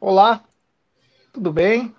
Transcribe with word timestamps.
Olá, 0.00 0.42
tudo 1.30 1.52
bem? 1.52 1.94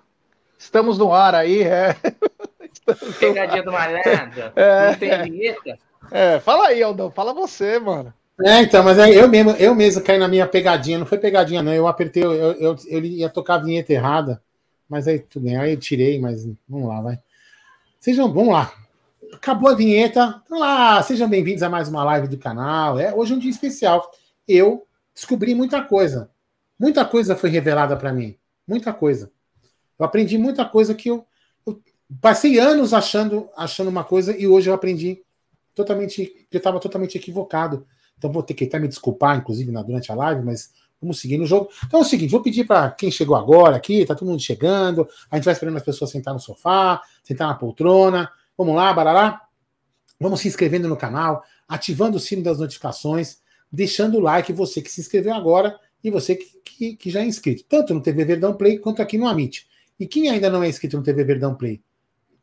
Estamos 0.58 0.98
no 0.98 1.14
ar 1.14 1.36
aí, 1.36 1.62
é. 1.62 1.94
Pegadinha 3.20 3.62
do 3.62 3.70
malandro. 3.70 4.52
É, 4.56 4.90
Não 4.90 4.98
tem 4.98 5.22
vinheta? 5.22 5.78
É, 6.10 6.40
fala 6.40 6.66
aí, 6.66 6.82
Aldão, 6.82 7.12
fala 7.12 7.32
você, 7.32 7.78
mano. 7.78 8.12
É, 8.44 8.60
então, 8.60 8.82
mas 8.82 8.98
eu 8.98 9.28
mesmo, 9.28 9.52
eu 9.52 9.72
mesmo 9.72 10.02
caí 10.02 10.18
na 10.18 10.26
minha 10.26 10.48
pegadinha, 10.48 10.98
não 10.98 11.06
foi 11.06 11.16
pegadinha, 11.16 11.62
não. 11.62 11.72
Eu 11.72 11.86
apertei, 11.86 12.24
eu, 12.24 12.32
eu, 12.32 12.76
eu 12.88 13.04
ia 13.04 13.28
tocar 13.28 13.54
a 13.54 13.58
vinheta 13.58 13.92
errada, 13.92 14.42
mas 14.88 15.06
aí 15.06 15.20
tudo 15.20 15.44
bem, 15.44 15.56
aí 15.56 15.72
eu 15.72 15.78
tirei, 15.78 16.18
mas 16.20 16.44
vamos 16.68 16.88
lá, 16.88 17.00
vai. 17.00 17.20
Sejam, 18.00 18.32
vamos 18.32 18.52
lá. 18.52 18.72
Acabou 19.32 19.70
a 19.70 19.76
vinheta. 19.76 20.42
Vamos 20.50 20.64
lá, 20.64 21.00
sejam 21.04 21.28
bem-vindos 21.28 21.62
a 21.62 21.68
mais 21.68 21.88
uma 21.88 22.02
live 22.02 22.26
do 22.26 22.36
canal. 22.36 22.98
É, 22.98 23.14
hoje 23.14 23.32
é 23.32 23.36
um 23.36 23.38
dia 23.38 23.50
especial. 23.50 24.10
Eu 24.48 24.84
descobri 25.14 25.54
muita 25.54 25.80
coisa. 25.82 26.28
Muita 26.78 27.04
coisa 27.04 27.36
foi 27.36 27.50
revelada 27.50 27.96
para 27.96 28.12
mim. 28.12 28.36
Muita 28.66 28.92
coisa. 28.92 29.30
Eu 29.98 30.04
aprendi 30.04 30.36
muita 30.38 30.64
coisa 30.64 30.94
que 30.94 31.08
eu, 31.08 31.24
eu, 31.66 31.80
passei 32.20 32.58
anos 32.58 32.92
achando, 32.92 33.48
achando 33.56 33.88
uma 33.88 34.04
coisa 34.04 34.36
e 34.36 34.46
hoje 34.46 34.68
eu 34.68 34.74
aprendi 34.74 35.22
totalmente, 35.74 36.26
que 36.50 36.56
eu 36.56 36.58
estava 36.58 36.80
totalmente 36.80 37.16
equivocado. 37.16 37.86
Então 38.18 38.32
vou 38.32 38.42
ter 38.42 38.54
que 38.54 38.64
até 38.64 38.78
me 38.78 38.88
desculpar, 38.88 39.36
inclusive, 39.36 39.70
na, 39.70 39.82
durante 39.82 40.10
a 40.10 40.14
live, 40.14 40.44
mas 40.44 40.72
vamos 41.00 41.20
seguir 41.20 41.38
no 41.38 41.46
jogo. 41.46 41.70
Então 41.86 42.00
é 42.00 42.02
o 42.02 42.06
seguinte, 42.06 42.30
vou 42.30 42.42
pedir 42.42 42.64
para 42.64 42.90
quem 42.90 43.10
chegou 43.10 43.36
agora 43.36 43.76
aqui, 43.76 44.04
tá 44.04 44.14
todo 44.14 44.28
mundo 44.28 44.40
chegando, 44.40 45.08
a 45.30 45.36
gente 45.36 45.44
vai 45.44 45.52
esperando 45.52 45.76
as 45.76 45.82
pessoas 45.82 46.10
sentar 46.10 46.32
no 46.32 46.40
sofá, 46.40 47.00
sentar 47.24 47.48
na 47.48 47.54
poltrona. 47.54 48.30
Vamos 48.56 48.74
lá, 48.74 48.92
barará. 48.92 49.42
Vamos 50.20 50.40
se 50.40 50.48
inscrevendo 50.48 50.88
no 50.88 50.96
canal, 50.96 51.42
ativando 51.66 52.16
o 52.16 52.20
sino 52.20 52.42
das 52.42 52.58
notificações, 52.60 53.38
deixando 53.70 54.18
o 54.18 54.20
like, 54.20 54.52
você 54.52 54.80
que 54.80 54.90
se 54.90 55.00
inscreveu 55.00 55.34
agora 55.34 55.78
e 56.02 56.10
você 56.10 56.36
que, 56.36 56.46
que, 56.64 56.96
que 56.96 57.10
já 57.10 57.20
é 57.20 57.24
inscrito, 57.24 57.64
tanto 57.68 57.94
no 57.94 58.00
TV 58.00 58.24
Verdão 58.24 58.54
Play 58.54 58.78
quanto 58.78 59.02
aqui 59.02 59.16
no 59.16 59.26
Amit. 59.26 59.66
E 59.98 60.06
quem 60.06 60.28
ainda 60.28 60.50
não 60.50 60.62
é 60.62 60.68
inscrito 60.68 60.96
no 60.96 61.02
TV 61.02 61.22
Verdão 61.24 61.54
Play, 61.54 61.80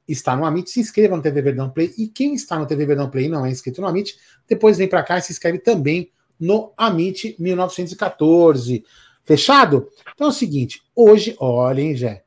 está 0.07 0.35
no 0.35 0.45
Amit, 0.45 0.69
se 0.69 0.79
inscreva 0.79 1.15
no 1.15 1.21
TV 1.21 1.41
Verdão 1.41 1.69
Play. 1.69 1.93
E 1.97 2.07
quem 2.07 2.33
está 2.33 2.57
no 2.57 2.65
TV 2.65 2.85
Verdão 2.85 3.09
Play 3.09 3.25
e 3.25 3.29
não 3.29 3.45
é 3.45 3.49
inscrito 3.49 3.81
no 3.81 3.87
Amit, 3.87 4.17
depois 4.47 4.77
vem 4.77 4.87
para 4.87 5.03
cá 5.03 5.17
e 5.17 5.21
se 5.21 5.31
inscreve 5.31 5.59
também 5.59 6.11
no 6.39 6.73
Amit 6.77 7.35
1914. 7.37 8.83
Fechado? 9.23 9.89
Então 10.15 10.27
é 10.27 10.29
o 10.29 10.33
seguinte, 10.33 10.81
hoje, 10.95 11.35
olhem, 11.39 11.95
Jé. 11.95 12.23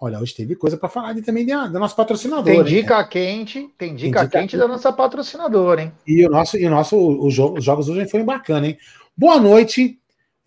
Olha, 0.00 0.18
hoje 0.18 0.34
teve 0.34 0.56
coisa 0.56 0.78
para 0.78 0.88
falar 0.88 1.12
de, 1.12 1.20
também 1.20 1.44
da, 1.44 1.66
da 1.66 1.78
nossa 1.78 1.94
patrocinadora. 1.94 2.64
Tem 2.64 2.64
dica 2.64 3.00
hein? 3.00 3.06
quente, 3.10 3.70
tem 3.76 3.94
dica, 3.94 4.20
tem 4.20 4.26
dica 4.26 4.28
quente 4.28 4.56
da 4.56 4.66
nossa 4.66 4.90
patrocinadora, 4.90 5.82
hein? 5.82 5.92
E 6.06 6.26
o 6.26 6.30
nosso, 6.30 6.56
e 6.56 6.66
o 6.66 6.70
nosso 6.70 6.96
o 6.96 7.30
jogo, 7.30 7.58
os 7.58 7.64
jogos 7.64 7.86
hoje 7.88 8.08
foram 8.08 8.24
bacana, 8.24 8.66
hein? 8.66 8.78
Boa 9.14 9.38
noite, 9.38 9.99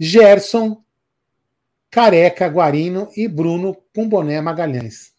Gerson, 0.06 0.84
Careca, 1.90 2.46
Guarino 2.50 3.10
e 3.16 3.26
Bruno 3.26 3.74
com 3.96 4.06
boné 4.10 4.42
Magalhães. 4.42 5.14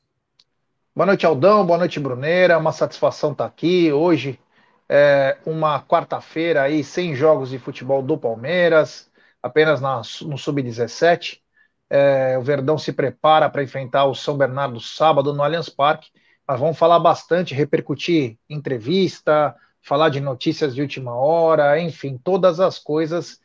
Boa 0.94 1.06
noite, 1.06 1.24
Aldão. 1.24 1.64
Boa 1.64 1.78
noite, 1.78 1.98
Bruneira. 1.98 2.58
Uma 2.58 2.70
satisfação 2.70 3.32
estar 3.32 3.44
tá 3.44 3.48
aqui. 3.48 3.90
Hoje 3.90 4.38
é 4.86 5.38
uma 5.46 5.80
quarta-feira 5.80 6.60
aí, 6.60 6.84
sem 6.84 7.14
jogos 7.14 7.48
de 7.48 7.58
futebol 7.58 8.02
do 8.02 8.18
Palmeiras, 8.18 9.10
apenas 9.42 9.80
na, 9.80 10.02
no 10.20 10.36
Sub-17. 10.36 11.40
É, 11.88 12.36
o 12.36 12.42
Verdão 12.42 12.76
se 12.76 12.92
prepara 12.92 13.48
para 13.48 13.62
enfrentar 13.62 14.04
o 14.04 14.14
São 14.14 14.36
Bernardo 14.36 14.78
sábado 14.80 15.32
no 15.32 15.42
Allianz 15.42 15.70
Parque. 15.70 16.10
Mas 16.46 16.60
vamos 16.60 16.76
falar 16.76 16.98
bastante, 16.98 17.54
repercutir 17.54 18.36
entrevista, 18.50 19.56
falar 19.80 20.10
de 20.10 20.20
notícias 20.20 20.74
de 20.74 20.82
última 20.82 21.14
hora, 21.14 21.80
enfim, 21.80 22.20
todas 22.22 22.60
as 22.60 22.78
coisas 22.78 23.42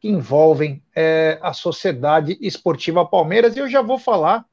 que 0.00 0.08
envolvem 0.08 0.82
é, 0.94 1.38
a 1.42 1.52
Sociedade 1.52 2.38
Esportiva 2.40 3.04
Palmeiras. 3.04 3.56
E 3.56 3.58
eu 3.58 3.68
já 3.68 3.82
vou 3.82 3.98
falar. 3.98 4.44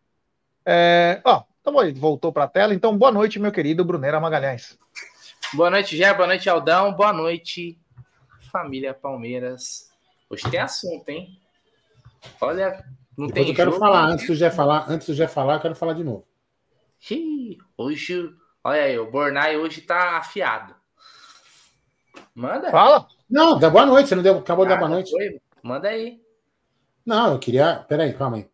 É, 0.66 1.22
ó, 1.24 1.44
então 1.62 1.74
voltou 1.94 2.31
para 2.31 2.46
a 2.46 2.47
tela. 2.47 2.74
Então, 2.74 2.97
boa 2.97 3.12
noite, 3.12 3.40
meu 3.40 3.52
querido 3.52 3.86
Brunera 3.86 4.20
Magalhães. 4.20 4.78
Boa 5.53 5.70
noite, 5.70 5.96
Jé. 5.96 6.14
Boa 6.14 6.28
noite, 6.28 6.50
Aldão. 6.50 6.94
Boa 6.94 7.14
noite, 7.14 7.78
família 8.52 8.94
Palmeiras. 8.94 9.92
Hoje 10.30 10.50
tem 10.50 10.59
assunto, 10.59 11.08
hein? 11.09 11.40
Olha, 12.41 12.84
não 13.16 13.28
Depois 13.28 13.46
tem. 13.46 13.50
Eu 13.50 13.56
quero 13.56 13.72
jogo, 13.72 13.84
falar, 13.84 14.06
antes 14.06 14.28
do 14.28 14.36
Jé 14.36 14.50
falar, 14.50 14.86
antes 14.90 15.08
do 15.08 15.14
Jé 15.14 15.28
falar, 15.28 15.56
eu 15.56 15.59
quero 15.59 15.75
falar 15.75 15.94
de 15.94 16.03
novo. 16.03 16.25
Hoje, 17.78 18.34
olha 18.64 18.81
aí, 18.81 18.97
o 18.97 19.12
Bornai 19.12 19.58
hoje 19.58 19.81
tá 19.81 20.18
afiado. 20.18 20.75
Manda. 22.34 22.72
Fala. 22.72 23.08
Não, 23.35 23.59
dá 23.59 23.69
boa 23.69 23.85
noite, 23.85 24.07
você 24.07 24.16
não 24.16 24.23
deu, 24.23 24.38
acabou 24.38 24.63
de 24.63 24.69
dar 24.69 24.78
boa 24.78 24.90
noite. 24.90 25.12
Foi. 25.12 25.41
Manda 25.62 25.90
aí. 25.90 26.22
Não, 27.06 27.34
eu 27.34 27.38
queria. 27.38 27.84
Peraí, 27.85 28.13
calma 28.13 28.38
aí. 28.38 28.47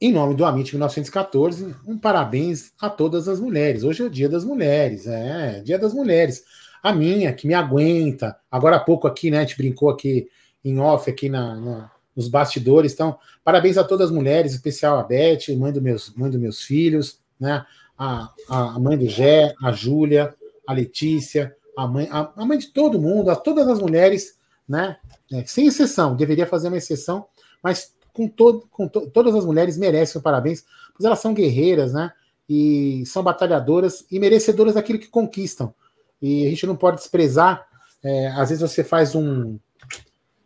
Em 0.00 0.12
nome 0.12 0.36
do 0.36 0.44
Amit 0.44 0.72
1914, 0.72 1.74
um 1.84 1.98
parabéns 1.98 2.72
a 2.80 2.88
todas 2.88 3.26
as 3.26 3.40
mulheres. 3.40 3.82
Hoje 3.82 4.00
é 4.00 4.06
o 4.06 4.08
Dia 4.08 4.28
das 4.28 4.44
Mulheres, 4.44 5.08
é, 5.08 5.60
Dia 5.62 5.76
das 5.76 5.92
Mulheres. 5.92 6.44
A 6.80 6.92
minha, 6.92 7.32
que 7.32 7.48
me 7.48 7.52
aguenta. 7.52 8.38
Agora 8.48 8.76
há 8.76 8.78
pouco 8.78 9.08
aqui, 9.08 9.28
né, 9.28 9.38
a 9.38 9.40
gente 9.40 9.56
brincou 9.56 9.90
aqui 9.90 10.28
em 10.64 10.78
off, 10.78 11.10
aqui 11.10 11.28
na, 11.28 11.56
na 11.56 11.90
nos 12.14 12.28
bastidores. 12.28 12.92
Então, 12.92 13.18
parabéns 13.42 13.76
a 13.76 13.82
todas 13.82 14.06
as 14.06 14.14
mulheres, 14.14 14.52
especial 14.52 15.00
a 15.00 15.02
Beth, 15.02 15.48
mãe, 15.58 15.72
do 15.72 15.82
meus, 15.82 16.14
mãe 16.14 16.30
dos 16.30 16.38
meus 16.38 16.62
filhos, 16.62 17.18
né? 17.40 17.66
A, 17.98 18.32
a 18.48 18.78
mãe 18.78 18.96
do 18.96 19.08
Gé, 19.08 19.52
a 19.60 19.72
Júlia, 19.72 20.32
a 20.64 20.72
Letícia, 20.72 21.56
a 21.80 21.86
mãe, 21.86 22.08
a, 22.10 22.30
a 22.36 22.44
mãe 22.44 22.58
de 22.58 22.68
todo 22.68 23.00
mundo, 23.00 23.30
a 23.30 23.36
todas 23.36 23.66
as 23.66 23.78
mulheres, 23.78 24.36
né? 24.68 24.98
É, 25.32 25.44
sem 25.46 25.66
exceção, 25.66 26.14
deveria 26.14 26.46
fazer 26.46 26.68
uma 26.68 26.76
exceção, 26.76 27.26
mas 27.62 27.94
com, 28.12 28.28
todo, 28.28 28.66
com 28.70 28.86
to, 28.86 29.08
todas 29.10 29.34
as 29.34 29.46
mulheres 29.46 29.78
merecem 29.78 30.20
parabéns, 30.20 30.64
pois 30.94 31.04
elas 31.04 31.20
são 31.20 31.32
guerreiras, 31.32 31.94
né? 31.94 32.12
E 32.48 33.04
são 33.06 33.22
batalhadoras 33.22 34.04
e 34.10 34.18
merecedoras 34.18 34.74
daquilo 34.74 34.98
que 34.98 35.08
conquistam. 35.08 35.72
E 36.20 36.46
a 36.46 36.50
gente 36.50 36.66
não 36.66 36.76
pode 36.76 36.98
desprezar. 36.98 37.66
É, 38.02 38.28
às 38.28 38.50
vezes 38.50 38.60
você 38.60 38.84
faz 38.84 39.14
um. 39.14 39.58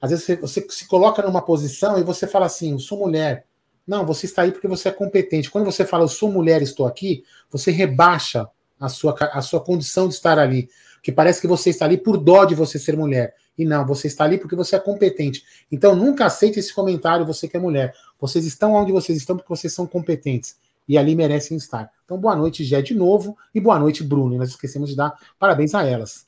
Às 0.00 0.10
vezes 0.10 0.24
você, 0.24 0.36
você 0.36 0.66
se 0.68 0.86
coloca 0.86 1.22
numa 1.22 1.42
posição 1.42 1.98
e 1.98 2.04
você 2.04 2.28
fala 2.28 2.46
assim: 2.46 2.72
eu 2.72 2.78
sou 2.78 2.98
mulher. 2.98 3.46
Não, 3.86 4.06
você 4.06 4.26
está 4.26 4.42
aí 4.42 4.52
porque 4.52 4.68
você 4.68 4.88
é 4.88 4.92
competente. 4.92 5.50
Quando 5.50 5.64
você 5.64 5.84
fala, 5.84 6.04
eu 6.04 6.08
sou 6.08 6.30
mulher, 6.30 6.62
estou 6.62 6.86
aqui, 6.86 7.24
você 7.50 7.70
rebaixa 7.70 8.48
a 8.80 8.88
sua, 8.88 9.14
a 9.32 9.42
sua 9.42 9.60
condição 9.60 10.08
de 10.08 10.14
estar 10.14 10.38
ali 10.38 10.68
que 11.04 11.12
parece 11.12 11.38
que 11.38 11.46
você 11.46 11.68
está 11.68 11.84
ali 11.84 11.98
por 11.98 12.16
dó 12.16 12.46
de 12.46 12.54
você 12.54 12.78
ser 12.78 12.96
mulher. 12.96 13.34
E 13.58 13.64
não, 13.66 13.86
você 13.86 14.06
está 14.06 14.24
ali 14.24 14.38
porque 14.38 14.56
você 14.56 14.76
é 14.76 14.80
competente. 14.80 15.44
Então 15.70 15.94
nunca 15.94 16.24
aceite 16.24 16.58
esse 16.58 16.74
comentário, 16.74 17.26
você 17.26 17.46
que 17.46 17.58
é 17.58 17.60
mulher. 17.60 17.94
Vocês 18.18 18.46
estão 18.46 18.72
onde 18.72 18.90
vocês 18.90 19.18
estão 19.18 19.36
porque 19.36 19.50
vocês 19.50 19.70
são 19.70 19.86
competentes. 19.86 20.56
E 20.88 20.96
ali 20.96 21.14
merecem 21.14 21.58
estar. 21.58 21.90
Então, 22.06 22.18
boa 22.18 22.34
noite, 22.34 22.64
Gé, 22.64 22.80
de 22.80 22.94
novo. 22.94 23.36
E 23.54 23.60
boa 23.60 23.78
noite, 23.78 24.02
Bruno. 24.02 24.34
E 24.34 24.38
nós 24.38 24.48
esquecemos 24.48 24.88
de 24.88 24.96
dar 24.96 25.12
parabéns 25.38 25.74
a 25.74 25.84
elas. 25.84 26.26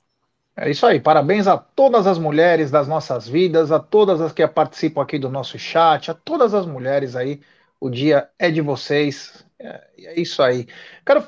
É 0.54 0.70
isso 0.70 0.84
aí, 0.84 1.00
parabéns 1.00 1.46
a 1.46 1.56
todas 1.56 2.06
as 2.06 2.18
mulheres 2.18 2.70
das 2.70 2.86
nossas 2.86 3.26
vidas, 3.26 3.72
a 3.72 3.78
todas 3.78 4.20
as 4.20 4.32
que 4.32 4.46
participam 4.46 5.02
aqui 5.02 5.18
do 5.18 5.30
nosso 5.30 5.58
chat, 5.58 6.10
a 6.10 6.14
todas 6.14 6.52
as 6.52 6.66
mulheres 6.66 7.16
aí. 7.16 7.40
O 7.80 7.88
dia 7.88 8.28
é 8.38 8.50
de 8.50 8.60
vocês. 8.60 9.42
É, 9.58 9.86
é 9.98 10.20
isso 10.20 10.42
aí. 10.42 10.66
Quero 11.04 11.26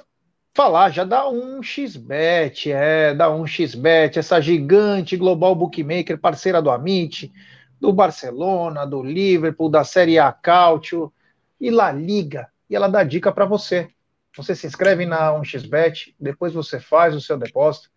falar, 0.59 0.91
já 0.91 1.05
dá 1.05 1.29
um 1.29 1.63
xbet, 1.63 2.73
é, 2.73 3.15
dá 3.15 3.31
um 3.31 3.47
xbet, 3.47 4.19
essa 4.19 4.41
gigante 4.41 5.17
global 5.17 5.55
bookmaker, 5.55 6.19
parceira 6.19 6.61
do 6.61 6.69
Amit, 6.69 7.33
do 7.81 7.93
Barcelona, 7.93 8.85
do 8.85 9.01
Liverpool, 9.01 9.71
da 9.71 9.85
Série 9.85 10.19
A 10.19 10.33
Cautio 10.33 11.13
e 11.61 11.71
La 11.71 11.93
Liga. 11.93 12.49
E 12.69 12.75
ela 12.75 12.89
dá 12.89 13.05
dica 13.05 13.31
para 13.31 13.45
você. 13.45 13.89
Você 14.37 14.53
se 14.53 14.67
inscreve 14.67 15.07
na 15.07 15.33
1xBet, 15.33 16.17
depois 16.19 16.53
você 16.53 16.81
faz 16.81 17.15
o 17.15 17.21
seu 17.21 17.38
depósito, 17.38 17.88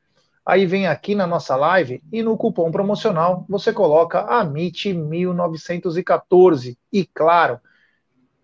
aí 0.45 0.67
vem 0.67 0.85
aqui 0.85 1.15
na 1.15 1.25
nossa 1.25 1.55
live 1.55 2.03
e 2.13 2.21
no 2.21 2.37
cupom 2.37 2.69
promocional 2.69 3.43
você 3.49 3.73
coloca 3.73 4.23
AMIT1914. 4.27 6.77
E 6.93 7.07
claro, 7.07 7.59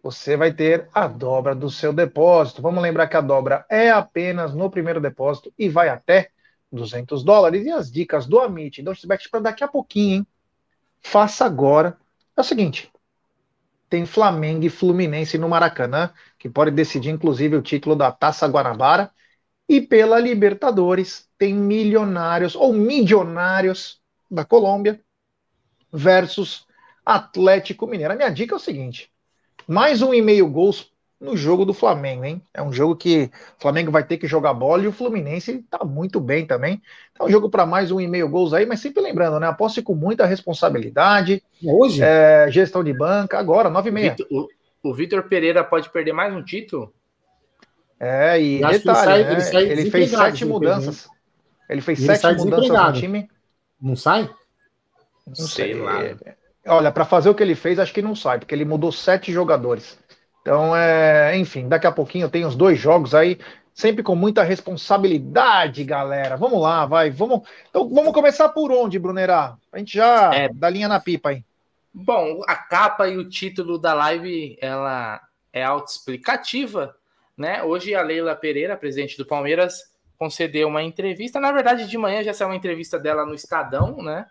você 0.08 0.38
vai 0.38 0.54
ter 0.54 0.88
a 0.94 1.06
dobra 1.06 1.54
do 1.54 1.70
seu 1.70 1.92
depósito. 1.92 2.62
Vamos 2.62 2.82
lembrar 2.82 3.08
que 3.08 3.18
a 3.18 3.22
dobra 3.22 3.66
é 3.70 3.90
apenas 3.90 4.54
no 4.54 4.70
primeiro 4.72 5.02
depósito 5.02 5.54
e 5.60 5.68
vai 5.68 5.90
até 5.90 6.30
200 6.72 7.26
dólares. 7.26 7.66
E 7.66 7.72
as 7.72 7.92
dicas 7.92 8.26
do 8.26 8.40
Amit, 8.40 8.82
do 8.82 8.96
Xbet 8.96 9.30
para 9.30 9.42
daqui 9.42 9.66
a 9.66 9.68
pouquinho, 9.68 10.20
hein? 10.20 10.28
Faça 11.02 11.46
agora. 11.46 11.98
É 12.38 12.40
o 12.40 12.44
seguinte: 12.44 12.90
tem 13.90 14.06
Flamengo 14.06 14.64
e 14.64 14.70
Fluminense 14.70 15.38
no 15.38 15.50
Maracanã, 15.50 16.14
que 16.40 16.48
pode 16.48 16.72
decidir 16.72 17.10
inclusive 17.10 17.58
o 17.58 17.62
título 17.62 17.94
da 17.94 18.10
Taça 18.10 18.48
Guanabara. 18.48 19.12
E 19.68 19.82
pela 19.82 20.18
Libertadores, 20.22 21.30
tem 21.38 21.54
Milionários 21.54 22.56
ou 22.56 22.72
Milionários 22.72 24.02
da 24.32 24.46
Colômbia 24.46 25.02
versus 25.92 26.66
Atlético 27.06 27.86
Mineiro. 27.86 28.14
A 28.14 28.16
minha 28.16 28.30
dica 28.30 28.56
é 28.56 28.56
o 28.56 28.60
seguinte: 28.60 29.12
mais 29.68 30.02
um 30.02 30.14
e 30.14 30.22
meio 30.22 30.48
gols 30.48 30.92
no 31.20 31.36
jogo 31.36 31.66
do 31.66 31.74
Flamengo, 31.74 32.24
hein? 32.24 32.42
É 32.54 32.62
um 32.62 32.72
jogo 32.72 32.96
que 32.96 33.32
o 33.58 33.62
Flamengo 33.62 33.92
vai 33.92 34.04
ter 34.04 34.18
que 34.18 34.28
jogar 34.28 34.54
bola 34.54 34.84
e 34.84 34.88
o 34.88 34.92
Fluminense 34.92 35.66
tá 35.70 35.84
muito 35.84 36.20
bem 36.20 36.46
também. 36.46 36.82
É 37.20 37.24
um 37.24 37.30
jogo 37.30 37.50
para 37.50 37.66
mais 37.66 37.92
um 37.92 38.00
e 38.00 38.08
meio 38.08 38.30
gols 38.30 38.54
aí, 38.54 38.66
mas 38.66 38.80
sempre 38.80 39.02
lembrando, 39.02 39.40
né? 39.40 39.48
Aposte 39.48 39.82
com 39.82 39.96
muita 39.96 40.26
responsabilidade. 40.26 41.44
Hoje? 41.64 42.02
É, 42.04 42.48
gestão 42.52 42.84
de 42.84 42.94
banca, 42.94 43.40
agora, 43.40 43.70
nove 43.70 43.90
e 43.90 43.92
meia. 43.92 44.16
O, 44.84 44.94
Vitor 44.94 45.24
Pereira 45.24 45.64
pode 45.64 45.90
perder 45.90 46.14
mais 46.14 46.34
um 46.34 46.44
título? 46.44 46.94
É, 48.00 48.40
e 48.40 48.60
detalhe, 48.60 48.84
sai- 48.84 49.24
né? 49.24 49.32
ele 49.32 49.42
sai 49.42 49.64
ele, 49.64 49.92
fez 49.92 50.12
sete 50.12 50.46
mudanças. 50.46 51.10
Ele 51.68 51.82
fez 51.82 52.00
ele 52.00 52.16
sete 52.16 52.38
mudanças 52.38 52.70
no 52.70 52.94
time. 52.94 53.30
Não 53.82 53.96
sai? 53.96 54.30
Não 55.26 55.36
Sei 55.36 55.74
sei. 55.74 55.82
lá. 55.82 56.00
Olha, 56.68 56.92
para 56.92 57.06
fazer 57.06 57.30
o 57.30 57.36
que 57.36 57.42
ele 57.44 57.56
fez, 57.56 57.80
acho 57.80 57.94
que 57.94 58.02
não 58.02 58.16
sai, 58.16 58.40
porque 58.40 58.54
ele 58.54 58.66
mudou 58.66 58.92
sete 58.92 59.32
jogadores. 59.32 59.98
Então, 60.42 60.76
é, 60.76 61.38
enfim, 61.38 61.68
daqui 61.68 61.88
a 61.88 61.92
pouquinho 61.92 62.30
tem 62.30 62.46
os 62.46 62.56
dois 62.56 62.80
jogos 62.80 63.14
aí, 63.14 63.38
sempre 63.74 64.02
com 64.02 64.16
muita 64.16 64.44
responsabilidade, 64.44 65.84
galera. 65.84 66.38
Vamos 66.38 66.62
lá, 66.62 66.86
vai. 66.86 67.10
Vamos. 67.10 67.42
Então, 67.70 67.88
vamos 67.90 68.14
começar 68.14 68.50
por 68.50 68.72
onde, 68.72 68.98
Brunerá? 68.98 69.58
A 69.72 69.78
gente 69.78 69.94
já 69.94 70.34
É. 70.34 70.50
dá 70.54 70.70
linha 70.70 70.88
na 70.88 71.00
pipa 71.00 71.30
aí. 71.30 71.44
Bom, 71.94 72.42
a 72.48 72.56
capa 72.56 73.08
e 73.08 73.18
o 73.18 73.28
título 73.28 73.78
da 73.78 73.94
live, 73.94 74.58
ela 74.62 75.20
é 75.52 75.64
autoexplicativa, 75.64 76.96
né? 77.38 77.64
Hoje 77.64 77.96
a 77.96 78.02
Leila 78.02 78.36
Pereira, 78.36 78.78
presidente 78.78 79.18
do 79.18 79.26
Palmeiras, 79.26 79.84
concedeu 80.18 80.68
uma 80.68 80.84
entrevista. 80.84 81.40
Na 81.40 81.52
verdade, 81.52 81.88
de 81.88 81.98
manhã 81.98 82.24
já 82.24 82.34
saiu 82.34 82.50
uma 82.50 82.56
entrevista 82.56 82.98
dela 83.00 83.26
no 83.26 83.34
Estadão, 83.34 83.98
né? 83.98 84.26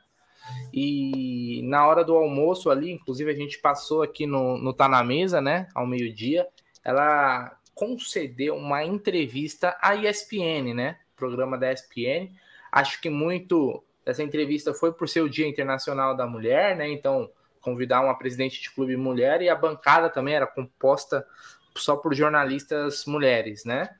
E 0.72 1.62
na 1.64 1.86
hora 1.86 2.04
do 2.04 2.14
almoço 2.14 2.70
ali, 2.70 2.92
inclusive 2.92 3.30
a 3.30 3.34
gente 3.34 3.58
passou 3.58 4.02
aqui 4.02 4.26
no, 4.26 4.58
no 4.58 4.72
Tá 4.72 4.88
Na 4.88 5.02
Mesa, 5.02 5.40
né? 5.40 5.68
Ao 5.74 5.86
meio-dia, 5.86 6.46
ela 6.84 7.56
concedeu 7.74 8.56
uma 8.56 8.84
entrevista 8.84 9.76
à 9.80 9.94
ESPN, 9.94 10.74
né? 10.74 10.98
Programa 11.14 11.58
da 11.58 11.72
ESPN. 11.72 12.30
Acho 12.70 13.00
que 13.00 13.10
muito 13.10 13.82
dessa 14.04 14.22
entrevista 14.22 14.72
foi 14.72 14.92
por 14.92 15.08
ser 15.08 15.20
o 15.22 15.28
Dia 15.28 15.48
Internacional 15.48 16.16
da 16.16 16.26
Mulher, 16.26 16.76
né? 16.76 16.88
Então, 16.90 17.30
convidar 17.60 18.00
uma 18.00 18.16
presidente 18.16 18.62
de 18.62 18.70
clube 18.70 18.96
mulher 18.96 19.42
e 19.42 19.48
a 19.48 19.56
bancada 19.56 20.08
também 20.08 20.34
era 20.34 20.46
composta 20.46 21.26
só 21.74 21.96
por 21.96 22.14
jornalistas 22.14 23.04
mulheres, 23.06 23.64
né? 23.64 23.90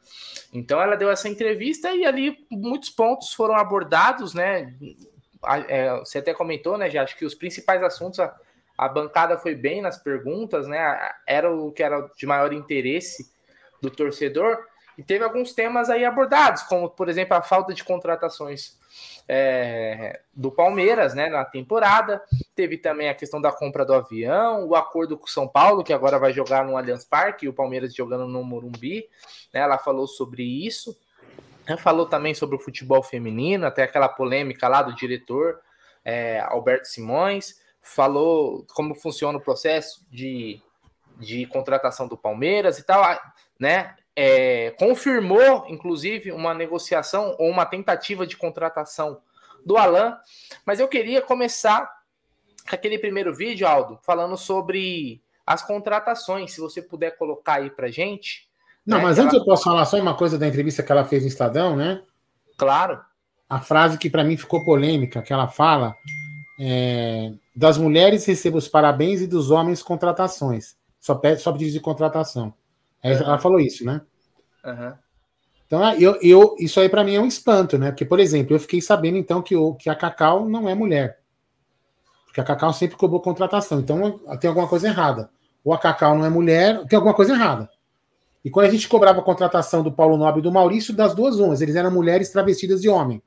Então 0.53 0.81
ela 0.81 0.97
deu 0.97 1.11
essa 1.11 1.29
entrevista 1.29 1.93
e 1.93 2.05
ali 2.05 2.47
muitos 2.51 2.91
pontos 2.91 3.33
foram 3.35 3.57
abordados, 3.57 4.33
né? 4.35 4.75
É, 5.69 5.99
você 5.99 6.19
até 6.19 6.35
comentou, 6.35 6.77
né? 6.79 6.91
Já 6.91 7.03
acho 7.03 7.17
que 7.17 7.25
os 7.25 7.35
principais 7.35 7.83
assuntos 7.83 8.21
a, 8.21 8.35
a 8.77 8.89
bancada 8.89 9.39
foi 9.39 9.55
bem 9.55 9.81
nas 9.81 9.99
perguntas, 9.99 10.67
né? 10.67 11.11
Era 11.27 11.51
o 11.51 11.73
que 11.73 11.83
era 11.83 12.09
de 12.17 12.27
maior 12.27 12.53
interesse 12.53 13.31
do 13.81 13.91
torcedor 13.91 14.59
e 14.97 15.03
teve 15.03 15.25
alguns 15.25 15.53
temas 15.53 15.91
aí 15.91 16.05
abordados, 16.05 16.63
como 16.63 16.89
por 16.89 17.09
exemplo 17.09 17.37
a 17.37 17.43
falta 17.43 17.75
de 17.75 17.85
contratações 17.85 18.79
é, 19.29 20.21
do 20.33 20.51
Palmeiras, 20.51 21.15
né? 21.15 21.29
Na 21.29 21.45
temporada 21.45 22.23
Teve 22.57 22.79
também 22.79 23.11
a 23.11 23.15
questão 23.15 23.39
da 23.39 23.53
compra 23.53 23.85
do 23.85 23.93
avião, 23.93 24.67
o 24.67 24.75
acordo 24.75 25.19
com 25.19 25.27
o 25.27 25.29
São 25.29 25.47
Paulo, 25.47 25.85
que 25.85 25.93
agora 25.93 26.19
vai 26.19 26.33
jogar 26.33 26.65
no 26.65 26.75
Allianz 26.75 27.05
Parque, 27.05 27.45
e 27.45 27.49
o 27.51 27.53
Palmeiras 27.53 27.95
jogando 27.95 28.27
no 28.27 28.43
Morumbi. 28.43 29.07
né? 29.53 29.61
Ela 29.61 29.77
falou 29.77 30.07
sobre 30.07 30.43
isso. 30.43 30.97
Ela 31.67 31.77
falou 31.77 32.07
também 32.07 32.33
sobre 32.33 32.57
o 32.57 32.61
futebol 32.61 33.03
feminino, 33.03 33.67
até 33.67 33.83
aquela 33.83 34.09
polêmica 34.09 34.69
lá 34.69 34.83
do 34.83 34.95
diretor 34.95 35.61
é, 36.05 36.39
Alberto 36.41 36.87
Simões. 36.87 37.61
Falou 37.83 38.65
como 38.73 38.95
funciona 38.95 39.39
o 39.39 39.41
processo 39.41 40.07
de, 40.11 40.63
de 41.19 41.47
contratação 41.47 42.07
do 42.07 42.17
Palmeiras 42.17 42.79
e 42.79 42.85
tal, 42.85 43.05
né? 43.59 43.97
É, 44.15 44.71
confirmou, 44.79 45.67
inclusive, 45.69 46.33
uma 46.33 46.55
negociação 46.55 47.37
ou 47.39 47.51
uma 47.51 47.67
tentativa 47.67 48.27
de 48.27 48.37
contratação 48.37 49.21
do 49.65 49.77
Alan. 49.77 50.19
Mas 50.65 50.81
eu 50.81 50.89
queria 50.89 51.21
começar 51.21 51.93
com 52.69 52.75
aquele 52.75 52.99
primeiro 52.99 53.35
vídeo, 53.35 53.67
Aldo, 53.67 53.99
falando 54.03 54.37
sobre 54.37 55.23
as 55.45 55.63
contratações. 55.63 56.53
Se 56.53 56.61
você 56.61 56.81
puder 56.81 57.17
colocar 57.17 57.55
aí 57.55 57.71
pra 57.71 57.89
gente. 57.89 58.49
Não, 58.87 58.99
né, 58.99 59.05
mas 59.05 59.19
antes 59.19 59.35
ela- 59.35 59.43
eu 59.43 59.45
posso 59.45 59.65
falar 59.65 59.85
só 59.85 59.99
uma 59.99 60.15
coisa 60.15 60.39
da 60.39 60.47
entrevista 60.47 60.83
que 60.83 60.93
ela 60.93 61.05
fez 61.05 61.23
no 61.23 61.29
Estadão, 61.29 61.77
né? 61.77 62.03
Claro. 62.57 63.01
A 63.49 63.61
frase 63.61 63.99
que 63.99 64.11
para 64.11 64.25
mim 64.25 64.37
ficou 64.37 64.65
polêmica, 64.65 65.23
que 65.23 65.33
ela 65.33 65.49
fala 65.49 65.95
é, 66.59 67.33
das 67.55 67.77
mulheres 67.79 68.25
recebo 68.25 68.59
os 68.59 68.69
parabéns 68.69 69.21
e 69.21 69.27
dos 69.27 69.51
homens 69.51 69.83
contratações. 69.83 70.77
Só 70.99 71.15
pede 71.15 71.41
só 71.43 71.53
pedido 71.53 71.73
de 71.73 71.81
contratação. 71.81 72.55
Aí 73.03 73.13
Ela 73.13 73.39
falou 73.39 73.61
isso, 73.61 73.85
né? 73.85 74.01
Aham. 74.65 74.99
Então, 75.67 75.83
ah, 75.83 75.97
eu, 75.97 76.17
eu, 76.23 76.55
isso 76.59 76.79
aí 76.81 76.89
para 76.89 77.03
mim 77.03 77.15
é 77.17 77.21
um 77.21 77.27
espanto, 77.27 77.77
né? 77.77 77.91
Porque, 77.91 78.05
por 78.05 78.21
exemplo, 78.21 78.55
eu 78.55 78.61
fiquei 78.61 78.81
sabendo 78.81 79.17
então 79.17 79.43
que, 79.43 79.55
o, 79.57 79.75
que 79.75 79.91
a 79.91 79.95
Cacau 79.97 80.49
não 80.49 80.69
é 80.69 80.75
mulher. 80.75 81.19
Porque 82.25 82.41
a 82.41 82.45
Cacau 82.45 82.73
sempre 82.73 82.97
cobrou 82.97 83.21
contratação. 83.21 83.81
Então 83.81 84.21
tem 84.41 84.49
alguma 84.49 84.69
coisa 84.69 84.89
errada. 84.89 85.29
Ou 85.65 85.75
a 85.75 85.79
Cacau 85.79 86.17
não 86.17 86.25
é 86.25 86.29
mulher, 86.31 86.85
tem 86.87 86.97
alguma 86.97 87.15
coisa 87.15 87.33
errada. 87.33 87.69
E 88.47 88.51
quando 88.51 88.67
a 88.67 88.71
gente 88.71 88.89
cobrava 88.89 89.19
a 89.19 89.25
contratação 89.25 89.83
do 89.83 89.91
Paulo 89.91 90.17
Nobre 90.17 90.39
e 90.39 90.43
do 90.45 90.53
Maurício, 90.53 90.95
das 90.95 91.17
duas 91.17 91.41
umas, 91.41 91.61
eles 91.61 91.75
eram 91.75 91.91
mulheres 91.91 92.31
travestidas 92.31 92.81
de 92.81 92.89
homem. 92.89 93.21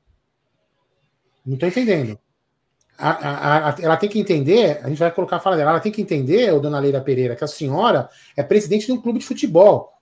Não 1.44 1.56
estou 1.56 1.68
entendendo. 1.68 2.18
A- 2.96 3.10
a- 3.10 3.68
a- 3.68 3.76
ela 3.82 3.98
tem 3.98 4.08
que 4.08 4.18
entender, 4.18 4.80
a 4.82 4.88
gente 4.88 4.96
vai 4.96 5.10
colocar 5.10 5.36
a 5.36 5.38
fala 5.40 5.58
dela, 5.58 5.72
ela 5.72 5.80
tem 5.80 5.92
que 5.92 6.00
entender, 6.00 6.50
ô, 6.54 6.58
dona 6.58 6.78
Leila 6.78 7.02
Pereira, 7.02 7.36
que 7.36 7.44
a 7.44 7.46
senhora 7.46 8.08
é 8.34 8.42
presidente 8.42 8.86
de 8.86 8.92
um 8.92 8.98
clube 8.98 9.18
de 9.18 9.26
futebol. 9.26 9.92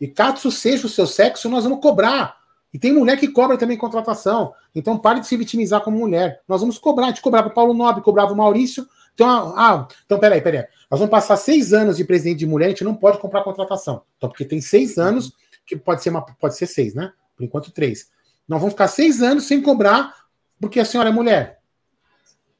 E 0.00 0.06
caso 0.06 0.48
seja 0.52 0.86
o 0.86 0.90
seu 0.90 1.08
sexo, 1.08 1.48
nós 1.48 1.64
vamos 1.64 1.80
cobrar. 1.80 2.36
E 2.72 2.78
tem 2.78 2.92
mulher 2.92 3.18
que 3.18 3.26
cobra 3.26 3.58
também 3.58 3.76
contratação. 3.76 4.54
Então 4.72 4.96
pare 4.96 5.18
de 5.18 5.26
se 5.26 5.36
vitimizar 5.36 5.80
como 5.80 5.98
mulher. 5.98 6.40
Nós 6.46 6.60
vamos 6.60 6.78
cobrar. 6.78 7.06
A 7.06 7.08
gente 7.08 7.20
cobrava 7.20 7.48
o 7.48 7.52
Paulo 7.52 7.74
Nobre, 7.74 8.00
cobrava 8.00 8.32
o 8.32 8.36
Maurício. 8.36 8.86
Então, 9.14 9.28
ah, 9.28 9.54
ah, 9.56 9.88
então 10.04 10.18
peraí, 10.18 10.40
peraí. 10.40 10.64
Nós 10.90 11.00
vamos 11.00 11.10
passar 11.10 11.36
seis 11.36 11.72
anos 11.72 11.96
de 11.96 12.04
presidente 12.04 12.38
de 12.38 12.46
mulher, 12.46 12.66
a 12.66 12.68
gente 12.70 12.84
não 12.84 12.94
pode 12.94 13.18
comprar 13.18 13.42
contratação. 13.44 14.02
Então, 14.16 14.28
porque 14.28 14.44
tem 14.44 14.60
seis 14.60 14.98
anos, 14.98 15.32
que 15.66 15.76
pode 15.76 16.02
ser, 16.02 16.10
uma, 16.10 16.22
pode 16.22 16.56
ser 16.56 16.66
seis, 16.66 16.94
né? 16.94 17.12
Por 17.36 17.44
enquanto, 17.44 17.70
três. 17.70 18.10
Nós 18.48 18.60
vamos 18.60 18.74
ficar 18.74 18.88
seis 18.88 19.22
anos 19.22 19.44
sem 19.44 19.62
cobrar, 19.62 20.14
porque 20.60 20.80
a 20.80 20.84
senhora 20.84 21.08
é 21.10 21.12
mulher. 21.12 21.60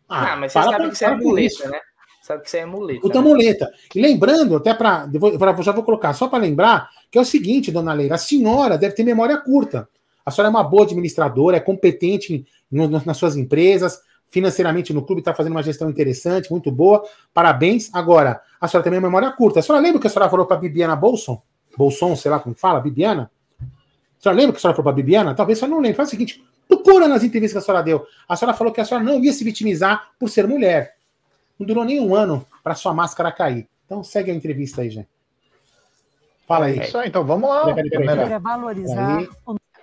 Ah, 0.08 0.36
mas 0.36 0.52
você 0.52 0.60
para 0.60 0.70
sabe 0.70 0.88
que 0.88 0.94
isso 0.94 1.04
é 1.04 1.16
muleta, 1.16 1.68
né? 1.68 1.80
Sabe 2.22 2.42
que 2.42 2.48
isso 2.48 2.56
é 2.56 2.64
muleta. 2.64 3.00
Puta 3.00 3.20
né? 3.20 3.28
muleta. 3.28 3.72
E 3.94 4.00
lembrando, 4.00 4.56
até 4.56 4.72
para. 4.72 5.08
Já 5.62 5.72
vou 5.72 5.82
colocar, 5.82 6.12
só 6.12 6.28
para 6.28 6.38
lembrar, 6.38 6.88
que 7.10 7.18
é 7.18 7.20
o 7.20 7.24
seguinte, 7.24 7.72
dona 7.72 7.92
Leila, 7.92 8.14
a 8.14 8.18
senhora 8.18 8.78
deve 8.78 8.94
ter 8.94 9.02
memória 9.02 9.36
curta. 9.38 9.88
A 10.24 10.30
senhora 10.30 10.48
é 10.48 10.50
uma 10.50 10.62
boa 10.62 10.84
administradora, 10.84 11.56
é 11.56 11.60
competente 11.60 12.46
no- 12.70 12.86
no- 12.88 13.02
nas 13.04 13.16
suas 13.16 13.36
empresas, 13.36 14.00
financeiramente 14.32 14.94
no 14.94 15.02
clube, 15.04 15.20
está 15.20 15.34
fazendo 15.34 15.52
uma 15.52 15.62
gestão 15.62 15.90
interessante, 15.90 16.50
muito 16.50 16.72
boa. 16.72 17.04
Parabéns. 17.34 17.90
Agora, 17.92 18.40
a 18.58 18.66
senhora 18.66 18.90
tem 18.90 18.98
memória 18.98 19.30
curta. 19.30 19.60
A 19.60 19.62
senhora 19.62 19.82
lembra 19.82 19.98
o 19.98 20.00
que 20.00 20.06
a 20.06 20.10
senhora 20.10 20.30
falou 20.30 20.46
para 20.46 20.56
Bibiana 20.56 20.96
Bolson? 20.96 21.40
Bolson, 21.76 22.16
sei 22.16 22.30
lá 22.30 22.40
como 22.40 22.54
fala, 22.54 22.80
Bibiana? 22.80 23.30
A 23.60 24.22
senhora 24.22 24.36
lembra 24.36 24.50
o 24.50 24.52
que 24.54 24.58
a 24.58 24.60
senhora 24.62 24.74
falou 24.74 24.84
para 24.84 24.96
Bibiana? 24.96 25.34
Talvez 25.34 25.58
a 25.58 25.60
senhora 25.60 25.74
não 25.74 25.82
lembre. 25.82 25.96
Faz 25.98 26.08
o 26.08 26.10
seguinte: 26.10 26.42
procura 26.66 27.06
nas 27.06 27.22
entrevistas 27.22 27.52
que 27.52 27.58
a 27.58 27.66
senhora 27.66 27.84
deu. 27.84 28.06
A 28.26 28.34
senhora 28.34 28.56
falou 28.56 28.72
que 28.72 28.80
a 28.80 28.84
senhora 28.86 29.04
não 29.04 29.22
ia 29.22 29.32
se 29.34 29.44
vitimizar 29.44 30.12
por 30.18 30.30
ser 30.30 30.48
mulher. 30.48 30.96
Não 31.58 31.66
durou 31.66 31.84
nem 31.84 32.00
um 32.00 32.14
ano 32.14 32.46
para 32.64 32.74
sua 32.74 32.94
máscara 32.94 33.30
cair. 33.30 33.68
Então 33.84 34.02
segue 34.02 34.30
a 34.30 34.34
entrevista 34.34 34.80
aí, 34.80 34.88
gente. 34.88 35.08
Fala 36.48 36.66
aí. 36.66 36.78
É 36.78 36.86
isso 36.86 36.96
aí, 36.96 37.08
então 37.08 37.22
vamos 37.22 37.50
lá. 37.50 37.74
Peraí, 37.74 37.90
peraí, 37.90 38.32
é. 38.32 38.38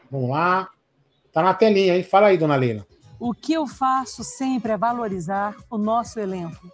Vamos 0.09 0.29
lá. 0.31 0.69
Tá 1.31 1.43
na 1.43 1.53
telinha 1.53 1.93
aí. 1.93 2.01
Fala 2.01 2.27
aí, 2.27 2.37
dona 2.37 2.55
Leila. 2.55 2.85
O 3.19 3.33
que 3.33 3.53
eu 3.53 3.67
faço 3.67 4.23
sempre 4.23 4.71
é 4.71 4.77
valorizar 4.77 5.55
o 5.69 5.77
nosso 5.77 6.19
elenco, 6.19 6.71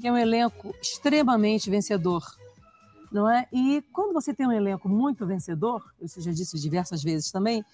que 0.00 0.06
é 0.06 0.12
um 0.12 0.16
elenco 0.16 0.74
extremamente 0.80 1.70
vencedor, 1.70 2.22
não 3.10 3.28
é? 3.28 3.48
E 3.50 3.82
quando 3.92 4.12
você 4.12 4.34
tem 4.34 4.46
um 4.46 4.52
elenco 4.52 4.88
muito 4.88 5.26
vencedor, 5.26 5.82
eu 5.98 6.06
já 6.22 6.32
disse 6.32 6.60
diversas 6.60 7.02
vezes 7.02 7.30
também, 7.30 7.64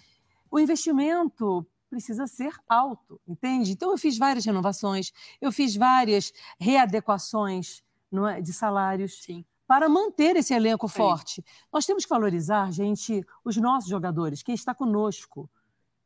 o 0.50 0.58
investimento 0.60 1.66
precisa 1.90 2.26
ser 2.26 2.54
alto, 2.68 3.20
entende? 3.26 3.72
Então 3.72 3.90
eu 3.90 3.98
fiz 3.98 4.16
várias 4.16 4.44
renovações, 4.44 5.12
eu 5.40 5.50
fiz 5.50 5.74
várias 5.74 6.32
readequações 6.58 7.82
é, 8.30 8.40
de 8.40 8.52
salários 8.52 9.22
Sim. 9.22 9.44
para 9.66 9.88
manter 9.88 10.36
esse 10.36 10.54
elenco 10.54 10.88
Sim. 10.88 10.94
forte. 10.94 11.44
Nós 11.72 11.84
temos 11.84 12.04
que 12.04 12.10
valorizar, 12.10 12.70
gente, 12.70 13.26
os 13.44 13.56
nossos 13.56 13.90
jogadores, 13.90 14.42
quem 14.42 14.54
está 14.54 14.74
conosco, 14.74 15.50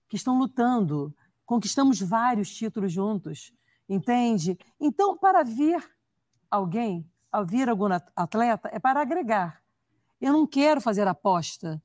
que 0.08 0.16
estão 0.16 0.38
lutando, 0.38 1.14
conquistamos 1.46 2.00
vários 2.00 2.54
títulos 2.54 2.92
juntos, 2.92 3.52
entende? 3.88 4.58
Então, 4.78 5.16
para 5.16 5.42
vir 5.44 5.82
alguém, 6.50 7.08
ao 7.30 7.46
vir 7.46 7.68
algum 7.68 7.86
at- 7.92 8.10
atleta, 8.14 8.68
é 8.72 8.78
para 8.78 9.00
agregar. 9.00 9.62
Eu 10.20 10.32
não 10.32 10.46
quero 10.46 10.80
fazer 10.80 11.06
aposta. 11.06 11.80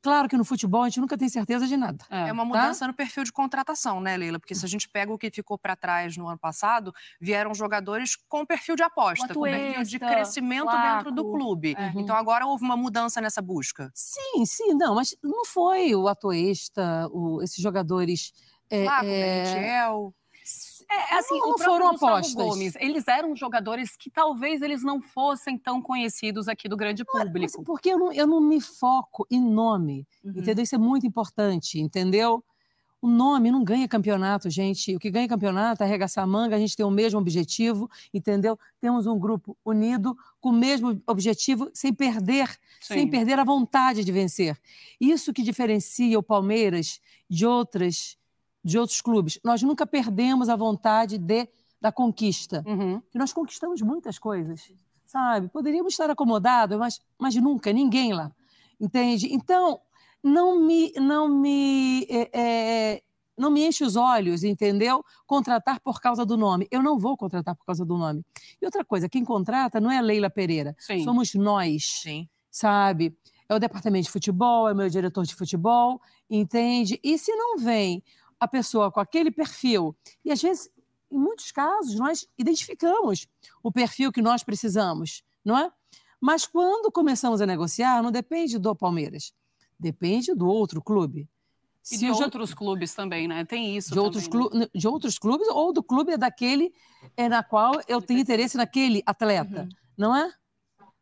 Claro 0.00 0.28
que 0.28 0.36
no 0.36 0.44
futebol 0.44 0.82
a 0.82 0.88
gente 0.90 1.00
nunca 1.00 1.16
tem 1.16 1.30
certeza 1.30 1.66
de 1.66 1.78
nada. 1.78 2.04
É 2.10 2.30
uma 2.30 2.42
tá? 2.42 2.48
mudança 2.48 2.86
no 2.86 2.92
perfil 2.92 3.24
de 3.24 3.32
contratação, 3.32 4.02
né, 4.02 4.18
Leila? 4.18 4.38
Porque 4.38 4.54
se 4.54 4.62
a 4.62 4.68
gente 4.68 4.86
pega 4.86 5.10
o 5.10 5.16
que 5.16 5.30
ficou 5.30 5.56
para 5.56 5.74
trás 5.74 6.14
no 6.14 6.28
ano 6.28 6.38
passado, 6.38 6.92
vieram 7.18 7.54
jogadores 7.54 8.14
com 8.28 8.44
perfil 8.44 8.76
de 8.76 8.82
aposta, 8.82 9.32
com 9.32 9.40
perfil 9.40 9.82
de 9.82 9.98
crescimento 9.98 10.66
dentro 10.70 11.10
do 11.10 11.22
flaco. 11.22 11.38
clube. 11.38 11.74
Uhum. 11.78 12.00
Então 12.02 12.14
agora 12.14 12.46
houve 12.46 12.62
uma 12.62 12.76
mudança 12.76 13.18
nessa 13.18 13.40
busca. 13.40 13.90
Sim, 13.94 14.44
sim, 14.44 14.74
não, 14.74 14.94
mas 14.94 15.16
não 15.22 15.46
foi 15.46 15.94
o 15.94 16.06
Atoesta, 16.06 17.08
o, 17.10 17.40
esses 17.42 17.62
jogadores. 17.62 18.30
É, 18.70 18.84
é, 18.84 19.02
Merentiel. 19.02 20.14
É, 20.90 21.16
assim, 21.16 21.38
não, 21.38 21.58
foram 21.58 21.88
apostas. 21.88 22.34
Gomes, 22.34 22.76
eles 22.76 23.08
eram 23.08 23.34
jogadores 23.34 23.96
que 23.96 24.10
talvez 24.10 24.60
eles 24.60 24.82
não 24.82 25.00
fossem 25.00 25.56
tão 25.56 25.80
conhecidos 25.80 26.48
aqui 26.48 26.68
do 26.68 26.76
grande 26.76 27.04
público. 27.04 27.40
Mas 27.40 27.56
porque 27.64 27.90
eu 27.90 27.98
não, 27.98 28.12
eu 28.12 28.26
não 28.26 28.40
me 28.40 28.60
foco 28.60 29.26
em 29.30 29.40
nome, 29.40 30.06
uhum. 30.22 30.32
entendeu? 30.36 30.62
Isso 30.62 30.74
é 30.74 30.78
muito 30.78 31.06
importante, 31.06 31.80
entendeu? 31.80 32.44
O 33.00 33.08
nome 33.08 33.50
não 33.50 33.62
ganha 33.62 33.86
campeonato, 33.86 34.48
gente. 34.48 34.96
O 34.96 34.98
que 34.98 35.10
ganha 35.10 35.28
campeonato 35.28 35.82
é 35.82 35.86
arregaçar 35.86 36.24
a 36.24 36.26
manga, 36.26 36.56
a 36.56 36.58
gente 36.58 36.76
tem 36.76 36.86
o 36.86 36.90
mesmo 36.90 37.20
objetivo, 37.20 37.90
entendeu? 38.12 38.58
Temos 38.80 39.06
um 39.06 39.18
grupo 39.18 39.56
unido, 39.64 40.16
com 40.40 40.50
o 40.50 40.52
mesmo 40.52 41.02
objetivo, 41.06 41.70
sem 41.74 41.92
perder, 41.92 42.48
Sim. 42.80 42.94
sem 42.94 43.10
perder 43.10 43.38
a 43.38 43.44
vontade 43.44 44.04
de 44.04 44.12
vencer. 44.12 44.58
Isso 44.98 45.34
que 45.34 45.42
diferencia 45.42 46.18
o 46.18 46.22
Palmeiras 46.22 46.98
de 47.28 47.46
outras 47.46 48.16
de 48.64 48.78
outros 48.78 49.00
clubes. 49.00 49.38
Nós 49.44 49.62
nunca 49.62 49.86
perdemos 49.86 50.48
a 50.48 50.56
vontade 50.56 51.18
de 51.18 51.48
da 51.80 51.92
conquista. 51.92 52.64
Uhum. 52.66 53.02
nós 53.14 53.30
conquistamos 53.30 53.82
muitas 53.82 54.18
coisas, 54.18 54.72
sabe? 55.04 55.48
Poderíamos 55.48 55.92
estar 55.92 56.08
acomodados, 56.08 56.78
mas, 56.78 56.98
mas 57.18 57.34
nunca, 57.36 57.70
ninguém 57.74 58.14
lá. 58.14 58.32
Entende? 58.80 59.28
Então, 59.30 59.80
não 60.22 60.58
me, 60.58 60.94
não 60.96 61.28
me, 61.28 62.06
é, 62.08 62.30
é, 62.32 63.02
não 63.36 63.50
me 63.50 63.66
enche 63.66 63.84
os 63.84 63.96
olhos, 63.96 64.42
entendeu? 64.42 65.04
Contratar 65.26 65.78
por 65.80 66.00
causa 66.00 66.24
do 66.24 66.38
nome. 66.38 66.66
Eu 66.70 66.82
não 66.82 66.98
vou 66.98 67.18
contratar 67.18 67.54
por 67.54 67.66
causa 67.66 67.84
do 67.84 67.98
nome. 67.98 68.24
E 68.62 68.64
outra 68.64 68.82
coisa, 68.82 69.06
quem 69.06 69.22
contrata 69.22 69.78
não 69.78 69.90
é 69.90 69.98
a 69.98 70.02
Leila 70.02 70.30
Pereira. 70.30 70.74
Sim. 70.78 71.04
Somos 71.04 71.34
nós, 71.34 72.00
Sim. 72.02 72.26
sabe? 72.50 73.14
É 73.46 73.54
o 73.54 73.58
departamento 73.58 74.06
de 74.06 74.10
futebol, 74.10 74.70
é 74.70 74.72
o 74.72 74.76
meu 74.76 74.88
diretor 74.88 75.24
de 75.26 75.34
futebol, 75.34 76.00
entende? 76.30 76.98
E 77.04 77.18
se 77.18 77.30
não 77.36 77.58
vem 77.58 78.02
a 78.44 78.48
pessoa 78.48 78.90
com 78.90 79.00
aquele 79.00 79.30
perfil, 79.30 79.96
e 80.24 80.30
às 80.30 80.40
vezes, 80.40 80.70
em 81.10 81.18
muitos 81.18 81.50
casos, 81.50 81.94
nós 81.96 82.26
identificamos 82.38 83.26
o 83.62 83.72
perfil 83.72 84.12
que 84.12 84.22
nós 84.22 84.42
precisamos, 84.42 85.22
não 85.44 85.58
é? 85.58 85.70
Mas 86.20 86.46
quando 86.46 86.90
começamos 86.90 87.40
a 87.40 87.46
negociar, 87.46 88.02
não 88.02 88.10
depende 88.10 88.58
do 88.58 88.74
Palmeiras 88.74 89.32
Depende 89.78 90.34
do 90.34 90.46
outro 90.46 90.80
clube. 90.80 91.28
E 91.92 91.98
de 91.98 92.10
outros 92.10 92.54
clubes 92.54 92.94
também, 92.94 93.28
né? 93.28 93.44
Tem 93.44 93.76
isso. 93.76 93.92
De, 93.92 93.98
outros, 93.98 94.26
né? 94.54 94.66
de 94.74 94.88
outros 94.88 95.18
clubes 95.18 95.46
ou 95.48 95.72
do 95.72 95.82
clube 95.82 96.16
daquele 96.16 96.72
é, 97.14 97.28
na 97.28 97.42
qual 97.42 97.74
eu 97.86 98.00
tenho 98.00 98.20
interesse 98.20 98.56
naquele 98.56 99.02
atleta, 99.04 99.62
uhum. 99.62 99.68
não 99.98 100.16
é? 100.16 100.32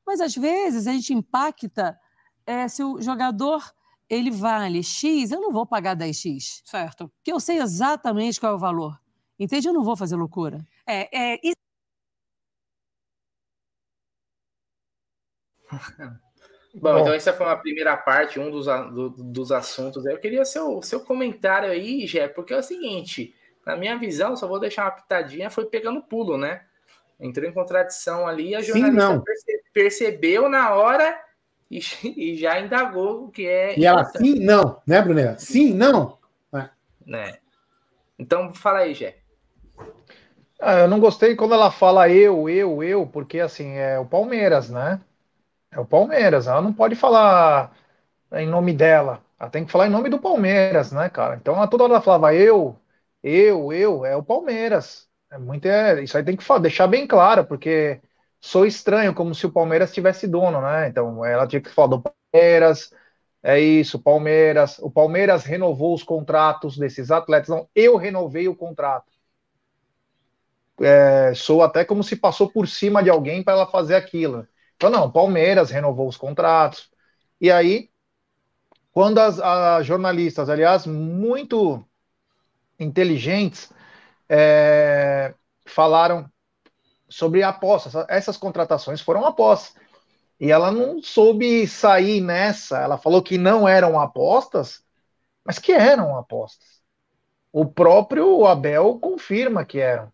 Mas 0.05 0.21
às 0.21 0.35
vezes 0.35 0.89
a 0.89 0.93
gente 0.93 1.15
impacta 1.15 1.97
é, 2.45 2.67
se 2.67 2.83
o 2.83 3.01
jogador 3.01 3.63
ele 4.13 4.31
vale 4.31 4.83
X, 4.83 5.33
eu 5.33 5.41
não 5.41 5.51
vou 5.51 5.65
pagar 5.65 5.97
10X. 5.97 6.61
Certo. 6.67 7.09
Porque 7.09 7.33
eu 7.33 7.41
sei 7.41 7.57
exatamente 7.59 8.39
qual 8.39 8.53
é 8.53 8.55
o 8.55 8.59
valor. 8.59 9.01
Entende? 9.39 9.67
Eu 9.67 9.73
não 9.73 9.83
vou 9.83 9.97
fazer 9.97 10.17
loucura. 10.17 10.61
É, 10.87 11.09
é... 11.35 11.41
E... 11.43 11.55
Bom, 16.75 16.93
Bom, 16.93 16.99
então 16.99 17.15
essa 17.15 17.33
foi 17.33 17.47
uma 17.47 17.57
primeira 17.57 17.97
parte, 17.97 18.39
um 18.39 18.51
dos, 18.51 18.67
do, 18.67 19.09
dos 19.11 19.51
assuntos. 19.51 20.05
Eu 20.05 20.19
queria 20.19 20.45
seu, 20.45 20.83
seu 20.83 21.01
comentário 21.01 21.71
aí, 21.71 22.07
Gé, 22.07 22.29
porque 22.29 22.53
é 22.53 22.59
o 22.59 22.63
seguinte, 22.63 23.35
na 23.65 23.77
minha 23.77 23.99
visão, 23.99 24.37
só 24.37 24.47
vou 24.47 24.61
deixar 24.61 24.85
uma 24.85 24.91
pitadinha, 24.91 25.49
foi 25.49 25.65
pegando 25.67 26.03
pulo, 26.03 26.37
né? 26.37 26.67
Entrou 27.19 27.49
em 27.49 27.53
contradição 27.53 28.27
ali, 28.27 28.55
a 28.55 28.61
jornalista 28.61 29.15
sim, 29.15 29.23
perce, 29.23 29.63
percebeu 29.73 30.49
na 30.51 30.75
hora 30.75 31.19
e, 31.73 31.81
e, 32.35 32.37
já 32.37 32.61
indagou 32.61 33.25
o 33.25 33.31
que 33.31 33.47
é. 33.47 33.79
E 33.79 33.87
ela, 33.87 34.05
sim, 34.05 34.39
não, 34.39 34.83
né, 34.87 35.01
Brunella? 35.01 35.39
Sim, 35.39 35.73
não. 35.73 36.19
É. 36.55 36.69
Né? 37.07 37.39
Então, 38.19 38.53
fala 38.53 38.81
aí, 38.81 38.93
Gé. 38.93 39.17
Ah, 40.61 40.81
eu 40.81 40.89
não 40.89 41.01
gostei 41.01 41.35
quando 41.35 41.55
ela 41.55 41.71
fala 41.71 42.09
eu, 42.09 42.49
eu, 42.49 42.85
eu, 42.85 43.07
porque 43.07 43.41
assim, 43.41 43.73
é 43.73 43.99
o 43.99 44.05
Palmeiras, 44.05 44.71
né? 44.71 45.01
É 45.73 45.81
o 45.81 45.85
Palmeiras. 45.85 46.47
Ela 46.47 46.61
não 46.61 46.73
pode 46.73 46.95
falar 46.95 47.75
em 48.33 48.47
nome 48.47 48.73
dela. 48.73 49.23
Ela 49.41 49.51
tem 49.51 49.65
que 49.65 49.73
falar 49.73 49.87
em 49.89 49.91
nome 49.91 50.09
do 50.09 50.21
Palmeiras, 50.21 50.93
né, 50.93 51.09
cara? 51.09 51.37
Então, 51.37 51.61
a 51.61 51.67
toda 51.67 51.85
hora 51.85 51.95
ela 51.95 52.03
falava 52.03 52.35
eu, 52.35 52.79
eu, 53.23 53.73
eu, 53.73 54.05
é 54.05 54.15
o 54.15 54.23
Palmeiras. 54.23 55.09
É 55.31 55.39
muito, 55.39 55.67
é, 55.67 56.03
isso 56.03 56.17
aí 56.17 56.23
tem 56.23 56.37
que 56.37 56.45
falar, 56.45 56.61
deixar 56.61 56.87
bem 56.87 57.07
claro, 57.07 57.45
porque 57.45 58.01
sou 58.43 58.67
estranho, 58.67 59.15
como 59.15 59.35
se 59.35 59.47
o 59.47 59.53
Palmeiras 59.53 59.93
tivesse 59.95 60.27
dono, 60.27 60.61
né? 60.61 60.89
Então, 60.89 61.25
ela 61.25 61.47
tinha 61.47 61.63
que 61.63 61.71
falar 61.71 61.89
do 61.89 62.03
Palmeiras, 62.03 62.93
é 63.43 63.61
isso, 63.61 64.01
Palmeiras. 64.01 64.79
O 64.81 64.91
Palmeiras 64.91 65.45
renovou 65.45 65.95
os 65.95 66.03
contratos 66.03 66.77
desses 66.79 67.11
atletas. 67.11 67.49
Não, 67.49 67.69
eu 67.75 67.97
renovei 67.97 68.49
o 68.49 68.57
contrato. 68.57 69.11
É, 70.81 71.33
sou 71.35 71.63
até 71.63 71.85
como 71.85 72.03
se 72.03 72.17
passou 72.17 72.51
por 72.51 72.67
cima 72.69 73.03
de 73.03 73.11
alguém 73.11 73.43
para 73.43 73.55
ela 73.55 73.67
fazer 73.71 73.95
aquilo. 73.95 74.47
Então, 74.77 74.91
não, 74.91 75.11
Palmeiras 75.11 75.71
renovou 75.71 76.09
os 76.09 76.17
contratos. 76.17 76.91
E 77.41 77.51
aí, 77.51 77.91
quando 78.93 79.19
as, 79.19 79.39
as 79.41 79.87
jornalistas, 79.87 80.49
aliás, 80.49 80.87
muito 80.87 81.85
inteligentes, 82.79 83.73
é, 84.29 85.35
falaram 85.67 86.32
sobre 87.13 87.43
apostas, 87.43 87.95
essas 88.09 88.37
contratações 88.37 89.01
foram 89.01 89.25
apostas. 89.25 89.75
E 90.41 90.51
ela 90.51 90.73
não 90.73 91.01
soube 91.03 91.67
sair 91.69 92.21
nessa. 92.21 92.79
Ela 92.79 92.99
falou 92.99 93.23
que 93.23 93.39
não 93.39 93.69
eram 93.69 94.01
apostas, 94.01 94.83
mas 95.45 95.59
que 95.59 95.73
eram 95.73 96.17
apostas. 96.17 96.83
O 97.53 97.67
próprio 97.67 98.47
Abel 98.47 98.99
confirma 98.99 99.65
que 99.65 99.79
eram. 99.79 100.13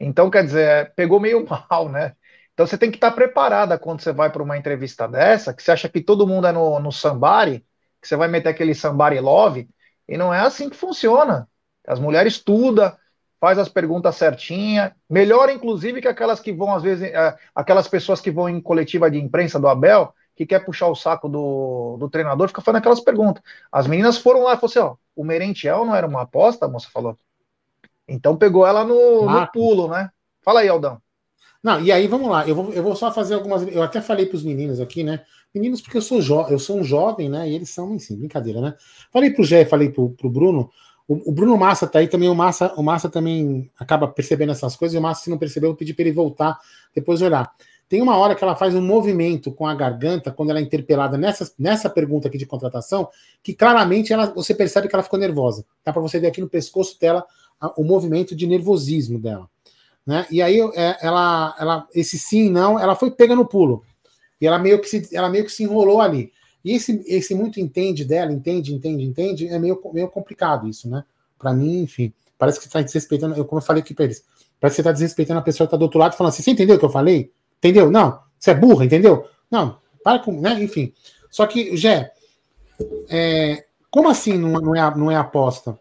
Então, 0.00 0.30
quer 0.30 0.44
dizer, 0.44 0.92
pegou 0.96 1.20
meio 1.20 1.46
mal, 1.70 1.88
né? 1.88 2.16
Então 2.52 2.66
você 2.66 2.76
tem 2.76 2.90
que 2.90 2.96
estar 2.96 3.12
preparada 3.12 3.78
quando 3.78 4.00
você 4.00 4.12
vai 4.12 4.30
para 4.30 4.42
uma 4.42 4.58
entrevista 4.58 5.06
dessa, 5.06 5.54
que 5.54 5.62
você 5.62 5.72
acha 5.72 5.88
que 5.88 6.02
todo 6.02 6.26
mundo 6.26 6.46
é 6.46 6.52
no, 6.52 6.78
no 6.80 6.92
sambari, 6.92 7.64
que 8.00 8.08
você 8.08 8.16
vai 8.16 8.28
meter 8.28 8.48
aquele 8.50 8.74
sambari 8.74 9.20
love, 9.20 9.68
e 10.08 10.16
não 10.16 10.32
é 10.34 10.40
assim 10.40 10.68
que 10.68 10.76
funciona. 10.76 11.48
As 11.86 11.98
mulheres 11.98 12.34
estudam, 12.34 12.94
faz 13.40 13.58
as 13.58 13.68
perguntas 13.68 14.16
certinha, 14.16 14.94
melhor 15.08 15.48
inclusive 15.48 16.02
que 16.02 16.08
aquelas 16.08 16.38
que 16.40 16.52
vão 16.52 16.74
às 16.74 16.82
vezes, 16.82 17.04
é, 17.04 17.36
aquelas 17.54 17.88
pessoas 17.88 18.20
que 18.20 18.30
vão 18.30 18.48
em 18.48 18.60
coletiva 18.60 19.10
de 19.10 19.18
imprensa 19.18 19.58
do 19.58 19.66
Abel, 19.66 20.12
que 20.36 20.46
quer 20.46 20.64
puxar 20.64 20.88
o 20.88 20.94
saco 20.94 21.28
do, 21.28 21.96
do 21.98 22.08
treinador, 22.08 22.48
fica 22.48 22.60
fazendo 22.60 22.78
aquelas 22.78 23.00
perguntas. 23.00 23.42
As 23.72 23.86
meninas 23.86 24.18
foram 24.18 24.42
lá 24.42 24.54
e 24.54 24.56
falaram 24.56 24.66
assim, 24.66 24.78
ó, 24.78 24.94
o 25.16 25.24
Merentiel 25.24 25.84
não 25.84 25.94
era 25.94 26.06
uma 26.06 26.22
aposta, 26.22 26.66
a 26.66 26.68
moça 26.68 26.88
falou. 26.92 27.16
Então 28.06 28.36
pegou 28.36 28.66
ela 28.66 28.84
no, 28.84 29.26
no 29.26 29.46
pulo, 29.52 29.88
né? 29.88 30.10
Fala 30.42 30.60
aí, 30.60 30.68
Aldão. 30.68 31.00
Não, 31.62 31.80
e 31.80 31.92
aí 31.92 32.06
vamos 32.06 32.30
lá, 32.30 32.48
eu 32.48 32.54
vou, 32.54 32.72
eu 32.72 32.82
vou 32.82 32.96
só 32.96 33.12
fazer 33.12 33.34
algumas. 33.34 33.66
Eu 33.68 33.82
até 33.82 34.00
falei 34.00 34.24
para 34.24 34.36
os 34.36 34.42
meninos 34.42 34.80
aqui, 34.80 35.04
né? 35.04 35.22
Meninos, 35.54 35.80
porque 35.80 35.98
eu 35.98 36.02
sou, 36.02 36.22
jo, 36.22 36.46
eu 36.48 36.58
sou 36.58 36.78
um 36.78 36.84
jovem, 36.84 37.28
né? 37.28 37.48
E 37.48 37.54
eles 37.54 37.70
são, 37.70 37.94
enfim, 37.94 38.16
brincadeira, 38.16 38.60
né? 38.60 38.74
Falei 39.12 39.30
pro 39.30 39.44
Gé, 39.44 39.64
falei 39.64 39.90
pro, 39.90 40.10
pro 40.10 40.30
Bruno. 40.30 40.70
O, 41.12 41.32
Bruno 41.32 41.56
Massa 41.56 41.88
tá 41.88 41.98
aí 41.98 42.06
também, 42.06 42.28
o 42.28 42.34
Massa, 42.36 42.72
o 42.76 42.84
Massa 42.84 43.08
também 43.08 43.68
acaba 43.76 44.06
percebendo 44.06 44.52
essas 44.52 44.76
coisas, 44.76 44.94
e 44.94 44.98
o 44.98 45.02
Massa, 45.02 45.24
se 45.24 45.30
não 45.30 45.38
percebeu, 45.38 45.70
eu 45.70 45.74
pedi 45.74 45.92
para 45.92 46.04
ele 46.04 46.12
voltar, 46.12 46.56
depois 46.94 47.20
olhar. 47.20 47.52
Tem 47.88 48.00
uma 48.00 48.16
hora 48.16 48.36
que 48.36 48.44
ela 48.44 48.54
faz 48.54 48.76
um 48.76 48.80
movimento 48.80 49.50
com 49.50 49.66
a 49.66 49.74
garganta, 49.74 50.30
quando 50.30 50.50
ela 50.50 50.60
é 50.60 50.62
interpelada 50.62 51.18
nessa, 51.18 51.52
nessa 51.58 51.90
pergunta 51.90 52.28
aqui 52.28 52.38
de 52.38 52.46
contratação, 52.46 53.08
que 53.42 53.52
claramente 53.52 54.12
ela, 54.12 54.26
você 54.26 54.54
percebe 54.54 54.86
que 54.86 54.94
ela 54.94 55.02
ficou 55.02 55.18
nervosa. 55.18 55.64
Dá 55.84 55.92
para 55.92 56.00
você 56.00 56.20
ver 56.20 56.28
aqui 56.28 56.40
no 56.40 56.48
pescoço 56.48 56.96
dela 57.00 57.26
a, 57.60 57.72
o 57.76 57.82
movimento 57.82 58.36
de 58.36 58.46
nervosismo 58.46 59.18
dela. 59.18 59.50
Né? 60.06 60.24
E 60.30 60.40
aí 60.40 60.60
é, 60.76 60.96
ela, 61.02 61.56
ela, 61.58 61.88
esse 61.92 62.20
sim 62.20 62.48
não, 62.48 62.78
ela 62.78 62.94
foi 62.94 63.10
pega 63.10 63.34
no 63.34 63.44
pulo. 63.44 63.82
E 64.40 64.46
ela 64.46 64.60
meio 64.60 64.80
que 64.80 64.86
se, 64.86 65.08
ela 65.12 65.28
meio 65.28 65.44
que 65.44 65.50
se 65.50 65.64
enrolou 65.64 66.00
ali. 66.00 66.30
E 66.64 66.72
esse, 66.72 67.02
esse 67.06 67.34
muito 67.34 67.58
entende 67.58 68.04
dela, 68.04 68.32
entende, 68.32 68.74
entende, 68.74 69.04
entende, 69.04 69.48
é 69.48 69.58
meio, 69.58 69.80
meio 69.92 70.08
complicado 70.08 70.68
isso, 70.68 70.88
né? 70.88 71.04
Para 71.38 71.52
mim, 71.54 71.82
enfim, 71.82 72.12
parece 72.38 72.60
que 72.60 72.66
está 72.66 72.82
desrespeitando, 72.82 73.34
eu, 73.34 73.44
como 73.44 73.60
eu 73.60 73.64
falei 73.64 73.82
aqui 73.82 73.94
para 73.94 74.04
eles, 74.04 74.24
parece 74.60 74.74
que 74.74 74.76
você 74.76 74.80
está 74.82 74.92
desrespeitando 74.92 75.40
a 75.40 75.42
pessoa 75.42 75.66
que 75.66 75.68
está 75.68 75.76
do 75.78 75.82
outro 75.82 75.98
lado, 75.98 76.16
falando 76.16 76.32
assim, 76.32 76.42
você 76.42 76.50
entendeu 76.50 76.76
o 76.76 76.78
que 76.78 76.84
eu 76.84 76.90
falei? 76.90 77.32
Entendeu? 77.58 77.90
Não, 77.90 78.20
você 78.38 78.50
é 78.50 78.54
burra, 78.54 78.84
entendeu? 78.84 79.26
Não, 79.50 79.78
para 80.04 80.18
com, 80.18 80.38
né? 80.38 80.62
Enfim. 80.62 80.92
Só 81.30 81.46
que, 81.46 81.76
Jé, 81.76 82.12
é, 83.08 83.64
como 83.90 84.08
assim 84.08 84.36
não, 84.36 84.52
não, 84.52 84.74
é, 84.74 84.96
não 84.96 85.10
é 85.10 85.16
aposta? 85.16 85.78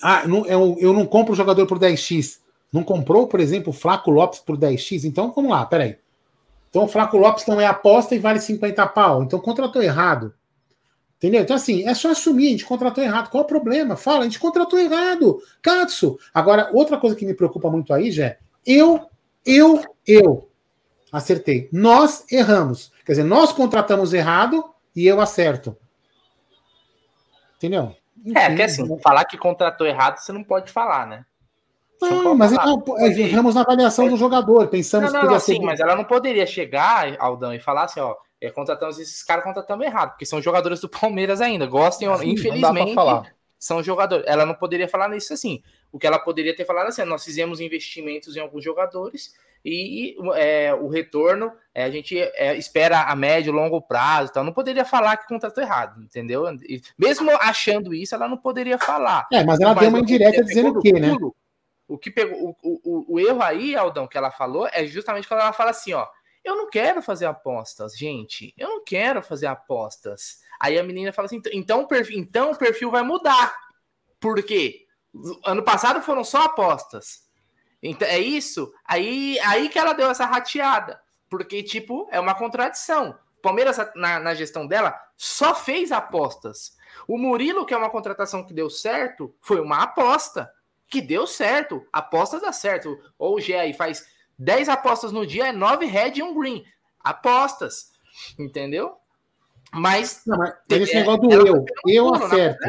Ah, 0.00 0.26
não, 0.26 0.46
eu, 0.46 0.76
eu 0.80 0.92
não 0.92 1.06
compro 1.06 1.32
o 1.32 1.36
jogador 1.36 1.66
por 1.66 1.78
10x. 1.78 2.38
Não 2.72 2.82
comprou, 2.82 3.26
por 3.26 3.38
exemplo, 3.40 3.70
o 3.70 3.76
Flaco 3.76 4.10
Lopes 4.10 4.40
por 4.40 4.56
10x? 4.56 5.04
Então, 5.04 5.32
vamos 5.34 5.50
lá, 5.50 5.64
peraí. 5.66 5.96
Então, 6.74 6.86
o 6.86 6.88
Flaco 6.88 7.16
Lopes 7.16 7.46
não 7.46 7.60
é 7.60 7.66
aposta 7.66 8.16
e 8.16 8.18
vale 8.18 8.40
50 8.40 8.84
pau. 8.88 9.22
Então, 9.22 9.38
contratou 9.38 9.80
errado. 9.80 10.34
Entendeu? 11.16 11.40
Então, 11.40 11.54
assim, 11.54 11.88
é 11.88 11.94
só 11.94 12.10
assumir, 12.10 12.48
a 12.48 12.50
gente 12.50 12.64
contratou 12.64 13.04
errado. 13.04 13.30
Qual 13.30 13.44
o 13.44 13.46
problema? 13.46 13.94
Fala, 13.94 14.22
a 14.22 14.24
gente 14.24 14.40
contratou 14.40 14.76
errado. 14.80 15.40
Katsu. 15.62 16.18
Agora, 16.34 16.70
outra 16.72 16.98
coisa 16.98 17.14
que 17.14 17.24
me 17.24 17.32
preocupa 17.32 17.70
muito 17.70 17.94
aí, 17.94 18.10
Jé, 18.10 18.40
eu, 18.66 19.08
eu, 19.46 19.84
eu 20.04 20.50
acertei. 21.12 21.68
Nós 21.72 22.24
erramos. 22.28 22.90
Quer 23.06 23.12
dizer, 23.12 23.24
nós 23.24 23.52
contratamos 23.52 24.12
errado 24.12 24.68
e 24.96 25.06
eu 25.06 25.20
acerto. 25.20 25.76
Entendeu? 27.56 27.94
Enfim, 28.18 28.36
é, 28.36 28.48
porque 28.48 28.62
assim, 28.62 28.98
falar 28.98 29.24
que 29.26 29.38
contratou 29.38 29.86
errado, 29.86 30.18
você 30.18 30.32
não 30.32 30.42
pode 30.42 30.72
falar, 30.72 31.06
né? 31.06 31.24
Não, 32.00 32.34
mas 32.34 32.52
não, 32.52 32.82
erramos 32.98 33.54
na 33.54 33.62
avaliação 33.62 34.08
do 34.08 34.16
jogador. 34.16 34.68
Pensamos 34.68 35.12
não, 35.12 35.14
não, 35.14 35.20
que 35.20 35.26
podia 35.26 35.40
ser. 35.40 35.54
Sim, 35.54 35.64
mas 35.64 35.80
ela 35.80 35.96
não 35.96 36.04
poderia 36.04 36.46
chegar, 36.46 37.16
Aldão, 37.18 37.54
e 37.54 37.60
falar 37.60 37.84
assim: 37.84 38.00
ó, 38.00 38.14
é, 38.40 38.50
contratamos 38.50 38.98
esses 38.98 39.22
caras, 39.22 39.44
contratamos 39.44 39.86
errado, 39.86 40.10
porque 40.10 40.26
são 40.26 40.40
jogadores 40.42 40.80
do 40.80 40.88
Palmeiras 40.88 41.40
ainda. 41.40 41.66
Gostem 41.66 42.08
ou 42.08 42.22
infelizmente, 42.22 42.94
são 43.58 43.82
jogadores. 43.82 44.24
Ela 44.28 44.44
não 44.44 44.54
poderia 44.54 44.88
falar 44.88 45.14
isso 45.16 45.32
assim. 45.32 45.62
O 45.90 45.98
que 45.98 46.06
ela 46.06 46.18
poderia 46.18 46.54
ter 46.54 46.64
falado 46.64 46.88
assim: 46.88 47.04
nós 47.04 47.24
fizemos 47.24 47.60
investimentos 47.60 48.36
em 48.36 48.40
alguns 48.40 48.62
jogadores 48.62 49.32
e 49.64 50.14
é, 50.34 50.74
o 50.74 50.88
retorno 50.88 51.50
é, 51.74 51.84
a 51.84 51.90
gente 51.90 52.18
é, 52.18 52.54
espera 52.54 53.04
a 53.04 53.16
médio 53.16 53.50
e 53.50 53.56
longo 53.56 53.80
prazo. 53.80 54.28
Então, 54.30 54.44
não 54.44 54.52
poderia 54.52 54.84
falar 54.84 55.16
que 55.16 55.26
contratou 55.26 55.64
errado, 55.64 56.02
entendeu? 56.02 56.46
E 56.68 56.82
mesmo 56.98 57.30
achando 57.40 57.94
isso, 57.94 58.14
ela 58.14 58.28
não 58.28 58.36
poderia 58.36 58.76
falar. 58.76 59.26
É, 59.32 59.42
mas 59.42 59.58
ela 59.60 59.74
mas 59.74 59.80
deu 59.80 59.88
uma 59.88 60.00
indireta 60.00 60.44
dizendo 60.44 60.78
o 60.78 60.82
quê, 60.82 60.92
né? 60.92 61.16
O 61.86 61.98
que 61.98 62.10
pegou 62.10 62.56
o, 62.62 62.80
o, 62.82 63.14
o 63.14 63.20
erro 63.20 63.42
aí, 63.42 63.76
Aldão, 63.76 64.06
que 64.06 64.16
ela 64.16 64.30
falou, 64.30 64.68
é 64.72 64.86
justamente 64.86 65.28
quando 65.28 65.40
ela 65.40 65.52
fala 65.52 65.70
assim: 65.70 65.92
ó, 65.92 66.06
eu 66.42 66.56
não 66.56 66.68
quero 66.68 67.02
fazer 67.02 67.26
apostas, 67.26 67.96
gente. 67.96 68.54
Eu 68.56 68.68
não 68.68 68.84
quero 68.84 69.22
fazer 69.22 69.46
apostas. 69.46 70.40
Aí 70.60 70.78
a 70.78 70.82
menina 70.82 71.12
fala 71.12 71.26
assim: 71.26 71.40
então 71.52 71.82
o 71.82 71.88
perfil, 71.88 72.18
então 72.18 72.52
o 72.52 72.56
perfil 72.56 72.90
vai 72.90 73.02
mudar. 73.02 73.54
Por 74.18 74.42
quê? 74.42 74.86
Ano 75.44 75.62
passado 75.62 76.02
foram 76.02 76.24
só 76.24 76.42
apostas. 76.44 77.24
Então 77.82 78.08
é 78.08 78.18
isso. 78.18 78.72
Aí, 78.86 79.38
aí 79.40 79.68
que 79.68 79.78
ela 79.78 79.92
deu 79.92 80.10
essa 80.10 80.24
rateada. 80.24 81.00
Porque, 81.28 81.62
tipo, 81.62 82.08
é 82.10 82.18
uma 82.18 82.34
contradição. 82.34 83.18
Palmeiras, 83.42 83.76
na, 83.94 84.18
na 84.18 84.34
gestão 84.34 84.66
dela, 84.66 84.98
só 85.16 85.54
fez 85.54 85.92
apostas. 85.92 86.76
O 87.06 87.18
Murilo, 87.18 87.66
que 87.66 87.74
é 87.74 87.76
uma 87.76 87.90
contratação 87.90 88.44
que 88.44 88.54
deu 88.54 88.70
certo, 88.70 89.34
foi 89.40 89.60
uma 89.60 89.82
aposta 89.82 90.50
que 90.94 91.00
deu 91.00 91.26
certo. 91.26 91.84
Apostas 91.92 92.42
dá 92.42 92.52
certo. 92.52 92.96
Ou 93.18 93.34
o 93.34 93.40
Gé 93.40 93.58
aí 93.58 93.72
faz 93.72 94.06
10 94.38 94.68
apostas 94.68 95.10
no 95.10 95.26
dia, 95.26 95.48
é 95.48 95.52
9 95.52 95.86
red 95.86 96.12
e 96.14 96.22
um 96.22 96.32
green. 96.38 96.64
Apostas. 97.02 97.90
Entendeu? 98.38 98.92
Mas. 99.72 100.22
Não, 100.24 100.38
mas 100.38 100.54
esse 100.70 100.94
é, 100.94 101.00
negócio 101.00 101.22
do 101.22 101.32
eu. 101.32 101.64
Eu 101.84 102.14
acerto. 102.14 102.60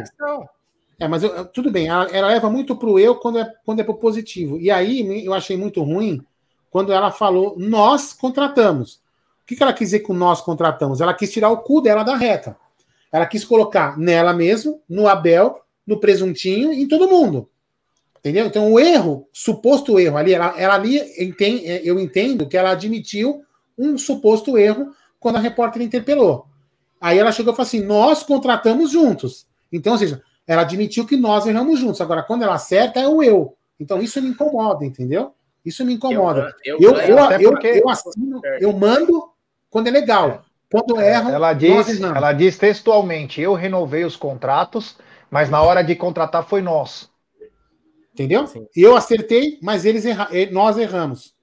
É, 0.99 1.07
mas 1.07 1.21
eu, 1.23 1.45
tudo 1.45 1.69
bem, 1.69 1.87
ela, 1.87 2.05
ela, 2.05 2.29
leva 2.29 2.49
muito 2.49 2.75
pro 2.75 2.97
eu 2.97 3.15
quando 3.15 3.37
é, 3.37 3.53
quando 3.63 3.81
é 3.81 3.83
pro 3.83 3.93
positivo. 3.99 4.57
E 4.57 4.71
aí 4.71 5.23
eu 5.23 5.33
achei 5.33 5.55
muito 5.55 5.83
ruim 5.83 6.25
quando 6.71 6.91
ela 6.91 7.11
falou 7.11 7.55
nós 7.59 8.11
contratamos. 8.11 8.95
O 8.95 9.45
que, 9.45 9.55
que 9.55 9.61
ela 9.61 9.73
quis 9.73 9.89
dizer 9.89 9.99
com 9.99 10.13
nós 10.13 10.41
contratamos? 10.41 10.99
Ela 10.99 11.13
quis 11.13 11.31
tirar 11.31 11.49
o 11.49 11.59
cu 11.59 11.79
dela 11.79 12.01
da 12.01 12.15
reta. 12.15 12.57
Ela 13.11 13.27
quis 13.27 13.45
colocar 13.45 13.97
nela 13.99 14.33
mesmo, 14.33 14.81
no 14.89 15.07
Abel, 15.07 15.61
no 15.85 15.99
presuntinho, 15.99 16.73
em 16.73 16.87
todo 16.87 17.07
mundo. 17.07 17.47
Entendeu? 18.25 18.47
Então, 18.47 18.73
o 18.73 18.79
erro, 18.79 19.29
suposto 19.31 19.99
erro 19.99 20.17
ali, 20.17 20.33
ela, 20.33 20.55
ela 20.57 20.73
ali, 20.73 20.99
entende, 21.19 21.63
eu 21.83 21.99
entendo 21.99 22.47
que 22.47 22.57
ela 22.57 22.71
admitiu 22.71 23.43
um 23.77 23.99
suposto 23.99 24.57
erro 24.57 24.87
quando 25.19 25.35
a 25.35 25.39
repórter 25.39 25.83
interpelou. 25.83 26.47
Aí 26.99 27.19
ela 27.19 27.31
chegou 27.31 27.53
e 27.53 27.55
falou 27.55 27.67
assim: 27.67 27.83
nós 27.83 28.23
contratamos 28.23 28.89
juntos. 28.89 29.45
Então, 29.71 29.93
ou 29.93 29.99
seja, 29.99 30.23
ela 30.47 30.63
admitiu 30.63 31.05
que 31.05 31.15
nós 31.15 31.45
erramos 31.45 31.79
juntos. 31.79 32.01
Agora, 32.01 32.23
quando 32.23 32.41
ela 32.41 32.55
acerta, 32.55 32.99
é 32.99 33.07
o 33.07 33.21
eu. 33.21 33.55
Então, 33.79 34.01
isso 34.01 34.19
me 34.19 34.29
incomoda, 34.29 34.83
entendeu? 34.83 35.35
Isso 35.63 35.85
me 35.85 35.93
incomoda. 35.93 36.51
Eu, 36.65 36.79
eu, 36.79 36.95
eu, 36.95 37.17
eu, 37.39 37.51
porque... 37.51 37.67
eu, 37.67 37.87
assino, 37.87 38.41
eu 38.59 38.73
mando 38.73 39.29
quando 39.69 39.85
é 39.85 39.91
legal. 39.91 40.43
Quando 40.71 40.99
é, 40.99 41.11
erram, 41.11 41.29
ela 41.29 41.53
diz, 41.53 42.01
ela 42.01 42.33
diz 42.33 42.57
textualmente: 42.57 43.39
eu 43.39 43.53
renovei 43.53 44.03
os 44.03 44.15
contratos, 44.15 44.97
mas 45.29 45.47
na 45.47 45.61
hora 45.61 45.83
de 45.83 45.95
contratar 45.95 46.43
foi 46.43 46.63
nós. 46.63 47.13
Entendeu? 48.15 48.47
Sim. 48.47 48.65
Eu 48.73 48.95
acertei, 48.95 49.59
mas 49.61 49.83
eles 49.83 50.05
erra... 50.05 50.29
nós 50.49 50.77
erramos. 50.77 51.35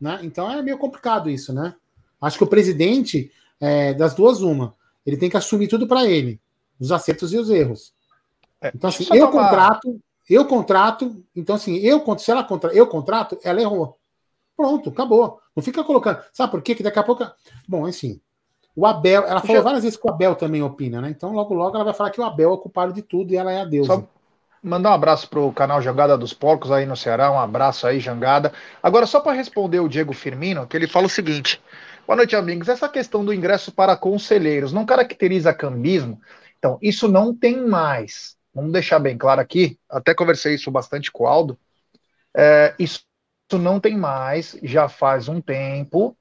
Né? 0.00 0.20
Então 0.22 0.50
é 0.50 0.62
meio 0.62 0.78
complicado 0.78 1.28
isso, 1.28 1.52
né? 1.52 1.74
Acho 2.18 2.38
que 2.38 2.44
o 2.44 2.48
presidente, 2.48 3.30
é, 3.60 3.92
das 3.92 4.14
duas, 4.14 4.40
uma, 4.40 4.74
ele 5.04 5.18
tem 5.18 5.28
que 5.28 5.36
assumir 5.36 5.68
tudo 5.68 5.86
para 5.86 6.06
ele, 6.06 6.40
os 6.80 6.90
acertos 6.90 7.34
e 7.34 7.36
os 7.36 7.50
erros. 7.50 7.92
É, 8.58 8.72
então, 8.74 8.88
assim, 8.88 9.06
eu 9.12 9.30
tomar... 9.30 9.50
contrato, 9.50 10.00
eu 10.30 10.46
contrato, 10.46 11.22
então 11.36 11.56
assim, 11.56 11.76
eu 11.76 12.02
se 12.16 12.30
ela 12.30 12.42
contra, 12.42 12.72
eu 12.72 12.86
contrato, 12.86 13.38
ela 13.44 13.60
errou. 13.60 13.98
Pronto, 14.56 14.88
acabou. 14.88 15.38
Não 15.54 15.62
fica 15.62 15.84
colocando. 15.84 16.22
Sabe 16.32 16.50
por 16.50 16.62
quê? 16.62 16.74
Que 16.74 16.82
daqui 16.82 16.98
a 16.98 17.02
pouco. 17.02 17.26
Bom, 17.68 17.84
assim, 17.84 18.18
o 18.74 18.86
Abel, 18.86 19.24
ela 19.24 19.42
falou 19.42 19.62
várias 19.62 19.82
vezes 19.82 19.98
que 19.98 20.08
o 20.08 20.10
Abel 20.10 20.34
também 20.36 20.62
opina, 20.62 21.02
né? 21.02 21.10
Então, 21.10 21.32
logo, 21.32 21.52
logo 21.52 21.74
ela 21.74 21.84
vai 21.84 21.92
falar 21.92 22.10
que 22.10 22.20
o 22.20 22.24
Abel 22.24 22.50
é 22.50 22.54
o 22.54 22.58
culpado 22.58 22.94
de 22.94 23.02
tudo 23.02 23.32
e 23.32 23.36
ela 23.36 23.52
é 23.52 23.60
a 23.60 23.64
deusa. 23.66 23.94
Só, 23.94 24.08
Mandar 24.64 24.92
um 24.92 24.94
abraço 24.94 25.28
pro 25.28 25.52
canal 25.52 25.82
Jangada 25.82 26.16
dos 26.16 26.32
Porcos 26.32 26.72
aí 26.72 26.86
no 26.86 26.96
Ceará, 26.96 27.30
um 27.30 27.38
abraço 27.38 27.86
aí, 27.86 28.00
Jangada. 28.00 28.50
Agora, 28.82 29.04
só 29.04 29.20
para 29.20 29.36
responder 29.36 29.78
o 29.78 29.88
Diego 29.90 30.14
Firmino, 30.14 30.66
que 30.66 30.74
ele 30.74 30.88
fala 30.88 31.04
o 31.04 31.10
seguinte: 31.10 31.60
Boa 32.06 32.16
noite, 32.16 32.34
amigos. 32.34 32.66
Essa 32.70 32.88
questão 32.88 33.22
do 33.22 33.34
ingresso 33.34 33.70
para 33.70 33.94
conselheiros 33.94 34.72
não 34.72 34.86
caracteriza 34.86 35.52
cambismo? 35.52 36.18
Então, 36.58 36.78
isso 36.80 37.06
não 37.06 37.36
tem 37.36 37.66
mais. 37.66 38.38
Vamos 38.54 38.72
deixar 38.72 38.98
bem 39.00 39.18
claro 39.18 39.38
aqui, 39.38 39.78
até 39.86 40.14
conversei 40.14 40.54
isso 40.54 40.70
bastante 40.70 41.12
com 41.12 41.24
o 41.24 41.26
Aldo. 41.26 41.58
É, 42.34 42.74
isso 42.78 43.04
não 43.52 43.78
tem 43.78 43.98
mais, 43.98 44.58
já 44.62 44.88
faz 44.88 45.28
um 45.28 45.42
tempo, 45.42 46.16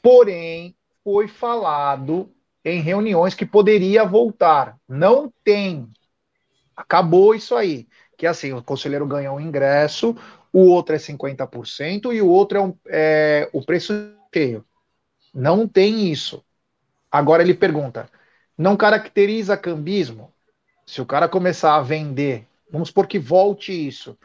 porém, 0.00 0.76
foi 1.02 1.26
falado 1.26 2.30
em 2.64 2.80
reuniões 2.80 3.34
que 3.34 3.44
poderia 3.44 4.04
voltar. 4.04 4.76
Não 4.88 5.32
tem, 5.42 5.88
Acabou 6.76 7.34
isso 7.34 7.54
aí. 7.54 7.86
Que 8.16 8.26
assim, 8.26 8.52
o 8.52 8.62
conselheiro 8.62 9.06
ganha 9.06 9.32
um 9.32 9.40
ingresso, 9.40 10.16
o 10.52 10.60
outro 10.66 10.94
é 10.94 10.98
50% 10.98 12.12
e 12.12 12.22
o 12.22 12.28
outro 12.28 12.58
é, 12.58 12.60
um, 12.60 12.76
é 12.86 13.50
o 13.52 13.64
preço 13.64 13.92
cheio. 14.32 14.64
Não 15.34 15.66
tem 15.66 16.10
isso. 16.10 16.44
Agora 17.10 17.42
ele 17.42 17.54
pergunta: 17.54 18.08
não 18.56 18.76
caracteriza 18.76 19.56
cambismo? 19.56 20.32
Se 20.86 21.00
o 21.00 21.06
cara 21.06 21.28
começar 21.28 21.76
a 21.76 21.82
vender, 21.82 22.46
vamos 22.70 22.88
supor 22.88 23.06
que 23.06 23.18
volte 23.18 23.72
isso, 23.72 24.16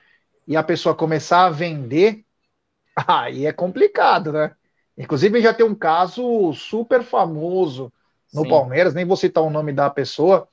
e 0.47 0.57
a 0.57 0.63
pessoa 0.63 0.93
começar 0.93 1.45
a 1.45 1.49
vender, 1.49 2.23
aí 3.07 3.45
é 3.45 3.53
complicado, 3.53 4.31
né? 4.31 4.55
Inclusive 4.97 5.41
já 5.41 5.53
tem 5.53 5.65
um 5.65 5.73
caso 5.73 6.53
super 6.53 7.03
famoso 7.03 7.91
no 8.33 8.43
Sim. 8.43 8.49
Palmeiras, 8.49 8.93
nem 8.93 9.05
vou 9.05 9.15
citar 9.15 9.43
o 9.43 9.49
nome 9.49 9.71
da 9.71 9.89
pessoa, 9.89 10.47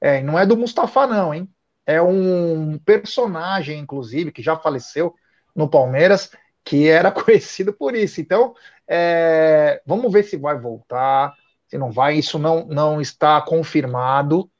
é, 0.00 0.22
não 0.22 0.38
é 0.38 0.46
do 0.46 0.56
Mustafa, 0.56 1.06
não, 1.06 1.34
hein? 1.34 1.48
É 1.84 2.00
um 2.00 2.78
personagem, 2.78 3.78
inclusive, 3.78 4.32
que 4.32 4.42
já 4.42 4.56
faleceu 4.56 5.14
no 5.54 5.68
Palmeiras, 5.68 6.30
que 6.64 6.88
era 6.88 7.10
conhecido 7.12 7.72
por 7.72 7.94
isso. 7.94 8.20
Então, 8.20 8.54
é, 8.86 9.82
vamos 9.84 10.12
ver 10.12 10.24
se 10.24 10.36
vai 10.36 10.58
voltar, 10.58 11.34
se 11.68 11.76
não 11.76 11.90
vai. 11.90 12.16
Isso 12.16 12.38
não, 12.38 12.66
não 12.66 13.00
está 13.00 13.40
confirmado, 13.40 14.50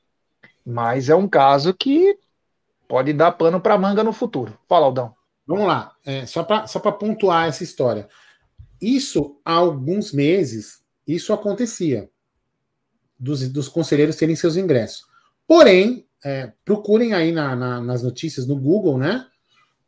mas 0.65 1.09
é 1.09 1.15
um 1.15 1.29
caso 1.29 1.73
que 1.73 2.19
pode 2.89 3.13
dar 3.13 3.33
pano 3.33 3.61
para 3.61 3.79
manga 3.79 4.03
no 4.03 4.13
futuro. 4.13 4.59
Fala, 4.69 4.87
Aldão. 4.87 5.15
Vamos 5.47 5.67
lá, 5.67 5.97
é, 6.07 6.27
só 6.27 6.45
para 6.45 6.69
só 6.69 6.79
pontuar 6.79 7.49
essa 7.49 7.65
história. 7.65 8.09
Isso, 8.81 9.41
há 9.45 9.55
alguns 9.55 10.13
meses, 10.13 10.81
isso 11.05 11.33
acontecia, 11.33 12.09
dos, 13.19 13.49
dos 13.49 13.69
conselheiros 13.69 14.15
terem 14.15 14.37
seus 14.37 14.57
ingressos. 14.57 15.10
Porém, 15.51 16.07
é, 16.25 16.53
procurem 16.65 17.13
aí 17.13 17.33
na, 17.33 17.57
na, 17.57 17.81
nas 17.81 18.05
notícias 18.05 18.47
no 18.47 18.55
Google, 18.55 18.97
né? 18.97 19.27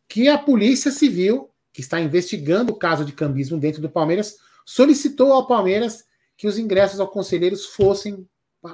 Que 0.08 0.28
a 0.28 0.36
Polícia 0.36 0.90
Civil, 0.90 1.50
que 1.72 1.80
está 1.80 2.00
investigando 2.00 2.72
o 2.72 2.76
caso 2.76 3.04
de 3.04 3.12
cambismo 3.12 3.56
dentro 3.60 3.80
do 3.80 3.88
Palmeiras, 3.88 4.38
solicitou 4.66 5.32
ao 5.32 5.46
Palmeiras 5.46 6.04
que 6.36 6.48
os 6.48 6.58
ingressos 6.58 6.98
aos 6.98 7.12
conselheiros 7.12 7.64
fossem 7.64 8.28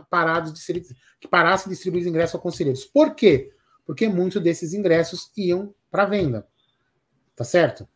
parados 0.08 0.50
de 0.50 0.60
ser, 0.60 0.82
que 1.20 1.28
parassem 1.28 1.68
de 1.68 1.74
distribuir 1.74 2.04
os 2.04 2.08
ingressos 2.08 2.36
aos 2.36 2.42
conselheiros. 2.42 2.86
Por 2.86 3.14
quê? 3.14 3.52
Porque 3.84 4.08
muitos 4.08 4.42
desses 4.42 4.72
ingressos 4.72 5.30
iam 5.36 5.74
para 5.90 6.06
venda. 6.06 6.48
Tá 7.36 7.44
certo? 7.44 7.86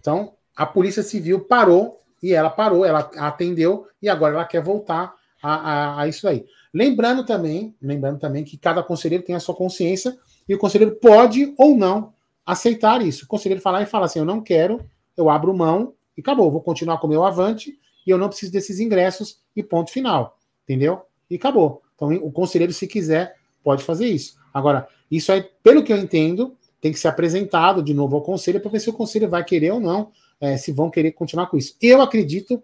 Então, 0.00 0.34
a 0.56 0.64
Polícia 0.64 1.02
Civil 1.02 1.40
parou 1.44 2.00
e 2.22 2.32
ela 2.32 2.48
parou, 2.48 2.86
ela 2.86 3.00
atendeu 3.18 3.86
e 4.00 4.08
agora 4.08 4.32
ela 4.32 4.46
quer 4.46 4.62
voltar 4.62 5.14
a, 5.42 5.54
a, 5.54 6.00
a 6.00 6.08
isso 6.08 6.26
aí. 6.26 6.46
Lembrando 6.74 7.24
também, 7.24 7.72
lembrando 7.80 8.18
também 8.18 8.42
que 8.42 8.58
cada 8.58 8.82
conselheiro 8.82 9.22
tem 9.22 9.36
a 9.36 9.40
sua 9.40 9.54
consciência 9.54 10.18
e 10.48 10.56
o 10.56 10.58
conselheiro 10.58 10.96
pode 10.96 11.54
ou 11.56 11.76
não 11.76 12.12
aceitar 12.44 13.00
isso. 13.00 13.24
O 13.24 13.28
conselheiro 13.28 13.62
falar 13.62 13.82
e 13.82 13.86
falar 13.86 14.06
assim: 14.06 14.18
eu 14.18 14.24
não 14.24 14.40
quero, 14.40 14.84
eu 15.16 15.30
abro 15.30 15.56
mão 15.56 15.94
e 16.16 16.20
acabou, 16.20 16.50
vou 16.50 16.60
continuar 16.60 16.98
com 16.98 17.06
o 17.06 17.10
meu 17.10 17.22
avante 17.22 17.78
e 18.04 18.10
eu 18.10 18.18
não 18.18 18.28
preciso 18.28 18.50
desses 18.50 18.80
ingressos 18.80 19.38
e 19.54 19.62
ponto 19.62 19.92
final. 19.92 20.36
Entendeu? 20.64 21.02
E 21.30 21.36
acabou. 21.36 21.80
Então, 21.94 22.12
o 22.12 22.32
conselheiro, 22.32 22.72
se 22.72 22.88
quiser, 22.88 23.36
pode 23.62 23.84
fazer 23.84 24.08
isso. 24.08 24.36
Agora, 24.52 24.88
isso 25.08 25.30
aí, 25.30 25.48
pelo 25.62 25.84
que 25.84 25.92
eu 25.92 25.96
entendo, 25.96 26.56
tem 26.80 26.90
que 26.90 26.98
ser 26.98 27.08
apresentado 27.08 27.82
de 27.82 27.94
novo 27.94 28.16
ao 28.16 28.22
conselho 28.22 28.60
para 28.60 28.70
ver 28.70 28.80
se 28.80 28.90
o 28.90 28.92
conselho 28.92 29.28
vai 29.28 29.44
querer 29.44 29.72
ou 29.72 29.80
não, 29.80 30.10
é, 30.40 30.56
se 30.56 30.72
vão 30.72 30.90
querer 30.90 31.12
continuar 31.12 31.46
com 31.46 31.56
isso. 31.56 31.76
Eu 31.80 32.02
acredito 32.02 32.60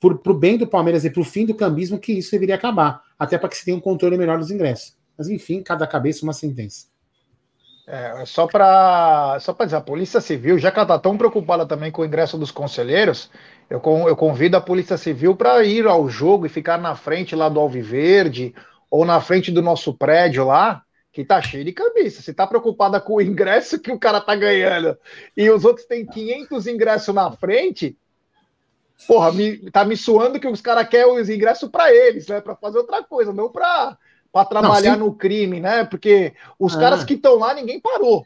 para 0.00 0.32
o 0.32 0.34
bem 0.34 0.56
do 0.56 0.66
Palmeiras 0.66 1.04
e 1.04 1.10
para 1.10 1.20
o 1.20 1.24
fim 1.24 1.44
do 1.44 1.54
cambismo, 1.54 1.98
que 1.98 2.12
isso 2.12 2.30
deveria 2.30 2.54
acabar, 2.54 3.02
até 3.18 3.36
para 3.36 3.48
que 3.48 3.56
se 3.56 3.64
tenha 3.64 3.76
um 3.76 3.80
controle 3.80 4.16
melhor 4.16 4.38
dos 4.38 4.50
ingressos. 4.50 4.96
Mas 5.16 5.28
enfim, 5.28 5.62
cada 5.62 5.86
cabeça 5.86 6.24
uma 6.24 6.32
sentença. 6.32 6.86
É, 7.86 8.24
só 8.24 8.46
para 8.46 9.36
só 9.40 9.52
dizer, 9.52 9.76
a 9.76 9.80
Polícia 9.80 10.20
Civil, 10.20 10.58
já 10.58 10.70
que 10.70 10.78
ela 10.78 10.84
está 10.84 10.98
tão 10.98 11.18
preocupada 11.18 11.66
também 11.66 11.90
com 11.90 12.02
o 12.02 12.04
ingresso 12.04 12.38
dos 12.38 12.50
conselheiros, 12.50 13.28
eu, 13.68 13.82
eu 14.06 14.16
convido 14.16 14.56
a 14.56 14.60
Polícia 14.60 14.96
Civil 14.96 15.34
para 15.34 15.62
ir 15.64 15.86
ao 15.86 16.08
jogo 16.08 16.46
e 16.46 16.48
ficar 16.48 16.78
na 16.78 16.94
frente 16.94 17.34
lá 17.34 17.48
do 17.48 17.58
Alviverde 17.58 18.54
ou 18.88 19.04
na 19.04 19.20
frente 19.20 19.50
do 19.50 19.60
nosso 19.60 19.92
prédio 19.92 20.46
lá, 20.46 20.82
que 21.12 21.24
tá 21.24 21.42
cheio 21.42 21.64
de 21.64 21.72
cabeça. 21.72 22.22
Você 22.22 22.32
tá 22.32 22.46
preocupada 22.46 23.00
com 23.00 23.14
o 23.14 23.20
ingresso 23.20 23.78
que 23.78 23.90
o 23.90 23.98
cara 23.98 24.20
tá 24.20 24.36
ganhando 24.36 24.96
e 25.36 25.50
os 25.50 25.64
outros 25.64 25.86
têm 25.86 26.06
500 26.06 26.66
ingressos 26.68 27.14
na 27.14 27.32
frente, 27.32 27.98
porra, 29.06 29.32
me, 29.32 29.70
tá 29.70 29.84
me 29.84 29.96
suando 29.96 30.40
que 30.40 30.48
os 30.48 30.60
caras 30.60 30.88
querem 30.88 31.20
os 31.20 31.28
ingressos 31.28 31.68
para 31.68 31.94
eles, 31.94 32.26
né? 32.26 32.40
Para 32.40 32.56
fazer 32.56 32.78
outra 32.78 33.02
coisa, 33.02 33.32
não 33.32 33.50
para 33.50 33.96
para 34.32 34.44
trabalhar 34.46 34.96
não, 34.96 35.06
no 35.06 35.14
crime, 35.14 35.60
né? 35.60 35.84
Porque 35.84 36.34
os 36.58 36.76
ah. 36.76 36.80
caras 36.80 37.04
que 37.04 37.14
estão 37.14 37.36
lá, 37.36 37.52
ninguém 37.52 37.80
parou. 37.80 38.24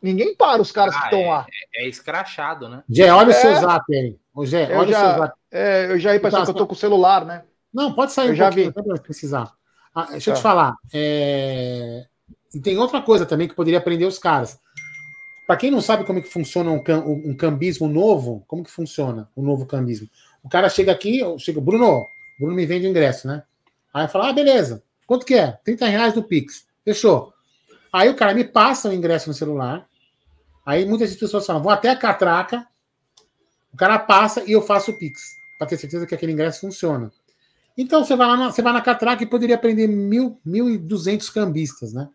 Ninguém 0.00 0.34
para 0.34 0.62
os 0.62 0.70
caras 0.72 0.94
ah, 0.94 0.98
que 0.98 1.04
estão 1.04 1.20
é, 1.20 1.28
lá. 1.28 1.46
É, 1.74 1.84
é, 1.84 1.88
escrachado, 1.88 2.68
né? 2.68 2.82
Gé, 2.88 3.12
olha 3.12 3.32
é, 3.32 3.36
o 3.36 3.40
seu 3.40 3.54
zap 3.54 3.94
aí. 3.94 4.16
O 4.34 4.46
Gé, 4.46 4.76
olha 4.76 4.90
já, 4.90 4.98
o 4.98 5.10
seu 5.10 5.18
zap. 5.18 5.38
É, 5.50 5.86
eu 5.90 5.98
já 5.98 6.14
ia 6.14 6.20
pensar 6.20 6.38
tá, 6.38 6.44
que 6.44 6.50
eu 6.50 6.54
tô 6.54 6.66
com 6.66 6.74
o 6.74 6.76
celular, 6.76 7.24
né? 7.24 7.44
Não, 7.72 7.92
pode 7.92 8.12
sair 8.12 8.28
eu 8.28 8.32
um 8.32 8.36
já 8.36 8.50
vi. 8.50 8.72
precisar. 9.02 9.52
Ah, 9.94 10.06
deixa 10.10 10.30
tá. 10.30 10.32
eu 10.32 10.40
te 10.40 10.42
falar. 10.42 10.74
É... 10.92 12.04
E 12.54 12.60
tem 12.60 12.78
outra 12.78 13.02
coisa 13.02 13.26
também 13.26 13.46
que 13.48 13.54
poderia 13.54 13.78
aprender 13.78 14.06
os 14.06 14.18
caras. 14.18 14.58
Para 15.48 15.56
quem 15.56 15.70
não 15.70 15.80
sabe 15.80 16.04
como 16.04 16.18
é 16.18 16.22
que 16.22 16.28
funciona 16.28 16.70
um, 16.70 16.78
cam 16.78 16.98
um 17.08 17.34
cambismo 17.34 17.88
novo, 17.88 18.44
como 18.46 18.62
que 18.62 18.70
funciona 18.70 19.30
o 19.34 19.42
novo 19.42 19.64
cambismo? 19.64 20.06
O 20.42 20.48
cara 20.48 20.68
chega 20.68 20.92
aqui, 20.92 21.22
chega, 21.38 21.58
Bruno, 21.58 22.04
Bruno 22.38 22.54
me 22.54 22.66
vende 22.66 22.86
ingresso, 22.86 23.26
né? 23.26 23.42
Aí 23.94 24.06
fala, 24.08 24.28
ah, 24.28 24.32
beleza. 24.34 24.84
Quanto 25.06 25.24
que 25.24 25.32
é? 25.32 25.52
30 25.64 25.86
reais 25.86 26.14
no 26.14 26.22
Pix. 26.22 26.66
Fechou. 26.84 27.32
Aí 27.90 28.10
o 28.10 28.14
cara 28.14 28.34
me 28.34 28.44
passa 28.44 28.90
o 28.90 28.92
ingresso 28.92 29.30
no 29.30 29.34
celular. 29.34 29.88
Aí 30.66 30.84
muitas 30.84 31.16
pessoas 31.16 31.46
falam, 31.46 31.62
vou 31.62 31.72
até 31.72 31.88
a 31.88 31.96
catraca. 31.96 32.66
O 33.72 33.76
cara 33.78 33.98
passa 33.98 34.44
e 34.44 34.52
eu 34.52 34.60
faço 34.60 34.90
o 34.90 34.98
Pix. 34.98 35.18
Para 35.58 35.66
ter 35.66 35.78
certeza 35.78 36.06
que 36.06 36.14
aquele 36.14 36.32
ingresso 36.32 36.60
funciona. 36.60 37.10
Então 37.74 38.04
você 38.04 38.14
vai 38.14 38.26
lá 38.26 38.36
na, 38.36 38.52
você 38.52 38.60
vai 38.60 38.74
na 38.74 38.82
catraca 38.82 39.22
e 39.22 39.26
poderia 39.26 39.56
prender 39.56 39.88
mil, 39.88 40.38
mil 40.44 40.68
e 40.68 40.76
duzentos 40.76 41.30
cambistas, 41.30 41.94
né? 41.94 42.06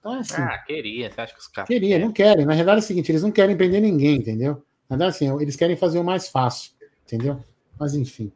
Então, 0.00 0.16
é 0.16 0.18
assim, 0.20 0.42
ah, 0.42 0.58
queria. 0.66 1.12
Você 1.12 1.20
acha 1.20 1.34
que 1.34 1.40
os 1.40 1.46
caras. 1.46 1.68
Queria, 1.68 1.98
não 1.98 2.10
querem. 2.10 2.46
Na 2.46 2.54
verdade 2.54 2.80
é 2.80 2.82
o 2.82 2.86
seguinte, 2.86 3.12
eles 3.12 3.22
não 3.22 3.30
querem 3.30 3.56
prender 3.56 3.80
ninguém, 3.80 4.16
entendeu? 4.16 4.62
Na 4.88 4.96
verdade, 4.96 5.10
assim, 5.10 5.40
eles 5.40 5.56
querem 5.56 5.76
fazer 5.76 5.98
o 5.98 6.04
mais 6.04 6.28
fácil, 6.28 6.72
entendeu? 7.06 7.38
Mas 7.78 7.94
enfim. 7.94 8.32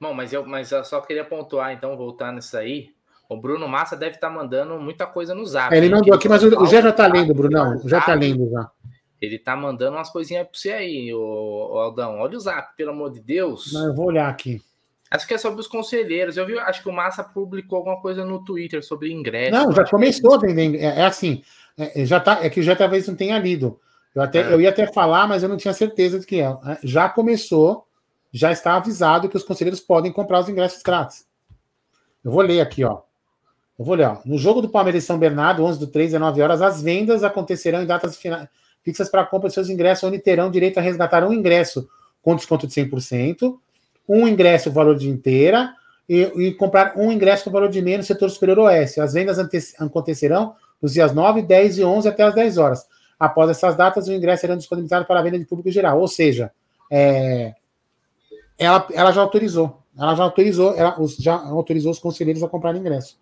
Bom, 0.00 0.12
mas 0.12 0.32
eu, 0.32 0.44
mas 0.44 0.72
eu 0.72 0.84
só 0.84 1.00
queria 1.00 1.24
pontuar, 1.24 1.72
então, 1.72 1.96
voltar 1.96 2.32
nisso 2.32 2.56
aí. 2.56 2.90
O 3.28 3.36
Bruno 3.36 3.68
Massa 3.68 3.96
deve 3.96 4.16
estar 4.16 4.28
tá 4.28 4.34
mandando 4.34 4.78
muita 4.80 5.06
coisa 5.06 5.34
no 5.34 5.46
zap. 5.46 5.72
É, 5.72 5.78
ele 5.78 5.88
mandou 5.88 6.12
aqui, 6.12 6.28
mas 6.28 6.42
o, 6.42 6.66
Gé 6.66 6.82
já 6.82 6.90
está 6.90 7.06
lendo, 7.06 7.32
Brunão. 7.32 7.80
Já 7.86 7.98
está 7.98 8.14
lendo 8.14 8.50
já. 8.50 8.68
Ele 9.20 9.38
tá 9.38 9.54
mandando 9.54 9.96
umas 9.96 10.10
coisinhas 10.10 10.48
para 10.48 10.58
você 10.58 10.72
aí, 10.72 11.14
o, 11.14 11.20
o, 11.20 11.78
Aldão. 11.78 12.18
Olha 12.18 12.36
o 12.36 12.40
zap, 12.40 12.74
pelo 12.76 12.90
amor 12.90 13.12
de 13.12 13.20
Deus. 13.20 13.72
Não, 13.72 13.86
eu 13.86 13.94
vou 13.94 14.06
olhar 14.06 14.28
aqui. 14.28 14.60
Acho 15.10 15.26
que 15.26 15.34
é 15.34 15.38
sobre 15.38 15.60
os 15.60 15.66
conselheiros. 15.66 16.36
Eu 16.36 16.46
vi, 16.46 16.56
acho 16.58 16.82
que 16.82 16.88
o 16.88 16.92
Massa 16.92 17.24
publicou 17.24 17.78
alguma 17.78 18.00
coisa 18.00 18.24
no 18.24 18.44
Twitter 18.44 18.84
sobre 18.84 19.12
ingresso. 19.12 19.50
Não, 19.50 19.72
já 19.72 19.84
começou 19.84 20.34
a 20.34 20.38
vender. 20.38 20.78
É, 20.78 21.00
é 21.00 21.04
assim, 21.04 21.42
é, 21.76 22.02
é, 22.02 22.06
já 22.06 22.20
tá, 22.20 22.38
é 22.42 22.48
que 22.48 22.62
já 22.62 22.76
talvez 22.76 23.08
não 23.08 23.16
tenha 23.16 23.38
lido. 23.38 23.80
Eu, 24.14 24.22
até, 24.22 24.40
é. 24.40 24.52
eu 24.52 24.60
ia 24.60 24.68
até 24.68 24.86
falar, 24.86 25.26
mas 25.26 25.42
eu 25.42 25.48
não 25.48 25.56
tinha 25.56 25.74
certeza 25.74 26.20
de 26.20 26.26
que 26.26 26.40
é. 26.40 26.44
é. 26.44 26.78
Já 26.84 27.08
começou, 27.08 27.86
já 28.32 28.52
está 28.52 28.76
avisado 28.76 29.28
que 29.28 29.36
os 29.36 29.42
conselheiros 29.42 29.80
podem 29.80 30.12
comprar 30.12 30.38
os 30.40 30.48
ingressos 30.48 30.82
grátis. 30.82 31.26
Eu 32.22 32.30
vou 32.30 32.42
ler 32.42 32.60
aqui, 32.60 32.84
ó. 32.84 33.00
Eu 33.76 33.84
vou 33.84 33.96
ler, 33.96 34.06
ó. 34.06 34.18
No 34.24 34.38
jogo 34.38 34.62
do 34.62 34.68
Palmeiras 34.68 35.02
e 35.02 35.06
São 35.06 35.18
Bernardo, 35.18 35.64
11 35.64 35.80
do 35.80 35.86
3, 35.88 36.12
19 36.12 36.40
horas, 36.40 36.62
as 36.62 36.80
vendas 36.80 37.24
acontecerão 37.24 37.82
em 37.82 37.86
datas 37.86 38.20
fixas 38.84 39.08
para 39.08 39.22
a 39.22 39.26
compra 39.26 39.48
de 39.48 39.54
seus 39.54 39.68
ingressos, 39.68 40.04
onde 40.04 40.20
terão 40.20 40.50
direito 40.50 40.78
a 40.78 40.82
resgatar 40.82 41.24
um 41.24 41.32
ingresso 41.32 41.88
com 42.22 42.36
desconto 42.36 42.66
de 42.66 42.74
100%, 42.74 43.58
um 44.08 44.26
ingresso 44.26 44.70
valor 44.70 44.96
de 44.96 45.08
inteira 45.08 45.74
e, 46.08 46.22
e, 46.22 46.54
comprar 46.54 46.94
um 46.96 47.12
ingresso 47.12 47.44
com 47.44 47.50
valor 47.50 47.68
de 47.68 47.80
menos 47.80 48.08
no 48.08 48.14
setor 48.14 48.30
superior 48.30 48.58
oeste. 48.58 49.00
As 49.00 49.12
vendas 49.12 49.38
acontecerão 49.78 50.54
nos 50.82 50.92
dias 50.92 51.12
9, 51.12 51.42
10 51.42 51.78
e 51.78 51.84
11 51.84 52.08
até 52.08 52.22
as 52.24 52.34
10 52.34 52.58
horas. 52.58 52.86
Após 53.18 53.50
essas 53.50 53.76
datas, 53.76 54.08
o 54.08 54.12
ingresso 54.12 54.40
será 54.40 54.56
disponibilizado 54.56 55.04
para 55.04 55.20
a 55.20 55.22
venda 55.22 55.38
de 55.38 55.44
público 55.44 55.70
geral. 55.70 56.00
Ou 56.00 56.08
seja, 56.08 56.50
é, 56.90 57.54
ela, 58.58 58.86
ela 58.92 59.12
já 59.12 59.20
autorizou. 59.20 59.80
Ela 59.96 60.14
já 60.14 60.22
autorizou, 60.24 60.74
ela 60.74 60.96
já 61.18 61.34
autorizou 61.36 61.92
os 61.92 61.98
conselheiros 61.98 62.42
a 62.42 62.48
comprar 62.48 62.74
ingresso. 62.74 63.18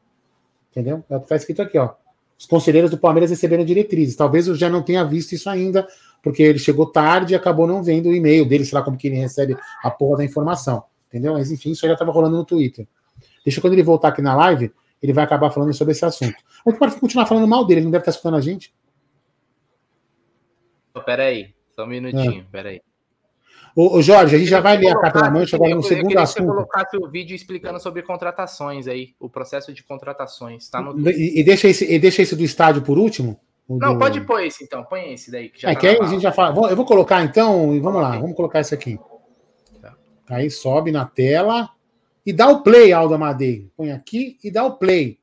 Entendeu? 0.70 1.04
É 1.10 1.16
o 1.16 1.18
que 1.18 1.24
está 1.24 1.36
escrito 1.36 1.62
aqui, 1.62 1.78
ó. 1.78 1.90
Os 2.38 2.46
conselheiros 2.46 2.90
do 2.90 2.96
Palmeiras 2.96 3.30
receberam 3.30 3.64
diretrizes. 3.64 4.14
Talvez 4.14 4.46
eu 4.46 4.54
já 4.54 4.70
não 4.70 4.80
tenha 4.80 5.04
visto 5.04 5.32
isso 5.32 5.50
ainda, 5.50 5.86
porque 6.22 6.42
ele 6.42 6.58
chegou 6.58 6.86
tarde 6.86 7.32
e 7.32 7.36
acabou 7.36 7.66
não 7.66 7.82
vendo 7.82 8.08
o 8.08 8.14
e-mail 8.14 8.46
dele, 8.46 8.64
sei 8.64 8.78
lá 8.78 8.84
como 8.84 8.96
que 8.96 9.08
ele 9.08 9.16
recebe 9.16 9.56
a 9.82 9.90
porra 9.90 10.18
da 10.18 10.24
informação. 10.24 10.84
Entendeu? 11.08 11.32
Mas 11.32 11.50
enfim, 11.50 11.72
isso 11.72 11.86
já 11.86 11.92
estava 11.92 12.12
rolando 12.12 12.36
no 12.36 12.44
Twitter. 12.44 12.86
Deixa 13.44 13.60
quando 13.60 13.72
ele 13.72 13.82
voltar 13.82 14.08
aqui 14.08 14.22
na 14.22 14.36
live, 14.36 14.72
ele 15.02 15.12
vai 15.12 15.24
acabar 15.24 15.50
falando 15.50 15.72
sobre 15.72 15.92
esse 15.92 16.04
assunto. 16.04 16.36
A 16.64 16.70
gente 16.70 16.78
pode 16.78 16.96
continuar 16.96 17.26
falando 17.26 17.48
mal 17.48 17.64
dele, 17.64 17.80
ele 17.80 17.86
não 17.86 17.90
deve 17.90 18.02
estar 18.02 18.10
escutando 18.10 18.36
a 18.36 18.40
gente. 18.40 18.72
Peraí, 21.04 21.54
só 21.74 21.84
um 21.84 21.86
minutinho, 21.86 22.42
é. 22.42 22.46
peraí. 22.50 22.82
Ô, 23.80 24.02
Jorge, 24.02 24.34
a 24.34 24.38
gente 24.40 24.48
já 24.48 24.60
vai 24.60 24.76
ler 24.76 24.90
a 24.90 24.98
carta 24.98 25.20
na 25.20 25.30
mancha 25.30 25.54
agora 25.54 25.72
no 25.72 25.84
segundo 25.84 26.10
eu 26.10 26.20
assunto. 26.20 26.48
Eu 26.48 26.48
colocasse 26.48 26.96
o 26.96 27.08
vídeo 27.08 27.36
explicando 27.36 27.78
sobre 27.78 28.02
contratações 28.02 28.88
aí, 28.88 29.14
o 29.20 29.30
processo 29.30 29.72
de 29.72 29.84
contratações. 29.84 30.68
Tá 30.68 30.82
no... 30.82 31.08
e, 31.08 31.38
e, 31.38 31.44
deixa 31.44 31.68
esse, 31.68 31.84
e 31.88 31.96
deixa 31.96 32.20
esse 32.20 32.34
do 32.34 32.42
estádio 32.42 32.82
por 32.82 32.98
último? 32.98 33.38
Não, 33.68 33.92
do... 33.92 33.98
pode 34.00 34.20
pôr 34.22 34.42
esse 34.42 34.64
então, 34.64 34.82
põe 34.82 35.12
esse 35.12 35.30
daí. 35.30 35.48
Que 35.48 35.60
já 35.62 35.70
é 35.70 35.74
tá 35.74 35.80
que 35.80 35.86
aí 35.86 35.96
a 35.96 36.06
gente 36.06 36.22
já 36.22 36.32
fala. 36.32 36.68
Eu 36.68 36.74
vou 36.74 36.84
colocar 36.84 37.22
então, 37.22 37.72
e 37.72 37.78
vamos 37.78 38.02
lá, 38.02 38.18
vamos 38.18 38.34
colocar 38.34 38.58
esse 38.58 38.74
aqui. 38.74 38.98
Tá. 39.80 39.94
Aí 40.28 40.50
sobe 40.50 40.90
na 40.90 41.04
tela 41.04 41.70
e 42.26 42.32
dá 42.32 42.48
o 42.48 42.64
play, 42.64 42.92
Aldo 42.92 43.14
Amadei. 43.14 43.70
Põe 43.76 43.92
aqui 43.92 44.36
e 44.42 44.50
dá 44.50 44.64
o 44.64 44.76
play. 44.76 45.20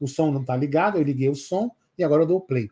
O 0.00 0.08
som 0.08 0.30
não 0.30 0.42
tá 0.42 0.56
ligado, 0.56 0.96
eu 0.96 1.02
liguei 1.02 1.28
o 1.28 1.34
som 1.34 1.70
e 1.98 2.02
agora 2.02 2.22
eu 2.22 2.26
dou 2.26 2.38
o 2.38 2.40
play. 2.40 2.70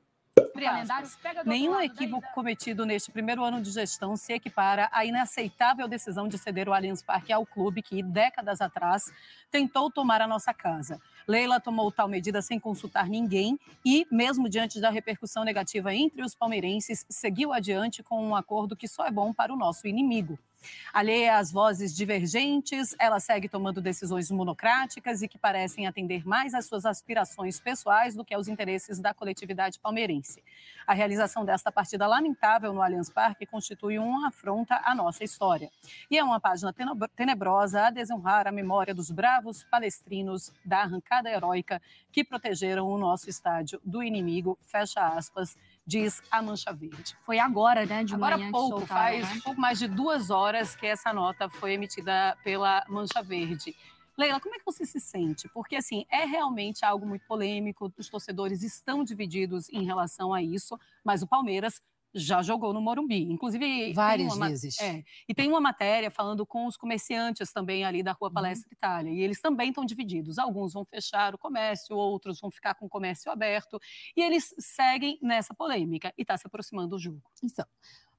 Nenhum 1.45 1.81
equívoco 1.81 2.27
cometido 2.35 2.85
neste 2.87 3.11
primeiro 3.11 3.45
ano 3.45 3.61
de 3.61 3.71
gestão 3.71 4.17
se 4.17 4.33
equipara 4.33 4.89
à 4.93 5.05
inaceitável 5.05 5.87
decisão 5.87 6.29
de 6.29 6.39
ceder 6.39 6.69
o 6.69 6.73
Allianz 6.73 7.03
Parque 7.03 7.33
ao 7.33 7.47
clube 7.47 7.83
que, 7.83 8.03
décadas 8.03 8.61
atrás, 8.61 9.13
tentou 9.51 9.91
tomar 9.91 10.21
a 10.21 10.27
nossa 10.27 10.53
casa. 10.53 11.01
Leila 11.27 11.61
tomou 11.61 11.91
tal 11.91 12.09
medida 12.09 12.41
sem 12.41 12.59
consultar 12.59 13.09
ninguém 13.09 13.59
e, 13.85 14.07
mesmo 14.11 14.49
diante 14.49 14.81
da 14.81 14.91
repercussão 14.91 15.45
negativa 15.45 15.95
entre 15.95 16.23
os 16.23 16.35
palmeirenses, 16.35 17.05
seguiu 17.09 17.53
adiante 17.53 18.03
com 18.03 18.25
um 18.25 18.35
acordo 18.35 18.77
que 18.77 18.89
só 18.89 19.07
é 19.07 19.11
bom 19.11 19.33
para 19.33 19.53
o 19.53 19.57
nosso 19.57 19.87
inimigo. 19.87 20.39
Alheia 20.93 21.39
às 21.39 21.53
vozes 21.53 21.95
divergentes, 21.95 22.95
ela 22.99 23.21
segue 23.21 23.49
tomando 23.49 23.81
decisões 23.81 24.31
monocráticas 24.31 25.23
e 25.23 25.29
que 25.29 25.39
parecem 25.39 25.87
atender 25.87 26.27
mais 26.27 26.55
às 26.55 26.67
suas 26.67 26.85
aspirações 26.85 27.61
pessoais 27.61 28.15
do 28.15 28.25
que 28.25 28.35
aos 28.35 28.49
interesses 28.49 28.99
da 28.99 29.13
coletividade 29.13 29.79
palmeirense. 29.79 30.43
A 30.87 30.95
realização 30.95 31.45
desta 31.45 31.73
partida 31.73 32.07
lamentável 32.07 32.73
no 32.73 32.81
Allianz 32.81 33.11
Parque 33.11 33.45
constitui 33.45 33.99
uma 33.99 34.29
afronta 34.29 34.81
à 34.85 34.95
nossa 34.95 35.25
história. 35.25 35.71
E 36.11 36.17
é 36.17 36.23
uma 36.23 36.41
página 36.41 36.75
tenebrosa 37.15 37.87
a 37.87 37.91
desonrar 37.91 38.47
a 38.47 38.53
memória 38.53 38.95
dos 38.95 39.11
bravos 39.11 39.65
palestrinos 39.65 40.53
da 40.65 40.83
arrancada 40.83 41.29
heróica 41.29 41.83
que 42.13 42.25
protegeram 42.25 42.89
o 42.89 42.97
nosso 42.97 43.29
estádio 43.29 43.81
do 43.85 44.03
inimigo, 44.03 44.59
fecha 44.63 45.07
aspas, 45.07 45.57
diz 45.87 46.21
a 46.31 46.43
Mancha 46.43 46.73
Verde. 46.73 47.17
Foi 47.23 47.39
agora, 47.39 47.87
né, 47.87 48.03
de 48.03 48.15
agora 48.15 48.37
manhã 48.37 48.51
pouco, 48.51 48.79
soltaram, 48.81 49.03
faz 49.03 49.35
né? 49.35 49.41
pouco 49.45 49.61
mais 49.61 49.79
de 49.79 49.87
duas 49.87 50.31
horas 50.31 50.75
que 50.75 50.87
essa 50.87 51.13
nota 51.13 51.49
foi 51.49 51.75
emitida 51.75 52.37
pela 52.43 52.85
Mancha 52.89 53.23
Verde. 53.23 53.75
Leila, 54.19 54.41
como 54.41 54.55
é 54.55 54.59
que 54.59 54.65
você 54.65 54.87
se 54.87 54.99
sente? 54.99 55.47
Porque, 55.51 55.77
assim, 55.77 56.07
é 56.11 56.25
realmente 56.25 56.85
algo 56.85 57.07
muito 57.07 57.27
polêmico, 57.27 57.93
os 57.99 58.09
torcedores 58.09 58.63
estão 58.63 59.05
divididos 59.05 59.69
em 59.69 59.85
relação 59.85 60.33
a 60.33 60.43
isso, 60.43 60.79
mas 61.05 61.23
o 61.23 61.27
Palmeiras 61.27 61.81
já 62.17 62.43
jogou 62.43 62.73
no 62.73 62.81
Morumbi. 62.81 63.23
Inclusive. 63.31 63.93
Várias 63.93 64.35
uma, 64.35 64.49
vezes. 64.49 64.81
É, 64.81 65.05
e 65.29 65.35
tem 65.35 65.49
uma 65.49 65.61
matéria 65.61 66.11
falando 66.11 66.47
com 66.47 66.67
os 66.67 66.77
comerciantes 66.77 67.53
também 67.53 67.85
ali 67.85 68.03
da 68.03 68.13
Rua 68.13 68.29
uhum. 68.29 68.35
Palestra 68.35 68.69
uhum. 68.69 68.77
Itália. 68.77 69.13
E 69.13 69.21
eles 69.21 69.41
também 69.41 69.69
estão 69.69 69.85
divididos. 69.85 70.39
Alguns 70.39 70.73
vão 70.73 70.85
fechar 70.85 71.35
o 71.35 71.39
comércio, 71.39 71.97
outros 71.97 72.41
vão 72.41 72.51
ficar 72.51 72.75
com 72.75 72.87
o 72.87 72.89
comércio 72.89 73.31
aberto. 73.31 73.79
E 74.17 74.23
eles 74.23 74.55
seguem 74.59 75.19
nessa 75.23 75.55
polêmica. 75.55 76.13
E 76.17 76.23
está 76.23 76.37
se 76.37 76.47
aproximando 76.47 76.97
o 76.97 76.99
jogo. 76.99 77.23
Então, 77.43 77.67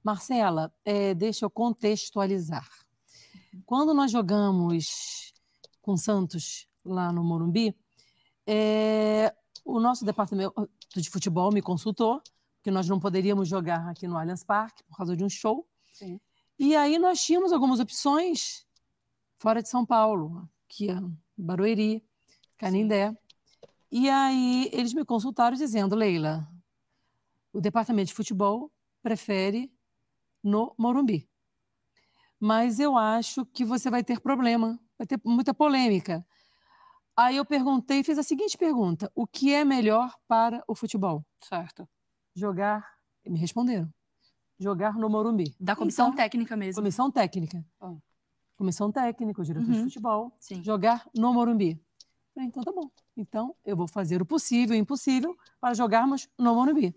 Marcela, 0.03 0.71
é, 0.85 1.13
deixa 1.13 1.45
eu 1.45 1.49
contextualizar. 1.49 2.67
Quando 3.65 3.93
nós 3.93 4.11
jogamos 4.11 5.33
com 5.81 5.97
Santos 5.97 6.67
lá 6.85 7.11
no 7.11 7.23
Morumbi, 7.23 7.75
é, 8.45 9.33
o 9.65 9.79
nosso 9.79 10.05
departamento 10.05 10.69
de 10.95 11.09
futebol 11.09 11.51
me 11.51 11.61
consultou 11.61 12.21
que 12.61 12.71
nós 12.71 12.87
não 12.87 12.99
poderíamos 12.99 13.47
jogar 13.47 13.87
aqui 13.89 14.07
no 14.07 14.17
Allianz 14.17 14.43
Parque 14.43 14.83
por 14.83 14.97
causa 14.97 15.15
de 15.15 15.23
um 15.23 15.29
show. 15.29 15.67
Sim. 15.93 16.19
E 16.59 16.75
aí 16.75 16.97
nós 16.97 17.21
tínhamos 17.21 17.53
algumas 17.53 17.79
opções 17.79 18.65
fora 19.37 19.61
de 19.61 19.69
São 19.69 19.85
Paulo, 19.85 20.49
que 20.67 20.89
é 20.89 20.99
Barueri, 21.37 22.03
Canindé. 22.57 23.11
Sim. 23.11 23.17
E 23.91 24.09
aí 24.09 24.69
eles 24.73 24.93
me 24.93 25.05
consultaram 25.05 25.55
dizendo, 25.55 25.95
Leila, 25.95 26.47
o 27.53 27.61
departamento 27.61 28.07
de 28.07 28.13
futebol 28.13 28.71
prefere 29.01 29.71
no 30.43 30.73
Morumbi. 30.77 31.29
Mas 32.39 32.79
eu 32.79 32.97
acho 32.97 33.45
que 33.45 33.65
você 33.65 33.89
vai 33.89 34.03
ter 34.03 34.19
problema, 34.19 34.79
vai 34.97 35.07
ter 35.07 35.19
muita 35.23 35.53
polêmica. 35.53 36.25
Aí 37.15 37.37
eu 37.37 37.45
perguntei, 37.45 38.03
fiz 38.03 38.17
a 38.17 38.23
seguinte 38.23 38.57
pergunta: 38.57 39.11
o 39.15 39.25
que 39.25 39.51
é 39.53 39.65
melhor 39.65 40.15
para 40.27 40.63
o 40.67 40.75
futebol? 40.75 41.25
Certo. 41.41 41.89
Jogar, 42.37 42.87
me 43.25 43.39
responderam, 43.39 43.91
jogar 44.59 44.93
no 44.93 45.09
Morumbi. 45.09 45.55
Da 45.59 45.75
comissão 45.75 46.09
então, 46.09 46.17
técnica 46.17 46.55
mesmo. 46.55 46.79
Comissão 46.79 47.09
técnica. 47.09 47.65
Oh. 47.79 47.97
Comissão 48.55 48.91
técnica, 48.91 49.41
o 49.41 49.43
diretor 49.43 49.67
uhum. 49.67 49.73
de 49.73 49.83
futebol. 49.85 50.31
Sim. 50.39 50.61
Jogar 50.63 51.09
no 51.15 51.33
Morumbi. 51.33 51.81
Falei, 52.35 52.47
então 52.47 52.61
tá 52.61 52.71
bom. 52.71 52.91
Então 53.17 53.55
eu 53.65 53.75
vou 53.75 53.87
fazer 53.87 54.21
o 54.21 54.25
possível 54.25 54.75
e 54.75 54.79
o 54.79 54.81
impossível 54.81 55.35
para 55.59 55.73
jogarmos 55.73 56.29
no 56.37 56.53
Morumbi. 56.53 56.95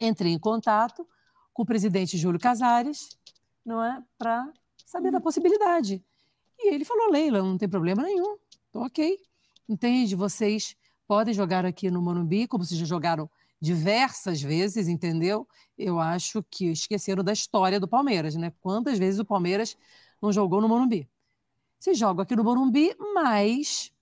Entrei 0.00 0.32
em 0.32 0.38
contato 0.40 1.06
com 1.54 1.62
o 1.62 1.66
presidente 1.66 2.18
Júlio 2.18 2.40
Casares, 2.40 3.16
não 3.64 3.80
é, 3.80 4.02
para 4.18 4.52
saber 4.84 5.12
da 5.12 5.18
uhum. 5.18 5.22
possibilidade. 5.22 6.04
E 6.58 6.74
ele 6.74 6.84
falou, 6.84 7.12
Leila, 7.12 7.40
não 7.40 7.56
tem 7.56 7.68
problema 7.68 8.02
nenhum. 8.02 8.36
Tô 8.72 8.84
ok. 8.84 9.20
Entende? 9.68 10.16
Vocês 10.16 10.74
podem 11.06 11.32
jogar 11.32 11.64
aqui 11.64 11.92
no 11.92 12.02
Morumbi, 12.02 12.48
como 12.48 12.64
vocês 12.64 12.80
já 12.80 12.86
jogaram 12.86 13.30
diversas 13.60 14.40
vezes, 14.40 14.88
entendeu? 14.88 15.46
Eu 15.76 15.98
acho 15.98 16.42
que 16.50 16.66
esqueceram 16.70 17.24
da 17.24 17.32
história 17.32 17.80
do 17.80 17.88
Palmeiras, 17.88 18.34
né? 18.36 18.52
Quantas 18.60 18.98
vezes 18.98 19.18
o 19.18 19.24
Palmeiras 19.24 19.76
não 20.22 20.32
jogou 20.32 20.60
no 20.60 20.68
Morumbi? 20.68 21.08
Vocês 21.78 21.98
jogam 21.98 22.22
aqui 22.22 22.34
no 22.34 22.44
Morumbi, 22.44 22.94
mas 23.14 23.92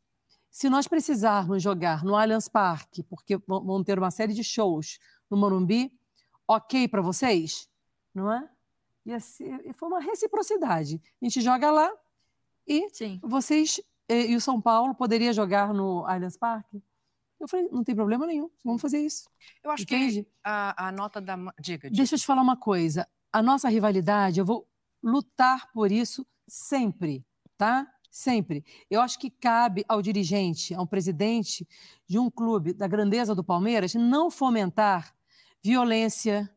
se 0.51 0.71
nós 0.71 0.89
precisarmos 0.89 1.63
jogar 1.63 2.03
no 2.05 2.17
Allianz 2.17 2.49
Parque, 2.49 3.03
porque 3.03 3.37
vão 3.47 3.85
ter 3.85 3.99
uma 3.99 4.11
série 4.11 4.33
de 4.33 4.43
shows 4.43 4.99
no 5.31 5.37
Morumbi, 5.37 5.93
ok 6.49 6.89
para 6.89 7.03
vocês? 7.03 7.69
Não 8.15 8.33
é? 8.33 8.49
E 9.05 9.13
assim, 9.13 9.45
foi 9.75 9.89
uma 9.89 10.01
reciprocidade. 10.01 11.01
A 11.21 11.25
gente 11.25 11.41
joga 11.41 11.71
lá 11.71 11.93
e 12.67 12.89
Sim. 12.91 13.21
vocês 13.23 13.81
e, 14.09 14.33
e 14.33 14.37
o 14.37 14.41
São 14.41 14.61
Paulo 14.61 14.95
poderia 14.95 15.33
jogar 15.33 15.73
no 15.75 16.05
Allianz 16.07 16.37
Parque? 16.37 16.83
Eu 17.39 17.47
falei, 17.49 17.69
não 17.71 17.85
tem 17.85 17.95
problema 17.95 18.27
nenhum, 18.27 18.51
vamos 18.65 18.81
fazer 18.81 18.99
isso. 18.99 19.29
Eu 19.63 19.71
acho 19.71 19.83
Entende? 19.83 20.23
que 20.23 20.29
a, 20.43 20.89
a 20.89 20.93
nota 20.93 21.21
da. 21.21 21.37
Diga, 21.61 21.89
diga. 21.89 21.91
Deixa 21.91 22.15
eu 22.15 22.19
te 22.19 22.27
falar 22.27 22.43
uma 22.43 22.57
coisa. 22.57 23.07
A 23.33 23.43
nossa 23.43 23.69
rivalidade, 23.69 24.41
eu 24.41 24.45
vou 24.45 24.67
lutar 25.03 25.71
por 25.73 25.93
isso 25.93 26.27
sempre, 26.49 27.25
tá? 27.57 27.87
Sempre. 28.11 28.65
Eu 28.91 29.03
acho 29.03 29.19
que 29.19 29.29
cabe 29.29 29.85
ao 29.87 30.01
dirigente, 30.01 30.75
ao 30.75 30.87
presidente 30.87 31.69
de 32.07 32.19
um 32.19 32.31
clube 32.31 32.73
da 32.73 32.89
grandeza 32.89 33.35
do 33.35 33.45
Palmeiras, 33.45 33.95
não 33.95 34.31
fomentar 34.31 35.15
violência. 35.63 36.51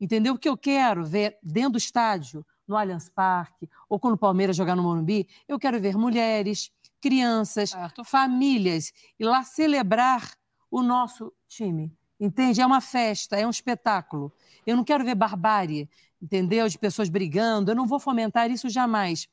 Entendeu? 0.00 0.34
O 0.34 0.38
que 0.38 0.48
eu 0.48 0.56
quero 0.56 1.04
ver 1.04 1.38
dentro 1.40 1.72
do 1.72 1.78
estádio, 1.78 2.44
no 2.66 2.76
Allianz 2.76 3.08
Parque, 3.08 3.70
ou 3.88 4.00
quando 4.00 4.14
o 4.14 4.18
Palmeiras 4.18 4.56
jogar 4.56 4.74
no 4.74 4.82
Morumbi, 4.82 5.28
eu 5.46 5.58
quero 5.58 5.80
ver 5.80 5.96
mulheres, 5.96 6.72
crianças, 7.04 7.70
certo. 7.70 8.02
famílias, 8.02 8.90
e 9.20 9.24
lá 9.26 9.44
celebrar 9.44 10.32
o 10.70 10.82
nosso 10.82 11.30
time. 11.46 11.92
Entende? 12.18 12.62
É 12.62 12.66
uma 12.66 12.80
festa, 12.80 13.36
é 13.36 13.46
um 13.46 13.50
espetáculo. 13.50 14.32
Eu 14.66 14.74
não 14.74 14.82
quero 14.82 15.04
ver 15.04 15.14
barbárie, 15.14 15.86
entendeu? 16.20 16.66
De 16.66 16.78
pessoas 16.78 17.10
brigando. 17.10 17.70
Eu 17.70 17.74
não 17.74 17.86
vou 17.86 18.00
fomentar 18.00 18.50
isso 18.50 18.70
jamais. 18.70 19.28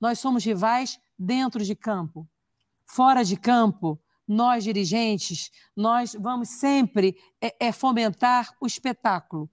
Nós 0.00 0.18
somos 0.18 0.44
rivais 0.44 0.98
dentro 1.16 1.64
de 1.64 1.76
campo. 1.76 2.28
Fora 2.84 3.22
de 3.22 3.36
campo, 3.36 3.96
nós 4.26 4.64
dirigentes, 4.64 5.52
nós 5.76 6.16
vamos 6.18 6.48
sempre 6.48 7.16
é, 7.40 7.68
é 7.68 7.70
fomentar 7.70 8.56
o 8.60 8.66
espetáculo, 8.66 9.48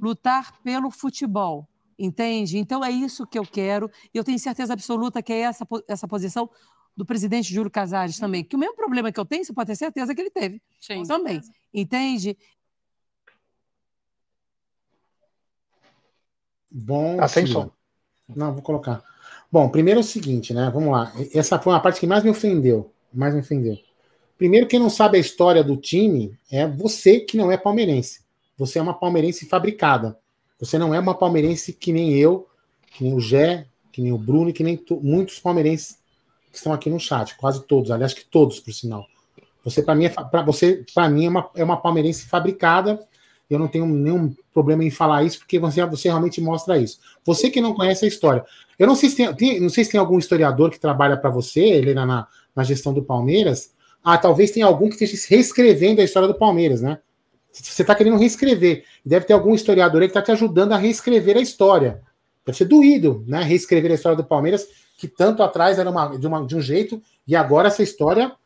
lutar 0.00 0.62
pelo 0.62 0.90
futebol, 0.90 1.68
entende? 1.98 2.56
Então 2.56 2.82
é 2.82 2.90
isso 2.90 3.26
que 3.26 3.38
eu 3.38 3.44
quero. 3.44 3.90
E 4.14 4.16
eu 4.16 4.24
tenho 4.24 4.38
certeza 4.38 4.72
absoluta 4.72 5.22
que 5.22 5.32
é 5.34 5.40
essa, 5.40 5.66
essa 5.86 6.08
posição 6.08 6.48
do 6.96 7.06
presidente 7.06 7.52
Júlio 7.52 7.70
Casares 7.70 8.18
também, 8.18 8.44
que 8.44 8.56
o 8.56 8.58
mesmo 8.58 8.76
problema 8.76 9.10
que 9.10 9.18
eu 9.18 9.24
tenho, 9.24 9.44
você 9.44 9.52
pode 9.52 9.68
ter 9.68 9.76
certeza 9.76 10.14
que 10.14 10.20
ele 10.20 10.30
teve. 10.30 10.60
Sim. 10.80 11.02
Também. 11.04 11.40
Entende? 11.72 12.36
Bom. 16.70 17.20
Ascensão. 17.20 17.72
Não, 18.28 18.52
vou 18.52 18.62
colocar. 18.62 19.02
Bom, 19.50 19.68
primeiro 19.68 20.00
é 20.00 20.02
o 20.02 20.04
seguinte, 20.04 20.54
né? 20.54 20.70
Vamos 20.72 20.90
lá. 20.92 21.12
Essa 21.34 21.58
foi 21.58 21.72
uma 21.72 21.80
parte 21.80 22.00
que 22.00 22.06
mais 22.06 22.24
me 22.24 22.30
ofendeu. 22.30 22.90
Mais 23.12 23.34
me 23.34 23.40
ofendeu. 23.40 23.78
Primeiro, 24.38 24.66
quem 24.66 24.80
não 24.80 24.90
sabe 24.90 25.18
a 25.18 25.20
história 25.20 25.62
do 25.62 25.76
time 25.76 26.36
é 26.50 26.66
você 26.66 27.20
que 27.20 27.36
não 27.36 27.52
é 27.52 27.56
palmeirense. 27.56 28.22
Você 28.56 28.78
é 28.78 28.82
uma 28.82 28.94
palmeirense 28.94 29.46
fabricada. 29.46 30.18
Você 30.58 30.78
não 30.78 30.94
é 30.94 30.98
uma 30.98 31.14
palmeirense 31.14 31.72
que 31.72 31.92
nem 31.92 32.16
eu, 32.16 32.48
que 32.86 33.04
nem 33.04 33.14
o 33.14 33.20
Gé, 33.20 33.66
que 33.92 34.00
nem 34.00 34.12
o 34.12 34.18
Bruno, 34.18 34.52
que 34.52 34.64
nem 34.64 34.82
muitos 35.02 35.38
palmeirenses 35.38 35.98
que 36.52 36.58
estão 36.58 36.72
aqui 36.72 36.90
no 36.90 37.00
chat, 37.00 37.34
quase 37.36 37.66
todos, 37.66 37.90
aliás, 37.90 38.12
que 38.12 38.24
todos, 38.26 38.60
por 38.60 38.72
sinal. 38.72 39.06
Você, 39.64 39.82
para 39.82 39.94
mim, 39.94 40.04
é, 40.04 40.08
para 40.10 40.42
você, 40.42 40.84
para 40.94 41.08
mim 41.08 41.24
é 41.24 41.28
uma, 41.28 41.50
é 41.56 41.64
uma 41.64 41.76
palmeirense 41.78 42.26
fabricada. 42.26 43.00
Eu 43.48 43.58
não 43.58 43.68
tenho 43.68 43.86
nenhum 43.86 44.34
problema 44.52 44.84
em 44.84 44.90
falar 44.90 45.24
isso, 45.24 45.38
porque 45.38 45.58
você, 45.58 45.84
você 45.86 46.08
realmente 46.08 46.40
mostra 46.40 46.78
isso. 46.78 46.98
Você 47.24 47.50
que 47.50 47.60
não 47.60 47.74
conhece 47.74 48.04
a 48.04 48.08
história. 48.08 48.44
Eu 48.78 48.86
não 48.86 48.94
sei 48.94 49.08
se 49.08 49.16
tem, 49.16 49.34
tem 49.34 49.60
não 49.60 49.68
sei 49.68 49.84
se 49.84 49.92
tem 49.92 50.00
algum 50.00 50.18
historiador 50.18 50.70
que 50.70 50.80
trabalha 50.80 51.16
para 51.16 51.30
você, 51.30 51.60
ele 51.60 51.94
na, 51.94 52.26
na 52.54 52.64
gestão 52.64 52.92
do 52.92 53.02
Palmeiras. 53.02 53.72
Ah, 54.04 54.18
talvez 54.18 54.50
tenha 54.50 54.66
algum 54.66 54.88
que 54.88 55.04
esteja 55.04 55.26
reescrevendo 55.28 56.00
a 56.00 56.04
história 56.04 56.28
do 56.28 56.34
Palmeiras, 56.34 56.80
né? 56.80 56.98
Você 57.52 57.82
está 57.82 57.94
querendo 57.94 58.16
reescrever. 58.16 58.84
Deve 59.04 59.26
ter 59.26 59.34
algum 59.34 59.54
historiador 59.54 60.00
aí 60.00 60.08
que 60.08 60.18
está 60.18 60.22
te 60.22 60.32
ajudando 60.32 60.72
a 60.72 60.78
reescrever 60.78 61.36
a 61.36 61.40
história. 61.40 62.02
Deve 62.44 62.58
ser 62.58 62.64
doído, 62.64 63.24
né? 63.26 63.42
Reescrever 63.42 63.90
a 63.90 63.94
história 63.94 64.16
do 64.16 64.24
Palmeiras 64.24 64.66
que 65.02 65.08
tanto 65.08 65.42
atrás 65.42 65.80
era 65.80 65.90
uma, 65.90 66.16
de, 66.16 66.26
uma, 66.26 66.46
de 66.46 66.56
um 66.56 66.60
jeito, 66.60 67.02
e 67.26 67.34
agora 67.34 67.66
essa 67.66 67.82
história, 67.82 68.36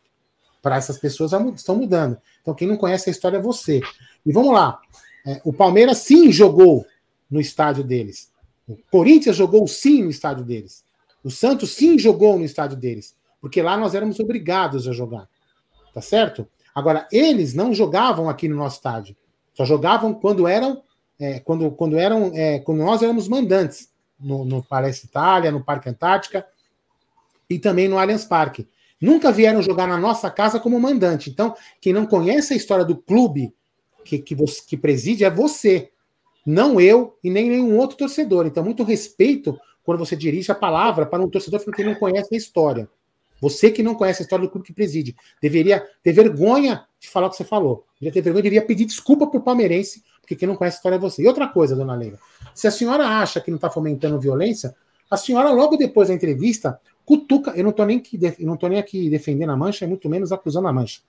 para 0.63 0.77
essas 0.77 0.99
pessoas, 0.99 1.33
estão 1.55 1.77
mudando. 1.77 2.17
Então, 2.41 2.55
quem 2.55 2.67
não 2.67 2.79
conhece 2.79 3.11
a 3.11 3.13
história 3.13 3.37
é 3.37 3.41
você. 3.41 3.83
E 4.25 4.33
vamos 4.33 4.55
lá. 4.55 4.81
É, 5.27 5.41
o 5.45 5.53
Palmeiras 5.53 5.99
sim 5.99 6.33
jogou 6.33 6.87
no 7.31 7.41
estádio 7.41 7.85
deles. 7.85 8.33
O 8.67 8.77
Corinthians 8.91 9.37
jogou 9.37 9.67
sim 9.69 10.03
no 10.03 10.09
estádio 10.09 10.45
deles. 10.45 10.83
O 11.23 11.31
Santos 11.31 11.73
sim 11.73 11.99
jogou 11.99 12.39
no 12.39 12.45
estádio 12.45 12.77
deles. 12.77 13.15
Porque 13.39 13.61
lá 13.61 13.77
nós 13.77 13.95
éramos 13.95 14.19
obrigados 14.19 14.89
a 14.89 14.93
jogar. 14.93 15.29
Tá 15.93 16.01
certo? 16.01 16.49
Agora, 16.75 17.07
eles 17.13 17.53
não 17.53 17.75
jogavam 17.75 18.29
aqui 18.29 18.49
no 18.49 18.57
nosso 18.57 18.77
estádio. 18.77 19.17
Só 19.53 19.65
jogavam 19.65 20.15
quando 20.15 20.49
eram. 20.49 20.83
É, 21.19 21.41
quando, 21.41 21.71
quando 21.71 21.99
eram 21.99 22.31
é, 22.35 22.59
quando 22.59 22.79
nós 22.79 23.03
éramos 23.03 23.27
mandantes 23.27 23.91
no, 24.19 24.45
no 24.45 24.63
Palestra 24.63 25.07
Itália, 25.07 25.51
no 25.51 25.65
Parque 25.65 25.89
Antártica 25.89 26.47
e 27.49 27.59
também 27.59 27.89
no 27.89 27.99
Allianz 27.99 28.25
Parque. 28.25 28.67
Nunca 29.01 29.31
vieram 29.31 29.63
jogar 29.63 29.87
na 29.87 29.99
nossa 29.99 30.31
casa 30.31 30.59
como 30.59 30.81
mandante. 30.81 31.31
Então, 31.31 31.55
quem 31.81 31.93
não 31.93 32.07
conhece 32.07 32.55
a 32.55 32.57
história 32.57 32.85
do 32.85 32.97
clube 32.97 33.55
que, 34.05 34.19
que, 34.19 34.35
você, 34.35 34.63
que 34.67 34.77
preside 34.77 35.25
é 35.25 35.31
você, 35.31 35.91
não 36.47 36.81
eu 36.81 37.19
e 37.23 37.29
nem 37.29 37.51
nenhum 37.51 37.77
outro 37.77 37.97
torcedor. 37.97 38.47
Então, 38.47 38.65
muito 38.65 38.83
respeito 38.83 39.59
quando 39.85 39.99
você 39.99 40.17
dirige 40.17 40.51
a 40.51 40.55
palavra 40.55 41.05
para 41.05 41.23
um 41.23 41.29
torcedor 41.29 41.61
que 41.61 41.85
não 41.85 41.95
conhece 41.95 42.35
a 42.35 42.39
história. 42.39 42.89
Você 43.41 43.71
que 43.71 43.83
não 43.83 43.95
conhece 43.95 44.23
a 44.23 44.25
história 44.25 44.47
do 44.47 44.51
clube 44.51 44.67
que 44.67 44.73
preside, 44.73 45.15
deveria 45.43 45.87
ter 46.03 46.13
vergonha 46.13 46.87
de 46.99 47.09
falar 47.09 47.27
o 47.27 47.31
que 47.31 47.37
você 47.37 47.45
falou. 47.45 47.85
Deveria 48.01 48.13
ter 48.13 48.23
vergonha, 48.23 48.43
deveria 48.43 48.67
pedir 48.67 48.87
desculpa 48.87 49.27
para 49.27 49.39
o 49.39 49.43
palmeirense, 49.43 50.03
porque 50.27 50.35
quem 50.35 50.49
não 50.49 50.57
conhece 50.57 50.77
a 50.77 50.79
história 50.79 50.97
é 50.97 50.99
você. 50.99 51.23
E 51.23 51.29
outra 51.29 51.47
coisa, 51.47 51.77
dona 51.77 51.95
Leila, 51.95 52.19
se 52.53 52.67
a 52.67 52.71
senhora 52.73 53.07
acha 53.07 53.41
que 53.41 53.49
não 53.49 53.57
está 53.57 53.71
fomentando 53.71 54.19
violência, 54.19 54.75
a 55.09 55.17
senhora, 55.17 55.53
logo 55.53 55.77
depois 55.77 56.09
da 56.09 56.15
entrevista, 56.15 56.81
cutuca. 57.05 57.53
Eu 57.53 57.63
não 57.63 57.71
estou 57.71 57.87
nem, 57.87 58.03
nem 58.69 58.79
aqui 58.79 59.09
defendendo 59.09 59.51
a 59.51 59.57
mancha, 59.57 59.87
muito 59.87 60.09
menos 60.09 60.33
acusando 60.33 60.67
a 60.67 60.73
mancha. 60.73 61.01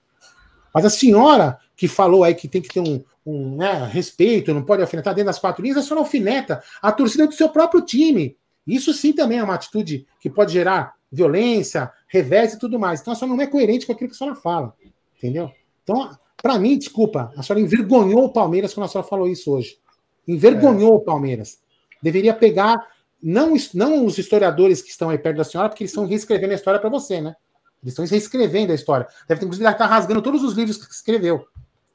Mas 0.72 0.84
a 0.84 0.90
senhora 0.90 1.58
que 1.76 1.88
falou 1.88 2.22
aí 2.22 2.32
que 2.32 2.46
tem 2.46 2.62
que 2.62 2.68
ter 2.68 2.78
um, 2.78 3.02
um 3.26 3.56
né, 3.56 3.88
respeito, 3.90 4.54
não 4.54 4.62
pode 4.62 4.82
alfinetar 4.82 5.14
dentro 5.14 5.26
das 5.26 5.38
quatro 5.40 5.62
linhas, 5.62 5.78
a 5.78 5.82
senhora 5.82 6.00
alfineta 6.00 6.62
a 6.80 6.92
torcida 6.92 7.26
do 7.26 7.34
seu 7.34 7.48
próprio 7.48 7.82
time. 7.82 8.36
Isso 8.64 8.94
sim 8.94 9.12
também 9.12 9.38
é 9.38 9.42
uma 9.42 9.54
atitude 9.54 10.06
que 10.20 10.30
pode 10.30 10.52
gerar 10.52 10.94
violência, 11.10 11.90
revés 12.06 12.54
e 12.54 12.58
tudo 12.58 12.78
mais. 12.78 13.00
Então 13.00 13.12
a 13.12 13.16
senhora 13.16 13.36
não 13.36 13.42
é 13.42 13.48
coerente 13.48 13.84
com 13.84 13.92
aquilo 13.92 14.10
que 14.10 14.14
a 14.14 14.18
senhora 14.18 14.36
fala. 14.36 14.74
Entendeu? 15.16 15.50
Então, 15.82 16.16
para 16.42 16.58
mim, 16.58 16.78
desculpa, 16.78 17.32
a 17.36 17.42
senhora 17.42 17.60
envergonhou 17.60 18.24
o 18.24 18.32
Palmeiras 18.32 18.72
quando 18.72 18.86
a 18.86 18.88
senhora 18.88 19.08
falou 19.08 19.28
isso 19.28 19.50
hoje. 19.52 19.78
Envergonhou 20.26 20.92
é. 20.92 20.96
o 20.96 21.00
Palmeiras. 21.00 21.58
Deveria 22.02 22.32
pegar, 22.32 22.76
não, 23.22 23.54
não 23.74 24.04
os 24.06 24.18
historiadores 24.18 24.80
que 24.80 24.90
estão 24.90 25.10
aí 25.10 25.18
perto 25.18 25.38
da 25.38 25.44
senhora, 25.44 25.68
porque 25.68 25.82
eles 25.82 25.90
estão 25.90 26.06
reescrevendo 26.06 26.52
a 26.52 26.56
história 26.56 26.78
para 26.78 26.88
você, 26.88 27.20
né? 27.20 27.34
Eles 27.82 27.92
estão 27.92 28.04
reescrevendo 28.04 28.72
a 28.72 28.74
história. 28.74 29.06
Deve 29.26 29.40
ter, 29.40 29.46
inclusive, 29.46 29.68
estar 29.68 29.78
tá 29.78 29.86
rasgando 29.86 30.22
todos 30.22 30.42
os 30.42 30.54
livros 30.54 30.76
que 30.76 30.92
escreveu. 30.92 31.44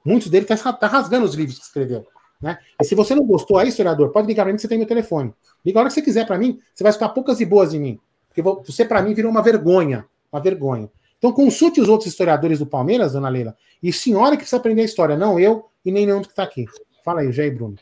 Muitos 0.04 0.30
deles 0.30 0.50
estão 0.50 0.74
tá, 0.74 0.78
tá 0.78 0.88
rasgando 0.88 1.26
os 1.26 1.36
livros 1.36 1.58
que 1.58 1.66
escreveu. 1.66 2.06
Né? 2.42 2.58
E 2.82 2.84
se 2.84 2.96
você 2.96 3.16
não 3.16 3.26
gostou 3.26 3.58
aí, 3.58 3.70
historiador, 3.70 4.12
pode 4.12 4.28
ligar 4.28 4.44
para 4.44 4.52
mim 4.52 4.58
que 4.58 4.62
você 4.62 4.68
tem 4.68 4.78
meu 4.78 4.88
telefone. 4.88 5.34
Liga 5.66 5.80
a 5.80 5.82
hora 5.82 5.90
que 5.90 5.94
você 5.94 6.02
quiser 6.02 6.28
para 6.28 6.38
mim, 6.38 6.60
você 6.74 6.84
vai 6.84 6.90
escutar 6.90 7.10
poucas 7.10 7.40
e 7.40 7.46
boas 7.46 7.72
de 7.72 7.80
mim. 7.80 7.98
Porque 8.28 8.42
você, 8.42 8.84
para 8.84 9.02
mim, 9.02 9.14
virou 9.14 9.32
uma 9.32 9.42
vergonha. 9.42 10.06
Uma 10.32 10.42
vergonha. 10.42 10.90
Então 11.24 11.32
consulte 11.32 11.80
os 11.80 11.88
outros 11.88 12.10
historiadores 12.10 12.60
do 12.60 12.66
Palmeiras, 12.66 13.14
dona 13.14 13.30
Leila. 13.30 13.56
E 13.82 13.94
senhora 13.94 14.32
que 14.32 14.40
precisa 14.40 14.58
aprender 14.58 14.82
a 14.82 14.86
história, 14.86 15.16
não 15.16 15.40
eu 15.40 15.70
e 15.86 15.90
nem 15.90 16.06
nenhum 16.06 16.22
que 16.22 16.28
está 16.28 16.44
aqui. 16.44 16.66
Fala 17.02 17.22
aí, 17.22 17.32
Jair 17.32 17.56
Bruno. 17.56 17.78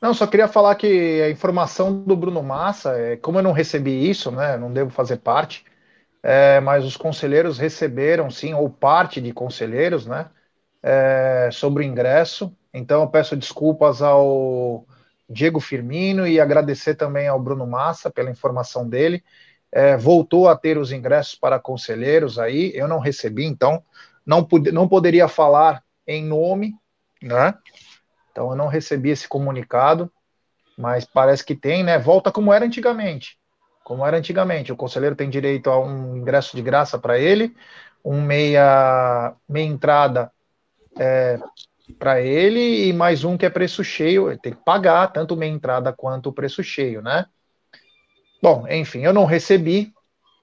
Não, 0.00 0.14
só 0.14 0.26
queria 0.26 0.48
falar 0.48 0.74
que 0.76 1.20
a 1.20 1.28
informação 1.28 2.02
do 2.04 2.16
Bruno 2.16 2.42
Massa, 2.42 2.98
é, 2.98 3.18
como 3.18 3.38
eu 3.38 3.42
não 3.42 3.52
recebi 3.52 4.08
isso, 4.08 4.30
né, 4.30 4.56
não 4.56 4.72
devo 4.72 4.88
fazer 4.88 5.18
parte, 5.18 5.62
é, 6.22 6.58
mas 6.60 6.86
os 6.86 6.96
conselheiros 6.96 7.58
receberam, 7.58 8.30
sim, 8.30 8.54
ou 8.54 8.70
parte 8.70 9.20
de 9.20 9.30
conselheiros, 9.30 10.06
né, 10.06 10.30
é, 10.82 11.50
sobre 11.52 11.84
o 11.84 11.86
ingresso. 11.86 12.50
Então, 12.72 13.02
eu 13.02 13.08
peço 13.08 13.36
desculpas 13.36 14.00
ao 14.00 14.86
Diego 15.28 15.60
Firmino 15.60 16.26
e 16.26 16.40
agradecer 16.40 16.94
também 16.94 17.28
ao 17.28 17.38
Bruno 17.38 17.66
Massa 17.66 18.10
pela 18.10 18.30
informação 18.30 18.88
dele. 18.88 19.22
É, 19.76 19.94
voltou 19.94 20.48
a 20.48 20.56
ter 20.56 20.78
os 20.78 20.90
ingressos 20.90 21.34
para 21.34 21.60
conselheiros 21.60 22.38
aí, 22.38 22.72
eu 22.74 22.88
não 22.88 22.98
recebi, 22.98 23.44
então 23.44 23.84
não, 24.24 24.48
não 24.72 24.88
poderia 24.88 25.28
falar 25.28 25.82
em 26.06 26.24
nome, 26.24 26.74
né? 27.22 27.52
Então 28.32 28.48
eu 28.48 28.56
não 28.56 28.68
recebi 28.68 29.10
esse 29.10 29.28
comunicado, 29.28 30.10
mas 30.78 31.04
parece 31.04 31.44
que 31.44 31.54
tem, 31.54 31.84
né? 31.84 31.98
Volta 31.98 32.32
como 32.32 32.54
era 32.54 32.64
antigamente. 32.64 33.38
Como 33.84 34.06
era 34.06 34.16
antigamente, 34.16 34.72
o 34.72 34.76
conselheiro 34.76 35.14
tem 35.14 35.28
direito 35.28 35.68
a 35.68 35.78
um 35.78 36.16
ingresso 36.16 36.56
de 36.56 36.62
graça 36.62 36.98
para 36.98 37.18
ele, 37.18 37.54
um 38.02 38.22
meia, 38.22 39.34
meia 39.46 39.66
entrada 39.66 40.32
é, 40.98 41.38
para 41.98 42.22
ele 42.22 42.88
e 42.88 42.94
mais 42.94 43.24
um 43.24 43.36
que 43.36 43.44
é 43.44 43.50
preço 43.50 43.84
cheio, 43.84 44.30
ele 44.30 44.40
tem 44.40 44.54
que 44.54 44.64
pagar 44.64 45.12
tanto 45.12 45.36
meia 45.36 45.52
entrada 45.52 45.92
quanto 45.92 46.30
o 46.30 46.32
preço 46.32 46.64
cheio, 46.64 47.02
né? 47.02 47.26
Bom, 48.42 48.66
enfim, 48.68 49.00
eu 49.00 49.12
não 49.12 49.24
recebi, 49.24 49.92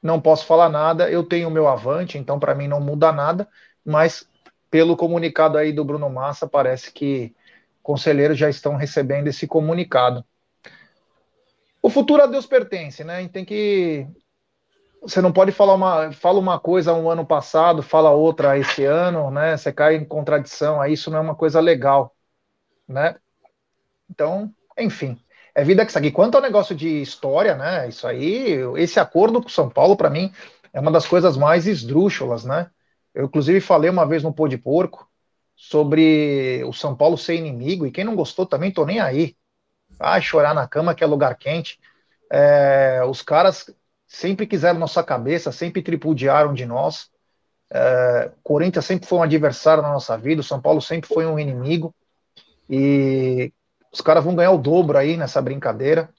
não 0.02 0.20
posso 0.20 0.46
falar 0.46 0.70
nada, 0.70 1.10
eu 1.10 1.24
tenho 1.24 1.48
o 1.48 1.52
meu 1.52 1.68
avante, 1.68 2.18
então 2.18 2.40
para 2.40 2.56
mim 2.56 2.68
não 2.68 2.82
muda 2.82 3.12
nada, 3.12 3.48
mas 3.86 4.28
pelo 4.70 4.98
comunicado 4.98 5.58
aí 5.58 5.72
do 5.72 5.86
Bruno 5.86 6.10
Massa, 6.10 6.48
parece 6.48 6.92
que 6.92 7.34
conselheiros 7.82 8.38
já 8.38 8.50
estão 8.50 8.76
recebendo 8.76 9.28
esse 9.28 9.46
comunicado. 9.46 10.26
O 11.82 11.90
futuro 11.90 12.24
a 12.24 12.26
Deus 12.26 12.46
pertence, 12.46 13.04
né? 13.04 13.28
Tem 13.28 13.46
que 13.46 14.08
você 15.04 15.22
não 15.22 15.34
pode 15.34 15.52
falar 15.52 15.74
uma, 15.74 16.12
fala 16.14 16.40
uma 16.40 16.58
coisa 16.58 16.94
um 16.94 17.10
ano 17.10 17.26
passado, 17.26 17.84
fala 17.84 18.12
outra 18.12 18.58
esse 18.58 18.86
ano, 18.86 19.30
né? 19.30 19.58
Você 19.58 19.72
cai 19.72 19.96
em 19.96 20.06
contradição, 20.06 20.82
aí 20.82 20.94
isso 20.94 21.12
não 21.12 21.18
é 21.18 21.22
uma 21.22 21.36
coisa 21.36 21.60
legal, 21.60 22.16
né? 22.88 23.18
Então, 24.10 24.50
enfim, 24.80 25.22
é 25.56 25.64
vida 25.64 25.86
que 25.86 25.92
segue. 25.92 26.12
Quanto 26.12 26.36
ao 26.36 26.42
negócio 26.42 26.76
de 26.76 27.02
história, 27.02 27.56
né? 27.56 27.88
Isso 27.88 28.08
aí, 28.08 28.58
esse 28.78 29.00
acordo 29.00 29.42
com 29.42 29.50
São 29.50 29.70
Paulo, 29.70 29.96
para 29.96 30.10
mim, 30.10 30.32
é 30.72 30.80
uma 30.80 30.92
das 30.92 31.06
coisas 31.06 31.38
mais 31.38 31.68
esdrúxulas, 31.68 32.44
né? 32.44 32.70
Eu, 33.14 33.26
inclusive, 33.26 33.62
falei 33.62 33.90
uma 33.90 34.06
vez 34.06 34.24
no 34.24 34.34
Pô 34.34 34.48
de 34.48 34.58
Porco 34.58 35.08
sobre 35.56 36.64
o 36.66 36.74
São 36.74 36.96
Paulo 36.96 37.18
ser 37.18 37.36
inimigo, 37.36 37.86
e 37.86 37.92
quem 37.92 38.04
não 38.04 38.16
gostou 38.16 38.46
também, 38.46 38.72
tô 38.72 38.86
nem 38.86 39.00
aí. 39.00 39.36
Ah, 40.00 40.20
chorar 40.20 40.56
na 40.56 40.68
cama 40.68 40.96
que 40.96 41.04
é 41.04 41.08
lugar 41.08 41.38
quente. 41.38 41.80
É, 42.32 43.04
os 43.08 43.22
caras 43.22 43.70
sempre 44.08 44.48
quiseram 44.48 44.80
nossa 44.80 45.04
cabeça, 45.04 45.52
sempre 45.52 45.84
tripudiaram 45.84 46.54
de 46.54 46.66
nós. 46.66 47.12
É, 47.70 48.32
Corinthians 48.44 48.86
sempre 48.86 49.08
foi 49.08 49.20
um 49.20 49.24
adversário 49.24 49.84
na 49.84 49.92
nossa 49.92 50.18
vida, 50.18 50.42
o 50.42 50.44
São 50.44 50.60
Paulo 50.60 50.82
sempre 50.82 51.08
foi 51.08 51.28
um 51.28 51.38
inimigo. 51.38 51.94
E 52.68 53.54
os 53.94 54.02
caras 54.02 54.24
vão 54.24 54.36
ganhar 54.36 54.52
o 54.52 54.58
dobro 54.58 54.98
aí 54.98 55.16
nessa 55.16 55.42
brincadeira. 55.42 56.10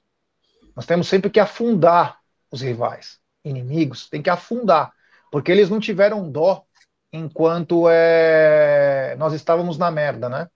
Nós 0.75 0.85
temos 0.85 1.07
sempre 1.07 1.29
que 1.29 1.39
afundar 1.39 2.19
os 2.49 2.61
rivais, 2.61 3.19
inimigos, 3.43 4.09
tem 4.09 4.21
que 4.21 4.29
afundar, 4.29 4.93
porque 5.29 5.51
eles 5.51 5.69
não 5.69 5.79
tiveram 5.79 6.31
dó 6.31 6.63
enquanto 7.11 7.87
é, 7.89 9.15
nós 9.17 9.33
estávamos 9.33 9.77
na 9.77 9.91
merda, 9.91 10.29
né? 10.29 10.49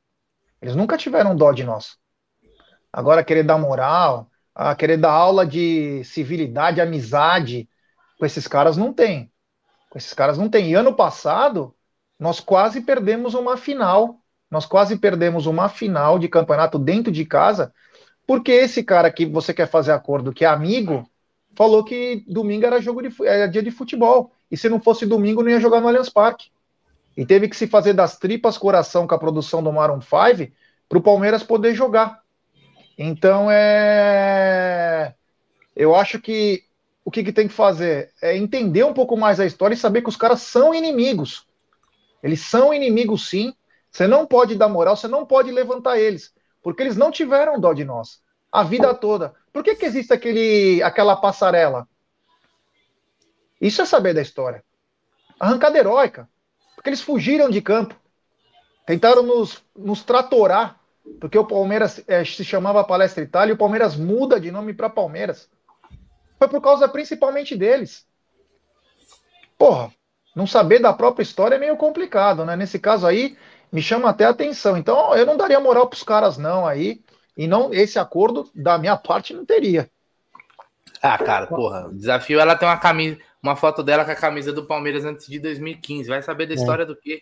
Eles 0.62 0.75
nunca 0.75 0.97
tiveram 0.97 1.36
dó 1.36 1.51
de 1.51 1.63
nós. 1.63 1.97
Agora 2.91 3.23
querer 3.23 3.43
dar 3.43 3.58
moral, 3.58 4.29
a 4.53 4.75
querer 4.75 4.97
dar 4.97 5.12
aula 5.12 5.45
de 5.45 6.03
civilidade, 6.03 6.82
amizade, 6.82 7.69
com 8.17 8.25
esses 8.25 8.47
caras 8.47 8.75
não 8.75 8.93
tem. 8.93 9.32
Com 9.89 9.97
esses 9.97 10.13
caras 10.13 10.38
não 10.38 10.49
tem. 10.49 10.69
E 10.69 10.73
ano 10.73 10.93
passado, 10.93 11.73
nós 12.19 12.39
quase 12.39 12.82
perdemos 12.82 13.34
uma 13.34 13.55
final. 13.55 14.18
Nós 14.49 14.65
quase 14.65 14.97
perdemos 14.97 15.45
uma 15.45 15.69
final 15.69 16.17
de 16.17 16.27
campeonato 16.27 16.79
dentro 16.79 17.12
de 17.12 17.25
casa, 17.25 17.73
porque 18.25 18.51
esse 18.51 18.83
cara 18.83 19.12
que 19.12 19.25
você 19.25 19.53
quer 19.53 19.67
fazer 19.67 19.91
acordo, 19.91 20.33
que 20.33 20.45
é 20.45 20.47
amigo, 20.47 21.09
falou 21.55 21.83
que 21.83 22.23
domingo 22.27 22.65
era 22.65 22.81
jogo 22.81 23.01
de 23.01 23.13
era 23.25 23.47
dia 23.47 23.62
de 23.62 23.71
futebol. 23.71 24.31
E 24.51 24.57
se 24.57 24.69
não 24.69 24.79
fosse 24.79 25.05
domingo, 25.05 25.43
não 25.43 25.49
ia 25.49 25.59
jogar 25.59 25.81
no 25.81 25.88
Allianz 25.88 26.09
Parque. 26.09 26.49
E 27.15 27.25
teve 27.25 27.47
que 27.49 27.55
se 27.55 27.67
fazer 27.67 27.93
das 27.93 28.17
tripas 28.17 28.57
coração 28.57 29.05
com 29.05 29.13
a 29.13 29.19
produção 29.19 29.62
do 29.62 29.71
Maroon 29.71 30.01
5 30.01 30.51
para 30.88 30.97
o 30.97 31.01
Palmeiras 31.01 31.43
poder 31.43 31.75
jogar. 31.75 32.21
Então 32.97 33.47
é. 33.51 35.13
Eu 35.75 35.95
acho 35.95 36.19
que 36.19 36.63
o 37.05 37.12
que, 37.12 37.23
que, 37.23 37.31
tem 37.31 37.47
que 37.47 37.53
fazer 37.53 38.12
é 38.21 38.38
entender 38.38 38.83
um 38.83 38.93
pouco 38.93 39.17
mais 39.17 39.39
a 39.39 39.45
história 39.45 39.73
e 39.73 39.77
saber 39.77 40.01
que 40.01 40.09
os 40.09 40.17
caras 40.17 40.41
são 40.41 40.73
inimigos. 40.73 41.47
Eles 42.21 42.41
são 42.41 42.73
inimigos, 42.73 43.29
sim. 43.29 43.53
Você 43.91 44.08
não 44.08 44.25
pode 44.25 44.56
dar 44.56 44.69
moral, 44.69 44.95
você 44.95 45.08
não 45.08 45.25
pode 45.25 45.52
levantar 45.52 45.97
eles, 45.97 46.34
porque 46.62 46.84
eles 46.84 46.97
não 46.97 47.12
tiveram 47.12 47.60
dó 47.60 47.73
de 47.73 47.84
nós 47.84 48.21
a 48.52 48.63
vida 48.63 48.93
toda. 48.93 49.34
Por 49.54 49.63
que, 49.63 49.75
que 49.75 49.86
existe 49.86 50.13
aquele, 50.13 50.82
aquela 50.82 51.15
passarela? 51.15 51.88
Isso 53.62 53.82
é 53.82 53.86
saber 53.86 54.13
da 54.13 54.21
história. 54.21 54.63
Arrancada 55.39 55.78
heróica. 55.78 56.30
Porque 56.75 56.89
eles 56.89 57.02
fugiram 57.02 57.49
de 57.49 57.62
campo. 57.62 57.95
Tentaram 58.86 59.21
nos, 59.21 59.63
nos 59.75 60.04
tratorar 60.04 60.80
porque 61.19 61.38
o 61.38 61.45
Palmeiras 61.45 62.04
é, 62.08 62.23
se 62.23 62.43
chamava 62.43 62.84
Palestra 62.84 63.23
Itália 63.23 63.52
e 63.52 63.56
o 63.56 63.58
Palmeiras 63.58 63.95
muda 63.95 64.39
de 64.39 64.52
nome 64.52 64.73
para 64.73 64.89
Palmeiras. 64.89 65.49
Foi 66.38 66.47
por 66.47 66.62
causa 66.62 66.88
principalmente 66.88 67.56
deles. 67.56 68.06
Porra, 69.58 69.91
não 70.36 70.45
saber 70.45 70.80
da 70.80 70.93
própria 70.93 71.23
história 71.23 71.56
é 71.56 71.60
meio 71.60 71.75
complicado, 71.78 72.45
né? 72.45 72.56
Nesse 72.56 72.80
caso 72.80 73.08
aí, 73.08 73.38
me 73.71 73.82
chama 73.82 74.10
até 74.10 74.25
a 74.25 74.29
atenção. 74.29 74.77
Então, 74.77 75.15
eu 75.15 75.25
não 75.25 75.38
daria 75.38 75.60
moral 75.60 75.88
para 75.88 75.97
os 75.97 76.03
caras, 76.03 76.38
não, 76.38 76.65
aí. 76.65 77.01
E 77.38 77.47
não 77.47 77.73
esse 77.73 77.97
acordo, 77.97 78.49
da 78.53 78.77
minha 78.77 78.97
parte, 78.97 79.34
não 79.34 79.45
teria. 79.45 79.89
Ah, 81.01 81.17
cara, 81.17 81.47
porra, 81.47 81.88
o 81.88 81.93
desafio 81.93 82.39
ela 82.39 82.55
tem 82.55 82.67
uma 82.67 82.77
camisa, 82.77 83.17
uma 83.41 83.55
foto 83.55 83.82
dela 83.82 84.03
com 84.03 84.12
a 84.12 84.15
camisa 84.15 84.51
do 84.51 84.65
Palmeiras 84.65 85.05
antes 85.05 85.27
de 85.27 85.39
2015. 85.39 86.10
Vai 86.10 86.21
saber 86.21 86.45
da 86.45 86.53
é. 86.53 86.55
história 86.55 86.84
é. 86.84 86.86
do 86.86 86.95
quê? 86.95 87.21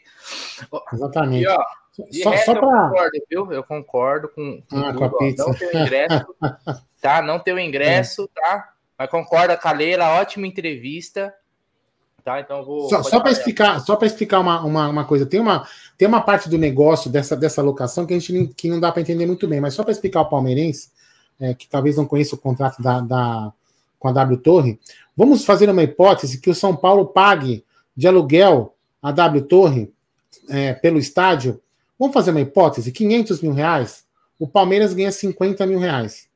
Exatamente. 0.92 1.44
E, 1.44 1.48
ó, 1.48 1.64
de 2.10 2.24
só, 2.24 2.30
resto, 2.32 2.46
só 2.46 2.56
pra... 2.56 2.68
eu 2.68 2.72
concordo, 2.72 3.20
viu? 3.30 3.52
Eu 3.52 3.64
concordo 3.64 4.30
com, 4.30 4.62
com, 4.68 4.80
ah, 4.80 4.94
com 4.94 5.04
a 5.04 5.18
pizza. 5.18 5.46
Não 5.46 5.54
tem 5.54 5.82
ingresso, 5.82 6.36
tá? 7.02 7.22
Não 7.22 7.40
tem 7.40 7.54
o 7.54 7.60
ingresso, 7.60 8.30
é. 8.36 8.42
tá? 8.42 8.74
Mas 8.98 9.10
concorda 9.10 9.56
com 9.56 9.68
a 9.68 9.72
Leila, 9.72 10.20
ótima 10.20 10.48
entrevista. 10.48 11.34
Tá, 12.28 12.42
então 12.42 12.62
vou. 12.62 12.90
Só, 12.90 13.02
só 13.04 13.22
para 13.22 13.32
explicar, 13.32 13.80
só 13.80 13.96
para 13.96 14.06
explicar 14.06 14.42
uma, 14.42 14.62
uma, 14.66 14.90
uma, 14.90 15.06
coisa, 15.06 15.26
tem 15.26 15.40
uma, 15.40 15.66
tem 15.98 16.06
uma 16.06 16.20
parte 16.20 16.50
do 16.50 16.58
negócio 16.58 17.10
dessa, 17.10 17.38
dessa 17.38 17.62
locação 17.62 18.06
que 18.06 18.14
a 18.14 18.20
gente 18.20 18.54
que 18.54 18.68
não 18.68 18.82
dá 18.82 18.92
para 18.92 19.02
entender 19.02 19.26
muito 19.26 19.48
bem, 19.48 19.62
mas 19.62 19.74
só 19.74 19.82
para 19.82 19.94
explicar 19.94 20.22
o 20.22 20.30
palmeirense, 20.30 20.90
é, 21.40 21.54
que 21.54 21.70
talvez 21.70 21.96
não 21.96 22.06
conheça 22.06 22.36
o 22.36 22.38
contrato 22.38 22.82
da, 22.82 23.00
da, 23.00 23.54
com 23.98 24.10
a 24.10 24.12
W 24.12 24.38
Torre, 24.40 24.78
vamos 25.16 25.46
fazer 25.46 25.70
uma 25.70 25.84
hipótese 25.84 26.42
que 26.42 26.50
o 26.50 26.56
São 26.56 26.76
Paulo 26.76 27.06
pague 27.06 27.64
de 27.96 28.08
aluguel 28.08 28.76
a 29.02 29.14
W 29.14 29.44
Torre 29.44 29.94
é, 30.50 30.74
pelo 30.74 31.00
estádio 31.00 31.62
Vamos 31.98 32.14
fazer 32.14 32.32
uma 32.32 32.42
hipótese: 32.42 32.92
500 32.92 33.42
mil 33.42 33.54
reais, 33.54 34.06
o 34.40 34.48
Palmeiras 34.48 34.94
ganha 34.94 35.12
50 35.12 35.66
mil 35.66 35.80
reais. 35.80 36.28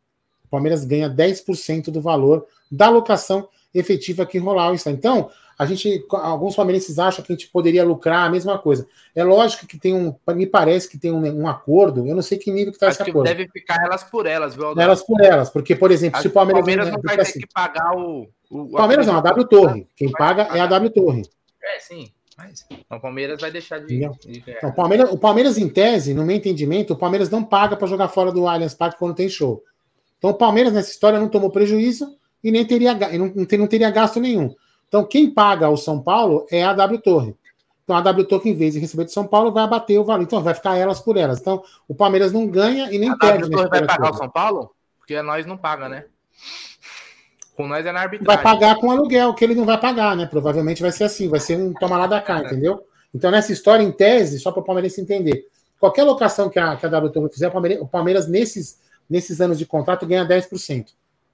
O 0.46 0.48
Palmeiras 0.48 0.84
ganha 0.84 1.10
10% 1.10 1.92
do 1.92 2.02
valor 2.02 2.46
da 2.72 2.90
locação 2.90 3.48
efetiva 3.74 4.26
que 4.26 4.38
rolar 4.38 4.72
o 4.72 4.74
estádio. 4.74 4.98
Então, 4.98 5.30
a 5.62 5.66
gente, 5.68 6.04
alguns 6.10 6.56
palmeirenses 6.56 6.98
acham 6.98 7.24
que 7.24 7.32
a 7.32 7.36
gente 7.36 7.48
poderia 7.48 7.84
lucrar 7.84 8.26
a 8.26 8.32
mesma 8.32 8.58
coisa. 8.58 8.88
É 9.14 9.24
lógico 9.24 9.68
que 9.68 9.78
tem 9.78 9.94
um, 9.94 10.16
me 10.30 10.48
parece 10.48 10.90
que 10.90 10.98
tem 10.98 11.12
um, 11.12 11.42
um 11.42 11.48
acordo, 11.48 12.08
eu 12.08 12.16
não 12.16 12.24
sei 12.24 12.40
que 12.40 12.50
nível 12.50 12.72
que 12.72 12.78
está 12.78 12.90
esse 12.90 13.04
acordo. 13.04 13.28
deve 13.28 13.48
ficar 13.48 13.78
elas 13.86 14.04
por 14.04 14.26
elas, 14.26 14.56
viu, 14.56 14.66
Aldão? 14.66 14.84
Elas 14.84 15.04
por 15.04 15.22
elas, 15.22 15.52
porque, 15.52 15.76
por 15.76 15.92
exemplo, 15.92 16.16
Acho 16.18 16.24
se 16.24 16.28
o 16.30 16.32
Palmeiras... 16.32 16.64
O 16.64 16.66
Palmeiras 16.66 16.92
não 16.92 17.00
vai 17.00 17.16
ter 17.16 17.22
assim, 17.22 17.40
que 17.42 17.48
pagar 17.54 17.96
o... 17.96 18.28
o 18.50 18.72
Palmeiras 18.72 19.06
não, 19.06 19.18
a 19.18 19.22
W 19.22 19.48
Torre. 19.48 19.88
Quem 19.96 20.12
paga 20.12 20.50
é 20.52 20.60
a 20.60 20.66
W 20.66 20.90
Torre. 20.90 21.30
É, 21.64 21.80
sim. 21.80 22.12
Mas 22.36 22.66
o 22.90 23.00
Palmeiras 23.00 23.40
vai 23.40 23.52
deixar 23.52 23.78
de, 23.82 23.86
de 23.86 24.44
Então, 24.48 24.72
o, 24.72 24.74
Palmeiras, 24.74 25.12
o 25.12 25.18
Palmeiras, 25.20 25.60
em 25.60 25.70
tese, 25.70 26.16
no 26.16 26.26
meu 26.26 26.36
entendimento, 26.36 26.94
o 26.94 26.98
Palmeiras 26.98 27.30
não 27.30 27.44
paga 27.44 27.76
para 27.76 27.88
jogar 27.88 28.08
fora 28.08 28.32
do 28.32 28.48
Allianz 28.48 28.74
Parque 28.74 28.98
quando 28.98 29.14
tem 29.14 29.30
show. 29.30 29.64
Então 30.18 30.32
o 30.32 30.34
Palmeiras, 30.34 30.74
nessa 30.74 30.90
história, 30.90 31.20
não 31.20 31.30
tomou 31.30 31.52
prejuízo 31.52 32.18
e 32.44 32.50
nem 32.52 32.66
teria, 32.66 32.96
não, 32.96 33.32
não 33.36 33.68
teria 33.68 33.92
gasto 33.92 34.20
nenhum. 34.20 34.56
Então, 34.92 35.06
quem 35.06 35.32
paga 35.32 35.70
o 35.70 35.78
São 35.78 36.02
Paulo 36.02 36.46
é 36.52 36.66
a 36.66 36.74
W 36.74 37.00
Torre. 37.00 37.34
Então, 37.86 37.96
a 37.96 38.02
W 38.02 38.28
Torre, 38.28 38.50
em 38.50 38.54
vez 38.54 38.74
de 38.74 38.80
receber 38.82 39.06
de 39.06 39.14
São 39.14 39.26
Paulo, 39.26 39.50
vai 39.50 39.64
abater 39.64 39.98
o 39.98 40.04
valor. 40.04 40.22
Então, 40.22 40.44
vai 40.44 40.54
ficar 40.54 40.76
elas 40.76 41.00
por 41.00 41.16
elas. 41.16 41.40
Então, 41.40 41.64
o 41.88 41.96
Palmeiras 41.96 42.34
não 42.34 42.46
ganha 42.46 42.92
e 42.92 43.00
nem 43.00 43.10
a 43.10 43.16
perde. 43.16 43.46
A 43.46 43.48
W 43.48 43.56
Torre 43.56 43.70
vai 43.70 43.88
pagar 43.88 44.12
o 44.12 44.18
São 44.18 44.30
Paulo? 44.30 44.76
Porque 44.98 45.22
nós 45.22 45.46
não 45.46 45.56
paga, 45.56 45.88
né? 45.88 46.04
Com 47.56 47.70
nós 47.70 47.86
é 47.86 47.92
na 47.94 48.02
arbitragem. 48.02 48.44
Vai 48.44 48.44
pagar 48.44 48.76
com 48.76 48.92
aluguel, 48.92 49.34
que 49.34 49.46
ele 49.46 49.56
não 49.56 49.64
vai 49.64 49.80
pagar, 49.80 50.14
né? 50.14 50.26
Provavelmente 50.26 50.82
vai 50.82 50.92
ser 50.92 51.06
assim, 51.06 51.30
vai 51.30 51.40
ser 51.40 51.58
um 51.58 51.74
toma 51.74 51.98
lá 51.98 52.06
da 52.06 52.20
cá, 52.20 52.40
entendeu? 52.40 52.86
Então, 53.16 53.32
nessa 53.32 53.54
história, 53.54 53.84
em 53.84 53.94
tese, 53.94 54.42
só 54.42 54.52
para 54.52 54.60
o 54.60 54.66
Palmeirense 54.66 55.00
entender, 55.00 55.48
qualquer 55.80 56.04
locação 56.04 56.50
que 56.50 56.60
a, 56.60 56.76
que 56.76 56.86
a 56.86 57.30
fizer, 57.32 57.48
o 57.48 57.52
Palmeiras, 57.52 57.82
o 57.82 57.88
Palmeiras, 57.88 58.28
nesses, 58.28 58.78
nesses 59.10 59.40
anos 59.40 59.58
de 59.58 59.66
contrato 59.66 60.06
ganha 60.06 60.28
10%. 60.28 60.88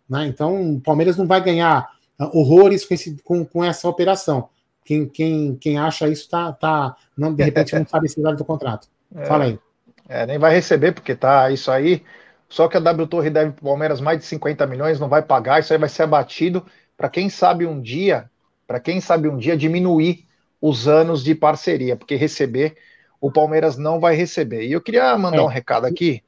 Né? 0.08 0.28
Então, 0.28 0.76
o 0.76 0.80
Palmeiras 0.80 1.18
não 1.18 1.26
vai 1.26 1.41
ganhar 1.41 1.97
horrores 2.20 2.86
com, 2.86 2.93
esse, 2.93 3.18
com, 3.24 3.45
com 3.45 3.63
essa 3.63 3.88
operação. 3.88 4.49
Quem, 4.84 5.07
quem, 5.07 5.55
quem 5.55 5.78
acha 5.78 6.07
isso 6.07 6.30
tá, 6.30 6.51
tá 6.53 6.95
não, 7.18 7.34
de 7.34 7.43
repente 7.43 7.76
não 7.76 7.86
sabe 7.86 8.05
esse 8.05 8.20
lado 8.20 8.38
do 8.38 8.45
contrato. 8.45 8.88
É, 9.13 9.26
Fala 9.26 9.45
aí. 9.45 9.59
É, 10.07 10.26
nem 10.26 10.39
vai 10.39 10.53
receber, 10.53 10.93
porque 10.93 11.13
tá 11.13 11.51
isso 11.51 11.70
aí. 11.70 12.03
Só 12.49 12.68
que 12.68 12.78
a 12.78 12.80
W 12.80 13.07
Torre 13.07 13.30
deve 13.30 13.51
para 13.51 13.61
o 13.61 13.65
Palmeiras 13.65 13.99
mais 13.99 14.20
de 14.20 14.26
50 14.26 14.65
milhões, 14.65 14.99
não 14.99 15.09
vai 15.09 15.22
pagar, 15.22 15.59
isso 15.59 15.74
aí 15.74 15.80
vai 15.80 15.89
ser 15.89 16.03
abatido 16.03 16.65
para 16.95 17.09
quem 17.09 17.30
sabe 17.30 17.65
um 17.65 17.82
dia, 17.82 18.30
para 18.65 18.80
quem 18.80 19.01
sabe 19.01 19.28
um 19.28 19.38
dia 19.38 19.57
diminuir 19.57 20.26
os 20.61 20.88
anos 20.88 21.24
de 21.24 21.36
parceria, 21.36 21.95
porque 21.95 22.15
receber 22.15 22.76
o 23.20 23.32
Palmeiras 23.32 23.78
não 23.78 23.99
vai 23.99 24.15
receber. 24.15 24.65
E 24.65 24.72
eu 24.72 24.82
queria 24.82 25.15
mandar 25.18 25.38
é. 25.38 25.41
um 25.41 25.47
recado 25.47 25.86
aqui 25.86 26.24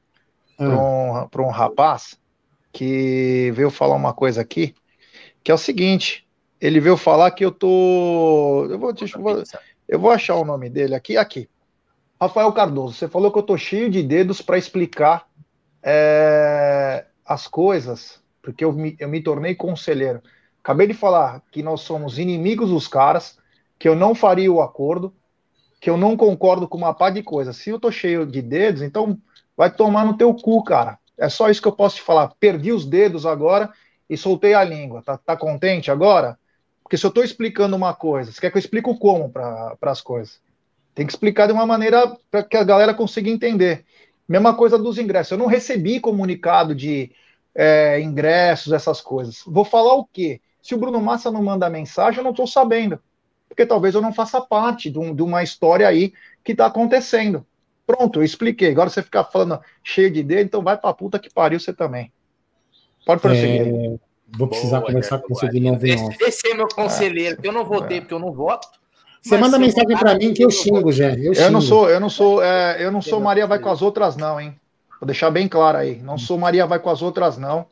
é. 0.58 0.64
para 0.64 1.42
um, 1.42 1.48
um 1.48 1.50
rapaz 1.50 2.18
que 2.72 3.50
veio 3.54 3.70
falar 3.70 3.96
uma 3.96 4.12
coisa 4.12 4.40
aqui, 4.40 4.74
que 5.42 5.50
é 5.50 5.54
o 5.54 5.58
seguinte: 5.58 6.26
ele 6.60 6.80
veio 6.80 6.96
falar 6.96 7.30
que 7.30 7.44
eu 7.44 7.50
tô. 7.50 8.66
Eu 8.70 8.78
vou, 8.78 8.92
deixa, 8.92 9.18
eu, 9.18 9.22
vou, 9.22 9.42
eu 9.88 9.98
vou 9.98 10.10
achar 10.10 10.36
o 10.36 10.44
nome 10.44 10.68
dele 10.68 10.94
aqui. 10.94 11.16
Aqui. 11.16 11.48
Rafael 12.20 12.52
Cardoso, 12.52 12.94
você 12.94 13.08
falou 13.08 13.32
que 13.32 13.38
eu 13.38 13.42
tô 13.42 13.56
cheio 13.56 13.88
de 13.88 14.02
dedos 14.02 14.42
para 14.42 14.58
explicar 14.58 15.26
é, 15.82 17.06
as 17.24 17.48
coisas, 17.48 18.20
porque 18.42 18.62
eu 18.62 18.72
me, 18.74 18.94
eu 18.98 19.08
me 19.08 19.22
tornei 19.22 19.54
conselheiro. 19.54 20.20
Acabei 20.62 20.86
de 20.86 20.92
falar 20.92 21.42
que 21.50 21.62
nós 21.62 21.80
somos 21.80 22.18
inimigos 22.18 22.68
dos 22.68 22.86
caras, 22.86 23.38
que 23.78 23.88
eu 23.88 23.96
não 23.96 24.14
faria 24.14 24.52
o 24.52 24.60
acordo, 24.60 25.14
que 25.80 25.88
eu 25.88 25.96
não 25.96 26.14
concordo 26.14 26.68
com 26.68 26.76
uma 26.76 26.92
pá 26.92 27.08
de 27.08 27.22
coisa. 27.22 27.54
Se 27.54 27.70
eu 27.70 27.80
tô 27.80 27.90
cheio 27.90 28.26
de 28.26 28.42
dedos, 28.42 28.82
então 28.82 29.18
vai 29.56 29.70
tomar 29.74 30.04
no 30.04 30.18
teu 30.18 30.34
cu, 30.34 30.62
cara. 30.62 30.98
É 31.16 31.30
só 31.30 31.48
isso 31.48 31.62
que 31.62 31.68
eu 31.68 31.72
posso 31.72 31.96
te 31.96 32.02
falar. 32.02 32.34
Perdi 32.38 32.70
os 32.70 32.84
dedos 32.84 33.24
agora 33.24 33.72
e 34.10 34.16
soltei 34.16 34.52
a 34.54 34.64
língua. 34.64 35.02
Tá, 35.02 35.16
tá 35.16 35.36
contente 35.36 35.90
agora? 35.90 36.36
Porque 36.82 36.96
se 36.98 37.06
eu 37.06 37.08
estou 37.08 37.22
explicando 37.22 37.76
uma 37.76 37.94
coisa, 37.94 38.32
você 38.32 38.40
quer 38.40 38.50
que 38.50 38.56
eu 38.56 38.60
explique 38.60 38.92
como 38.98 39.30
para 39.30 39.76
as 39.82 40.00
coisas? 40.00 40.40
Tem 40.92 41.06
que 41.06 41.12
explicar 41.12 41.46
de 41.46 41.52
uma 41.52 41.64
maneira 41.64 42.16
para 42.28 42.42
que 42.42 42.56
a 42.56 42.64
galera 42.64 42.92
consiga 42.92 43.30
entender. 43.30 43.84
Mesma 44.28 44.54
coisa 44.54 44.76
dos 44.76 44.98
ingressos. 44.98 45.30
Eu 45.30 45.38
não 45.38 45.46
recebi 45.46 46.00
comunicado 46.00 46.74
de 46.74 47.12
é, 47.54 48.00
ingressos, 48.00 48.72
essas 48.72 49.00
coisas. 49.00 49.42
Vou 49.46 49.64
falar 49.64 49.94
o 49.94 50.04
quê? 50.04 50.40
Se 50.60 50.74
o 50.74 50.78
Bruno 50.78 51.00
Massa 51.00 51.30
não 51.30 51.42
manda 51.42 51.70
mensagem, 51.70 52.18
eu 52.18 52.24
não 52.24 52.32
estou 52.32 52.46
sabendo. 52.46 52.98
Porque 53.48 53.64
talvez 53.64 53.94
eu 53.94 54.02
não 54.02 54.12
faça 54.12 54.40
parte 54.40 54.90
de, 54.90 54.98
um, 54.98 55.14
de 55.14 55.22
uma 55.22 55.44
história 55.44 55.86
aí 55.86 56.12
que 56.42 56.52
está 56.52 56.66
acontecendo. 56.66 57.46
Pronto, 57.86 58.18
eu 58.18 58.24
expliquei. 58.24 58.72
Agora 58.72 58.90
você 58.90 59.02
ficar 59.02 59.24
falando 59.24 59.60
cheio 59.82 60.10
de 60.10 60.24
dedo, 60.24 60.46
então 60.46 60.62
vai 60.62 60.76
pra 60.76 60.92
puta 60.92 61.18
que 61.18 61.32
pariu 61.32 61.60
você 61.60 61.72
também. 61.72 62.12
Pode 63.04 63.20
prosseguir. 63.20 63.66
É... 63.66 64.10
Vou 64.36 64.46
precisar 64.46 64.78
Boa, 64.78 64.88
conversar 64.88 65.18
com 65.18 65.34
você 65.34 65.48
de 65.48 65.60
novo. 65.60 65.84
Esse, 65.84 66.24
esse 66.24 66.48
é 66.48 66.54
meu 66.54 66.68
conselheiro, 66.68 67.40
que 67.40 67.48
eu 67.48 67.52
não 67.52 67.64
votei 67.64 67.98
é. 67.98 68.00
porque 68.00 68.14
eu 68.14 68.18
não 68.18 68.32
voto. 68.32 68.68
Você 69.22 69.36
manda 69.36 69.58
mensagem 69.58 69.96
para 69.98 70.14
mim 70.14 70.32
que 70.32 70.44
eu 70.44 70.50
xingo, 70.50 70.90
Jé. 70.90 71.14
Eu, 71.18 71.32
eu, 71.34 71.50
não 71.50 71.60
sou, 71.60 71.90
eu 71.90 72.00
não 72.00 72.08
sou, 72.08 72.42
é, 72.42 72.82
eu 72.82 72.90
não 72.90 73.02
sou 73.02 73.20
Maria 73.20 73.46
vai 73.46 73.58
com 73.58 73.68
as 73.68 73.82
outras 73.82 74.16
não, 74.16 74.40
hein? 74.40 74.58
Vou 74.98 75.06
deixar 75.06 75.30
bem 75.30 75.46
claro 75.46 75.78
aí. 75.78 75.96
Não 75.96 76.16
sou 76.16 76.38
Maria 76.38 76.66
vai 76.66 76.78
com 76.78 76.90
as 76.90 77.02
outras 77.02 77.36
não, 77.36 77.66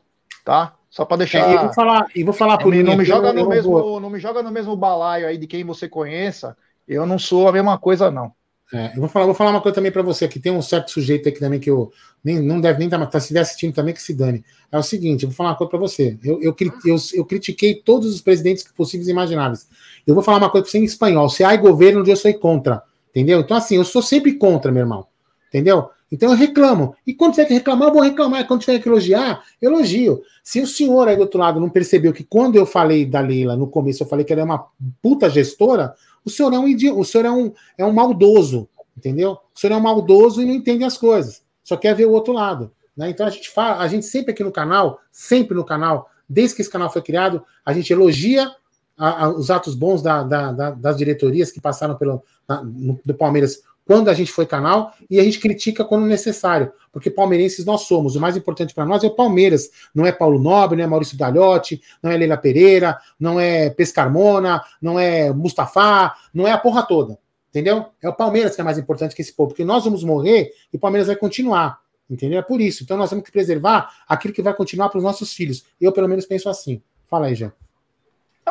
tá? 0.45 0.73
Só 0.89 1.05
para 1.05 1.17
deixar. 1.17 1.49
É, 1.49 1.53
e 1.53 1.57
vou 1.57 1.73
falar, 1.73 2.05
e 2.15 2.23
vou 2.23 2.33
falar 2.33 2.57
por 2.57 2.71
mim. 2.71 2.83
Não 2.83 2.95
me 2.95 3.05
joga 3.05 3.33
no 3.33 3.47
mesmo, 3.47 3.99
não 3.99 4.09
me 4.09 4.19
joga 4.19 4.43
no 4.43 4.51
mesmo 4.51 4.75
balaio 4.75 5.27
aí 5.27 5.37
de 5.37 5.47
quem 5.47 5.63
você 5.63 5.87
conheça. 5.87 6.55
Eu 6.87 7.05
não 7.05 7.17
sou 7.17 7.47
a 7.47 7.51
mesma 7.51 7.77
coisa 7.77 8.11
não. 8.11 8.31
É, 8.71 8.95
eu 8.95 8.99
vou 8.99 9.09
falar, 9.09 9.25
vou 9.25 9.33
falar 9.33 9.49
uma 9.49 9.61
coisa 9.61 9.75
também 9.75 9.91
para 9.91 10.03
você, 10.03 10.27
que 10.27 10.39
tem 10.39 10.51
um 10.51 10.61
certo 10.61 10.91
sujeito 10.91 11.27
aqui 11.27 11.39
também 11.39 11.59
que 11.59 11.69
eu 11.69 11.91
nem, 12.23 12.39
não 12.39 12.61
deve 12.61 12.77
nem 12.77 12.87
estar, 12.87 12.99
tá, 12.99 13.05
tá, 13.07 13.19
se 13.19 13.25
estiver 13.25 13.39
assistindo 13.39 13.73
também 13.73 13.93
que 13.93 14.01
se 14.01 14.13
dane. 14.13 14.43
É 14.71 14.77
o 14.77 14.83
seguinte, 14.83 15.23
eu 15.23 15.29
vou 15.29 15.35
falar 15.35 15.49
uma 15.49 15.55
coisa 15.55 15.71
para 15.71 15.79
você. 15.79 16.17
Eu, 16.23 16.39
eu, 16.41 16.55
eu, 16.85 16.95
eu, 17.13 17.25
critiquei 17.25 17.75
todos 17.75 18.13
os 18.13 18.21
presidentes 18.21 18.63
possíveis 18.75 19.07
e 19.07 19.11
imagináveis. 19.11 19.67
Eu 20.05 20.13
vou 20.13 20.23
falar 20.23 20.37
uma 20.37 20.49
coisa 20.49 20.65
para 20.65 20.71
você 20.71 20.77
em 20.77 20.83
espanhol. 20.83 21.29
Se 21.29 21.43
há 21.43 21.55
governo, 21.55 22.03
eu 22.05 22.15
sou 22.15 22.31
contra. 22.35 22.83
Entendeu? 23.09 23.39
Então, 23.39 23.57
assim, 23.57 23.75
eu 23.75 23.83
sou 23.83 24.03
sempre 24.03 24.33
contra, 24.33 24.71
meu 24.71 24.81
irmão. 24.81 25.07
Entendeu? 25.47 25.89
Então 26.11 26.31
eu 26.31 26.35
reclamo. 26.35 26.95
E 27.05 27.13
quando 27.13 27.33
tiver 27.33 27.45
que 27.45 27.53
reclamar, 27.53 27.89
eu 27.89 27.93
vou 27.93 28.01
reclamar. 28.01 28.47
Quando 28.47 28.61
tiver 28.61 28.79
que 28.79 28.89
elogiar, 28.89 29.43
elogio. 29.61 30.21
Se 30.43 30.59
o 30.59 30.67
senhor 30.67 31.07
aí 31.07 31.15
do 31.15 31.21
outro 31.21 31.39
lado 31.39 31.59
não 31.59 31.69
percebeu 31.69 32.11
que 32.11 32.23
quando 32.23 32.55
eu 32.55 32.65
falei 32.65 33.05
da 33.05 33.19
Leila 33.19 33.55
no 33.55 33.67
começo, 33.67 34.03
eu 34.03 34.07
falei 34.07 34.25
que 34.25 34.33
ela 34.33 34.41
é 34.41 34.45
uma 34.45 34.65
puta 35.01 35.29
gestora, 35.29 35.93
o 36.29 36.35
senhor 36.35 36.53
é 36.53 36.59
um 36.59 36.97
o 36.97 37.03
senhor 37.03 37.25
é 37.25 37.31
um, 37.31 37.53
é 37.77 37.85
um 37.85 37.91
maldoso. 37.91 38.69
Entendeu? 38.95 39.37
O 39.55 39.59
senhor 39.59 39.73
é 39.73 39.77
um 39.77 39.81
maldoso 39.81 40.41
e 40.41 40.45
não 40.45 40.53
entende 40.53 40.83
as 40.83 40.97
coisas. 40.97 41.41
Só 41.63 41.77
quer 41.77 41.95
ver 41.95 42.05
o 42.05 42.11
outro 42.11 42.33
lado. 42.33 42.71
Né? 42.95 43.09
Então 43.09 43.25
a 43.25 43.29
gente 43.29 43.49
fala, 43.49 43.81
a 43.81 43.87
gente 43.87 44.05
sempre 44.05 44.31
aqui 44.31 44.43
no 44.43 44.51
canal, 44.51 44.99
sempre 45.11 45.55
no 45.55 45.63
canal, 45.63 46.09
desde 46.27 46.55
que 46.55 46.61
esse 46.61 46.71
canal 46.71 46.91
foi 46.91 47.01
criado, 47.01 47.41
a 47.65 47.71
gente 47.71 47.93
elogia 47.93 48.51
a, 48.97 49.25
a, 49.25 49.29
os 49.29 49.49
atos 49.49 49.73
bons 49.73 50.01
da, 50.01 50.23
da, 50.23 50.51
da, 50.51 50.71
das 50.71 50.97
diretorias 50.97 51.49
que 51.49 51.61
passaram 51.61 51.95
pelo 51.95 52.21
no, 52.65 52.99
do 53.05 53.13
Palmeiras 53.13 53.61
quando 53.89 54.07
a 54.09 54.13
gente 54.13 54.31
foi 54.31 54.45
canal 54.45 54.93
e 55.09 55.19
a 55.19 55.23
gente 55.23 55.39
critica 55.39 55.83
quando 55.83 56.05
necessário, 56.05 56.71
porque 56.91 57.09
palmeirenses 57.09 57.65
nós 57.65 57.87
somos. 57.87 58.15
O 58.15 58.21
mais 58.21 58.37
importante 58.37 58.71
para 58.71 58.85
nós 58.85 59.03
é 59.03 59.07
o 59.07 59.15
Palmeiras, 59.15 59.71
não 59.95 60.05
é 60.05 60.11
Paulo 60.11 60.39
Nobre, 60.39 60.77
não 60.77 60.83
é 60.83 60.87
Maurício 60.87 61.17
Gagliotti, 61.17 61.81
não 61.99 62.11
é 62.11 62.15
Leila 62.15 62.37
Pereira, 62.37 62.99
não 63.19 63.39
é 63.39 63.71
Pescarmona, 63.71 64.61
não 64.79 64.99
é 64.99 65.33
Mustafa, 65.33 66.13
não 66.31 66.47
é 66.47 66.51
a 66.51 66.57
porra 66.59 66.83
toda. 66.83 67.17
Entendeu? 67.49 67.87
É 67.99 68.07
o 68.07 68.13
Palmeiras 68.13 68.53
que 68.53 68.61
é 68.61 68.63
mais 68.63 68.77
importante 68.77 69.15
que 69.15 69.23
esse 69.23 69.33
povo, 69.33 69.49
porque 69.49 69.65
nós 69.65 69.85
vamos 69.85 70.03
morrer 70.03 70.51
e 70.71 70.77
o 70.77 70.79
Palmeiras 70.79 71.07
vai 71.07 71.15
continuar. 71.15 71.79
Entendeu? 72.07 72.37
É 72.37 72.43
por 72.43 72.61
isso. 72.61 72.83
Então 72.83 72.95
nós 72.95 73.09
temos 73.09 73.25
que 73.25 73.31
preservar 73.31 73.91
aquilo 74.07 74.35
que 74.35 74.43
vai 74.43 74.53
continuar 74.53 74.89
para 74.89 74.99
os 74.99 75.03
nossos 75.03 75.33
filhos. 75.33 75.65
Eu, 75.81 75.91
pelo 75.91 76.07
menos, 76.07 76.27
penso 76.27 76.47
assim. 76.47 76.79
Fala 77.09 77.25
aí, 77.25 77.33
Jean. 77.33 77.51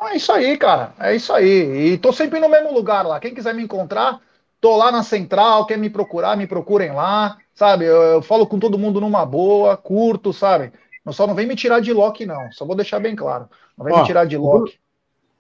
é 0.03 0.17
isso 0.17 0.33
aí, 0.33 0.59
cara. 0.59 0.95
É 0.99 1.15
isso 1.15 1.33
aí. 1.33 1.93
E 1.93 1.99
tô 1.99 2.13
sempre 2.13 2.41
no 2.41 2.49
mesmo 2.49 2.75
lugar 2.75 3.07
lá. 3.07 3.21
Quem 3.21 3.33
quiser 3.33 3.55
me 3.55 3.63
encontrar, 3.63 4.21
tô 4.61 4.77
lá 4.77 4.93
na 4.93 5.03
central. 5.03 5.67
Quer 5.67 5.79
me 5.79 5.91
procurar, 5.91 6.37
me 6.37 6.47
procurem 6.47 6.93
lá. 6.93 7.37
Sabe? 7.55 7.85
Eu, 7.85 8.03
eu 8.03 8.23
falo 8.23 8.47
com 8.47 8.59
todo 8.59 8.79
mundo 8.79 9.01
numa 9.01 9.27
boa, 9.27 9.77
curto, 9.77 10.33
sabe? 10.33 10.73
Não 11.05 11.13
só 11.13 11.27
não 11.27 11.35
vem 11.35 11.47
me 11.47 11.57
tirar 11.57 11.81
de 11.81 11.93
Loki, 11.93 12.27
não. 12.27 12.53
Só 12.53 12.65
vou 12.65 12.77
deixar 12.77 13.01
bem 13.01 13.17
claro. 13.17 13.49
Não 13.77 13.85
vem 13.85 13.95
Ó, 13.95 14.01
me 14.01 14.07
tirar 14.07 14.25
de 14.25 14.37
Loki. 14.37 14.79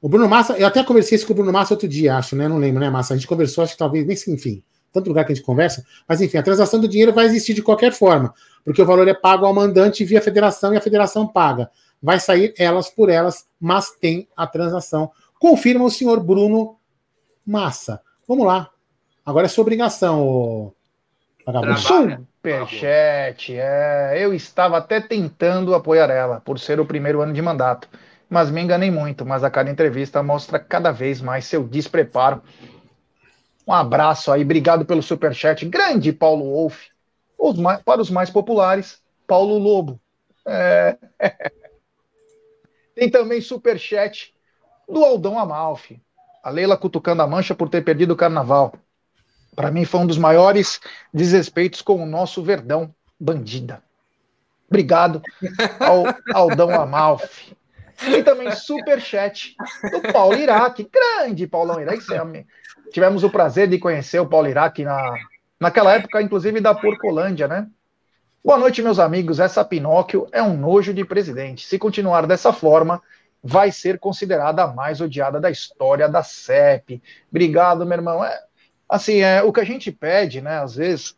O 0.00 0.08
Bruno 0.08 0.28
Massa, 0.28 0.56
eu 0.56 0.66
até 0.66 0.82
conversei 0.84 1.16
isso 1.16 1.26
com 1.26 1.32
o 1.32 1.36
Bruno 1.36 1.52
Massa 1.52 1.74
outro 1.74 1.88
dia, 1.88 2.16
acho, 2.16 2.36
né? 2.36 2.46
Não 2.46 2.56
lembro, 2.56 2.80
né, 2.80 2.88
Massa? 2.88 3.14
A 3.14 3.16
gente 3.16 3.26
conversou, 3.26 3.64
acho 3.64 3.72
que 3.72 3.78
talvez, 3.78 4.06
nem 4.06 4.16
enfim, 4.34 4.62
tanto 4.92 5.08
lugar 5.08 5.24
que 5.24 5.32
a 5.32 5.34
gente 5.34 5.44
conversa, 5.44 5.84
mas 6.08 6.20
enfim, 6.20 6.38
a 6.38 6.42
transação 6.42 6.80
do 6.80 6.86
dinheiro 6.86 7.12
vai 7.12 7.26
existir 7.26 7.52
de 7.52 7.62
qualquer 7.62 7.92
forma, 7.92 8.32
porque 8.64 8.80
o 8.80 8.86
valor 8.86 9.08
é 9.08 9.14
pago 9.14 9.44
ao 9.44 9.52
mandante 9.52 10.04
via 10.04 10.22
federação 10.22 10.72
e 10.72 10.76
a 10.76 10.80
federação 10.80 11.26
paga. 11.26 11.68
Vai 12.00 12.20
sair 12.20 12.54
elas 12.56 12.88
por 12.88 13.08
elas, 13.08 13.44
mas 13.60 13.90
tem 13.90 14.28
a 14.36 14.46
transação. 14.46 15.10
Confirma 15.40 15.84
o 15.84 15.90
senhor 15.90 16.20
Bruno 16.20 16.76
Massa. 17.44 18.00
Vamos 18.26 18.46
lá. 18.46 18.70
Agora 19.28 19.46
é 19.46 19.48
sua 19.48 19.62
obrigação, 19.62 20.72
vagabundo. 21.44 21.72
Superchat, 22.36 23.54
é. 23.54 24.14
Eu 24.16 24.32
estava 24.32 24.78
até 24.78 25.00
tentando 25.00 25.74
apoiar 25.74 26.08
ela, 26.10 26.40
por 26.40 26.58
ser 26.58 26.80
o 26.80 26.86
primeiro 26.86 27.20
ano 27.20 27.32
de 27.32 27.42
mandato 27.42 27.88
mas 28.28 28.50
me 28.50 28.60
enganei 28.60 28.90
muito. 28.90 29.24
Mas 29.24 29.42
a 29.42 29.50
cada 29.50 29.70
entrevista 29.70 30.22
mostra 30.22 30.58
cada 30.58 30.90
vez 30.90 31.20
mais 31.20 31.46
seu 31.46 31.64
despreparo. 31.64 32.42
Um 33.66 33.72
abraço 33.72 34.30
aí, 34.32 34.42
obrigado 34.42 34.84
pelo 34.84 35.02
superchat. 35.02 35.64
Grande 35.66 36.12
Paulo 36.12 36.44
Wolff. 36.44 36.90
Os 37.38 37.56
mais, 37.58 37.82
para 37.82 38.00
os 38.00 38.10
mais 38.10 38.30
populares, 38.30 39.02
Paulo 39.26 39.58
Lobo. 39.58 40.00
É... 40.46 40.96
Tem 42.94 43.10
também 43.10 43.40
superchat 43.40 44.34
do 44.88 45.04
Aldão 45.04 45.38
Amalfi. 45.38 46.02
A 46.42 46.50
Leila 46.50 46.76
cutucando 46.76 47.22
a 47.22 47.26
mancha 47.26 47.54
por 47.54 47.68
ter 47.68 47.84
perdido 47.84 48.12
o 48.12 48.16
carnaval. 48.16 48.74
Para 49.58 49.72
mim 49.72 49.84
foi 49.84 49.98
um 49.98 50.06
dos 50.06 50.18
maiores 50.18 50.78
desrespeitos 51.12 51.82
com 51.82 52.00
o 52.00 52.06
nosso 52.06 52.44
Verdão 52.44 52.94
bandida. 53.18 53.82
Obrigado 54.68 55.20
ao 55.80 56.04
Aldão 56.32 56.70
Amalfi. 56.70 57.56
E 58.06 58.22
também 58.22 58.52
super 58.52 59.00
chat 59.00 59.56
do 59.90 60.12
Paulo 60.12 60.36
Iraque. 60.36 60.88
Grande 60.88 61.44
Paulão 61.48 61.80
Iraque. 61.80 62.04
Tivemos 62.92 63.24
o 63.24 63.30
prazer 63.30 63.66
de 63.66 63.78
conhecer 63.78 64.20
o 64.20 64.28
Paulo 64.28 64.46
Iraque 64.46 64.84
na, 64.84 65.16
naquela 65.58 65.92
época, 65.92 66.22
inclusive 66.22 66.60
da 66.60 66.72
Porcolândia, 66.72 67.48
né? 67.48 67.66
Boa 68.44 68.58
noite, 68.58 68.80
meus 68.80 69.00
amigos. 69.00 69.40
Essa 69.40 69.64
Pinóquio 69.64 70.28
é 70.30 70.40
um 70.40 70.56
nojo 70.56 70.94
de 70.94 71.04
presidente. 71.04 71.66
Se 71.66 71.80
continuar 71.80 72.28
dessa 72.28 72.52
forma, 72.52 73.02
vai 73.42 73.72
ser 73.72 73.98
considerada 73.98 74.62
a 74.62 74.68
mais 74.68 75.00
odiada 75.00 75.40
da 75.40 75.50
história 75.50 76.08
da 76.08 76.22
CEP. 76.22 77.02
Obrigado, 77.28 77.84
meu 77.84 77.98
irmão. 77.98 78.24
É, 78.24 78.46
assim, 78.88 79.20
é, 79.20 79.42
o 79.42 79.52
que 79.52 79.60
a 79.60 79.64
gente 79.64 79.92
pede, 79.92 80.40
né, 80.40 80.58
às 80.58 80.74
vezes, 80.76 81.16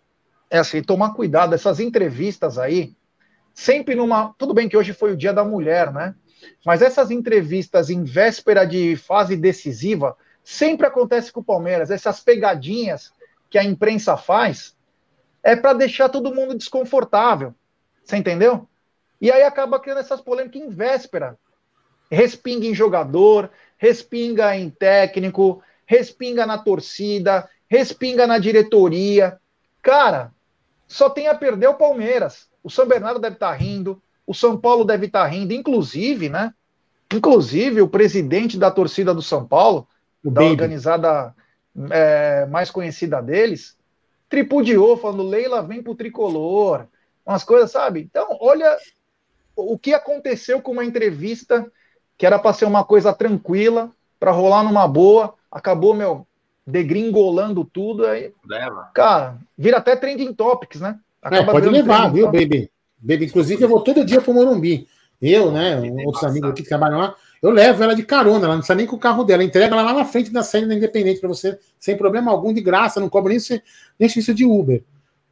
é 0.51 0.59
assim, 0.59 0.83
tomar 0.83 1.14
cuidado. 1.14 1.55
Essas 1.55 1.79
entrevistas 1.81 2.59
aí, 2.59 2.95
sempre 3.55 3.95
numa. 3.95 4.35
Tudo 4.37 4.53
bem 4.53 4.68
que 4.68 4.77
hoje 4.77 4.93
foi 4.93 5.12
o 5.12 5.16
dia 5.16 5.33
da 5.33 5.45
mulher, 5.45 5.93
né? 5.93 6.14
Mas 6.64 6.83
essas 6.83 7.11
entrevistas 7.11 7.91
em 7.91 8.03
véspera 8.03 8.64
de 8.64 8.97
fase 8.97 9.37
decisiva 9.37 10.16
sempre 10.43 10.87
acontece 10.87 11.31
com 11.31 11.41
o 11.41 11.45
Palmeiras. 11.45 11.91
Essas 11.91 12.21
pegadinhas 12.21 13.12
que 13.49 13.59
a 13.59 13.64
imprensa 13.64 14.16
faz, 14.16 14.77
é 15.43 15.57
para 15.57 15.73
deixar 15.73 16.09
todo 16.09 16.35
mundo 16.35 16.55
desconfortável. 16.55 17.55
Você 18.05 18.16
entendeu? 18.16 18.68
E 19.21 19.31
aí 19.31 19.43
acaba 19.43 19.79
criando 19.79 20.01
essas 20.01 20.21
polêmicas 20.21 20.61
em 20.61 20.68
véspera. 20.68 21.39
Respinga 22.11 22.66
em 22.66 22.75
jogador, 22.75 23.51
respinga 23.77 24.57
em 24.57 24.71
técnico, 24.71 25.62
respinga 25.87 26.47
na 26.47 26.59
torcida, 26.59 27.49
respinga 27.71 28.27
na 28.27 28.39
diretoria. 28.39 29.39
Cara, 29.81 30.33
só 30.89 31.09
tem 31.09 31.29
a 31.29 31.35
perder 31.35 31.68
o 31.68 31.75
Palmeiras. 31.75 32.49
O 32.62 32.68
São 32.68 32.87
Bernardo 32.87 33.21
deve 33.21 33.37
estar 33.37 33.51
tá 33.51 33.55
rindo, 33.55 34.03
o 34.27 34.35
São 34.35 34.57
Paulo 34.59 34.85
deve 34.85 35.07
estar 35.07 35.23
tá 35.23 35.27
rindo, 35.27 35.55
inclusive, 35.55 36.29
né? 36.29 36.53
Inclusive, 37.14 37.81
o 37.81 37.89
presidente 37.89 38.59
da 38.59 38.71
torcida 38.71 39.14
do 39.14 39.23
São 39.23 39.47
Paulo, 39.47 39.89
o 40.23 40.31
da 40.31 40.43
Baby. 40.43 40.53
organizada 40.53 41.35
é, 41.91 42.47
mais 42.47 42.71
conhecida 42.71 43.23
deles, 43.23 43.77
tripudiou, 44.29 44.97
falando: 44.97 45.23
Leila, 45.23 45.62
vem 45.62 45.83
pro 45.83 45.95
tricolor. 45.95 46.87
Umas 47.25 47.45
coisas, 47.45 47.71
sabe? 47.71 48.01
Então, 48.01 48.37
olha 48.41 48.77
o 49.55 49.79
que 49.79 49.95
aconteceu 49.95 50.61
com 50.61 50.73
uma 50.73 50.85
entrevista 50.85 51.71
que 52.18 52.27
era 52.27 52.39
para 52.39 52.53
ser 52.53 52.64
uma 52.64 52.85
coisa 52.85 53.12
tranquila, 53.12 53.91
para 54.18 54.31
rolar 54.31 54.62
numa 54.62 54.87
boa, 54.87 55.35
acabou, 55.51 55.95
meu, 55.95 56.27
degringolando 56.66 57.64
tudo. 57.64 58.06
Aí, 58.06 58.32
Leva. 58.46 58.90
Cara, 58.94 59.38
vira 59.56 59.78
até 59.78 59.96
trending 59.96 60.32
topics, 60.32 60.80
né? 60.80 60.98
É, 61.22 61.42
pode 61.42 61.68
levar, 61.68 62.12
viu, 62.12 62.26
baby? 62.26 62.70
Baby, 62.98 63.26
inclusive, 63.26 63.62
eu 63.62 63.68
vou 63.68 63.80
todo 63.80 64.04
dia 64.04 64.20
pro 64.20 64.34
Morumbi. 64.34 64.86
Eu, 65.20 65.52
né, 65.52 65.80
outros 66.06 66.24
amigos 66.24 66.50
aqui 66.50 66.62
que 66.62 66.68
trabalham 66.68 66.98
lá, 66.98 67.14
eu 67.42 67.50
levo 67.50 67.82
ela 67.82 67.94
de 67.94 68.02
carona, 68.02 68.44
ela 68.44 68.54
não 68.54 68.61
precisa 68.61 68.74
nem 68.74 68.86
com 68.86 68.96
o 68.96 68.98
carro 68.98 69.22
dela, 69.22 69.44
entrega 69.44 69.74
ela 69.74 69.82
lá 69.82 69.92
na 69.92 70.04
frente 70.04 70.30
da 70.30 70.42
série 70.42 70.66
da 70.66 70.74
Independente 70.74 71.20
para 71.20 71.28
você, 71.28 71.58
sem 71.78 71.96
problema 71.96 72.30
algum, 72.30 72.54
de 72.54 72.61
graça, 72.62 73.00
não 73.00 73.08
cobra 73.08 73.30
nem, 73.30 73.38
nem 73.98 74.08
serviço 74.08 74.32
de 74.32 74.46
Uber. 74.46 74.82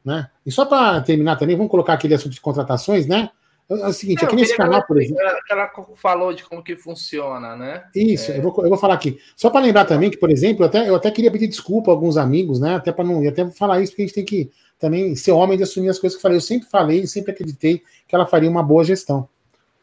Né? 0.05 0.29
E 0.45 0.53
só 0.53 0.67
para 0.67 1.01
terminar 1.01 1.37
também, 1.37 1.57
vamos 1.57 1.71
colocar 1.71 1.95
aquele 1.95 2.15
assunto 2.15 2.33
de 2.33 2.41
contratações, 2.41 3.07
né? 3.07 3.31
É, 3.71 3.75
é 3.75 3.87
o 3.87 3.93
seguinte, 3.93 4.25
aqui 4.25 4.37
nesse 4.37 4.57
canal, 4.57 4.87
por 4.87 5.01
exemplo. 5.01 5.23
Ela 5.51 5.71
falou 5.97 6.33
de 6.33 6.45
como 6.45 6.63
que 6.63 6.77
funciona, 6.77 7.55
né? 7.55 7.85
Isso, 7.95 8.33
é... 8.33 8.39
eu, 8.39 8.43
vou, 8.43 8.55
eu 8.63 8.69
vou 8.69 8.79
falar 8.79 8.95
aqui. 8.95 9.19
Só 9.37 9.51
para 9.51 9.61
lembrar 9.61 9.85
também 9.85 10.11
que, 10.11 10.17
por 10.17 10.31
exemplo, 10.31 10.65
eu 10.65 10.69
até, 10.69 10.89
eu 10.89 10.95
até 10.95 11.11
queria 11.11 11.31
pedir 11.31 11.49
desculpa 11.49 11.91
a 11.91 11.95
alguns 11.95 12.17
amigos, 12.17 12.59
né? 12.59 12.77
Até 12.77 12.91
para 12.93 13.05
não. 13.05 13.23
E 13.23 13.29
até 13.29 13.49
falar 13.51 13.81
isso, 13.81 13.93
porque 13.93 14.03
a 14.03 14.07
gente 14.07 14.15
tem 14.15 14.25
que 14.25 14.51
também 14.79 15.15
ser 15.15 15.33
homem 15.33 15.57
de 15.57 15.65
assumir 15.65 15.89
as 15.89 15.99
coisas 15.99 16.17
que 16.17 16.21
eu 16.21 16.23
falei. 16.23 16.39
Eu 16.39 16.43
sempre 16.43 16.69
falei, 16.69 17.07
sempre 17.07 17.33
acreditei 17.33 17.83
que 18.07 18.15
ela 18.15 18.27
faria 18.27 18.49
uma 18.49 18.63
boa 18.63 18.85
gestão. 18.85 19.29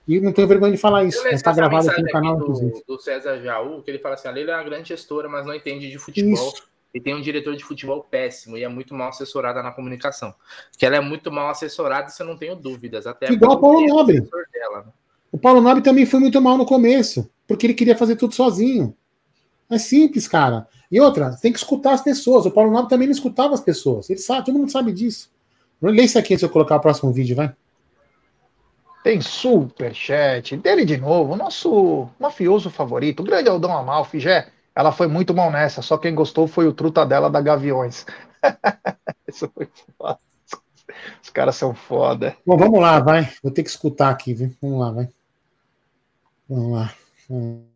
E 0.07 0.19
não 0.19 0.31
tenho 0.31 0.47
vergonha 0.47 0.71
de 0.71 0.77
falar 0.77 1.03
isso. 1.03 1.27
Está 1.27 1.51
gravado 1.51 1.89
aqui 1.89 2.01
no 2.01 2.09
canal, 2.09 2.37
do, 2.37 2.83
do 2.87 2.99
César 2.99 3.41
Jaú, 3.41 3.81
que 3.81 3.89
ele 3.89 3.99
fala 3.99 4.15
assim: 4.15 4.27
a 4.27 4.31
Leila 4.31 4.51
é 4.51 4.55
uma 4.55 4.63
grande 4.63 4.89
gestora, 4.89 5.27
mas 5.27 5.45
não 5.45 5.53
entende 5.53 5.89
de 5.89 5.97
futebol. 5.97 6.33
Isso. 6.33 6.74
E 6.95 7.01
tem 7.01 7.13
um 7.13 7.19
diretor 7.19 7.57
de 7.57 7.63
futebol 7.65 8.07
péssimo 8.09 8.57
e 8.57 8.63
é 8.63 8.69
muito 8.69 8.95
mal 8.95 9.09
assessorada 9.09 9.61
na 9.61 9.69
comunicação. 9.69 10.33
Que 10.77 10.85
ela 10.85 10.95
é 10.95 11.01
muito 11.01 11.29
mal 11.29 11.49
assessorada, 11.49 12.07
isso 12.07 12.23
eu 12.23 12.25
não 12.25 12.37
tenho 12.37 12.55
dúvidas. 12.55 13.05
Até 13.05 13.29
Igual 13.29 13.57
o 13.57 13.59
Paulo 13.59 13.85
Nobre. 13.85 14.21
Dela, 14.53 14.83
né? 14.85 14.93
O 15.29 15.37
Paulo 15.37 15.59
Nobre 15.59 15.83
também 15.83 16.05
foi 16.05 16.21
muito 16.21 16.41
mal 16.41 16.57
no 16.57 16.65
começo, 16.65 17.29
porque 17.45 17.65
ele 17.65 17.73
queria 17.73 17.97
fazer 17.97 18.15
tudo 18.15 18.33
sozinho. 18.33 18.95
É 19.69 19.77
simples, 19.77 20.25
cara. 20.25 20.69
E 20.89 21.01
outra, 21.01 21.35
tem 21.41 21.51
que 21.51 21.57
escutar 21.57 21.91
as 21.91 22.01
pessoas. 22.01 22.45
O 22.45 22.51
Paulo 22.51 22.71
Nobre 22.71 22.87
também 22.87 23.09
não 23.09 23.13
escutava 23.13 23.53
as 23.53 23.59
pessoas. 23.59 24.09
Ele 24.09 24.19
sabe, 24.19 24.45
todo 24.45 24.57
mundo 24.57 24.71
sabe 24.71 24.93
disso. 24.93 25.29
Lê 25.81 26.03
isso 26.03 26.17
aqui 26.17 26.37
se 26.37 26.45
eu 26.45 26.49
colocar 26.49 26.77
o 26.77 26.79
próximo 26.79 27.11
vídeo, 27.11 27.35
vai. 27.35 27.53
Tem 29.03 29.19
superchat 29.19 30.55
dele 30.55 30.85
de 30.85 30.95
novo, 30.95 31.35
nosso 31.35 32.07
mafioso 32.17 32.69
favorito, 32.69 33.19
o 33.19 33.25
grande 33.25 33.49
Aldão 33.49 33.77
Amalfi, 33.77 34.17
já. 34.17 34.47
Ela 34.75 34.91
foi 34.91 35.07
muito 35.07 35.33
mal 35.33 35.49
nessa, 35.49 35.81
só 35.81 35.97
quem 35.97 36.13
gostou 36.13 36.47
foi 36.47 36.67
o 36.67 36.73
truta 36.73 37.05
dela 37.05 37.29
da 37.29 37.41
Gaviões. 37.41 38.05
Isso 39.27 39.49
foi 39.53 39.69
foda. 39.97 40.19
Os 41.23 41.29
caras 41.29 41.55
são 41.55 41.73
foda. 41.73 42.35
Bom, 42.45 42.57
vamos 42.57 42.79
lá, 42.79 42.99
vai. 42.99 43.31
Vou 43.41 43.51
ter 43.51 43.63
que 43.63 43.69
escutar 43.69 44.09
aqui, 44.09 44.33
viu? 44.33 44.53
Vamos 44.61 44.79
lá, 44.79 44.91
vai. 44.91 45.09
Vamos 46.47 46.71
lá. 46.73 46.93
Vamos 47.29 47.59
lá 47.61 47.75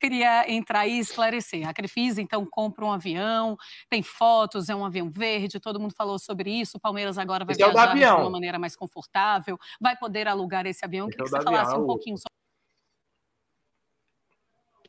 queria 0.00 0.50
entrar 0.50 0.88
e 0.88 0.98
esclarecer. 0.98 1.68
A 1.68 1.74
Crefisa, 1.74 2.22
então, 2.22 2.46
compra 2.50 2.84
um 2.84 2.90
avião, 2.90 3.56
tem 3.88 4.02
fotos, 4.02 4.70
é 4.70 4.74
um 4.74 4.84
avião 4.84 5.10
verde, 5.10 5.60
todo 5.60 5.78
mundo 5.78 5.94
falou 5.94 6.18
sobre 6.18 6.50
isso. 6.50 6.78
O 6.78 6.80
Palmeiras 6.80 7.18
agora 7.18 7.44
vai 7.44 7.52
esse 7.52 7.62
é 7.62 7.70
viajar 7.70 7.96
é 7.96 8.16
de 8.16 8.20
uma 8.22 8.30
maneira 8.30 8.58
mais 8.58 8.74
confortável, 8.74 9.58
vai 9.78 9.96
poder 9.96 10.26
alugar 10.26 10.66
esse 10.66 10.84
avião. 10.84 11.06
Esse 11.06 11.18
Queria 11.18 11.30
que 11.30 11.36
é 11.36 11.38
você 11.38 11.44
falasse 11.44 11.76
um 11.76 11.86
pouquinho 11.86 12.16
sobre. 12.16 12.39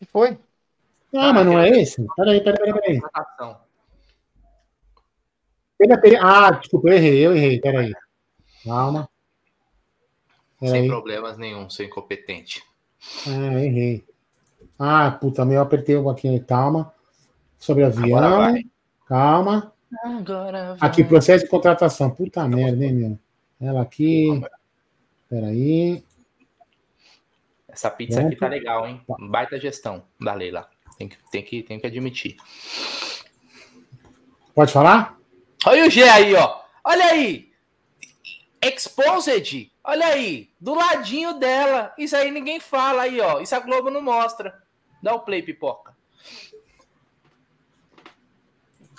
O 0.01 0.05
que 0.05 0.11
foi? 0.11 0.31
Ah, 1.13 1.29
ah 1.29 1.33
mas 1.33 1.45
não 1.45 1.59
é 1.59 1.69
esse? 1.69 2.03
Peraí, 2.15 2.41
peraí, 2.43 2.73
peraí. 2.73 3.01
peraí. 5.77 6.17
Ah, 6.19 6.51
desculpa, 6.51 6.89
eu 6.89 6.93
errei, 6.93 7.25
eu 7.27 7.35
errei, 7.35 7.61
peraí. 7.61 7.93
Calma. 8.65 9.07
Peraí. 10.59 10.81
Sem 10.81 10.87
problemas 10.87 11.37
nenhum, 11.37 11.69
sem 11.69 11.85
incompetente. 11.85 12.63
Ah, 13.27 13.63
errei. 13.63 14.03
Ah, 14.79 15.11
puta, 15.11 15.45
meio 15.45 15.61
apertei 15.61 15.95
aqui, 16.09 16.39
calma. 16.39 16.91
Sobre 17.59 17.83
avião. 17.83 18.55
Calma. 19.05 19.71
Agora 20.03 20.75
vai. 20.75 20.89
Aqui, 20.89 21.03
processo 21.03 21.43
de 21.43 21.49
contratação. 21.51 22.09
Puta 22.09 22.47
merda, 22.47 22.83
hein, 22.83 22.93
meu? 22.93 23.19
Ela 23.59 23.83
aqui. 23.83 24.41
Peraí. 25.29 26.03
Essa 27.71 27.89
pizza 27.89 28.19
Pronto. 28.19 28.31
aqui 28.31 28.39
tá 28.39 28.47
legal, 28.47 28.87
hein? 28.87 29.01
Baita 29.29 29.59
gestão 29.59 30.05
da 30.19 30.33
Leila. 30.33 30.69
Tem 30.97 31.07
que, 31.07 31.17
tem 31.31 31.43
que, 31.43 31.63
tem 31.63 31.79
que 31.79 31.87
admitir. 31.87 32.35
Pode 34.53 34.71
falar? 34.71 35.17
Olha 35.65 35.87
o 35.87 35.89
G 35.89 36.03
aí, 36.03 36.35
ó. 36.35 36.61
Olha 36.83 37.05
aí. 37.05 37.51
Exposed. 38.61 39.71
Olha 39.83 40.07
aí. 40.07 40.49
Do 40.59 40.73
ladinho 40.73 41.33
dela. 41.39 41.93
Isso 41.97 42.15
aí 42.15 42.29
ninguém 42.29 42.59
fala 42.59 43.03
aí, 43.03 43.19
ó. 43.21 43.39
Isso 43.39 43.55
a 43.55 43.59
Globo 43.59 43.89
não 43.89 44.01
mostra. 44.01 44.61
Dá 45.01 45.15
o 45.15 45.21
play, 45.21 45.41
pipoca. 45.41 45.95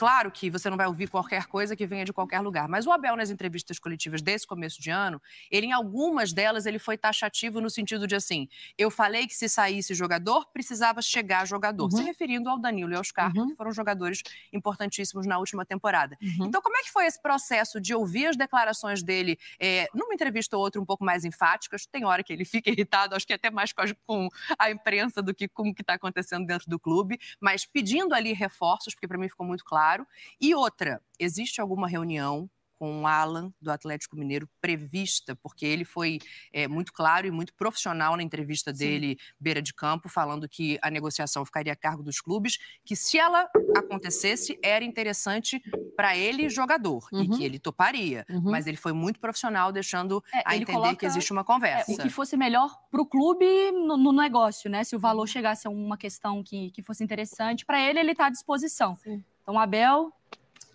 Claro 0.02 0.32
que 0.32 0.50
você 0.50 0.68
não 0.68 0.76
vai 0.76 0.88
ouvir 0.88 1.08
qualquer 1.08 1.46
coisa 1.46 1.76
que 1.76 1.86
venha 1.86 2.04
de 2.04 2.12
qualquer 2.12 2.40
lugar, 2.40 2.68
mas 2.68 2.88
o 2.88 2.90
Abel 2.90 3.14
nas 3.14 3.30
entrevistas 3.30 3.78
coletivas 3.78 4.20
desse 4.20 4.44
começo 4.44 4.82
de 4.82 4.90
ano, 4.90 5.22
ele 5.48 5.66
em 5.66 5.72
algumas 5.72 6.32
delas 6.32 6.66
ele 6.66 6.80
foi 6.80 6.98
taxativo 6.98 7.60
no 7.60 7.70
sentido 7.70 8.04
de 8.04 8.16
assim, 8.16 8.48
eu 8.76 8.90
falei 8.90 9.28
que 9.28 9.34
se 9.36 9.48
saísse 9.48 9.94
jogador 9.94 10.44
precisava 10.52 11.00
chegar 11.00 11.46
jogador, 11.46 11.84
uhum. 11.84 11.90
se 11.92 12.02
referindo 12.02 12.50
ao 12.50 12.58
Danilo 12.58 12.90
e 12.90 12.96
ao 12.96 13.04
Scarpa, 13.04 13.38
uhum. 13.38 13.50
que 13.50 13.54
foram 13.54 13.70
jogadores 13.70 14.24
importantíssimos 14.52 15.24
na 15.24 15.38
última 15.38 15.64
temporada. 15.64 16.18
Uhum. 16.20 16.46
Então 16.46 16.60
como 16.60 16.76
é 16.78 16.82
que 16.82 16.90
foi 16.90 17.06
esse 17.06 17.22
processo 17.22 17.80
de 17.80 17.94
ouvir 17.94 18.26
as 18.26 18.36
declarações 18.36 19.04
dele 19.04 19.38
é, 19.60 19.86
numa 19.94 20.14
entrevista 20.14 20.56
ou 20.56 20.64
outra 20.64 20.82
um 20.82 20.84
pouco 20.84 21.04
mais 21.04 21.24
enfáticas? 21.24 21.86
Tem 21.86 22.04
hora 22.04 22.24
que 22.24 22.32
ele 22.32 22.44
fica 22.44 22.68
irritado, 22.68 23.14
acho 23.14 23.24
que 23.24 23.34
até 23.34 23.52
mais 23.52 23.72
com 23.72 23.82
a, 23.82 23.86
com 24.04 24.28
a 24.58 24.68
imprensa 24.68 25.22
do 25.22 25.32
que 25.32 25.46
com 25.46 25.68
o 25.68 25.72
que 25.72 25.82
está 25.82 25.94
acontecendo 25.94 26.44
dentro 26.44 26.68
do 26.68 26.76
clube, 26.76 27.20
mas 27.40 27.64
pedindo 27.64 28.16
ali 28.16 28.32
reforços, 28.32 28.96
porque 28.96 29.06
para 29.06 29.16
mim 29.16 29.28
ficou 29.28 29.46
muito 29.46 29.64
claro 29.64 29.91
claro. 29.92 30.06
E 30.40 30.54
outra, 30.54 31.00
existe 31.18 31.60
alguma 31.60 31.88
reunião 31.88 32.48
com 32.82 33.02
o 33.02 33.06
Alan 33.06 33.54
do 33.60 33.70
Atlético 33.70 34.16
Mineiro 34.16 34.48
prevista, 34.60 35.36
porque 35.36 35.64
ele 35.64 35.84
foi 35.84 36.18
é, 36.52 36.66
muito 36.66 36.92
claro 36.92 37.28
e 37.28 37.30
muito 37.30 37.54
profissional 37.54 38.16
na 38.16 38.24
entrevista 38.24 38.72
dele, 38.72 39.10
Sim. 39.10 39.34
beira 39.38 39.62
de 39.62 39.72
campo, 39.72 40.08
falando 40.08 40.48
que 40.48 40.80
a 40.82 40.90
negociação 40.90 41.44
ficaria 41.44 41.72
a 41.72 41.76
cargo 41.76 42.02
dos 42.02 42.20
clubes, 42.20 42.58
que 42.84 42.96
se 42.96 43.16
ela 43.16 43.48
acontecesse, 43.76 44.58
era 44.64 44.84
interessante 44.84 45.62
para 45.96 46.16
ele, 46.16 46.48
jogador, 46.48 47.06
uhum. 47.12 47.22
e 47.22 47.28
que 47.28 47.44
ele 47.44 47.60
toparia. 47.60 48.26
Uhum. 48.28 48.50
Mas 48.50 48.66
ele 48.66 48.76
foi 48.76 48.92
muito 48.92 49.20
profissional, 49.20 49.70
deixando 49.70 50.20
é, 50.34 50.42
a 50.44 50.56
entender 50.56 50.72
coloca, 50.72 50.96
que 50.96 51.06
existe 51.06 51.30
uma 51.30 51.44
conversa. 51.44 51.92
É, 51.92 51.94
o 51.94 51.98
que 51.98 52.10
fosse 52.10 52.36
melhor 52.36 52.76
para 52.90 53.00
o 53.00 53.06
clube 53.06 53.46
no, 53.70 53.96
no, 53.96 54.12
negócio, 54.12 54.68
né? 54.68 54.82
Se 54.82 54.96
o 54.96 54.98
valor 54.98 55.28
chegasse 55.28 55.68
a 55.68 55.70
uma 55.70 55.96
questão 55.96 56.42
que, 56.42 56.72
que 56.72 56.82
fosse 56.82 57.04
interessante, 57.04 57.64
para 57.64 57.80
ele, 57.80 58.00
ele 58.00 58.10
está 58.10 58.26
à 58.26 58.30
disposição. 58.30 58.96
Sim. 58.96 59.22
Então, 59.42 59.58
Abel 59.58 60.12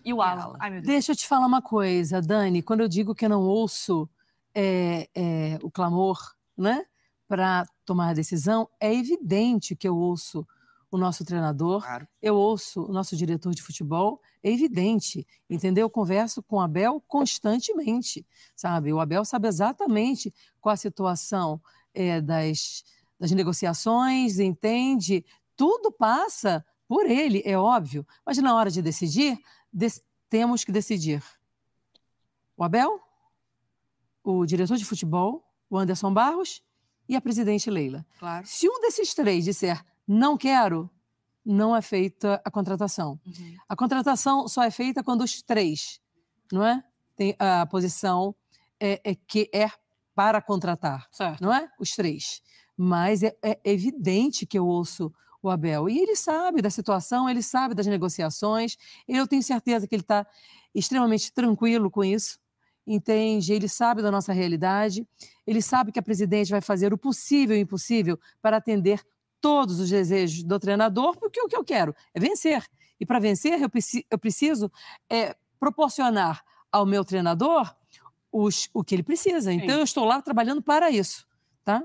e 0.04 0.12
o 0.12 0.20
Alan. 0.22 0.56
Ai, 0.60 0.80
Deixa 0.80 1.12
eu 1.12 1.16
te 1.16 1.26
falar 1.26 1.46
uma 1.46 1.62
coisa, 1.62 2.20
Dani. 2.20 2.62
Quando 2.62 2.80
eu 2.80 2.88
digo 2.88 3.14
que 3.14 3.24
eu 3.24 3.30
não 3.30 3.42
ouço 3.42 4.08
é, 4.54 5.08
é, 5.14 5.58
o 5.62 5.70
clamor 5.70 6.18
né, 6.56 6.84
para 7.26 7.66
tomar 7.84 8.10
a 8.10 8.14
decisão, 8.14 8.68
é 8.80 8.94
evidente 8.94 9.74
que 9.74 9.88
eu 9.88 9.96
ouço 9.96 10.46
o 10.90 10.96
nosso 10.96 11.24
treinador, 11.24 11.82
claro. 11.82 12.08
eu 12.20 12.34
ouço 12.34 12.82
o 12.82 12.92
nosso 12.92 13.14
diretor 13.14 13.54
de 13.54 13.62
futebol, 13.62 14.22
é 14.42 14.50
evidente, 14.50 15.26
entendeu? 15.48 15.82
Eu 15.82 15.90
converso 15.90 16.42
com 16.42 16.56
o 16.56 16.60
Abel 16.60 17.02
constantemente, 17.06 18.26
sabe? 18.56 18.92
O 18.92 19.00
Abel 19.00 19.24
sabe 19.24 19.48
exatamente 19.48 20.32
qual 20.60 20.72
a 20.72 20.76
situação 20.76 21.60
é, 21.92 22.20
das, 22.22 22.84
das 23.20 23.30
negociações, 23.32 24.38
entende? 24.38 25.24
Tudo 25.54 25.92
passa 25.92 26.64
por 26.88 27.04
ele, 27.06 27.42
é 27.44 27.56
óbvio, 27.56 28.06
mas 28.24 28.38
na 28.38 28.54
hora 28.54 28.70
de 28.70 28.80
decidir, 28.80 29.38
temos 30.28 30.64
que 30.64 30.72
decidir. 30.72 31.22
O 32.56 32.64
Abel, 32.64 32.98
o 34.24 34.46
diretor 34.46 34.76
de 34.78 34.84
futebol, 34.84 35.44
o 35.68 35.76
Anderson 35.78 36.12
Barros 36.12 36.62
e 37.06 37.14
a 37.14 37.20
presidente 37.20 37.70
Leila. 37.70 38.04
Claro. 38.18 38.46
Se 38.46 38.68
um 38.68 38.80
desses 38.80 39.14
três 39.14 39.44
disser 39.44 39.84
não 40.06 40.36
quero, 40.36 40.90
não 41.44 41.76
é 41.76 41.82
feita 41.82 42.40
a 42.44 42.50
contratação. 42.50 43.20
Uhum. 43.24 43.56
A 43.68 43.76
contratação 43.76 44.48
só 44.48 44.62
é 44.62 44.70
feita 44.70 45.02
quando 45.02 45.22
os 45.22 45.42
três, 45.42 46.00
não 46.50 46.64
é? 46.64 46.82
Tem 47.14 47.36
a 47.38 47.66
posição 47.66 48.34
é, 48.80 49.00
é 49.04 49.14
que 49.14 49.50
é 49.52 49.70
para 50.14 50.40
contratar, 50.40 51.06
Certo. 51.12 51.42
não 51.42 51.52
é? 51.52 51.70
Os 51.78 51.90
três. 51.92 52.42
Mas 52.76 53.22
é, 53.22 53.36
é 53.42 53.60
evidente 53.64 54.46
que 54.46 54.58
eu 54.58 54.66
ouço 54.66 55.12
o 55.42 55.48
Abel. 55.50 55.88
E 55.88 55.98
ele 55.98 56.16
sabe 56.16 56.60
da 56.62 56.70
situação, 56.70 57.28
ele 57.28 57.42
sabe 57.42 57.74
das 57.74 57.86
negociações. 57.86 58.76
Eu 59.06 59.26
tenho 59.26 59.42
certeza 59.42 59.86
que 59.86 59.94
ele 59.94 60.02
está 60.02 60.26
extremamente 60.74 61.32
tranquilo 61.32 61.90
com 61.90 62.04
isso. 62.04 62.38
Entende? 62.86 63.52
Ele 63.52 63.68
sabe 63.68 64.00
da 64.00 64.10
nossa 64.10 64.32
realidade. 64.32 65.06
Ele 65.46 65.60
sabe 65.60 65.92
que 65.92 65.98
a 65.98 66.02
presidente 66.02 66.50
vai 66.50 66.60
fazer 66.60 66.92
o 66.92 66.98
possível 66.98 67.54
e 67.56 67.60
o 67.60 67.62
impossível 67.62 68.18
para 68.40 68.56
atender 68.56 69.04
todos 69.40 69.78
os 69.78 69.88
desejos 69.90 70.42
do 70.42 70.58
treinador, 70.58 71.16
porque 71.18 71.40
o 71.40 71.46
que 71.46 71.56
eu 71.56 71.62
quero 71.62 71.94
é 72.14 72.18
vencer. 72.18 72.64
E 72.98 73.06
para 73.06 73.18
vencer, 73.20 73.60
eu, 73.62 73.68
preci- 73.68 74.04
eu 74.10 74.18
preciso 74.18 74.72
é, 75.08 75.36
proporcionar 75.60 76.42
ao 76.72 76.84
meu 76.86 77.04
treinador 77.04 77.72
os- 78.32 78.68
o 78.74 78.82
que 78.82 78.94
ele 78.94 79.02
precisa. 79.02 79.52
Então, 79.52 79.76
eu 79.76 79.84
estou 79.84 80.04
lá 80.04 80.20
trabalhando 80.22 80.62
para 80.62 80.90
isso. 80.90 81.26
Tá? 81.64 81.84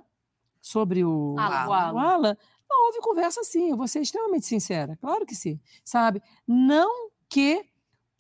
Sobre 0.62 1.04
o, 1.04 1.36
Alan. 1.74 1.94
o 1.94 2.00
Alan, 2.00 2.38
não, 2.74 2.88
houve 2.88 3.00
conversa 3.00 3.44
sim, 3.44 3.70
eu 3.70 3.78
vou 3.78 3.88
ser 3.88 4.02
extremamente 4.02 4.46
sincera. 4.46 4.98
Claro 5.00 5.26
que 5.26 5.36
sim. 5.36 5.60
Sabe? 5.84 6.22
Não 6.48 7.12
que 7.30 7.64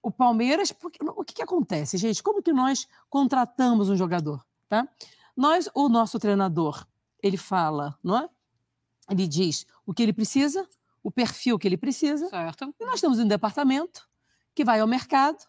o 0.02 0.12
Palmeiras. 0.12 0.72
Porque, 0.72 1.00
o 1.04 1.24
que, 1.24 1.34
que 1.34 1.42
acontece, 1.42 1.98
gente? 1.98 2.22
Como 2.22 2.44
que 2.44 2.54
nós 2.54 2.88
contratamos 3.10 3.90
um 3.90 3.96
jogador? 3.96 4.46
Tá? 4.70 4.88
Nós, 5.36 5.70
o 5.74 5.90
nosso 5.90 6.20
treinador, 6.20 6.86
ele 7.22 7.38
fala, 7.38 7.98
não 8.04 8.18
é? 8.18 8.30
Ele 9.10 9.28
diz 9.28 9.66
o 9.86 9.94
que 9.94 10.04
ele 10.04 10.14
precisa, 10.14 10.68
o 11.02 11.12
perfil 11.12 11.58
que 11.58 11.68
ele 11.68 11.78
precisa, 11.78 12.30
Certo. 12.30 12.74
e 12.80 12.86
nós 12.86 13.02
temos 13.02 13.20
um 13.20 13.28
departamento 13.28 14.08
que 14.56 14.64
vai 14.64 14.80
ao 14.80 14.88
mercado 14.88 15.44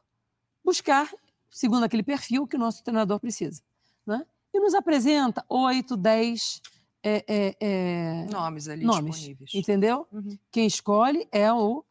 buscar, 0.65 1.09
segundo 1.51 1.85
aquele 1.85 2.03
perfil, 2.03 2.47
que 2.47 2.57
o 2.57 2.59
nosso 2.59 2.83
treinador 2.83 3.21
precisa. 3.21 3.63
Né? 4.05 4.27
E 4.53 4.59
nos 4.59 4.75
apresenta 4.75 5.45
oito, 5.49 5.97
dez 5.97 6.61
é, 7.05 7.25
é, 7.29 7.57
é, 7.61 8.27
Nomes 8.31 8.69
ali 8.69 8.85
nomes. 8.85 9.17
disponíveis. 9.17 9.55
Entendeu? 9.55 10.07
Uhum. 10.11 10.39
Quem 10.51 10.67
escolhe 10.67 11.29
é 11.31 11.53
o 11.53 11.85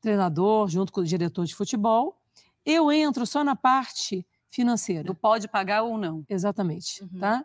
treinador, 0.00 0.68
junto 0.68 0.92
com 0.92 1.00
o 1.02 1.04
diretor 1.04 1.44
de 1.44 1.54
futebol. 1.54 2.18
Eu 2.64 2.90
entro 2.90 3.26
só 3.26 3.44
na 3.44 3.54
parte 3.54 4.26
financeira. 4.50 5.04
Do 5.04 5.14
pode 5.14 5.46
pagar 5.48 5.82
ou 5.82 5.96
não. 5.98 6.24
Exatamente, 6.28 7.02
Uhum. 7.04 7.20
tá? 7.20 7.44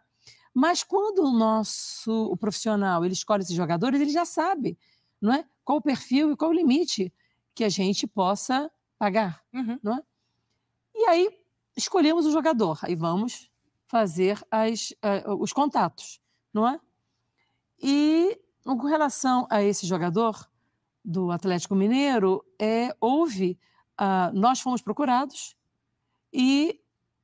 Mas 0.54 0.84
quando 0.84 1.20
o 1.20 1.32
nosso 1.38 2.32
o 2.32 2.38
profissional 2.38 3.04
ele 3.04 3.14
escolhe 3.14 3.44
esses 3.44 3.56
jogadores, 3.56 4.00
ele 4.00 4.12
já 4.12 4.24
sabe, 4.26 4.78
não 5.22 5.34
é? 5.34 5.46
Qual 5.66 5.80
o 5.80 5.82
perfil 5.82 6.32
e 6.32 6.36
qual 6.38 6.52
o 6.52 6.54
limite 6.54 7.12
que 7.54 7.64
a 7.64 7.70
gente 7.70 8.08
possa 8.08 8.72
pagar, 8.98 9.42
Uhum. 9.54 9.78
não 9.84 9.96
é? 9.98 10.02
E 10.96 11.06
aí 11.08 11.30
escolhemos 11.76 12.26
o 12.26 12.32
jogador, 12.32 12.80
aí 12.84 12.96
vamos 12.96 13.52
fazer 13.86 14.42
as, 14.50 14.94
ah, 15.02 15.34
os 15.38 15.52
contatos, 15.52 16.22
não 16.56 16.66
é? 16.68 16.80
E 17.84 18.40
com 18.64 18.88
relação 18.88 19.46
a 19.50 19.62
esse 19.62 19.86
jogador 19.86 20.50
do 21.04 21.30
Atlético 21.30 21.76
Mineiro, 21.76 22.44
é, 22.58 22.96
houve, 23.00 23.60
ah, 23.98 24.32
nós 24.34 24.62
fomos 24.62 24.82
procurados 24.82 25.56
e 26.32 26.80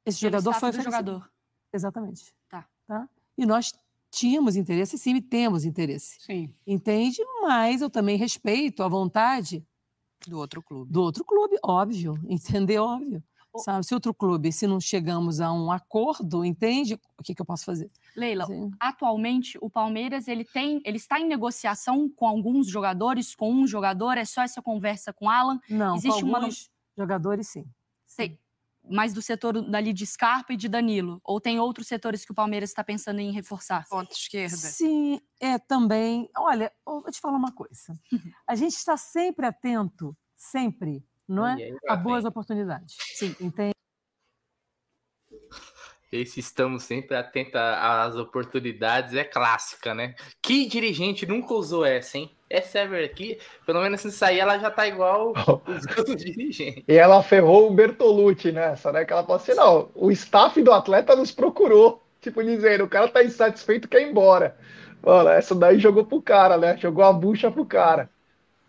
esse 0.06 0.20
jogador 0.20 0.54
foi 0.54 0.70
do 0.72 0.80
oferecido. 0.80 0.84
jogador. 0.92 1.32
Exatamente. 1.74 2.36
Tá. 2.50 2.68
tá. 2.86 3.08
E 3.38 3.46
nós 3.46 3.74
tínhamos 4.12 4.58
interesse, 4.58 4.98
sim, 4.98 5.16
e 5.16 5.22
temos 5.22 5.64
interesse. 5.64 6.20
Sim. 6.20 6.54
Entende? 6.68 7.24
Mas 7.42 7.82
eu 7.82 7.90
também 7.90 8.18
respeito 8.18 8.84
a 8.84 8.90
vontade 8.90 9.66
Do 10.28 10.38
outro 10.38 10.62
clube. 10.62 10.92
do 10.92 11.02
outro 11.02 11.24
clube, 11.24 11.58
óbvio. 11.64 12.20
Entendeu? 12.28 12.84
Óbvio. 12.84 13.24
Sabe, 13.58 13.86
se 13.86 13.94
outro 13.94 14.14
clube, 14.14 14.52
se 14.52 14.66
não 14.66 14.80
chegamos 14.80 15.42
a 15.42 15.52
um 15.52 15.72
acordo, 15.72 16.46
entende? 16.46 17.00
O 17.18 17.24
que, 17.24 17.36
que 17.36 17.42
eu 17.42 17.46
posso 17.46 17.66
fazer? 17.66 17.92
Leila, 18.16 18.46
Sim. 18.46 18.72
atualmente 18.80 19.58
o 19.62 19.70
Palmeiras 19.70 20.28
ele 20.28 20.46
tem, 20.46 20.82
ele 20.86 20.98
está 20.98 21.20
em 21.20 21.28
negociação 21.28 22.10
com 22.10 22.26
alguns 22.28 22.68
jogadores, 22.68 23.36
com 23.36 23.52
um 23.52 23.68
jogador, 23.68 24.18
é 24.18 24.26
só 24.26 24.42
essa 24.42 24.62
conversa 24.62 25.12
com 25.12 25.26
o 25.26 25.30
Alan, 25.30 25.60
Não, 25.70 25.96
Existe 25.96 26.22
com 26.22 26.28
uma- 26.28 26.38
alguns 26.40 26.70
jogadores, 26.98 27.48
sim. 27.50 27.66
Sei. 28.06 28.40
mais 28.90 29.14
do 29.14 29.22
setor 29.22 29.62
dali 29.62 29.94
de 29.94 30.06
Scarpa 30.08 30.54
e 30.54 30.58
de 30.58 30.68
Danilo, 30.68 31.22
ou 31.24 31.40
tem 31.40 31.60
outros 31.60 31.88
setores 31.88 32.26
que 32.26 32.32
o 32.32 32.36
Palmeiras 32.36 32.72
está 32.72 32.84
pensando 32.84 33.20
em 33.20 33.32
reforçar? 33.32 33.86
Ponta 33.88 34.12
esquerda. 34.14 34.56
Sim, 34.58 35.22
é 35.40 35.60
também. 35.60 36.28
Olha, 36.36 36.72
eu 36.88 37.00
vou 37.00 37.12
te 37.12 37.20
falar 37.20 37.38
uma 37.38 37.52
coisa. 37.52 37.94
A 38.48 38.56
gente 38.56 38.74
está 38.74 38.98
sempre 38.98 39.46
atento, 39.46 40.18
sempre, 40.36 41.06
não 41.28 41.48
é? 41.48 41.76
lá 41.88 41.96
boas 41.96 42.26
oportunidades. 42.26 42.96
Sim, 43.16 43.36
entende? 43.40 43.72
Esse 46.12 46.42
estamos 46.42 46.84
sempre 46.84 47.16
atentos 47.16 47.56
às 47.56 48.18
oportunidades, 48.18 49.16
é 49.16 49.24
clássica, 49.24 49.96
né? 49.96 50.14
Que 50.42 50.66
dirigente 50.68 51.26
nunca 51.26 51.54
usou 51.54 51.86
essa, 51.86 52.18
hein? 52.18 52.30
Essa 52.50 52.80
é 52.80 53.06
aqui, 53.06 53.40
pelo 53.66 53.82
menos 53.82 54.02
se 54.02 54.12
sair, 54.12 54.40
ela 54.40 54.60
já 54.60 54.70
tá 54.70 54.86
igual 54.86 55.32
os 55.66 55.98
outros 55.98 56.18
dirigentes. 56.18 56.84
E 56.86 56.94
ela 56.94 57.24
ferrou 57.24 57.70
o 57.70 57.74
Bertolucci 57.74 58.52
nessa, 58.52 58.92
né? 58.92 59.06
Que 59.06 59.14
ela 59.14 59.24
falou 59.24 59.38
assim: 59.38 59.54
não, 59.54 59.90
o 59.96 60.12
staff 60.12 60.62
do 60.62 60.74
atleta 60.74 61.16
nos 61.16 61.32
procurou. 61.32 62.04
Tipo, 62.20 62.44
dizendo, 62.44 62.84
o 62.84 62.90
cara 62.90 63.08
tá 63.08 63.24
insatisfeito 63.24 63.88
quer 63.88 64.02
ir 64.02 64.10
embora. 64.10 64.58
Mano, 65.02 65.30
essa 65.30 65.56
daí 65.56 65.80
jogou 65.80 66.06
pro 66.06 66.22
cara, 66.22 66.58
né? 66.58 66.78
Jogou 66.78 67.06
a 67.06 67.14
bucha 67.14 67.50
pro 67.50 67.66
cara. 67.66 68.10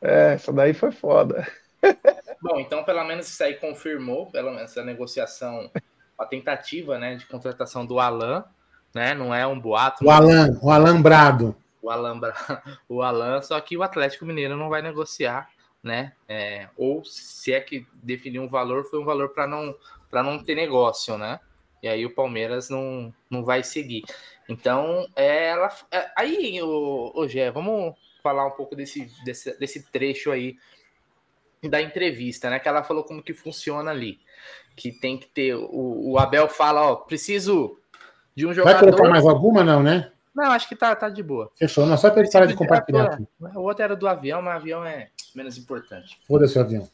É, 0.00 0.34
essa 0.34 0.52
daí 0.52 0.72
foi 0.72 0.92
foda. 0.92 1.46
Bom, 2.42 2.58
então 2.58 2.82
pelo 2.84 3.04
menos 3.04 3.28
isso 3.28 3.42
aí 3.44 3.54
confirmou, 3.54 4.26
pelo 4.26 4.50
menos 4.50 4.72
essa 4.72 4.82
negociação, 4.82 5.70
a 6.18 6.26
tentativa, 6.26 6.98
né, 6.98 7.14
de 7.14 7.24
contratação 7.26 7.86
do 7.86 8.00
Alan, 8.00 8.44
né? 8.94 9.14
Não 9.14 9.34
é 9.34 9.46
um 9.46 9.58
boato, 9.58 10.04
O 10.04 10.10
Alan, 10.10 10.58
o 10.60 10.70
Alambrado. 10.70 11.56
o 11.80 11.88
Alan, 11.90 12.18
Bra- 12.18 12.34
o 12.88 13.02
Alan, 13.02 13.40
só 13.42 13.58
que 13.60 13.76
o 13.76 13.82
Atlético 13.82 14.26
Mineiro 14.26 14.56
não 14.56 14.68
vai 14.68 14.82
negociar, 14.82 15.48
né? 15.82 16.12
É, 16.28 16.68
ou 16.76 17.04
se 17.04 17.52
é 17.52 17.60
que 17.60 17.86
definiu 18.02 18.42
um 18.42 18.48
valor, 18.48 18.84
foi 18.84 19.00
um 19.00 19.04
valor 19.04 19.30
para 19.30 19.46
não 19.46 19.74
para 20.10 20.22
não 20.22 20.38
ter 20.44 20.54
negócio, 20.54 21.16
né? 21.16 21.40
E 21.82 21.88
aí 21.88 22.04
o 22.04 22.14
Palmeiras 22.14 22.68
não, 22.68 23.12
não 23.30 23.42
vai 23.42 23.62
seguir. 23.62 24.02
Então, 24.46 25.06
é, 25.16 25.46
ela, 25.48 25.68
é, 25.90 26.10
aí, 26.14 26.60
o, 26.62 27.12
o 27.14 27.26
Gé, 27.26 27.50
vamos 27.50 27.94
falar 28.22 28.46
um 28.46 28.50
pouco 28.50 28.76
desse, 28.76 29.10
desse, 29.24 29.58
desse 29.58 29.90
trecho 29.90 30.30
aí 30.30 30.56
da 31.68 31.80
entrevista, 31.80 32.50
né? 32.50 32.58
Que 32.58 32.68
ela 32.68 32.82
falou 32.82 33.04
como 33.04 33.22
que 33.22 33.34
funciona 33.34 33.90
ali. 33.90 34.18
Que 34.76 34.92
tem 34.92 35.18
que 35.18 35.26
ter. 35.26 35.54
O, 35.54 36.12
o 36.12 36.18
Abel 36.18 36.48
fala, 36.48 36.82
ó, 36.82 36.96
preciso 36.96 37.78
de 38.34 38.44
um 38.44 38.48
Vai 38.48 38.56
jogador. 38.56 38.80
colocar 38.80 39.08
mais 39.08 39.26
alguma, 39.26 39.62
não, 39.62 39.82
né? 39.82 40.10
Não, 40.34 40.50
acho 40.50 40.68
que 40.68 40.74
tá, 40.74 40.96
tá 40.96 41.08
de 41.08 41.22
boa. 41.22 41.52
Fechou. 41.56 41.84
Não, 41.86 41.96
só 41.96 42.10
para 42.10 42.22
ele 42.22 42.30
parar 42.30 42.46
de 42.46 42.54
compartilhar 42.54 43.04
aqui. 43.04 43.26
O 43.54 43.60
outro 43.60 43.84
era 43.84 43.94
do 43.94 44.08
avião, 44.08 44.40
mas 44.40 44.54
o 44.54 44.56
avião 44.56 44.84
é 44.84 45.10
menos 45.34 45.58
importante. 45.58 46.18
Foda-se 46.26 46.58
o 46.58 46.62
avião. 46.62 46.88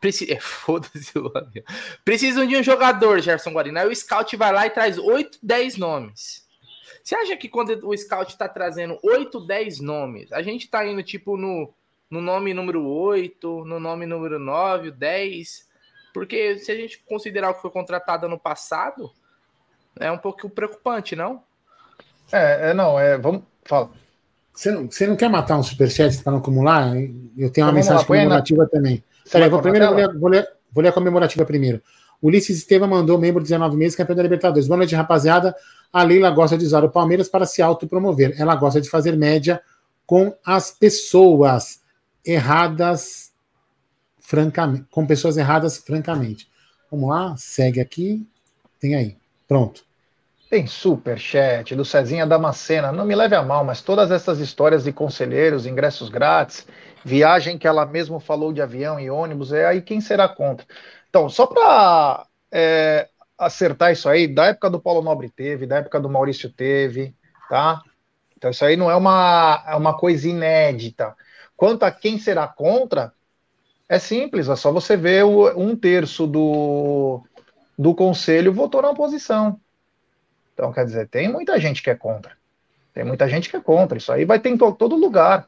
Preci... 0.00 0.32
é, 0.32 0.38
Foda-se 0.40 1.18
o 1.18 1.26
avião. 1.36 1.64
Precisam 2.04 2.46
de 2.46 2.56
um 2.56 2.62
jogador, 2.62 3.20
Gerson 3.20 3.50
Guarino. 3.50 3.78
Aí 3.80 3.88
o 3.88 3.94
scout 3.94 4.36
vai 4.36 4.52
lá 4.52 4.66
e 4.66 4.70
traz 4.70 4.98
8, 4.98 5.38
10 5.42 5.76
nomes. 5.76 6.46
Você 7.02 7.14
acha 7.14 7.36
que 7.36 7.48
quando 7.48 7.86
o 7.86 7.96
scout 7.96 8.36
tá 8.38 8.48
trazendo 8.48 8.98
8, 9.02 9.44
10 9.46 9.80
nomes, 9.80 10.32
a 10.32 10.42
gente 10.42 10.68
tá 10.68 10.86
indo 10.86 11.02
tipo 11.02 11.36
no, 11.36 11.72
no 12.10 12.20
nome 12.20 12.54
número 12.54 12.86
8, 12.86 13.64
no 13.64 13.80
nome 13.80 14.06
número 14.06 14.38
9, 14.38 14.90
10? 14.90 15.66
Porque 16.12 16.58
se 16.58 16.72
a 16.72 16.76
gente 16.76 17.02
considerar 17.06 17.50
o 17.50 17.54
que 17.54 17.62
foi 17.62 17.70
contratado 17.70 18.26
ano 18.26 18.38
passado, 18.38 19.10
é 19.98 20.10
um 20.10 20.18
pouco 20.18 20.48
preocupante, 20.48 21.14
não? 21.14 21.42
É, 22.32 22.70
é 22.70 22.74
não, 22.74 22.98
é. 22.98 23.18
Vamos. 23.18 23.42
Fala. 23.64 23.90
Você 24.52 24.70
não, 24.70 24.90
você 24.90 25.06
não 25.06 25.16
quer 25.16 25.28
matar 25.28 25.58
um 25.58 25.62
superchat 25.62 26.22
para 26.22 26.32
não 26.32 26.38
acumular? 26.38 26.96
Eu 26.96 26.96
tenho 26.96 27.06
uma 27.36 27.46
Então 27.46 27.64
vamos 27.66 27.66
lá, 27.66 27.72
mensagem 27.74 28.06
põe 28.06 28.18
aí 28.18 28.24
na- 28.24 28.30
comemorativa 28.30 28.66
também. 28.68 29.04
Peraí, 29.30 29.42
vai 29.42 29.50
vou, 29.50 29.60
primeiro 29.60 29.86
vou 29.86 29.94
ler, 29.94 30.18
vou, 30.18 30.30
ler, 30.30 30.48
vou 30.72 30.82
ler 30.82 30.88
a 30.88 30.92
comemorativa 30.92 31.44
primeiro. 31.44 31.82
Ulisses 32.22 32.56
Estevam 32.56 32.88
mandou 32.88 33.18
membro 33.18 33.42
de 33.42 33.48
19 33.48 33.76
meses, 33.76 33.94
campeão 33.94 34.16
da 34.16 34.22
Libertadores. 34.22 34.66
Boa 34.66 34.78
noite, 34.78 34.94
rapaziada. 34.94 35.54
A 35.92 36.02
Leila 36.02 36.30
gosta 36.30 36.56
de 36.56 36.64
usar 36.64 36.82
o 36.84 36.90
Palmeiras 36.90 37.28
para 37.28 37.44
se 37.44 37.60
autopromover. 37.60 38.34
Ela 38.40 38.56
gosta 38.56 38.80
de 38.80 38.88
fazer 38.88 39.16
média 39.16 39.60
com 40.06 40.34
as 40.44 40.70
pessoas 40.70 41.82
erradas, 42.26 43.32
francamente, 44.20 44.84
com 44.90 45.06
pessoas 45.06 45.36
erradas, 45.36 45.78
francamente. 45.78 46.48
Vamos 46.90 47.08
lá, 47.08 47.34
segue 47.36 47.80
aqui. 47.80 48.26
Tem 48.80 48.94
aí. 48.94 49.16
Pronto. 49.46 49.84
Tem 50.50 50.66
superchat 50.66 51.74
do 51.74 51.84
Cezinha 51.84 52.26
Damascena. 52.26 52.92
Não 52.92 53.04
me 53.04 53.14
leve 53.14 53.34
a 53.34 53.42
mal, 53.42 53.64
mas 53.64 53.80
todas 53.80 54.10
essas 54.10 54.38
histórias 54.38 54.84
de 54.84 54.92
conselheiros, 54.92 55.66
ingressos 55.66 56.08
grátis, 56.08 56.66
viagem 57.04 57.58
que 57.58 57.66
ela 57.66 57.84
mesmo 57.84 58.20
falou 58.20 58.52
de 58.52 58.62
avião 58.62 58.98
e 58.98 59.10
ônibus, 59.10 59.52
é 59.52 59.66
aí 59.66 59.82
quem 59.82 60.00
será 60.00 60.28
contra. 60.28 60.66
Então, 61.08 61.28
só 61.28 61.46
para 61.46 62.26
acertar 63.38 63.92
isso 63.92 64.08
aí, 64.08 64.26
da 64.26 64.46
época 64.46 64.70
do 64.70 64.80
Paulo 64.80 65.02
Nobre 65.02 65.28
teve, 65.28 65.66
da 65.66 65.76
época 65.78 66.00
do 66.00 66.08
Maurício 66.08 66.50
teve, 66.50 67.14
tá? 67.48 67.82
Então 68.36 68.50
isso 68.50 68.64
aí 68.64 68.76
não 68.76 68.90
é 68.90 68.94
uma, 68.94 69.64
é 69.66 69.74
uma 69.74 69.96
coisa 69.96 70.28
inédita. 70.28 71.14
Quanto 71.56 71.84
a 71.84 71.90
quem 71.90 72.18
será 72.18 72.46
contra, 72.46 73.12
é 73.88 73.98
simples, 73.98 74.48
é 74.48 74.56
só 74.56 74.72
você 74.72 74.96
ver 74.96 75.24
o, 75.24 75.48
um 75.58 75.76
terço 75.76 76.26
do, 76.26 77.22
do 77.78 77.94
conselho 77.94 78.52
votou 78.52 78.82
na 78.82 78.90
oposição. 78.90 79.60
Então, 80.52 80.72
quer 80.72 80.84
dizer, 80.84 81.08
tem 81.08 81.28
muita 81.28 81.58
gente 81.60 81.82
que 81.82 81.90
é 81.90 81.94
contra. 81.94 82.32
Tem 82.92 83.04
muita 83.04 83.28
gente 83.28 83.48
que 83.48 83.56
é 83.56 83.60
contra. 83.60 83.98
Isso 83.98 84.10
aí 84.10 84.24
vai 84.24 84.40
ter 84.40 84.48
em 84.48 84.56
todo 84.56 84.96
lugar. 84.96 85.46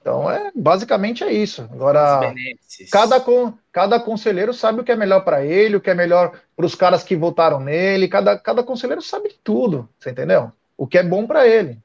Então, 0.00 0.30
é 0.30 0.50
basicamente 0.54 1.24
é 1.24 1.32
isso. 1.32 1.62
Agora, 1.72 2.34
cada, 2.90 3.24
cada 3.70 4.00
conselheiro 4.00 4.52
sabe 4.52 4.80
o 4.80 4.84
que 4.84 4.92
é 4.92 4.96
melhor 4.96 5.24
para 5.24 5.44
ele, 5.44 5.76
o 5.76 5.80
que 5.80 5.88
é 5.88 5.94
melhor 5.94 6.38
para 6.56 6.66
os 6.66 6.74
caras 6.74 7.02
que 7.02 7.16
votaram 7.16 7.60
nele. 7.60 8.08
Cada, 8.08 8.38
cada 8.38 8.62
conselheiro 8.62 9.00
sabe 9.00 9.28
de 9.28 9.38
tudo, 9.42 9.88
você 9.98 10.10
entendeu? 10.10 10.52
O 10.76 10.86
que 10.86 10.98
é 10.98 11.02
bom 11.02 11.26
para 11.26 11.46
ele. 11.46 11.78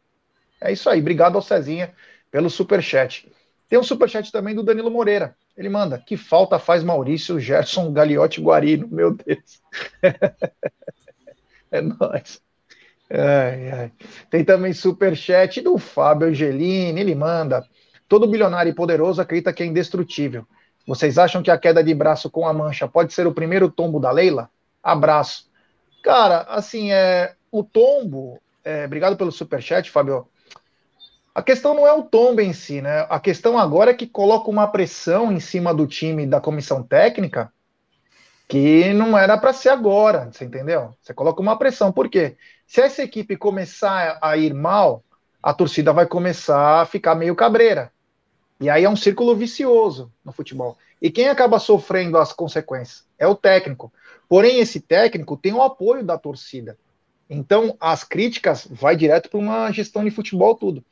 É 0.59 0.71
isso 0.71 0.89
aí. 0.89 0.99
Obrigado 0.99 1.35
ao 1.35 1.41
Cezinha 1.41 1.93
pelo 2.31 2.49
super 2.49 2.81
chat. 2.81 3.31
Tem 3.69 3.77
um 3.77 3.83
super 3.83 4.09
chat 4.09 4.31
também 4.31 4.55
do 4.55 4.63
Danilo 4.63 4.89
Moreira. 4.89 5.35
Ele 5.57 5.69
manda: 5.69 5.97
que 5.97 6.15
falta 6.15 6.57
faz 6.59 6.83
Maurício 6.83 7.39
Gerson 7.39 7.91
Gagliotti 7.91 8.41
Guarino? 8.41 8.87
Meu 8.91 9.13
Deus. 9.13 9.61
é 11.71 11.81
nóis. 11.81 12.41
Ai, 13.09 13.71
ai. 13.71 13.91
Tem 14.29 14.43
também 14.43 14.73
super 14.73 15.15
chat 15.15 15.61
do 15.61 15.77
Fábio 15.77 16.27
Angelini. 16.27 16.99
Ele 16.99 17.15
manda: 17.15 17.65
todo 18.07 18.27
bilionário 18.27 18.69
e 18.69 18.75
poderoso 18.75 19.21
acredita 19.21 19.51
que 19.51 19.63
é 19.63 19.65
indestrutível. 19.65 20.45
Vocês 20.87 21.17
acham 21.17 21.43
que 21.43 21.51
a 21.51 21.57
queda 21.57 21.83
de 21.83 21.93
braço 21.93 22.29
com 22.29 22.47
a 22.47 22.53
mancha 22.53 22.87
pode 22.87 23.13
ser 23.13 23.27
o 23.27 23.33
primeiro 23.33 23.69
tombo 23.69 23.99
da 23.99 24.09
Leila? 24.09 24.49
Abraço. 24.81 25.49
Cara, 26.01 26.45
assim, 26.47 26.91
é, 26.93 27.35
o 27.51 27.61
tombo. 27.61 28.41
É, 28.63 28.85
obrigado 28.85 29.17
pelo 29.17 29.31
super 29.31 29.61
chat, 29.61 29.91
Fábio. 29.91 30.27
A 31.37 31.43
questão 31.43 31.75
não 31.75 31.85
é 31.85 31.93
o 31.93 32.01
tombo 32.01 32.41
em 32.41 32.51
si, 32.51 32.81
né? 32.81 33.05
A 33.11 33.19
questão 33.19 33.59
agora 33.59 33.91
é 33.91 33.93
que 33.93 34.07
coloca 34.07 34.49
uma 34.49 34.65
pressão 34.65 35.31
em 35.31 35.39
cima 35.39 35.71
do 35.71 35.85
time 35.85 36.25
da 36.25 36.41
comissão 36.41 36.81
técnica 36.81 37.53
que 38.47 38.91
não 38.93 39.15
era 39.15 39.37
para 39.37 39.53
ser 39.53 39.69
agora, 39.69 40.31
você 40.31 40.45
entendeu? 40.45 40.95
Você 40.99 41.13
coloca 41.13 41.39
uma 41.39 41.55
pressão. 41.55 41.91
Por 41.91 42.09
quê? 42.09 42.37
Se 42.65 42.81
essa 42.81 43.03
equipe 43.03 43.37
começar 43.37 44.17
a 44.19 44.35
ir 44.35 44.51
mal, 44.51 45.03
a 45.43 45.53
torcida 45.53 45.93
vai 45.93 46.07
começar 46.07 46.81
a 46.81 46.85
ficar 46.87 47.13
meio 47.13 47.35
cabreira. 47.35 47.91
E 48.59 48.67
aí 48.67 48.83
é 48.83 48.89
um 48.89 48.95
círculo 48.95 49.35
vicioso 49.35 50.11
no 50.25 50.31
futebol. 50.31 50.75
E 50.99 51.11
quem 51.11 51.29
acaba 51.29 51.59
sofrendo 51.59 52.17
as 52.17 52.33
consequências 52.33 53.05
é 53.19 53.27
o 53.27 53.35
técnico. 53.35 53.93
Porém, 54.27 54.59
esse 54.59 54.79
técnico 54.79 55.37
tem 55.37 55.53
o 55.53 55.61
apoio 55.61 56.03
da 56.03 56.17
torcida. 56.17 56.75
Então, 57.29 57.77
as 57.79 58.03
críticas 58.03 58.67
vai 58.71 58.95
direto 58.95 59.29
para 59.29 59.39
uma 59.39 59.71
gestão 59.71 60.03
de 60.03 60.09
futebol 60.09 60.55
tudo. 60.55 60.83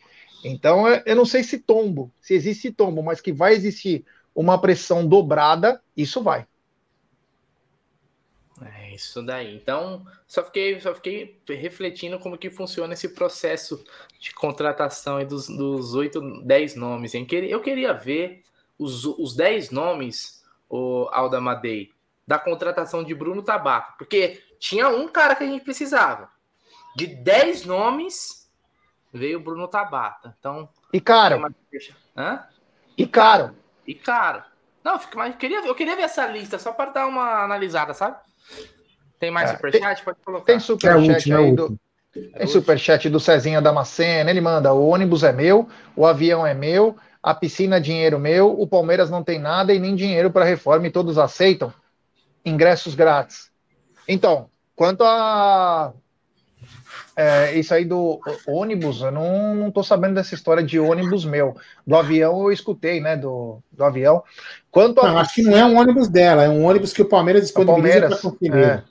Então, 0.47 0.87
é, 0.87 1.01
eu 1.05 1.15
não 1.15 1.25
sei 1.25 1.43
se 1.43 1.57
tombo, 1.57 2.11
se 2.21 2.33
existe 2.35 2.71
tombo, 2.71 3.01
mas 3.01 3.19
que 3.19 3.33
vai 3.33 3.53
existir 3.53 4.05
uma 4.33 4.61
pressão 4.61 5.07
dobrada, 5.07 5.81
isso 5.97 6.21
vai. 6.21 6.45
É 8.61 8.93
isso 8.93 9.21
daí. 9.23 9.55
Então, 9.55 10.05
só 10.27 10.43
fiquei, 10.43 10.79
só 10.79 10.93
fiquei 10.93 11.41
refletindo 11.47 12.19
como 12.19 12.37
que 12.37 12.49
funciona 12.49 12.93
esse 12.93 13.09
processo 13.09 13.83
de 14.19 14.33
contratação 14.33 15.25
dos, 15.25 15.47
dos 15.47 15.95
8, 15.95 16.43
10 16.43 16.75
nomes. 16.75 17.15
Hein? 17.15 17.27
Eu 17.49 17.61
queria 17.61 17.91
ver 17.93 18.43
os, 18.77 19.03
os 19.03 19.35
10 19.35 19.71
nomes, 19.71 20.43
o 20.69 21.09
Alda 21.11 21.41
Madei, 21.41 21.89
da 22.27 22.37
contratação 22.37 23.03
de 23.03 23.15
Bruno 23.15 23.41
Tabaco, 23.41 23.97
porque 23.97 24.41
tinha 24.59 24.89
um 24.89 25.07
cara 25.07 25.35
que 25.35 25.43
a 25.43 25.47
gente 25.47 25.63
precisava. 25.63 26.29
De 26.95 27.07
10 27.07 27.65
nomes, 27.65 28.44
veio 29.15 29.39
o 29.39 29.41
Bruno 29.41 29.67
Tabata. 29.67 30.35
Então. 30.39 30.69
E 30.91 30.99
caro. 30.99 31.41
Hã? 32.15 32.43
E 32.97 33.07
caro. 33.07 33.55
E 33.87 33.95
caro. 33.95 34.43
Não. 34.83 34.93
Eu 34.93 35.33
queria, 35.33 35.65
eu 35.65 35.75
queria 35.75 35.95
ver 35.95 36.03
essa 36.03 36.27
lista 36.27 36.59
só 36.59 36.71
para 36.71 36.91
dar 36.91 37.07
uma 37.07 37.43
analisada, 37.43 37.93
sabe? 37.93 38.17
Tem 39.19 39.31
mais 39.31 39.49
é, 39.49 39.55
superchat? 39.55 40.03
Pode 40.03 40.17
colocar. 40.23 40.45
Tem 40.45 40.59
superchat 40.59 41.31
é 41.31 41.35
aí 41.35 41.49
é 41.49 41.51
do. 41.53 41.79
Tem 42.37 42.47
superchat 42.47 43.09
do 43.09 43.19
Cezinha 43.19 43.61
Damasceno, 43.61 44.29
ele 44.29 44.41
manda: 44.41 44.73
o 44.73 44.87
ônibus 44.87 45.23
é 45.23 45.33
meu, 45.33 45.67
o 45.95 46.05
avião 46.05 46.45
é 46.45 46.53
meu, 46.53 46.95
a 47.21 47.33
piscina 47.33 47.77
é 47.77 47.79
dinheiro 47.79 48.17
meu, 48.17 48.57
o 48.57 48.65
Palmeiras 48.65 49.09
não 49.09 49.21
tem 49.21 49.37
nada 49.37 49.73
e 49.73 49.79
nem 49.79 49.95
dinheiro 49.95 50.31
para 50.31 50.45
reforma 50.45 50.87
e 50.87 50.91
todos 50.91 51.17
aceitam 51.17 51.73
ingressos 52.45 52.95
grátis. 52.95 53.51
Então, 54.07 54.49
quanto 54.75 55.03
a 55.03 55.93
é, 57.15 57.57
isso 57.57 57.73
aí 57.73 57.85
do 57.85 58.19
ônibus, 58.47 59.01
eu 59.01 59.11
não, 59.11 59.55
não 59.55 59.71
tô 59.71 59.83
sabendo 59.83 60.15
dessa 60.15 60.35
história 60.35 60.63
de 60.63 60.79
ônibus 60.79 61.23
meu. 61.23 61.55
Do 61.85 61.95
avião 61.95 62.43
eu 62.43 62.51
escutei, 62.51 62.99
né? 62.99 63.15
Do, 63.15 63.59
do 63.71 63.83
avião. 63.83 64.23
Quanto 64.69 65.01
a... 65.01 65.07
Não, 65.11 65.17
acho 65.17 65.35
que 65.35 65.41
não 65.41 65.55
é 65.55 65.65
um 65.65 65.77
ônibus 65.77 66.09
dela, 66.09 66.43
é 66.43 66.49
um 66.49 66.65
ônibus 66.65 66.91
que 66.91 67.01
o 67.01 67.09
Palmeiras 67.09 67.43
disponibiliza 67.43 68.07
para 68.07 68.17
conferir. 68.17 68.55
É. 68.55 68.83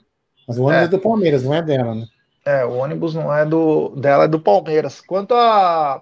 Mas 0.47 0.57
o 0.57 0.63
ônibus 0.63 0.81
é. 0.81 0.85
é. 0.85 0.87
do 0.87 0.99
Palmeiras, 0.99 1.43
não 1.43 1.53
é 1.53 1.61
dela, 1.61 1.95
né? 1.95 2.05
É, 2.45 2.63
o 2.65 2.73
ônibus 2.73 3.15
não 3.15 3.33
é 3.33 3.45
do 3.45 3.89
dela, 3.95 4.25
é 4.25 4.27
do 4.27 4.39
Palmeiras. 4.39 5.01
Quanto 5.01 5.33
a 5.33 6.01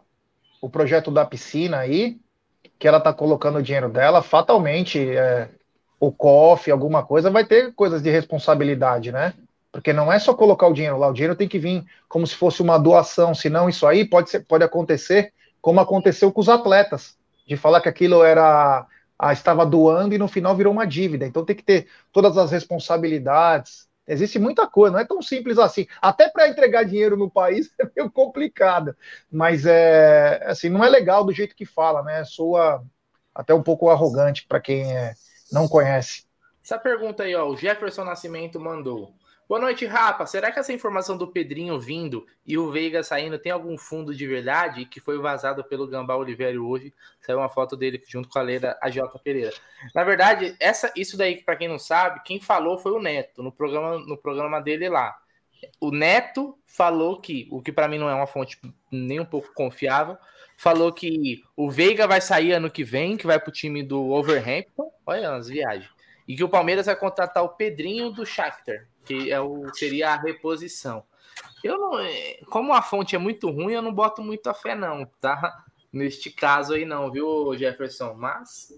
o 0.61 0.69
projeto 0.69 1.11
da 1.11 1.25
piscina 1.25 1.79
aí, 1.79 2.17
que 2.79 2.87
ela 2.87 3.01
tá 3.01 3.11
colocando 3.11 3.59
o 3.59 3.61
dinheiro 3.61 3.89
dela, 3.89 4.21
fatalmente 4.21 4.97
é, 4.97 5.49
o 5.99 6.09
COF, 6.09 6.71
alguma 6.71 7.03
coisa, 7.03 7.29
vai 7.29 7.45
ter 7.45 7.73
coisas 7.73 8.01
de 8.01 8.09
responsabilidade, 8.09 9.11
né? 9.11 9.33
Porque 9.73 9.91
não 9.91 10.13
é 10.13 10.19
só 10.19 10.35
colocar 10.35 10.67
o 10.67 10.73
dinheiro 10.73 10.99
lá, 10.99 11.07
o 11.09 11.13
dinheiro 11.13 11.35
tem 11.35 11.47
que 11.47 11.57
vir 11.57 11.83
como 12.07 12.27
se 12.27 12.35
fosse 12.35 12.61
uma 12.61 12.77
doação, 12.77 13.33
senão 13.33 13.67
isso 13.67 13.87
aí 13.87 14.07
pode, 14.07 14.29
ser, 14.29 14.41
pode 14.41 14.63
acontecer 14.63 15.33
como 15.59 15.79
aconteceu 15.79 16.31
com 16.31 16.39
os 16.39 16.47
atletas, 16.47 17.17
de 17.47 17.57
falar 17.57 17.81
que 17.81 17.89
aquilo 17.89 18.23
era 18.23 18.85
ah, 19.17 19.33
estava 19.33 19.65
doando 19.65 20.13
e 20.13 20.17
no 20.19 20.27
final 20.27 20.55
virou 20.55 20.71
uma 20.71 20.85
dívida. 20.85 21.25
Então 21.25 21.43
tem 21.43 21.55
que 21.55 21.63
ter 21.63 21.87
todas 22.11 22.37
as 22.37 22.51
responsabilidades. 22.51 23.87
Existe 24.07 24.37
muita 24.37 24.67
coisa, 24.67 24.93
não 24.93 24.99
é 24.99 25.05
tão 25.05 25.21
simples 25.23 25.57
assim. 25.57 25.87
Até 25.99 26.29
para 26.29 26.47
entregar 26.47 26.83
dinheiro 26.83 27.17
no 27.17 27.31
país 27.31 27.71
é 27.81 27.85
meio 27.95 28.11
complicado, 28.11 28.95
mas 29.31 29.65
é 29.65 30.43
assim, 30.45 30.69
não 30.69 30.83
é 30.83 30.89
legal 30.89 31.23
do 31.23 31.33
jeito 31.33 31.55
que 31.55 31.65
fala, 31.65 32.03
né? 32.03 32.23
Soa 32.25 32.83
até 33.33 33.55
um 33.55 33.63
pouco 33.63 33.89
arrogante 33.89 34.45
para 34.47 34.61
quem 34.61 34.95
é, 34.95 35.15
não 35.51 35.67
conhece. 35.67 36.25
Essa 36.63 36.77
pergunta 36.77 37.23
aí, 37.23 37.35
ó, 37.35 37.47
o 37.47 37.57
Jefferson 37.57 38.03
Nascimento 38.03 38.59
mandou. 38.59 39.15
Boa 39.47 39.59
noite, 39.59 39.85
Rapa. 39.85 40.25
Será 40.25 40.51
que 40.51 40.57
essa 40.57 40.71
informação 40.71 41.17
do 41.17 41.27
Pedrinho 41.27 41.77
vindo 41.77 42.25
e 42.45 42.57
o 42.57 42.71
Veiga 42.71 43.03
saindo 43.03 43.37
tem 43.37 43.51
algum 43.51 43.77
fundo 43.77 44.15
de 44.15 44.25
verdade 44.25 44.85
que 44.85 45.01
foi 45.01 45.19
vazado 45.19 45.61
pelo 45.65 45.85
Gambá 45.85 46.15
Oliveira 46.15 46.59
hoje? 46.61 46.93
Saiu 47.19 47.39
uma 47.39 47.49
foto 47.49 47.75
dele 47.75 48.01
junto 48.07 48.29
com 48.29 48.39
a 48.39 48.41
Leira 48.41 48.79
J. 48.89 49.19
Pereira. 49.19 49.53
Na 49.93 50.05
verdade, 50.05 50.55
essa, 50.61 50.93
isso 50.95 51.17
daí, 51.17 51.43
para 51.43 51.57
quem 51.57 51.67
não 51.67 51.77
sabe, 51.77 52.21
quem 52.23 52.39
falou 52.39 52.77
foi 52.77 52.93
o 52.93 53.01
Neto, 53.01 53.43
no 53.43 53.51
programa, 53.51 53.99
no 53.99 54.17
programa 54.17 54.61
dele 54.61 54.87
lá. 54.87 55.13
O 55.79 55.91
Neto 55.91 56.57
falou 56.65 57.19
que, 57.19 57.47
o 57.51 57.61
que 57.61 57.71
para 57.71 57.89
mim 57.89 57.97
não 57.97 58.09
é 58.09 58.15
uma 58.15 58.27
fonte 58.27 58.57
nem 58.89 59.19
um 59.19 59.25
pouco 59.25 59.53
confiável, 59.53 60.17
falou 60.55 60.91
que 60.93 61.43
o 61.55 61.69
Veiga 61.69 62.07
vai 62.07 62.21
sair 62.21 62.53
ano 62.53 62.71
que 62.71 62.83
vem, 62.83 63.17
que 63.17 63.27
vai 63.27 63.37
pro 63.37 63.51
time 63.51 63.83
do 63.83 64.09
Overhampton. 64.09 64.89
Olha 65.05 65.33
as 65.33 65.49
viagens. 65.49 65.91
E 66.25 66.33
que 66.33 66.43
o 66.45 66.49
Palmeiras 66.49 66.85
vai 66.85 66.95
contratar 66.95 67.43
o 67.43 67.49
Pedrinho 67.49 68.09
do 68.09 68.25
Shakhtar 68.25 68.87
que 69.05 69.31
é 69.31 69.39
o, 69.39 69.73
seria 69.73 70.11
a 70.11 70.15
reposição. 70.15 71.03
Eu 71.63 71.77
não, 71.77 71.99
é, 71.99 72.39
como 72.49 72.73
a 72.73 72.81
fonte 72.81 73.15
é 73.15 73.19
muito 73.19 73.49
ruim, 73.49 73.73
eu 73.73 73.81
não 73.81 73.93
boto 73.93 74.21
muito 74.21 74.47
a 74.49 74.53
fé 74.53 74.75
não, 74.75 75.05
tá? 75.21 75.63
Neste 75.91 76.29
caso 76.29 76.73
aí 76.73 76.85
não, 76.85 77.11
viu, 77.11 77.55
Jefferson? 77.57 78.13
Mas 78.15 78.73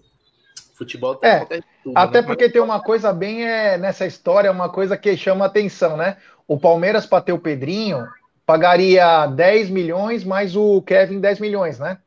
futebol 0.74 1.16
tem 1.16 1.30
é, 1.30 1.44
tudo, 1.82 1.96
até 1.96 2.20
né? 2.20 2.26
porque 2.26 2.48
tem 2.48 2.60
uma 2.60 2.80
coisa 2.80 3.12
bem 3.12 3.44
é, 3.44 3.78
nessa 3.78 4.06
história, 4.06 4.52
uma 4.52 4.68
coisa 4.68 4.96
que 4.96 5.16
chama 5.16 5.46
atenção, 5.46 5.96
né? 5.96 6.18
O 6.46 6.58
Palmeiras 6.60 7.06
para 7.06 7.22
ter 7.22 7.32
o 7.32 7.38
Pedrinho 7.38 8.06
pagaria 8.44 9.26
10 9.26 9.70
milhões 9.70 10.22
mais 10.22 10.54
o 10.54 10.80
Kevin 10.82 11.18
10 11.18 11.40
milhões, 11.40 11.78
né? 11.78 11.98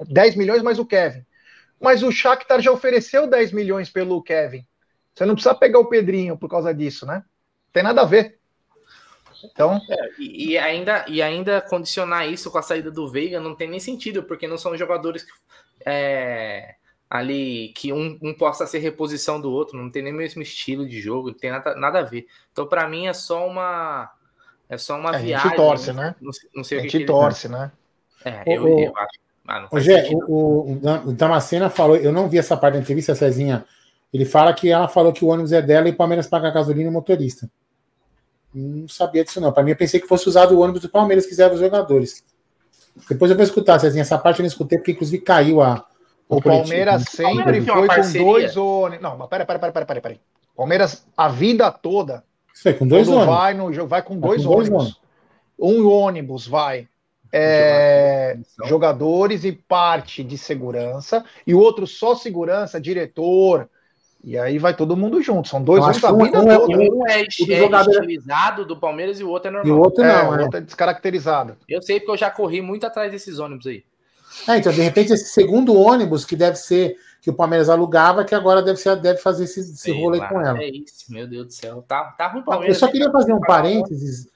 10 0.00 0.36
milhões 0.36 0.62
mais 0.62 0.78
o 0.78 0.84
Kevin. 0.84 1.24
Mas 1.80 2.02
o 2.02 2.10
Shakhtar 2.10 2.60
já 2.60 2.72
ofereceu 2.72 3.26
10 3.26 3.52
milhões 3.52 3.88
pelo 3.88 4.22
Kevin. 4.22 4.66
Você 5.14 5.24
não 5.24 5.34
precisa 5.34 5.54
pegar 5.54 5.78
o 5.78 5.86
Pedrinho 5.86 6.36
por 6.36 6.50
causa 6.50 6.74
disso, 6.74 7.06
né? 7.06 7.22
Tem 7.74 7.82
nada 7.82 8.02
a 8.02 8.04
ver. 8.04 8.38
Então. 9.44 9.78
É, 9.90 10.08
e, 10.18 10.52
e, 10.52 10.58
ainda, 10.58 11.04
e 11.08 11.20
ainda 11.20 11.60
condicionar 11.60 12.26
isso 12.26 12.50
com 12.50 12.56
a 12.56 12.62
saída 12.62 12.90
do 12.90 13.10
Veiga 13.10 13.40
não 13.40 13.54
tem 13.54 13.68
nem 13.68 13.80
sentido, 13.80 14.22
porque 14.22 14.46
não 14.46 14.56
são 14.56 14.76
jogadores 14.76 15.24
que, 15.24 15.32
é, 15.84 16.76
ali 17.10 17.72
que 17.76 17.92
um, 17.92 18.18
um, 18.22 18.32
possa 18.32 18.66
ser 18.66 18.78
reposição 18.78 19.40
do 19.40 19.50
outro, 19.50 19.76
não 19.76 19.90
tem 19.90 20.02
nem 20.02 20.14
o 20.14 20.16
mesmo 20.16 20.40
estilo 20.40 20.88
de 20.88 21.00
jogo, 21.00 21.28
não 21.28 21.36
tem 21.36 21.50
nada, 21.50 21.74
nada 21.74 21.98
a 21.98 22.02
ver. 22.02 22.26
Então, 22.52 22.66
para 22.66 22.88
mim, 22.88 23.08
é 23.08 23.12
só 23.12 23.46
uma. 23.46 24.10
É 24.66 24.78
só 24.78 24.96
uma 24.96 25.10
a 25.10 25.18
viagem. 25.18 25.34
A 25.34 25.50
gente 25.50 25.56
torce, 25.56 25.92
né? 25.92 26.14
Não, 26.20 26.30
não 26.54 26.64
sei 26.64 26.78
a 26.78 26.82
gente 26.82 27.04
torce, 27.04 27.48
né? 27.48 27.70
É, 28.24 28.56
eu, 28.56 28.62
o, 28.62 28.80
eu 28.80 28.96
acho. 28.96 29.18
Ah, 29.46 29.68
o, 29.70 29.78
Gê, 29.78 30.08
o, 30.14 30.32
o, 30.32 31.08
o 31.08 31.12
Damascena 31.12 31.68
falou, 31.68 31.96
eu 31.96 32.10
não 32.10 32.30
vi 32.30 32.38
essa 32.38 32.56
parte 32.56 32.74
da 32.74 32.80
entrevista, 32.80 33.14
Cezinha. 33.14 33.66
Ele 34.10 34.24
fala 34.24 34.54
que 34.54 34.70
ela 34.70 34.86
falou 34.86 35.12
que 35.12 35.24
o 35.24 35.28
ônibus 35.28 35.52
é 35.52 35.60
dela 35.60 35.88
e 35.88 35.90
o 35.90 35.96
Palmeiras 35.96 36.28
paga 36.28 36.48
gasolina 36.48 36.88
e 36.88 36.92
motorista. 36.92 37.50
Não 38.54 38.88
sabia 38.88 39.24
disso, 39.24 39.40
não. 39.40 39.52
Para 39.52 39.62
mim, 39.62 39.70
eu 39.70 39.76
pensei 39.76 40.00
que 40.00 40.06
fosse 40.06 40.28
usado 40.28 40.54
o 40.54 40.60
ônibus 40.60 40.82
do 40.82 40.88
Palmeiras, 40.88 41.26
quiser 41.26 41.52
os 41.52 41.58
jogadores. 41.58 42.24
Depois 43.08 43.30
eu 43.30 43.36
vou 43.36 43.44
escutar, 43.44 43.78
Cezinha. 43.80 44.02
Essa 44.02 44.18
parte 44.18 44.38
eu 44.38 44.44
não 44.44 44.48
escutei, 44.48 44.78
porque 44.78 44.92
inclusive 44.92 45.22
caiu 45.22 45.60
a, 45.60 45.84
O 46.28 46.40
Palmeiras 46.40 47.04
sempre 47.10 47.60
foi 47.60 47.88
com 47.88 48.12
dois 48.12 48.56
ônibus. 48.56 49.02
Não, 49.02 49.18
mas 49.18 49.28
pera, 49.28 49.44
pera, 49.44 49.58
pera, 49.58 49.72
pera, 49.72 49.86
pera, 49.86 50.00
pera. 50.00 50.20
Palmeiras, 50.56 51.04
a 51.16 51.28
vida 51.28 51.70
toda. 51.72 52.22
Foi 52.62 52.72
com 52.72 52.86
dois 52.86 53.08
ônibus. 53.08 53.26
Vai, 53.26 53.54
no, 53.54 53.86
vai 53.88 54.02
com 54.02 54.18
dois 54.18 54.44
vai 54.44 54.52
com 54.52 54.60
ônibus. 54.60 54.84
Dois 54.84 55.04
um 55.58 55.88
ônibus 55.88 56.46
vai 56.46 56.88
é, 57.32 58.38
jogadores 58.66 59.44
e 59.44 59.52
parte 59.52 60.22
de 60.22 60.38
segurança, 60.38 61.24
e 61.46 61.54
o 61.54 61.58
outro 61.58 61.86
só 61.86 62.14
segurança, 62.14 62.80
diretor, 62.80 63.68
e 64.24 64.38
aí 64.38 64.58
vai 64.58 64.74
todo 64.74 64.96
mundo 64.96 65.20
junto. 65.22 65.48
São 65.48 65.62
dois 65.62 65.84
da 65.84 65.92
vida 66.12 66.40
um, 66.40 66.46
toda. 66.46 66.78
Um 66.78 67.06
é, 67.06 67.20
é 67.20 67.26
estilizado 67.26 68.64
do 68.64 68.76
Palmeiras 68.76 69.20
e 69.20 69.24
o 69.24 69.28
outro 69.28 69.48
é 69.48 69.52
normal. 69.52 69.68
E 69.68 69.78
o 69.78 69.80
outro 69.80 70.02
não, 70.02 70.10
é, 70.10 70.24
o 70.24 70.42
outro 70.42 70.58
é 70.58 70.60
descaracterizado. 70.60 71.56
Eu 71.68 71.82
sei 71.82 72.00
porque 72.00 72.12
eu 72.12 72.16
já 72.16 72.30
corri 72.30 72.60
muito 72.60 72.86
atrás 72.86 73.12
desses 73.12 73.38
ônibus 73.38 73.66
aí. 73.66 73.84
É, 74.48 74.56
então, 74.56 74.72
de 74.72 74.80
repente, 74.80 75.12
esse 75.12 75.26
segundo 75.26 75.78
ônibus 75.78 76.24
que 76.24 76.34
deve 76.34 76.56
ser 76.56 76.96
que 77.20 77.30
o 77.30 77.34
Palmeiras 77.34 77.68
alugava, 77.68 78.24
que 78.24 78.34
agora 78.34 78.62
deve, 78.62 78.78
ser, 78.78 78.96
deve 78.96 79.18
fazer 79.20 79.44
esse, 79.44 79.60
esse 79.60 79.92
rolê 79.92 80.18
com 80.18 80.40
ela. 80.40 80.60
É 80.60 80.68
isso, 80.68 81.10
meu 81.10 81.26
Deus 81.26 81.46
do 81.46 81.52
céu. 81.52 81.84
Tá, 81.86 82.04
tá 82.18 82.28
ruim 82.28 82.42
Palmeiras. 82.42 82.76
Eu 82.76 82.80
só 82.80 82.90
queria 82.90 83.10
fazer 83.10 83.32
um 83.32 83.40
parênteses 83.40 84.26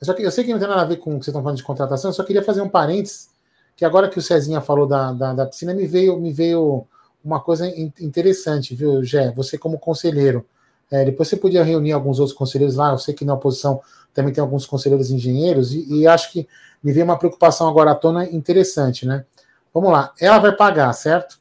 eu, 0.00 0.06
só 0.06 0.14
que, 0.14 0.22
eu 0.22 0.30
sei 0.30 0.44
que 0.44 0.52
não 0.52 0.58
tem 0.58 0.68
nada 0.68 0.80
a 0.80 0.86
ver 0.86 0.96
com 0.96 1.10
o 1.10 1.18
que 1.18 1.24
vocês 1.24 1.28
estão 1.28 1.42
falando 1.42 1.58
de 1.58 1.62
contratação, 1.62 2.08
eu 2.08 2.14
só 2.14 2.24
queria 2.24 2.42
fazer 2.42 2.62
um 2.62 2.68
parênteses, 2.68 3.28
que 3.76 3.84
agora 3.84 4.08
que 4.08 4.18
o 4.18 4.22
Cezinha 4.22 4.60
falou 4.60 4.86
da, 4.86 5.12
da, 5.12 5.34
da 5.34 5.46
piscina, 5.46 5.74
me 5.74 5.86
veio, 5.86 6.18
me 6.18 6.32
veio 6.32 6.86
uma 7.24 7.40
coisa 7.40 7.66
interessante, 7.68 8.74
viu, 8.74 9.02
Gé? 9.02 9.30
Você 9.32 9.58
como 9.58 9.78
conselheiro. 9.78 10.46
É, 10.90 11.04
depois 11.04 11.28
você 11.28 11.36
podia 11.36 11.62
reunir 11.62 11.92
alguns 11.92 12.18
outros 12.18 12.36
conselheiros 12.36 12.76
lá, 12.76 12.90
eu 12.90 12.98
sei 12.98 13.14
que 13.14 13.24
na 13.24 13.34
oposição 13.34 13.80
também 14.12 14.32
tem 14.32 14.42
alguns 14.42 14.66
conselheiros 14.66 15.10
engenheiros, 15.10 15.72
e, 15.72 16.00
e 16.00 16.06
acho 16.06 16.32
que 16.32 16.48
me 16.82 16.92
veio 16.92 17.04
uma 17.04 17.18
preocupação 17.18 17.68
agora 17.68 17.92
à 17.92 17.94
tona 17.94 18.24
interessante, 18.24 19.06
né? 19.06 19.24
Vamos 19.72 19.92
lá, 19.92 20.12
ela 20.20 20.38
vai 20.38 20.52
pagar, 20.52 20.92
certo? 20.92 21.38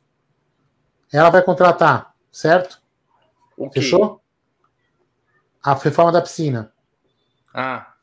Ela 1.12 1.32
vai 1.32 1.42
contratar, 1.42 2.14
certo? 2.32 2.80
Okay. 3.58 3.82
Fechou? 3.82 4.22
A 5.64 5.74
reforma 5.74 6.12
da 6.12 6.22
piscina. 6.22 6.72
Ah. 7.54 7.94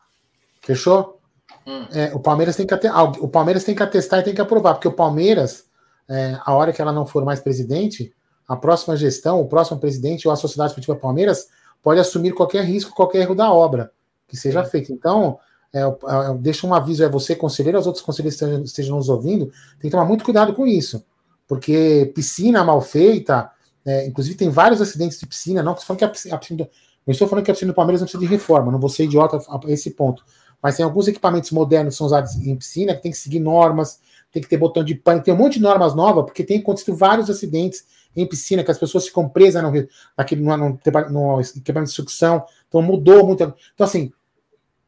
Fechou? 0.60 1.20
Hum. 1.66 1.86
É, 1.92 2.14
o, 2.14 2.20
Palmeiras 2.20 2.56
tem 2.56 2.66
que 2.66 2.74
o 2.74 3.28
Palmeiras 3.28 3.64
tem 3.64 3.74
que 3.74 3.82
atestar 3.82 4.20
e 4.20 4.22
tem 4.24 4.34
que 4.34 4.40
aprovar, 4.40 4.74
porque 4.74 4.88
o 4.88 4.92
Palmeiras, 4.92 5.65
é, 6.08 6.38
a 6.44 6.54
hora 6.54 6.72
que 6.72 6.80
ela 6.80 6.92
não 6.92 7.06
for 7.06 7.24
mais 7.24 7.40
presidente, 7.40 8.12
a 8.46 8.56
próxima 8.56 8.96
gestão, 8.96 9.40
o 9.40 9.48
próximo 9.48 9.78
presidente 9.78 10.26
ou 10.26 10.32
a 10.32 10.36
Sociedade 10.36 10.70
Esportiva 10.70 10.96
Palmeiras 10.96 11.48
pode 11.82 12.00
assumir 12.00 12.32
qualquer 12.32 12.64
risco, 12.64 12.94
qualquer 12.94 13.22
erro 13.22 13.34
da 13.34 13.52
obra 13.52 13.90
que 14.28 14.36
seja 14.36 14.64
Sim. 14.64 14.70
feito. 14.70 14.92
Então, 14.92 15.38
é, 15.72 15.80
é, 15.80 16.34
deixa 16.38 16.66
um 16.66 16.74
aviso 16.74 17.02
a 17.02 17.06
é 17.06 17.08
você, 17.08 17.34
conselheiro, 17.34 17.78
aos 17.78 17.86
outros 17.86 18.04
conselheiros 18.04 18.38
que 18.38 18.44
estejam, 18.44 18.64
estejam, 18.64 18.96
nos 18.96 19.08
ouvindo, 19.08 19.46
tem 19.78 19.88
que 19.88 19.90
tomar 19.90 20.04
muito 20.04 20.24
cuidado 20.24 20.54
com 20.54 20.66
isso, 20.66 21.04
porque 21.46 22.10
piscina 22.14 22.64
mal 22.64 22.80
feita, 22.80 23.50
é, 23.84 24.06
inclusive 24.06 24.36
tem 24.36 24.48
vários 24.48 24.80
acidentes 24.80 25.18
de 25.18 25.26
piscina, 25.26 25.62
não 25.62 25.72
estou 25.72 25.86
falando 25.86 25.98
que 25.98 26.04
a 26.04 26.08
piscina, 26.08 26.34
a 26.34 26.38
piscina 26.38 26.68
eu 27.06 27.12
estou 27.12 27.28
falando 27.28 27.44
que 27.44 27.50
a 27.52 27.54
piscina 27.54 27.72
do 27.72 27.76
Palmeiras 27.76 28.00
não 28.00 28.06
precisa 28.06 28.20
de 28.20 28.28
reforma, 28.28 28.72
não 28.72 28.80
vou 28.80 28.90
ser 28.90 29.04
idiota 29.04 29.36
a 29.36 29.60
esse 29.70 29.90
ponto 29.90 30.24
mas 30.62 30.76
tem 30.76 30.84
alguns 30.84 31.08
equipamentos 31.08 31.50
modernos 31.50 31.94
que 31.94 31.98
são 31.98 32.06
usados 32.06 32.34
em 32.36 32.56
piscina 32.56 32.94
que 32.94 33.02
tem 33.02 33.12
que 33.12 33.18
seguir 33.18 33.40
normas, 33.40 34.00
tem 34.32 34.42
que 34.42 34.48
ter 34.48 34.56
botão 34.56 34.84
de 34.84 34.94
pânico, 34.94 35.24
tem 35.24 35.34
um 35.34 35.36
monte 35.36 35.54
de 35.54 35.62
normas 35.62 35.94
novas, 35.94 36.24
porque 36.24 36.44
tem 36.44 36.58
acontecido 36.58 36.96
vários 36.96 37.30
acidentes 37.30 37.84
em 38.14 38.26
piscina, 38.26 38.64
que 38.64 38.70
as 38.70 38.78
pessoas 38.78 39.06
ficam 39.06 39.28
presas 39.28 39.62
no, 39.62 39.70
naquele, 40.16 40.42
no, 40.42 40.56
no, 40.56 40.78
no 41.10 41.42
de 41.42 41.90
sucção, 41.90 42.44
então 42.66 42.80
mudou 42.80 43.26
muito. 43.26 43.42
Então, 43.74 43.86
assim, 43.86 44.12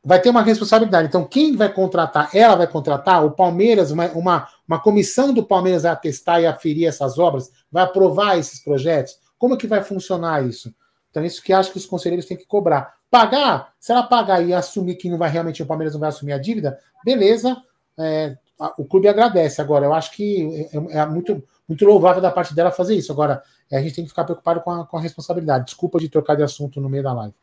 vai 0.03 0.21
ter 0.21 0.31
uma 0.31 0.43
responsabilidade. 0.43 1.09
Então, 1.09 1.25
quem 1.25 1.55
vai 1.55 1.73
contratar? 1.73 2.31
Ela 2.35 2.55
vai 2.57 2.67
contratar? 2.67 3.25
O 3.25 3.33
Palmeiras, 3.33 3.91
uma, 3.91 4.07
uma, 4.13 4.49
uma 4.67 4.81
comissão 4.81 5.35
do 5.35 5.45
Palmeiras 5.45 5.83
vai 5.83 5.93
atestar 5.93 6.41
e 6.41 6.47
aferir 6.47 6.89
essas 6.89 7.19
obras, 7.19 7.51
vai 7.71 7.85
aprovar 7.85 8.39
esses 8.39 8.63
projetos? 8.65 9.19
Como 9.39 9.55
é 9.55 9.57
que 9.57 9.67
vai 9.67 9.83
funcionar 9.83 10.47
isso? 10.47 10.75
Então, 11.11 11.25
isso 11.25 11.43
que 11.43 11.53
acho 11.53 11.71
que 11.71 11.79
os 11.79 11.87
conselheiros 11.87 12.27
têm 12.27 12.37
que 12.37 12.47
cobrar. 12.47 12.95
Pagar, 13.11 13.73
se 13.79 13.93
ela 13.93 14.03
pagar 14.03 14.43
e 14.43 14.53
assumir 14.53 14.97
que 14.97 15.09
não 15.09 15.19
vai 15.19 15.31
realmente, 15.31 15.63
o 15.63 15.67
Palmeiras 15.67 15.95
não 15.95 16.01
vai 16.01 16.11
assumir 16.11 16.33
a 16.33 16.39
dívida, 16.39 16.79
beleza, 17.05 17.57
é, 17.99 18.37
o 18.77 18.85
clube 18.85 19.09
agradece. 19.09 19.61
Agora, 19.61 19.87
eu 19.87 19.95
acho 19.95 20.13
que 20.13 20.69
é, 20.73 20.99
é, 20.99 21.07
muito, 21.07 21.43
muito 21.69 21.85
louvável 21.85 22.21
da 22.21 22.31
parte 22.31 22.55
dela 22.55 22.71
fazer 22.71 22.95
isso. 22.95 23.13
Agora, 23.13 23.43
é, 23.71 23.79
a 23.79 23.83
gente 23.83 23.95
tem 23.95 24.05
que 24.05 24.11
ficar 24.11 24.25
preocupado 24.25 24.61
com 24.61 24.71
a, 24.71 24.87
com 24.87 24.97
a 24.97 25.01
responsabilidade. 25.01 25.67
Desculpa 25.67 25.99
de 25.99 26.09
trocar 26.09 26.35
de 26.35 26.43
assunto 26.43 26.81
no 26.81 26.89
meio 26.89 27.03
da 27.03 27.13
live. 27.13 27.35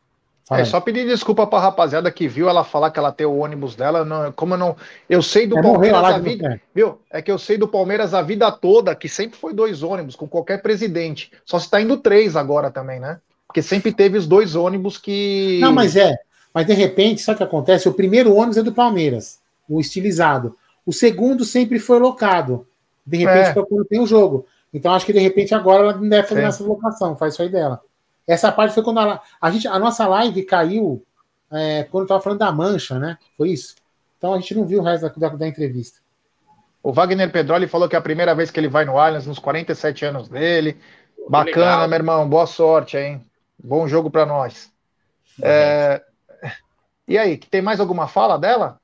Fala 0.46 0.60
é 0.60 0.64
aí. 0.64 0.70
só 0.70 0.80
pedir 0.80 1.04
desculpa 1.04 1.44
para 1.44 1.58
a 1.58 1.62
rapaziada 1.62 2.08
que 2.10 2.28
viu 2.28 2.48
ela 2.48 2.62
falar 2.62 2.92
que 2.92 2.98
ela 3.00 3.10
tem 3.10 3.26
o 3.26 3.38
ônibus 3.38 3.74
dela. 3.74 4.04
Não, 4.04 4.30
como 4.30 4.54
eu 4.54 4.58
não. 4.58 4.76
Eu 5.10 5.20
sei 5.20 5.44
do 5.44 5.58
é 5.58 5.62
Palmeiras 5.62 6.04
a 6.04 6.18
vida. 6.18 6.60
Viu? 6.72 7.00
É 7.10 7.20
que 7.20 7.32
eu 7.32 7.38
sei 7.38 7.58
do 7.58 7.66
Palmeiras 7.66 8.14
a 8.14 8.22
vida 8.22 8.50
toda, 8.52 8.94
que 8.94 9.08
sempre 9.08 9.36
foi 9.36 9.52
dois 9.52 9.82
ônibus 9.82 10.14
com 10.14 10.28
qualquer 10.28 10.62
presidente. 10.62 11.32
Só 11.44 11.58
se 11.58 11.64
está 11.64 11.80
indo 11.80 11.96
três 11.96 12.36
agora 12.36 12.70
também, 12.70 13.00
né? 13.00 13.18
Porque 13.48 13.60
sempre 13.60 13.92
teve 13.92 14.16
os 14.16 14.26
dois 14.26 14.54
ônibus 14.54 14.98
que. 14.98 15.58
Não, 15.60 15.72
mas 15.72 15.96
é. 15.96 16.14
Mas 16.54 16.66
de 16.66 16.74
repente, 16.74 17.22
sabe 17.22 17.34
o 17.34 17.38
que 17.38 17.44
acontece? 17.44 17.88
O 17.88 17.94
primeiro 17.94 18.32
ônibus 18.32 18.56
é 18.56 18.62
do 18.62 18.72
Palmeiras, 18.72 19.40
o 19.68 19.80
estilizado. 19.80 20.56
O 20.86 20.92
segundo 20.92 21.44
sempre 21.44 21.78
foi 21.78 21.98
locado. 21.98 22.66
De 23.04 23.18
repente, 23.18 23.58
é. 23.58 23.64
quando 23.64 23.84
tem 23.84 24.00
o 24.00 24.06
jogo. 24.06 24.46
Então, 24.72 24.94
acho 24.94 25.04
que 25.04 25.12
de 25.12 25.18
repente 25.18 25.54
agora 25.54 25.82
ela 25.82 25.92
não 25.94 26.08
deve 26.08 26.28
fazer 26.28 26.42
Sim. 26.42 26.46
essa 26.46 26.64
locação, 26.64 27.16
faz 27.16 27.34
isso 27.34 27.42
aí 27.42 27.48
dela. 27.48 27.80
Essa 28.26 28.50
parte 28.50 28.74
foi 28.74 28.82
quando 28.82 29.00
ela, 29.00 29.20
a, 29.40 29.50
gente, 29.50 29.68
a 29.68 29.78
nossa 29.78 30.06
live 30.06 30.42
caiu 30.44 31.02
é, 31.50 31.84
quando 31.84 32.04
estava 32.04 32.20
falando 32.20 32.40
da 32.40 32.52
mancha, 32.52 32.98
né? 32.98 33.18
Foi 33.36 33.50
isso. 33.50 33.74
Então 34.18 34.34
a 34.34 34.38
gente 34.38 34.54
não 34.54 34.66
viu 34.66 34.80
o 34.80 34.82
resto 34.82 35.02
da, 35.18 35.28
da, 35.28 35.36
da 35.36 35.46
entrevista. 35.46 36.00
O 36.82 36.92
Wagner 36.92 37.30
Pedroli 37.30 37.66
falou 37.66 37.88
que 37.88 37.96
é 37.96 37.98
a 37.98 38.02
primeira 38.02 38.34
vez 38.34 38.50
que 38.50 38.60
ele 38.60 38.68
vai 38.68 38.84
no 38.84 38.98
Allianz, 38.98 39.26
nos 39.26 39.38
47 39.38 40.04
anos 40.04 40.28
dele. 40.28 40.78
Bacana, 41.28 41.72
Legal. 41.72 41.88
meu 41.88 41.96
irmão. 41.96 42.28
Boa 42.28 42.46
sorte, 42.46 42.96
hein? 42.96 43.24
Bom 43.62 43.88
jogo 43.88 44.10
para 44.10 44.26
nós. 44.26 44.70
É... 45.42 46.02
E 47.08 47.16
aí, 47.16 47.36
tem 47.36 47.62
mais 47.62 47.80
alguma 47.80 48.08
fala 48.08 48.36
dela? 48.36 48.80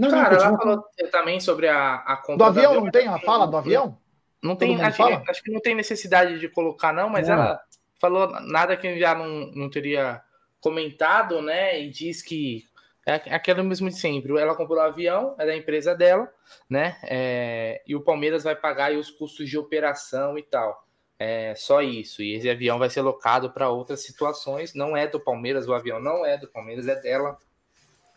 Não, 0.00 0.10
Cara, 0.10 0.34
não, 0.34 0.44
ela 0.46 0.58
falou 0.58 0.84
também 1.12 1.38
sobre 1.40 1.68
a, 1.68 1.96
a 1.96 2.16
compra 2.16 2.36
do 2.36 2.44
avião. 2.44 2.70
Avião, 2.70 2.84
não 2.84 2.90
tem 2.90 3.06
a 3.06 3.18
fala 3.18 3.46
do 3.46 3.56
avião? 3.58 3.98
Não 4.42 4.56
tem, 4.56 4.80
acho, 4.80 4.96
que, 4.96 5.30
acho 5.30 5.42
que 5.42 5.52
não 5.52 5.60
tem 5.60 5.74
necessidade 5.74 6.38
de 6.38 6.48
colocar, 6.48 6.90
não, 6.90 7.10
mas 7.10 7.28
não. 7.28 7.34
ela 7.34 7.60
falou 8.00 8.30
nada 8.40 8.74
que 8.78 8.98
já 8.98 9.14
não, 9.14 9.50
não 9.54 9.68
teria 9.68 10.22
comentado, 10.58 11.42
né? 11.42 11.78
E 11.78 11.90
diz 11.90 12.22
que 12.22 12.64
é 13.04 13.34
aquilo 13.34 13.62
mesmo 13.62 13.90
de 13.90 13.96
sempre. 13.96 14.38
Ela 14.38 14.54
comprou 14.54 14.78
o 14.78 14.80
avião, 14.80 15.36
é 15.38 15.44
da 15.44 15.54
empresa 15.54 15.94
dela, 15.94 16.32
né? 16.66 16.96
É, 17.02 17.82
e 17.86 17.94
o 17.94 18.00
Palmeiras 18.00 18.42
vai 18.42 18.56
pagar 18.56 18.92
os 18.92 19.10
custos 19.10 19.50
de 19.50 19.58
operação 19.58 20.38
e 20.38 20.42
tal. 20.42 20.82
É 21.18 21.54
só 21.54 21.82
isso. 21.82 22.22
E 22.22 22.36
esse 22.36 22.48
avião 22.48 22.78
vai 22.78 22.88
ser 22.88 23.02
locado 23.02 23.50
para 23.50 23.68
outras 23.68 24.02
situações. 24.02 24.72
Não 24.72 24.96
é 24.96 25.06
do 25.06 25.20
Palmeiras, 25.20 25.68
o 25.68 25.74
avião 25.74 26.00
não 26.00 26.24
é 26.24 26.38
do 26.38 26.48
Palmeiras, 26.48 26.88
é 26.88 26.98
dela. 26.98 27.36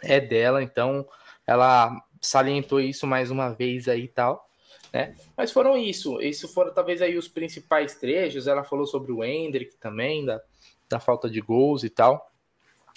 É 0.02 0.22
dela, 0.22 0.64
então 0.64 1.06
ela 1.46 2.02
salientou 2.22 2.80
isso 2.80 3.06
mais 3.06 3.30
uma 3.30 3.50
vez 3.50 3.88
aí 3.88 4.04
e 4.04 4.08
tal. 4.08 4.50
Né? 4.92 5.16
Mas 5.36 5.52
foram 5.52 5.78
isso. 5.78 6.22
Isso 6.22 6.48
foram 6.48 6.74
talvez 6.74 7.02
aí 7.02 7.18
os 7.18 7.28
principais 7.28 7.96
trechos. 7.96 8.48
Ela 8.48 8.64
falou 8.64 8.86
sobre 8.86 9.12
o 9.12 9.24
Hendrick 9.24 9.76
também, 9.78 10.26
da, 10.26 10.42
da 10.88 11.00
falta 11.00 11.30
de 11.30 11.42
gols 11.42 11.84
e 11.84 11.90
tal. 11.90 12.32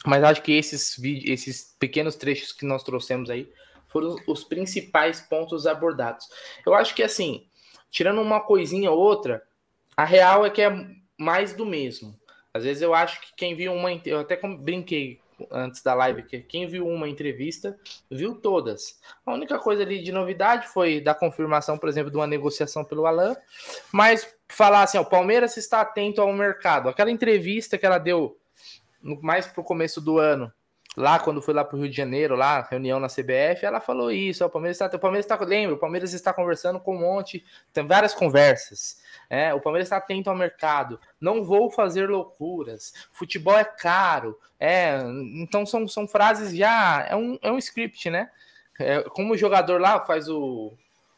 Mas 0.05 0.23
acho 0.23 0.43
que 0.43 0.53
esses, 0.53 0.99
esses 1.25 1.75
pequenos 1.79 2.15
trechos 2.15 2.53
que 2.53 2.67
nós 2.67 2.83
trouxemos 2.83 3.31
aí 3.31 3.51
foram 3.89 4.17
os 4.27 4.45
principais 4.45 5.21
pontos 5.21 5.67
abordados. 5.67 6.29
Eu 6.65 6.75
acho 6.75 6.95
que 6.95 7.03
assim, 7.03 7.47
tirando 7.91 8.21
uma 8.21 8.41
coisinha 8.41 8.91
ou 8.91 8.99
outra, 8.99 9.43
a 9.97 10.05
real 10.05 10.45
é 10.45 10.51
que 10.51 10.61
é 10.61 10.87
mais 11.19 11.55
do 11.55 11.65
mesmo. 11.65 12.15
Às 12.53 12.65
vezes 12.65 12.83
eu 12.83 12.95
acho 12.95 13.21
que 13.21 13.35
quem 13.35 13.55
viu 13.55 13.73
uma. 13.73 13.91
Eu 14.05 14.21
até 14.21 14.37
brinquei 14.37 15.21
antes 15.51 15.83
da 15.83 15.95
live 15.95 16.23
que 16.23 16.41
quem 16.41 16.67
viu 16.67 16.87
uma 16.87 17.09
entrevista 17.09 17.79
viu 18.11 18.35
todas. 18.35 19.01
A 19.25 19.33
única 19.33 19.59
coisa 19.59 19.83
ali 19.83 20.03
de 20.03 20.13
novidade 20.13 20.69
foi 20.69 21.01
da 21.01 21.15
confirmação, 21.15 21.79
por 21.79 21.89
exemplo, 21.89 22.11
de 22.11 22.17
uma 22.17 22.27
negociação 22.27 22.85
pelo 22.85 23.07
Alan, 23.07 23.37
mas 23.93 24.27
falar 24.49 24.83
assim: 24.83 24.99
ó, 24.99 25.03
o 25.03 25.07
Palmeiras 25.07 25.57
está 25.57 25.81
atento 25.81 26.21
ao 26.21 26.33
mercado. 26.33 26.89
Aquela 26.89 27.11
entrevista 27.11 27.77
que 27.77 27.87
ela 27.87 27.99
deu 27.99 28.39
mais 29.23 29.47
para 29.47 29.61
o 29.61 29.65
começo 29.65 30.01
do 30.01 30.19
ano, 30.19 30.53
lá 30.97 31.19
quando 31.19 31.43
foi 31.43 31.53
lá 31.53 31.63
para 31.63 31.77
o 31.77 31.81
Rio 31.81 31.91
de 31.91 31.97
Janeiro, 31.97 32.35
lá, 32.35 32.63
reunião 32.63 32.99
na 32.99 33.09
CBF, 33.09 33.65
ela 33.67 33.81
falou 33.81 34.11
isso, 34.11 34.45
o 34.45 34.49
Palmeiras 34.49 34.81
está, 34.81 34.97
o 34.97 34.99
Palmeiras 34.99 35.27
está, 35.27 35.37
lembra, 35.45 35.77
o 35.77 35.79
Palmeiras 35.79 36.15
está 36.15 36.33
conversando 36.33 36.81
com 36.81 36.97
um 36.97 37.01
monte, 37.01 37.45
tem 37.73 37.87
várias 37.87 38.15
conversas, 38.15 39.03
é, 39.29 39.53
o 39.53 39.61
Palmeiras 39.61 39.87
está 39.87 39.99
atento 39.99 40.31
ao 40.31 40.37
mercado, 40.37 40.99
não 41.21 41.45
vou 41.45 41.71
fazer 41.71 42.09
loucuras, 42.09 42.95
futebol 43.13 43.59
é 43.59 43.65
caro, 43.65 44.39
é, 44.59 44.99
então 45.35 45.67
são, 45.67 45.87
são 45.87 46.09
frases 46.09 46.57
já, 46.57 47.07
é 47.07 47.15
um, 47.15 47.39
é 47.43 47.53
um 47.53 47.59
script, 47.59 48.09
né, 48.09 48.31
é, 48.81 49.03
como 49.03 49.35
o 49.35 49.37
jogador 49.37 49.79
lá 49.79 50.01
faz 50.01 50.31
o, 50.31 50.73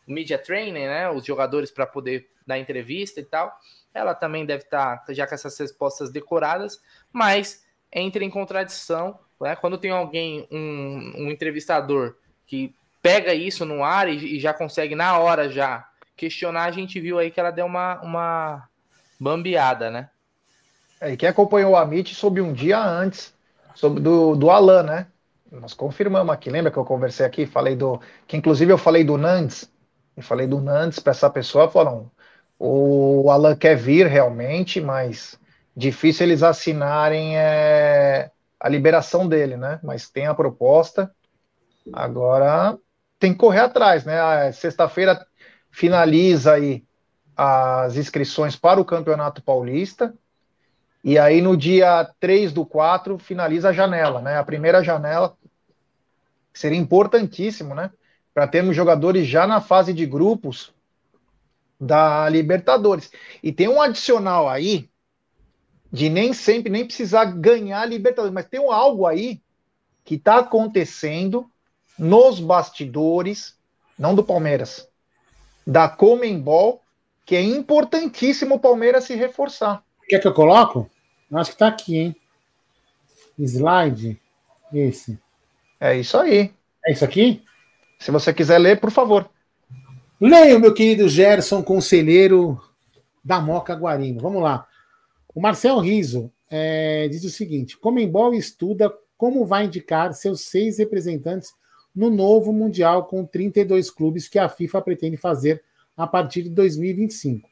o 0.06 0.12
media 0.12 0.38
training, 0.38 0.86
né, 0.86 1.08
os 1.08 1.24
jogadores 1.24 1.70
para 1.70 1.86
poder 1.86 2.28
dar 2.44 2.58
entrevista 2.58 3.20
e 3.20 3.24
tal, 3.24 3.56
ela 3.94 4.12
também 4.12 4.44
deve 4.44 4.64
estar 4.64 5.04
tá, 5.04 5.12
já 5.12 5.24
com 5.24 5.34
essas 5.34 5.56
respostas 5.56 6.10
decoradas, 6.10 6.82
mas 7.12 7.64
entra 7.92 8.24
em 8.24 8.30
contradição 8.30 9.18
né? 9.40 9.56
Quando 9.56 9.78
tem 9.78 9.90
alguém, 9.90 10.46
um, 10.50 11.12
um 11.16 11.30
entrevistador, 11.30 12.14
que 12.46 12.74
pega 13.02 13.34
isso 13.34 13.64
no 13.64 13.84
ar 13.84 14.08
e, 14.08 14.36
e, 14.36 14.40
já 14.40 14.52
consegue 14.52 14.94
na 14.94 15.18
hora 15.18 15.48
já 15.48 15.86
questionar, 16.16 16.64
a 16.64 16.70
gente 16.70 17.00
viu 17.00 17.18
aí 17.18 17.30
que 17.30 17.38
ela 17.38 17.50
deu 17.50 17.66
uma, 17.66 18.00
uma 18.00 18.68
bambeada, 19.18 19.90
né? 19.90 20.10
É, 21.00 21.12
e 21.12 21.16
quem 21.16 21.28
acompanhou 21.28 21.72
o 21.72 21.76
Amit 21.76 22.14
soube 22.14 22.40
um 22.40 22.52
dia 22.52 22.78
antes, 22.78 23.32
sobre 23.74 24.02
do, 24.02 24.34
do 24.34 24.50
Alan, 24.50 24.82
né? 24.82 25.06
Nós 25.50 25.72
confirmamos 25.72 26.34
aqui, 26.34 26.50
lembra 26.50 26.70
que 26.70 26.76
eu 26.76 26.84
conversei 26.84 27.24
aqui, 27.24 27.46
falei 27.46 27.76
do. 27.76 28.00
Que 28.26 28.36
inclusive 28.36 28.72
eu 28.72 28.78
falei 28.78 29.04
do 29.04 29.16
Nandes, 29.16 29.70
e 30.16 30.20
falei 30.20 30.46
do 30.46 30.60
Nandes 30.60 30.98
para 30.98 31.12
essa 31.12 31.30
pessoa, 31.30 31.70
falaram, 31.70 32.10
o 32.58 33.30
Alan 33.30 33.54
quer 33.54 33.76
vir 33.76 34.06
realmente, 34.06 34.80
mas 34.80 35.38
difícil 35.76 36.26
eles 36.26 36.42
assinarem 36.42 37.38
é, 37.38 38.30
a 38.60 38.68
liberação 38.68 39.28
dele, 39.28 39.56
né? 39.56 39.78
Mas 39.82 40.08
tem 40.08 40.26
a 40.26 40.34
proposta. 40.34 41.14
Agora 41.92 42.78
tem 43.18 43.32
que 43.32 43.38
correr 43.38 43.60
atrás, 43.60 44.04
né? 44.04 44.52
Sexta-feira 44.52 45.26
finaliza 45.70 46.54
aí 46.54 46.84
as 47.36 47.96
inscrições 47.96 48.56
para 48.56 48.80
o 48.80 48.84
Campeonato 48.84 49.42
Paulista. 49.42 50.14
E 51.04 51.18
aí 51.18 51.40
no 51.40 51.56
dia 51.56 52.10
3 52.18 52.52
do 52.52 52.66
4 52.66 53.18
finaliza 53.18 53.68
a 53.68 53.72
janela, 53.72 54.20
né? 54.20 54.38
A 54.38 54.44
primeira 54.44 54.82
janela 54.82 55.36
seria 56.52 56.78
importantíssimo, 56.78 57.74
né? 57.74 57.90
Para 58.34 58.48
termos 58.48 58.74
jogadores 58.74 59.26
já 59.26 59.46
na 59.46 59.60
fase 59.60 59.92
de 59.92 60.04
grupos 60.04 60.72
da 61.80 62.28
Libertadores. 62.28 63.10
E 63.42 63.52
tem 63.52 63.68
um 63.68 63.80
adicional 63.80 64.48
aí 64.48 64.90
de 65.92 66.08
nem 66.08 66.32
sempre 66.32 66.70
nem 66.70 66.84
precisar 66.84 67.24
ganhar 67.26 67.80
a 67.80 67.86
Libertadores, 67.86 68.32
mas 68.32 68.46
tem 68.46 68.60
algo 68.60 69.06
aí 69.06 69.40
que 70.04 70.14
está 70.14 70.38
acontecendo 70.38 71.50
nos 71.98 72.40
bastidores, 72.40 73.56
não 73.98 74.14
do 74.14 74.22
Palmeiras, 74.22 74.88
da 75.66 75.88
Comembol, 75.88 76.82
que 77.26 77.36
é 77.36 77.42
importantíssimo 77.42 78.54
o 78.54 78.60
Palmeiras 78.60 79.04
se 79.04 79.14
reforçar. 79.14 79.82
Quer 80.08 80.18
que 80.18 80.28
eu 80.28 80.32
coloco? 80.32 80.88
Acho 81.32 81.50
que 81.50 81.56
está 81.56 81.68
aqui, 81.68 81.96
hein? 81.96 82.16
Slide. 83.38 84.20
Esse. 84.72 85.18
É 85.80 85.96
isso 85.96 86.16
aí. 86.16 86.52
É 86.86 86.92
isso 86.92 87.04
aqui? 87.04 87.42
Se 87.98 88.10
você 88.10 88.32
quiser 88.32 88.58
ler, 88.58 88.80
por 88.80 88.90
favor. 88.90 89.28
Leia, 90.20 90.58
meu 90.58 90.72
querido 90.72 91.08
Gerson, 91.08 91.62
conselheiro 91.62 92.60
da 93.22 93.40
Moca 93.40 93.74
Guarino. 93.74 94.20
Vamos 94.20 94.42
lá. 94.42 94.66
O 95.38 95.40
Marcel 95.40 95.78
Riso 95.78 96.32
é, 96.50 97.06
diz 97.06 97.22
o 97.22 97.30
seguinte: 97.30 97.78
Comembol 97.78 98.34
estuda 98.34 98.92
como 99.16 99.46
vai 99.46 99.66
indicar 99.66 100.12
seus 100.12 100.40
seis 100.40 100.78
representantes 100.78 101.52
no 101.94 102.10
novo 102.10 102.52
Mundial 102.52 103.06
com 103.06 103.24
32 103.24 103.88
clubes 103.88 104.26
que 104.26 104.36
a 104.36 104.48
FIFA 104.48 104.82
pretende 104.82 105.16
fazer 105.16 105.62
a 105.96 106.08
partir 106.08 106.42
de 106.42 106.50
2025. 106.50 107.48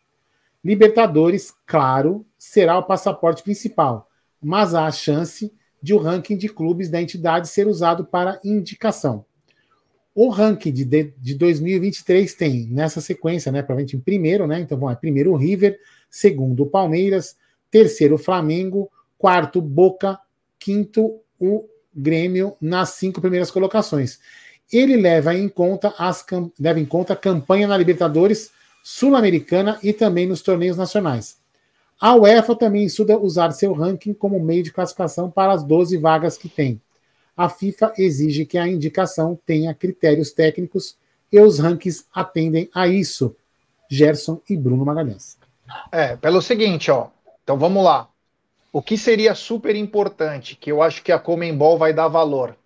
Libertadores, 0.64 1.54
claro, 1.64 2.26
será 2.36 2.76
o 2.76 2.82
passaporte 2.82 3.44
principal, 3.44 4.10
mas 4.42 4.74
há 4.74 4.86
a 4.86 4.90
chance 4.90 5.52
de 5.80 5.94
o 5.94 5.98
ranking 5.98 6.36
de 6.36 6.48
clubes 6.48 6.90
da 6.90 7.00
entidade 7.00 7.46
ser 7.46 7.68
usado 7.68 8.04
para 8.04 8.40
indicação. 8.42 9.24
O 10.12 10.28
ranking 10.28 10.72
de, 10.72 10.84
de 10.84 11.34
2023 11.36 12.34
tem 12.34 12.66
nessa 12.66 13.00
sequência, 13.00 13.52
né? 13.52 13.62
Provavelmente 13.62 13.96
em 13.96 14.00
primeiro, 14.00 14.44
né? 14.44 14.58
Então, 14.58 14.76
bom, 14.76 14.90
é 14.90 14.96
primeiro 14.96 15.30
o 15.30 15.36
River, 15.36 15.78
segundo 16.10 16.64
o 16.64 16.66
Palmeiras, 16.66 17.36
terceiro 17.70 18.18
Flamengo, 18.18 18.90
quarto 19.18 19.60
Boca, 19.60 20.18
quinto 20.58 21.20
o 21.38 21.68
Grêmio 21.94 22.56
nas 22.60 22.90
cinco 22.90 23.20
primeiras 23.20 23.50
colocações. 23.50 24.18
Ele 24.72 24.96
leva 24.96 25.34
em 25.34 25.48
conta 25.48 25.94
as 25.98 26.24
leva 26.58 26.80
em 26.80 26.84
conta 26.84 27.12
a 27.12 27.16
campanha 27.16 27.66
na 27.66 27.76
Libertadores 27.76 28.50
Sul-Americana 28.82 29.78
e 29.82 29.92
também 29.92 30.26
nos 30.26 30.42
torneios 30.42 30.76
nacionais. 30.76 31.38
A 32.00 32.14
UEFA 32.14 32.54
também 32.54 32.84
estuda 32.84 33.18
usar 33.18 33.50
seu 33.52 33.72
ranking 33.72 34.12
como 34.12 34.38
meio 34.38 34.62
de 34.62 34.72
classificação 34.72 35.30
para 35.30 35.52
as 35.52 35.64
12 35.64 35.96
vagas 35.96 36.36
que 36.36 36.48
tem. 36.48 36.80
A 37.36 37.48
FIFA 37.48 37.92
exige 37.96 38.44
que 38.44 38.58
a 38.58 38.68
indicação 38.68 39.38
tenha 39.46 39.74
critérios 39.74 40.30
técnicos 40.30 40.96
e 41.32 41.40
os 41.40 41.58
rankings 41.58 42.04
atendem 42.14 42.68
a 42.74 42.86
isso. 42.86 43.34
Gerson 43.90 44.40
e 44.48 44.56
Bruno 44.56 44.84
Magalhães. 44.84 45.38
É, 45.90 46.16
pelo 46.16 46.42
seguinte, 46.42 46.90
ó. 46.90 47.08
Então 47.46 47.56
vamos 47.56 47.84
lá. 47.84 48.08
O 48.72 48.82
que 48.82 48.98
seria 48.98 49.32
super 49.32 49.76
importante, 49.76 50.56
que 50.56 50.72
eu 50.72 50.82
acho 50.82 51.00
que 51.00 51.12
a 51.12 51.18
Comembol 51.18 51.78
vai 51.78 51.92
dar 51.92 52.08
valor? 52.08 52.56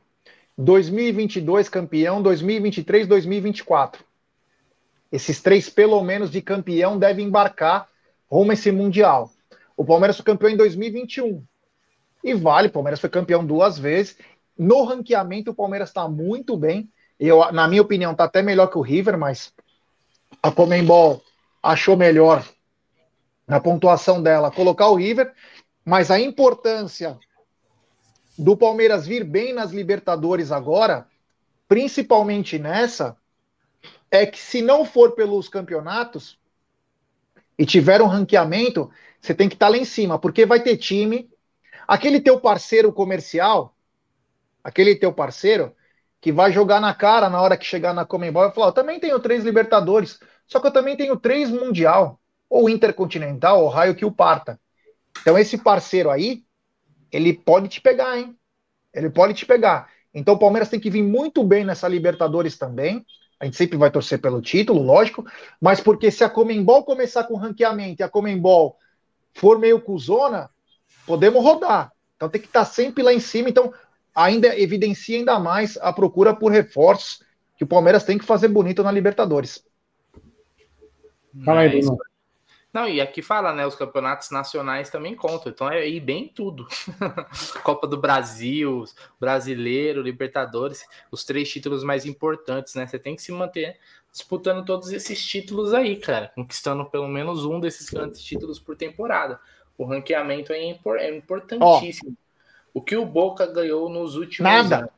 2022 0.56 1.68
campeão, 1.68 2.22
2023, 2.22 3.06
2024. 3.06 4.02
Esses 5.12 5.42
três, 5.42 5.68
pelo 5.68 6.02
menos, 6.02 6.30
de 6.30 6.40
campeão 6.40 6.98
devem 6.98 7.26
embarcar 7.26 7.90
rumo 8.26 8.52
a 8.52 8.54
esse 8.54 8.72
Mundial. 8.72 9.30
O 9.76 9.84
Palmeiras 9.84 10.16
foi 10.16 10.24
campeão 10.24 10.48
em 10.48 10.56
2021. 10.56 11.44
E 12.24 12.32
vale, 12.32 12.68
o 12.68 12.72
Palmeiras 12.72 13.00
foi 13.00 13.10
campeão 13.10 13.44
duas 13.44 13.78
vezes. 13.78 14.16
No 14.56 14.82
ranqueamento, 14.84 15.50
o 15.50 15.54
Palmeiras 15.54 15.90
está 15.90 16.08
muito 16.08 16.56
bem. 16.56 16.88
Eu, 17.18 17.52
na 17.52 17.68
minha 17.68 17.82
opinião, 17.82 18.12
está 18.12 18.24
até 18.24 18.40
melhor 18.40 18.68
que 18.68 18.78
o 18.78 18.82
River, 18.82 19.18
mas 19.18 19.52
a 20.42 20.50
Comembol 20.50 21.22
achou 21.62 21.98
melhor 21.98 22.42
na 23.50 23.58
pontuação 23.58 24.22
dela 24.22 24.50
colocar 24.50 24.86
o 24.88 24.94
River 24.94 25.34
mas 25.84 26.08
a 26.08 26.20
importância 26.20 27.18
do 28.38 28.56
Palmeiras 28.56 29.08
vir 29.08 29.24
bem 29.24 29.52
nas 29.52 29.72
Libertadores 29.72 30.52
agora, 30.52 31.08
principalmente 31.66 32.60
nessa, 32.60 33.16
é 34.08 34.24
que 34.24 34.38
se 34.38 34.62
não 34.62 34.84
for 34.84 35.16
pelos 35.16 35.48
campeonatos 35.48 36.38
e 37.58 37.66
tiver 37.66 38.00
um 38.00 38.06
ranqueamento, 38.06 38.88
você 39.20 39.34
tem 39.34 39.48
que 39.48 39.56
estar 39.56 39.66
tá 39.66 39.70
lá 39.70 39.78
em 39.78 39.84
cima, 39.84 40.16
porque 40.16 40.46
vai 40.46 40.60
ter 40.62 40.76
time. 40.76 41.28
Aquele 41.88 42.20
teu 42.20 42.38
parceiro 42.40 42.92
comercial, 42.92 43.74
aquele 44.62 44.94
teu 44.94 45.12
parceiro 45.12 45.74
que 46.20 46.30
vai 46.30 46.52
jogar 46.52 46.80
na 46.80 46.94
cara 46.94 47.28
na 47.28 47.42
hora 47.42 47.56
que 47.56 47.64
chegar 47.64 47.92
na 47.92 48.04
Comembol 48.04 48.46
e 48.46 48.52
falar: 48.52 48.68
Eu 48.68 48.72
também 48.72 49.00
tenho 49.00 49.18
três 49.18 49.42
Libertadores, 49.42 50.20
só 50.46 50.60
que 50.60 50.68
eu 50.68 50.72
também 50.72 50.96
tenho 50.96 51.16
três 51.16 51.50
Mundial, 51.50 52.19
ou 52.50 52.68
Intercontinental, 52.68 53.62
ou 53.62 53.68
raio 53.68 53.94
que 53.94 54.04
o 54.04 54.10
parta. 54.10 54.58
Então, 55.22 55.38
esse 55.38 55.56
parceiro 55.56 56.10
aí, 56.10 56.42
ele 57.12 57.32
pode 57.32 57.68
te 57.68 57.80
pegar, 57.80 58.18
hein? 58.18 58.36
Ele 58.92 59.08
pode 59.08 59.34
te 59.34 59.46
pegar. 59.46 59.88
Então, 60.12 60.34
o 60.34 60.38
Palmeiras 60.38 60.68
tem 60.68 60.80
que 60.80 60.90
vir 60.90 61.02
muito 61.02 61.44
bem 61.44 61.64
nessa 61.64 61.86
Libertadores 61.86 62.58
também. 62.58 63.06
A 63.38 63.44
gente 63.44 63.56
sempre 63.56 63.78
vai 63.78 63.90
torcer 63.90 64.20
pelo 64.20 64.42
título, 64.42 64.82
lógico. 64.82 65.24
Mas 65.60 65.80
porque 65.80 66.10
se 66.10 66.24
a 66.24 66.28
Comembol 66.28 66.84
começar 66.84 67.24
com 67.24 67.36
ranqueamento 67.36 68.02
e 68.02 68.02
a 68.02 68.08
Comembol 68.08 68.76
for 69.32 69.58
meio 69.58 69.80
cuzona, 69.80 70.50
podemos 71.06 71.42
rodar. 71.42 71.92
Então, 72.16 72.28
tem 72.28 72.40
que 72.40 72.48
estar 72.48 72.64
sempre 72.64 73.02
lá 73.02 73.12
em 73.12 73.20
cima. 73.20 73.48
Então, 73.48 73.72
ainda 74.12 74.58
evidencia 74.58 75.16
ainda 75.16 75.38
mais 75.38 75.78
a 75.80 75.92
procura 75.92 76.34
por 76.34 76.50
reforços 76.50 77.22
que 77.56 77.62
o 77.62 77.66
Palmeiras 77.66 78.04
tem 78.04 78.18
que 78.18 78.24
fazer 78.24 78.48
bonito 78.48 78.82
na 78.82 78.90
Libertadores. 78.90 79.64
Fala 81.44 81.60
aí, 81.60 81.80
Bruno. 81.80 82.09
Não, 82.72 82.88
e 82.88 83.00
aqui 83.00 83.20
fala, 83.20 83.52
né? 83.52 83.66
Os 83.66 83.74
campeonatos 83.74 84.30
nacionais 84.30 84.90
também 84.90 85.14
contam. 85.14 85.50
Então 85.50 85.68
é 85.68 85.88
ir 85.88 86.00
bem 86.00 86.28
tudo. 86.28 86.68
Copa 87.64 87.86
do 87.86 87.96
Brasil, 87.96 88.84
Brasileiro, 89.18 90.02
Libertadores, 90.02 90.86
os 91.10 91.24
três 91.24 91.50
títulos 91.50 91.82
mais 91.82 92.06
importantes, 92.06 92.74
né? 92.74 92.86
Você 92.86 92.98
tem 92.98 93.16
que 93.16 93.22
se 93.22 93.32
manter 93.32 93.76
disputando 94.12 94.64
todos 94.64 94.92
esses 94.92 95.24
títulos 95.24 95.74
aí, 95.74 95.96
cara. 95.96 96.30
Conquistando 96.34 96.84
pelo 96.84 97.08
menos 97.08 97.44
um 97.44 97.58
desses 97.58 97.90
grandes 97.90 98.22
títulos 98.22 98.60
por 98.60 98.76
temporada. 98.76 99.40
O 99.76 99.84
ranqueamento 99.84 100.52
é, 100.52 100.76
é 100.98 101.16
importantíssimo. 101.16 102.16
Oh. 102.16 102.78
O 102.78 102.80
que 102.80 102.96
o 102.96 103.04
Boca 103.04 103.46
ganhou 103.46 103.88
nos 103.88 104.14
últimos 104.14 104.50
Nada. 104.50 104.76
anos. 104.76 104.90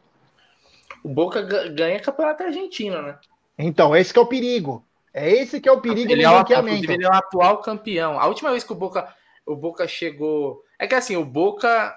O 1.03 1.09
Boca 1.09 1.41
ganha 1.41 1.99
campeonato 2.01 2.43
argentino, 2.43 3.01
né? 3.01 3.18
Então, 3.59 3.97
esse 3.97 4.16
é 4.16 4.20
o 4.20 4.27
perigo. 4.27 4.85
É 5.15 5.31
esse 5.31 5.61
que 5.61 5.69
é 5.69 5.73
o 5.73 5.81
perigo 5.81 6.11
ele 6.11 6.23
do 6.23 6.29
é 6.29 6.37
ranqueamento. 6.37 6.91
Ele 6.91 7.05
é 7.05 7.09
o 7.09 7.15
atual 7.15 7.61
campeão. 7.61 8.19
A 8.19 8.27
última 8.27 8.51
vez 8.51 8.65
que 8.65 8.73
o 8.73 8.77
Boca, 8.77 9.15
o 9.45 9.55
Boca 9.55 9.87
chegou. 9.87 10.63
É 10.79 10.87
que 10.87 10.95
assim, 10.95 11.17
o 11.17 11.25
Boca 11.25 11.95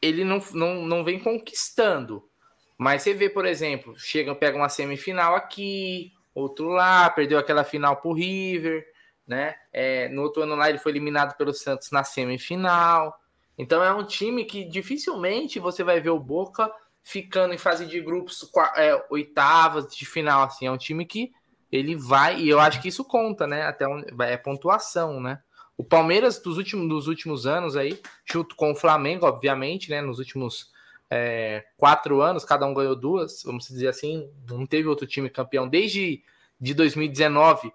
ele 0.00 0.24
não, 0.24 0.42
não, 0.52 0.74
não 0.82 1.04
vem 1.04 1.18
conquistando. 1.18 2.28
Mas 2.76 3.02
você 3.02 3.12
vê, 3.12 3.28
por 3.28 3.44
exemplo, 3.44 3.98
chega, 3.98 4.34
pega 4.34 4.56
uma 4.56 4.68
semifinal 4.68 5.34
aqui, 5.34 6.12
outro 6.34 6.68
lá, 6.68 7.10
perdeu 7.10 7.38
aquela 7.38 7.64
final 7.64 7.96
pro 7.96 8.12
River, 8.12 8.86
né? 9.26 9.56
É, 9.72 10.08
no 10.08 10.22
outro 10.22 10.42
ano 10.42 10.54
lá 10.54 10.68
ele 10.68 10.78
foi 10.78 10.92
eliminado 10.92 11.36
pelo 11.36 11.52
Santos 11.52 11.90
na 11.90 12.04
semifinal. 12.04 13.18
Então 13.58 13.82
é 13.82 13.92
um 13.92 14.04
time 14.04 14.44
que 14.44 14.64
dificilmente 14.64 15.58
você 15.58 15.82
vai 15.82 16.00
ver 16.00 16.10
o 16.10 16.20
Boca 16.20 16.72
ficando 17.02 17.52
em 17.52 17.58
fase 17.58 17.84
de 17.84 18.00
grupos, 18.00 18.48
é, 18.76 19.04
oitavas 19.10 19.88
de 19.88 20.06
final, 20.06 20.44
assim. 20.44 20.66
É 20.66 20.70
um 20.70 20.78
time 20.78 21.04
que 21.04 21.32
ele 21.70 21.94
vai, 21.94 22.40
e 22.40 22.48
eu 22.48 22.58
acho 22.60 22.80
que 22.80 22.88
isso 22.88 23.04
conta, 23.04 23.46
né? 23.46 23.62
Até 23.62 23.86
um, 23.86 24.02
é 24.20 24.36
pontuação, 24.36 25.20
né? 25.20 25.40
O 25.76 25.84
Palmeiras 25.84 26.40
dos 26.40 26.56
últimos, 26.56 26.88
dos 26.88 27.06
últimos 27.06 27.46
anos 27.46 27.76
aí, 27.76 28.00
junto 28.24 28.56
com 28.56 28.72
o 28.72 28.74
Flamengo, 28.74 29.26
obviamente, 29.26 29.90
né? 29.90 30.00
Nos 30.00 30.18
últimos 30.18 30.72
é, 31.10 31.64
quatro 31.76 32.20
anos, 32.20 32.44
cada 32.44 32.66
um 32.66 32.74
ganhou 32.74 32.96
duas, 32.96 33.42
vamos 33.44 33.68
dizer 33.68 33.88
assim, 33.88 34.30
não 34.48 34.66
teve 34.66 34.88
outro 34.88 35.06
time 35.06 35.30
campeão 35.30 35.68
desde 35.68 36.22
de 36.60 36.74
2019. 36.74 37.72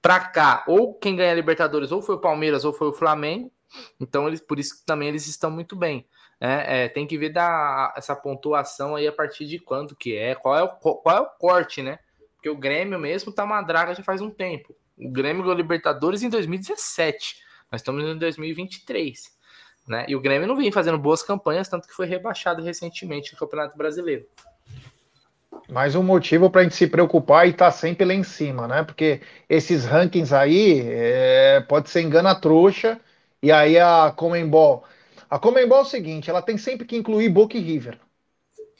para 0.00 0.20
cá, 0.20 0.64
ou 0.66 0.94
quem 0.94 1.16
ganha 1.16 1.32
a 1.32 1.34
Libertadores 1.34 1.90
ou 1.92 2.00
foi 2.00 2.14
o 2.14 2.20
Palmeiras 2.20 2.64
ou 2.64 2.72
foi 2.72 2.88
o 2.88 2.92
Flamengo. 2.92 3.52
Então, 4.00 4.28
eles, 4.28 4.40
por 4.40 4.58
isso 4.58 4.82
também 4.86 5.08
eles 5.08 5.26
estão 5.26 5.50
muito 5.50 5.76
bem. 5.76 6.06
É, 6.40 6.84
é, 6.84 6.88
tem 6.88 7.06
que 7.06 7.18
ver 7.18 7.30
da, 7.30 7.92
essa 7.96 8.14
pontuação 8.14 8.94
aí 8.94 9.06
a 9.08 9.12
partir 9.12 9.44
de 9.46 9.58
quando 9.58 9.96
que 9.96 10.16
é, 10.16 10.36
qual 10.36 10.56
é 10.56 10.62
o, 10.62 10.68
qual 10.68 11.16
é 11.16 11.20
o 11.20 11.26
corte, 11.26 11.82
né? 11.82 11.98
Porque 12.38 12.48
o 12.48 12.56
Grêmio 12.56 12.98
mesmo 13.00 13.32
tá 13.32 13.42
uma 13.42 13.60
draga 13.60 13.94
já 13.94 14.02
faz 14.02 14.20
um 14.20 14.30
tempo. 14.30 14.74
O 14.96 15.10
Grêmio 15.10 15.42
ganhou 15.42 15.56
Libertadores 15.56 16.22
em 16.22 16.30
2017. 16.30 17.36
Nós 17.70 17.80
estamos 17.80 18.04
em 18.04 18.16
2023. 18.16 19.36
Né? 19.88 20.06
E 20.08 20.14
o 20.14 20.20
Grêmio 20.20 20.46
não 20.46 20.56
vem 20.56 20.70
fazendo 20.70 20.98
boas 20.98 21.22
campanhas, 21.22 21.68
tanto 21.68 21.88
que 21.88 21.94
foi 21.94 22.06
rebaixado 22.06 22.62
recentemente 22.62 23.32
no 23.32 23.38
Campeonato 23.38 23.76
Brasileiro. 23.76 24.24
Mais 25.68 25.96
um 25.96 26.02
motivo 26.02 26.48
para 26.48 26.60
a 26.60 26.64
gente 26.64 26.76
se 26.76 26.86
preocupar 26.86 27.46
e 27.46 27.50
estar 27.50 27.66
tá 27.66 27.72
sempre 27.72 28.06
lá 28.06 28.14
em 28.14 28.22
cima, 28.22 28.68
né? 28.68 28.82
Porque 28.84 29.20
esses 29.48 29.84
rankings 29.84 30.32
aí 30.32 30.80
é, 30.86 31.60
pode 31.68 31.90
ser 31.90 32.02
engana 32.02 32.34
trouxa, 32.34 33.00
e 33.42 33.50
aí 33.50 33.78
a 33.78 34.12
Comembol. 34.14 34.84
A 35.28 35.38
Comembol 35.38 35.78
é 35.78 35.82
o 35.82 35.84
seguinte: 35.84 36.30
ela 36.30 36.40
tem 36.40 36.56
sempre 36.56 36.86
que 36.86 36.96
incluir 36.96 37.28
Boca 37.28 37.56
e 37.56 37.60
River. 37.60 37.98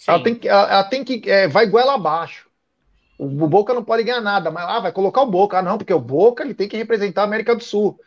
Ela 0.06 0.22
tem 0.22 0.34
que, 0.34 0.48
ela, 0.48 0.70
ela 0.70 0.84
tem 0.84 1.04
que 1.04 1.28
é, 1.28 1.48
vai 1.48 1.66
goela 1.66 1.94
abaixo. 1.94 2.47
O, 3.18 3.26
Boca 3.48 3.74
não 3.74 3.82
pode 3.82 4.04
ganhar 4.04 4.20
nada, 4.20 4.50
mas 4.50 4.64
ah, 4.68 4.80
vai 4.80 4.92
colocar 4.92 5.22
o 5.22 5.30
Boca. 5.30 5.58
Ah, 5.58 5.62
não, 5.62 5.76
porque 5.76 5.92
o 5.92 6.00
Boca 6.00 6.44
ele 6.44 6.54
tem 6.54 6.68
que 6.68 6.76
representar 6.76 7.22
a 7.22 7.24
América 7.24 7.54
do 7.54 7.62
Sul. 7.62 7.98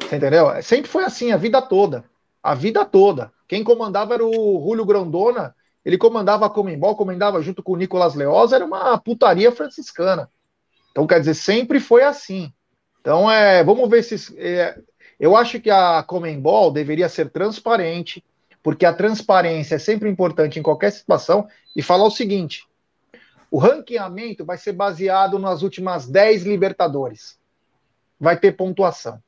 Você 0.00 0.16
entendeu? 0.16 0.50
Sempre 0.62 0.90
foi 0.90 1.04
assim 1.04 1.32
a 1.32 1.36
vida 1.36 1.60
toda. 1.60 2.04
A 2.42 2.54
vida 2.54 2.84
toda. 2.84 3.30
Quem 3.46 3.62
comandava 3.62 4.14
era 4.14 4.24
o 4.24 4.64
Julio 4.66 4.84
Grandona, 4.84 5.54
ele 5.84 5.98
comandava 5.98 6.46
a 6.46 6.50
Comembol, 6.50 6.96
comandava 6.96 7.42
junto 7.42 7.62
com 7.62 7.72
o 7.72 7.76
Nicolas 7.76 8.14
Leoz, 8.14 8.52
era 8.52 8.64
uma 8.64 8.96
putaria 8.98 9.52
franciscana. 9.52 10.30
Então, 10.90 11.06
quer 11.06 11.20
dizer, 11.20 11.34
sempre 11.34 11.78
foi 11.78 12.02
assim. 12.02 12.52
Então, 13.00 13.30
é, 13.30 13.62
vamos 13.62 13.88
ver 13.90 14.02
se. 14.02 14.34
É, 14.38 14.78
eu 15.20 15.36
acho 15.36 15.60
que 15.60 15.70
a 15.70 16.02
Comembol 16.02 16.70
deveria 16.70 17.08
ser 17.08 17.30
transparente, 17.30 18.24
porque 18.62 18.86
a 18.86 18.94
transparência 18.94 19.74
é 19.74 19.78
sempre 19.78 20.08
importante 20.08 20.58
em 20.58 20.62
qualquer 20.62 20.90
situação, 20.90 21.46
e 21.76 21.82
falar 21.82 22.04
o 22.04 22.10
seguinte: 22.10 22.66
o 23.54 23.58
ranqueamento 23.58 24.44
vai 24.44 24.58
ser 24.58 24.72
baseado 24.72 25.38
nas 25.38 25.62
últimas 25.62 26.08
10 26.08 26.42
Libertadores. 26.42 27.38
Vai 28.18 28.36
ter 28.36 28.50
pontuação. 28.50 29.22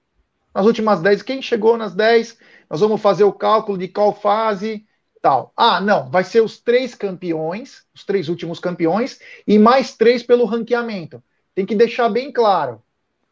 Nas 0.52 0.66
últimas 0.66 1.00
10, 1.00 1.22
quem 1.22 1.40
chegou 1.40 1.76
nas 1.76 1.94
10, 1.94 2.36
nós 2.68 2.80
vamos 2.80 3.00
fazer 3.00 3.22
o 3.22 3.32
cálculo 3.32 3.78
de 3.78 3.86
qual 3.86 4.12
fase 4.12 4.84
tal. 5.22 5.52
Ah, 5.56 5.80
não, 5.80 6.10
vai 6.10 6.24
ser 6.24 6.40
os 6.40 6.58
três 6.58 6.92
campeões, 6.92 7.84
os 7.94 8.04
três 8.04 8.28
últimos 8.28 8.58
campeões, 8.58 9.20
e 9.46 9.60
mais 9.60 9.96
três 9.96 10.24
pelo 10.24 10.44
ranqueamento. 10.44 11.22
Tem 11.54 11.64
que 11.64 11.76
deixar 11.76 12.08
bem 12.08 12.32
claro. 12.32 12.82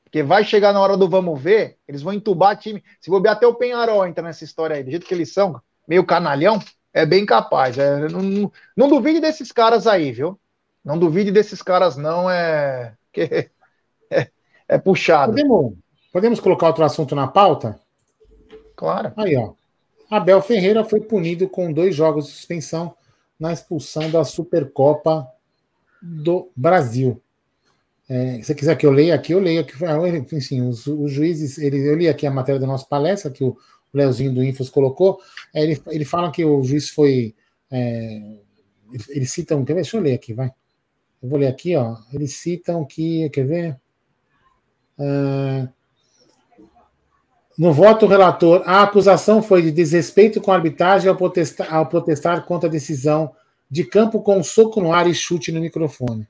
Porque 0.05 0.23
vai 0.23 0.45
chegar 0.45 0.73
na 0.73 0.81
hora 0.81 0.97
do 0.97 1.09
vamos 1.09 1.43
ver, 1.43 1.77
eles 1.89 2.03
vão 2.03 2.13
entubar 2.13 2.57
time. 2.57 2.85
Se 3.01 3.11
bobear 3.11 3.35
até 3.35 3.49
o 3.49 3.57
Penharol 3.57 4.07
entra 4.07 4.23
nessa 4.23 4.45
história 4.45 4.77
aí, 4.77 4.85
do 4.85 4.93
jeito 4.93 5.07
que 5.07 5.15
eles 5.15 5.33
são, 5.33 5.61
meio 5.89 6.07
canalhão, 6.07 6.61
é 6.93 7.05
bem 7.05 7.27
capaz. 7.27 7.79
É, 7.79 8.09
não, 8.09 8.23
não, 8.23 8.53
não 8.77 8.89
duvide 8.89 9.19
desses 9.19 9.51
caras 9.51 9.89
aí, 9.89 10.13
viu? 10.13 10.39
Não 10.85 10.99
duvide 10.99 11.33
desses 11.33 11.63
caras, 11.63 11.97
não, 11.97 12.31
é. 12.31 12.95
É, 14.11 14.29
é 14.69 14.79
puxado. 14.79 15.33
Podemos, 15.33 15.73
podemos 16.13 16.41
colocar 16.41 16.67
outro 16.67 16.85
assunto 16.85 17.15
na 17.15 17.27
pauta? 17.27 17.81
Claro. 18.77 19.13
Aí, 19.17 19.35
ó. 19.37 19.53
Abel 20.11 20.43
Ferreira 20.43 20.85
foi 20.85 21.01
punido 21.01 21.49
com 21.49 21.73
dois 21.73 21.95
jogos 21.95 22.27
de 22.27 22.33
suspensão 22.33 22.95
na 23.41 23.53
expulsão 23.53 24.11
da 24.11 24.25
Supercopa 24.25 25.27
do 26.03 26.51
Brasil. 26.55 27.21
É, 28.09 28.35
se 28.37 28.45
você 28.45 28.55
quiser 28.55 28.77
que 28.77 28.85
eu 28.85 28.91
leia 28.91 29.15
aqui, 29.15 29.33
eu 29.33 29.41
leio 29.41 29.63
aqui. 29.63 29.75
Enfim, 30.37 30.61
os, 30.61 30.87
os 30.87 31.11
juízes, 31.11 31.59
ele, 31.59 31.79
eu 31.89 31.97
li 31.97 32.09
aqui 32.09 32.27
a 32.27 32.31
matéria 32.31 32.61
da 32.61 32.67
nossa 32.67 32.85
palestra, 32.85 33.31
que 33.31 33.43
o 33.43 33.57
Leozinho 33.93 34.35
do 34.35 34.45
Infos 34.45 34.69
colocou. 34.69 35.21
É, 35.55 35.63
ele, 35.63 35.81
ele 35.89 36.05
fala 36.05 36.31
que 36.31 36.45
o 36.45 36.63
juiz 36.63 36.91
foi. 36.91 37.35
É, 37.71 38.37
eles 39.09 39.33
citam. 39.33 39.65
Deixa 39.65 39.97
eu 39.97 40.03
ler 40.03 40.15
aqui, 40.15 40.35
vai. 40.35 40.53
Eu 41.25 41.31
vou 41.31 41.39
ler 41.39 41.47
aqui, 41.47 41.75
ó. 41.75 41.97
Eles 42.13 42.35
citam 42.35 42.85
que. 42.85 43.31
Quer 43.31 43.47
ver? 43.47 43.81
Uh, 44.99 45.67
no 47.57 47.73
voto 47.73 48.07
relator, 48.07 48.63
a 48.67 48.83
acusação 48.83 49.43
foi 49.43 49.63
de 49.63 49.71
desrespeito 49.71 50.39
com 50.39 50.53
a 50.53 50.55
arbitragem 50.55 51.09
ao 51.09 51.17
protestar, 51.17 51.73
ao 51.73 51.87
protestar 51.87 52.45
contra 52.45 52.69
a 52.69 52.71
decisão 52.71 53.35
de 53.71 53.85
campo 53.85 54.21
com 54.21 54.37
um 54.37 54.43
soco 54.43 54.83
no 54.83 54.93
ar 54.93 55.07
e 55.07 55.15
chute 55.15 55.51
no 55.51 55.61
microfone. 55.61 56.29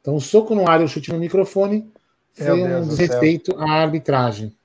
Então, 0.00 0.16
o 0.16 0.20
soco 0.20 0.54
no 0.54 0.66
ar 0.66 0.80
e 0.80 0.84
o 0.84 0.88
chute 0.88 1.12
no 1.12 1.18
microfone 1.18 1.92
foi 2.32 2.62
um 2.62 2.88
desrespeito 2.88 3.54
à 3.58 3.72
arbitragem. 3.72 4.56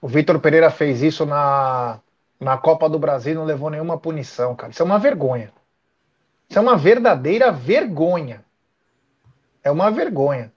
O 0.00 0.08
Vitor 0.08 0.40
Pereira 0.40 0.70
fez 0.70 1.02
isso 1.02 1.24
na, 1.24 2.00
na 2.40 2.58
Copa 2.58 2.88
do 2.88 2.98
Brasil 2.98 3.32
e 3.32 3.36
não 3.36 3.44
levou 3.44 3.70
nenhuma 3.70 3.96
punição, 3.96 4.56
cara. 4.56 4.72
Isso 4.72 4.82
é 4.82 4.84
uma 4.84 4.98
vergonha. 4.98 5.52
Isso 6.48 6.58
é 6.58 6.62
uma 6.62 6.76
verdadeira 6.76 7.50
vergonha. 7.50 8.44
É 9.62 9.70
uma 9.70 9.90
vergonha. 9.90 10.52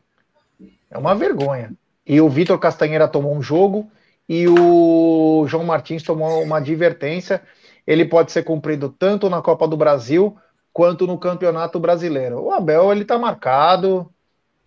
É 0.89 0.97
uma 0.97 1.15
vergonha. 1.15 1.73
E 2.05 2.19
o 2.21 2.29
Vitor 2.29 2.59
Castanheira 2.59 3.07
tomou 3.07 3.35
um 3.35 3.41
jogo 3.41 3.91
e 4.27 4.47
o 4.47 5.45
João 5.47 5.63
Martins 5.63 6.03
tomou 6.03 6.43
uma 6.43 6.57
advertência. 6.57 7.41
Ele 7.85 8.05
pode 8.05 8.31
ser 8.31 8.43
cumprido 8.43 8.89
tanto 8.89 9.29
na 9.29 9.41
Copa 9.41 9.67
do 9.67 9.77
Brasil 9.77 10.37
quanto 10.71 11.07
no 11.07 11.17
Campeonato 11.17 11.79
Brasileiro. 11.79 12.39
O 12.39 12.51
Abel 12.51 12.91
ele 12.91 13.03
tá 13.03 13.17
marcado, 13.17 14.11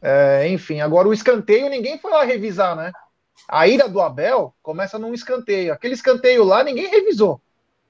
é, 0.01 0.49
enfim. 0.49 0.81
Agora 0.81 1.09
o 1.09 1.13
escanteio 1.13 1.69
ninguém 1.69 1.99
foi 1.99 2.11
lá 2.11 2.25
revisar, 2.25 2.75
né? 2.75 2.93
A 3.49 3.67
ira 3.69 3.89
do 3.89 4.01
Abel 4.01 4.55
começa 4.63 4.99
num 4.99 5.15
escanteio. 5.15 5.73
Aquele 5.73 5.95
escanteio 5.95 6.45
lá 6.45 6.65
ninguém 6.65 6.89
revisou. 6.89 7.41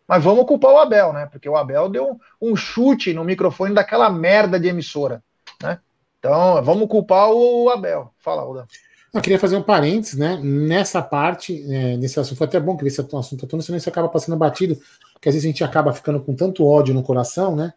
Mas 0.06 0.22
vamos 0.22 0.46
culpar 0.46 0.72
o 0.72 0.78
Abel, 0.78 1.12
né? 1.12 1.26
Porque 1.30 1.48
o 1.48 1.56
Abel 1.56 1.88
deu 1.88 2.20
um 2.40 2.56
chute 2.56 3.12
no 3.14 3.24
microfone 3.24 3.74
daquela 3.74 4.10
merda 4.10 4.58
de 4.58 4.68
emissora, 4.68 5.22
né? 5.62 5.78
Então 6.18 6.62
vamos 6.62 6.88
culpar 6.88 7.30
o 7.30 7.68
Abel. 7.70 8.12
Fala, 8.18 8.42
Aldan. 8.42 8.64
Eu 9.12 9.20
queria 9.20 9.38
fazer 9.38 9.56
um 9.56 9.62
parênteses, 9.62 10.18
né? 10.18 10.40
Nessa 10.42 11.02
parte, 11.02 11.62
é, 11.70 11.96
nesse 11.98 12.18
assunto, 12.18 12.38
foi 12.38 12.46
até 12.46 12.58
bom 12.58 12.76
que 12.76 12.86
esse 12.86 13.00
assunto 13.00 13.46
todo, 13.46 13.62
senão 13.62 13.76
isso 13.76 13.88
acaba 13.88 14.08
passando 14.08 14.38
batido, 14.38 14.78
porque 15.12 15.28
às 15.28 15.34
vezes 15.34 15.46
a 15.46 15.50
gente 15.50 15.62
acaba 15.62 15.92
ficando 15.92 16.18
com 16.20 16.34
tanto 16.34 16.66
ódio 16.66 16.94
no 16.94 17.02
coração, 17.02 17.54
né? 17.54 17.74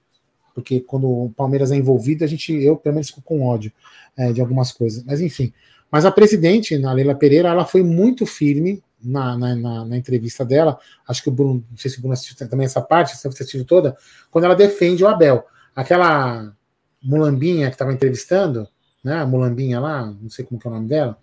Porque 0.53 0.79
quando 0.79 1.07
o 1.07 1.33
Palmeiras 1.35 1.71
é 1.71 1.75
envolvido, 1.75 2.23
a 2.23 2.27
gente, 2.27 2.53
eu 2.53 2.77
pelo 2.77 2.95
menos 2.95 3.09
fico 3.09 3.21
com 3.21 3.45
ódio 3.45 3.69
é, 4.17 4.31
de 4.31 4.39
algumas 4.39 4.71
coisas. 4.71 5.03
Mas 5.03 5.19
enfim. 5.19 5.51
Mas 5.91 6.05
a 6.05 6.11
presidente, 6.11 6.73
a 6.85 6.93
Leila 6.93 7.13
Pereira, 7.13 7.49
ela 7.49 7.65
foi 7.65 7.83
muito 7.83 8.25
firme 8.25 8.81
na, 9.05 9.37
na, 9.37 9.55
na, 9.55 9.85
na, 9.85 9.97
entrevista 9.97 10.43
dela. 10.43 10.77
Acho 11.07 11.23
que 11.23 11.29
o 11.29 11.31
Bruno, 11.31 11.63
não 11.69 11.77
sei 11.77 11.91
se 11.91 11.97
o 11.97 12.01
Bruno 12.01 12.13
assistiu 12.13 12.47
também 12.49 12.65
essa 12.65 12.81
parte, 12.81 13.15
se 13.15 13.23
você 13.23 13.43
assistiu 13.43 13.65
toda, 13.65 13.95
quando 14.31 14.45
ela 14.45 14.55
defende 14.55 15.03
o 15.03 15.07
Abel. 15.07 15.45
Aquela 15.75 16.53
mulambinha 17.01 17.67
que 17.67 17.75
estava 17.75 17.93
entrevistando, 17.93 18.67
né? 19.03 19.19
A 19.19 19.25
mulambinha 19.25 19.79
lá, 19.79 20.05
não 20.05 20.29
sei 20.29 20.43
como 20.43 20.59
que 20.59 20.67
é 20.67 20.69
o 20.71 20.73
nome 20.73 20.87
dela 20.87 21.17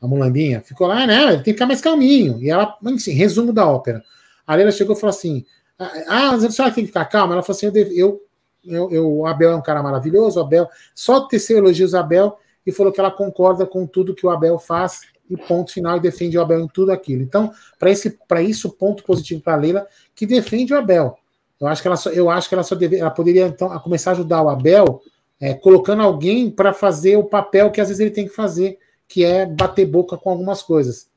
a 0.00 0.06
mulambinha, 0.06 0.60
ficou 0.60 0.86
lá, 0.86 1.06
né? 1.06 1.24
Ele 1.24 1.32
tem 1.36 1.44
que 1.44 1.52
ficar 1.54 1.66
mais 1.66 1.80
calminho. 1.80 2.40
E 2.40 2.50
ela, 2.50 2.76
assim, 2.94 3.12
resumo 3.12 3.52
da 3.52 3.66
ópera. 3.66 4.02
A 4.46 4.54
Leila 4.54 4.70
chegou 4.70 4.96
e 4.96 5.00
falou 5.00 5.14
assim: 5.14 5.44
Ah, 5.78 6.34
a 6.34 6.50
senhora 6.50 6.72
tem 6.72 6.84
que 6.84 6.88
ficar 6.88 7.04
calma. 7.06 7.34
Ela 7.34 7.42
falou 7.42 7.56
assim: 7.56 7.66
eu, 7.66 8.20
eu, 8.64 8.90
eu, 8.90 9.12
o 9.12 9.26
Abel 9.26 9.50
é 9.50 9.56
um 9.56 9.62
cara 9.62 9.82
maravilhoso, 9.82 10.38
o 10.38 10.42
Abel, 10.42 10.68
só 10.94 11.26
teceu 11.26 11.58
elogios 11.58 11.94
ao 11.94 12.02
Abel 12.02 12.38
e 12.66 12.72
falou 12.72 12.92
que 12.92 13.00
ela 13.00 13.10
concorda 13.10 13.66
com 13.66 13.86
tudo 13.86 14.14
que 14.14 14.26
o 14.26 14.30
Abel 14.30 14.58
faz 14.58 15.02
e 15.30 15.36
ponto 15.36 15.72
final 15.72 15.96
e 15.96 16.00
defende 16.00 16.38
o 16.38 16.40
Abel 16.40 16.60
em 16.60 16.68
tudo 16.68 16.92
aquilo. 16.92 17.22
Então, 17.22 17.52
para 17.78 17.90
esse 17.90 18.10
para 18.26 18.42
isso 18.42 18.70
ponto 18.70 19.02
positivo 19.04 19.40
para 19.40 19.54
a 19.54 19.56
Leila 19.56 19.86
que 20.14 20.26
defende 20.26 20.72
o 20.72 20.78
Abel. 20.78 21.18
Eu 21.60 21.66
acho 21.66 21.82
que 21.82 21.88
ela 21.88 21.96
só, 21.96 22.10
eu 22.10 22.30
acho 22.30 22.48
que 22.48 22.54
ela 22.54 22.62
só 22.62 22.74
deve, 22.74 22.98
ela 22.98 23.10
poderia 23.10 23.46
então 23.46 23.68
começar 23.80 24.10
a 24.10 24.14
ajudar 24.14 24.42
o 24.42 24.48
Abel 24.48 25.02
é, 25.40 25.54
colocando 25.54 26.02
alguém 26.02 26.50
para 26.50 26.72
fazer 26.72 27.16
o 27.16 27.24
papel 27.24 27.70
que 27.70 27.80
às 27.80 27.88
vezes 27.88 28.00
ele 28.00 28.10
tem 28.10 28.26
que 28.26 28.34
fazer 28.34 28.78
que 29.06 29.24
é 29.24 29.46
bater 29.46 29.86
boca 29.86 30.16
com 30.16 30.30
algumas 30.30 30.62
coisas. 30.62 31.08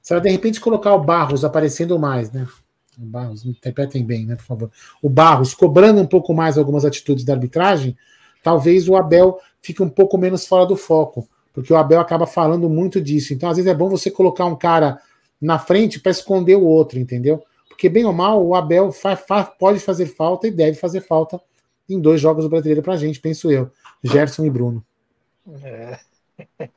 Se 0.00 0.12
ela 0.12 0.22
de 0.22 0.30
repente 0.30 0.60
colocar 0.60 0.94
o 0.94 1.04
Barros 1.04 1.44
aparecendo 1.44 1.98
mais, 1.98 2.32
né? 2.32 2.46
O 2.98 3.04
Barros, 3.04 3.44
interpretem 3.44 4.04
bem, 4.04 4.26
né, 4.26 4.34
por 4.34 4.44
favor. 4.44 4.70
O 5.02 5.08
Barros 5.08 5.54
cobrando 5.54 6.00
um 6.00 6.06
pouco 6.06 6.34
mais 6.34 6.56
algumas 6.56 6.84
atitudes 6.84 7.24
da 7.24 7.34
arbitragem, 7.34 7.96
talvez 8.42 8.88
o 8.88 8.96
Abel 8.96 9.38
fique 9.60 9.82
um 9.82 9.88
pouco 9.88 10.16
menos 10.16 10.46
fora 10.46 10.66
do 10.66 10.76
foco, 10.76 11.28
porque 11.52 11.72
o 11.72 11.76
Abel 11.76 12.00
acaba 12.00 12.26
falando 12.26 12.68
muito 12.68 13.00
disso. 13.00 13.32
Então, 13.32 13.48
às 13.48 13.56
vezes 13.56 13.70
é 13.70 13.74
bom 13.74 13.88
você 13.88 14.10
colocar 14.10 14.44
um 14.44 14.56
cara 14.56 14.98
na 15.40 15.58
frente 15.58 16.00
para 16.00 16.10
esconder 16.10 16.56
o 16.56 16.64
outro, 16.64 16.98
entendeu? 16.98 17.42
Porque, 17.68 17.88
bem 17.88 18.04
ou 18.04 18.12
mal, 18.12 18.44
o 18.44 18.54
Abel 18.54 18.90
fa 18.90 19.14
fa 19.14 19.44
pode 19.44 19.78
fazer 19.78 20.06
falta 20.06 20.48
e 20.48 20.50
deve 20.50 20.76
fazer 20.76 21.00
falta 21.00 21.40
em 21.88 22.00
dois 22.00 22.20
jogos 22.20 22.44
do 22.44 22.50
brasileiro 22.50 22.82
para 22.82 22.94
a 22.94 22.96
gente, 22.96 23.20
penso 23.20 23.50
eu. 23.50 23.70
Gerson 24.02 24.44
e 24.44 24.50
Bruno. 24.50 24.84
É. 25.62 25.98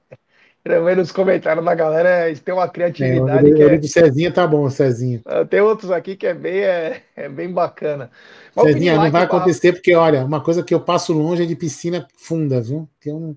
Também 0.63 0.95
nos 0.95 1.11
comentários 1.11 1.65
da 1.65 1.73
galera, 1.73 2.31
têm 2.35 2.53
uma 2.53 2.69
criatividade. 2.69 3.49
É, 3.49 3.65
o 3.65 3.69
é... 3.71 3.77
do 3.79 3.87
Cezinha 3.87 4.31
tá 4.31 4.45
bom, 4.45 4.69
Cezinha. 4.69 5.19
Ah, 5.25 5.43
tem 5.43 5.59
outros 5.59 5.89
aqui 5.89 6.15
que 6.15 6.27
é 6.27 6.35
bem, 6.35 6.59
é, 6.59 7.01
é 7.15 7.27
bem 7.27 7.51
bacana. 7.51 8.11
Mas 8.55 8.67
Cezinha, 8.67 8.95
não 8.95 9.09
vai 9.09 9.23
acontecer, 9.23 9.73
porque, 9.73 9.95
olha, 9.95 10.23
uma 10.23 10.39
coisa 10.39 10.61
que 10.61 10.73
eu 10.73 10.79
passo 10.79 11.13
longe 11.13 11.43
é 11.43 11.45
de 11.47 11.55
piscina 11.55 12.07
funda, 12.15 12.61
viu? 12.61 12.87
Tem 12.99 13.11
um. 13.11 13.35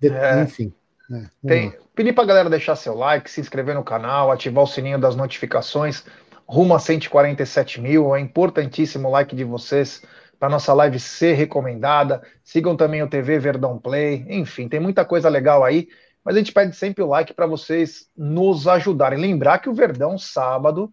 De, 0.00 0.08
é. 0.08 0.42
Enfim. 0.42 0.72
Né? 1.08 1.30
Tem, 1.46 1.74
pedir 1.94 2.12
para 2.12 2.24
a 2.24 2.26
galera 2.26 2.50
deixar 2.50 2.76
seu 2.76 2.94
like, 2.94 3.30
se 3.30 3.40
inscrever 3.40 3.74
no 3.74 3.82
canal, 3.82 4.30
ativar 4.30 4.64
o 4.64 4.66
sininho 4.66 4.98
das 4.98 5.16
notificações. 5.16 6.04
Rumo 6.46 6.74
a 6.74 6.78
147 6.78 7.80
mil. 7.80 8.14
É 8.14 8.20
importantíssimo 8.20 9.08
o 9.08 9.10
like 9.10 9.34
de 9.34 9.44
vocês 9.44 10.02
para 10.38 10.48
nossa 10.48 10.72
live 10.72 11.00
ser 11.00 11.34
recomendada. 11.34 12.22
Sigam 12.44 12.76
também 12.76 13.02
o 13.02 13.08
TV 13.08 13.38
Verdão 13.38 13.78
Play. 13.78 14.24
Enfim, 14.28 14.68
tem 14.68 14.80
muita 14.80 15.04
coisa 15.04 15.28
legal 15.28 15.64
aí. 15.64 15.88
Mas 16.24 16.36
a 16.36 16.38
gente 16.38 16.52
pede 16.52 16.76
sempre 16.76 17.02
o 17.02 17.06
like 17.06 17.32
para 17.32 17.46
vocês 17.46 18.08
nos 18.16 18.68
ajudarem. 18.68 19.18
Lembrar 19.18 19.58
que 19.58 19.68
o 19.68 19.74
Verdão, 19.74 20.18
sábado, 20.18 20.92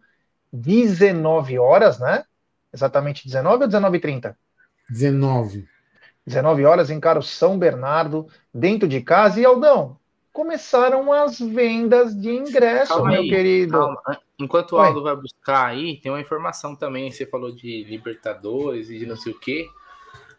19 0.51 1.59
horas, 1.59 1.99
né? 1.99 2.23
Exatamente 2.73 3.25
19 3.25 3.63
ou 3.63 3.69
19h30? 3.69 4.35
19. 4.89 5.67
19 6.25 6.65
horas, 6.65 6.89
encara 6.89 7.19
o 7.19 7.23
São 7.23 7.57
Bernardo, 7.57 8.27
dentro 8.53 8.87
de 8.87 9.01
casa. 9.01 9.39
E 9.39 9.45
Aldão, 9.45 9.97
começaram 10.33 11.13
as 11.13 11.39
vendas 11.39 12.15
de 12.19 12.29
ingresso, 12.29 12.93
calma 12.93 13.11
meu 13.11 13.21
aí, 13.21 13.29
querido. 13.29 13.73
Calma. 13.73 14.01
Enquanto 14.37 14.73
o 14.73 14.77
Aldo 14.77 15.01
vai 15.01 15.15
buscar 15.15 15.67
aí, 15.67 15.97
tem 16.01 16.11
uma 16.11 16.19
informação 16.19 16.75
também. 16.75 17.09
Você 17.09 17.25
falou 17.25 17.53
de 17.53 17.85
Libertadores 17.85 18.89
e 18.89 18.99
de 18.99 19.05
não 19.05 19.15
sei 19.15 19.31
o 19.31 19.39
quê. 19.39 19.65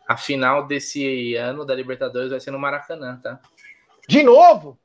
A 0.06 0.16
final 0.16 0.66
desse 0.66 1.34
ano 1.34 1.64
da 1.64 1.74
Libertadores 1.74 2.30
vai 2.30 2.38
ser 2.38 2.50
no 2.50 2.58
Maracanã, 2.58 3.18
tá? 3.22 3.40
De 4.08 4.22
novo? 4.22 4.78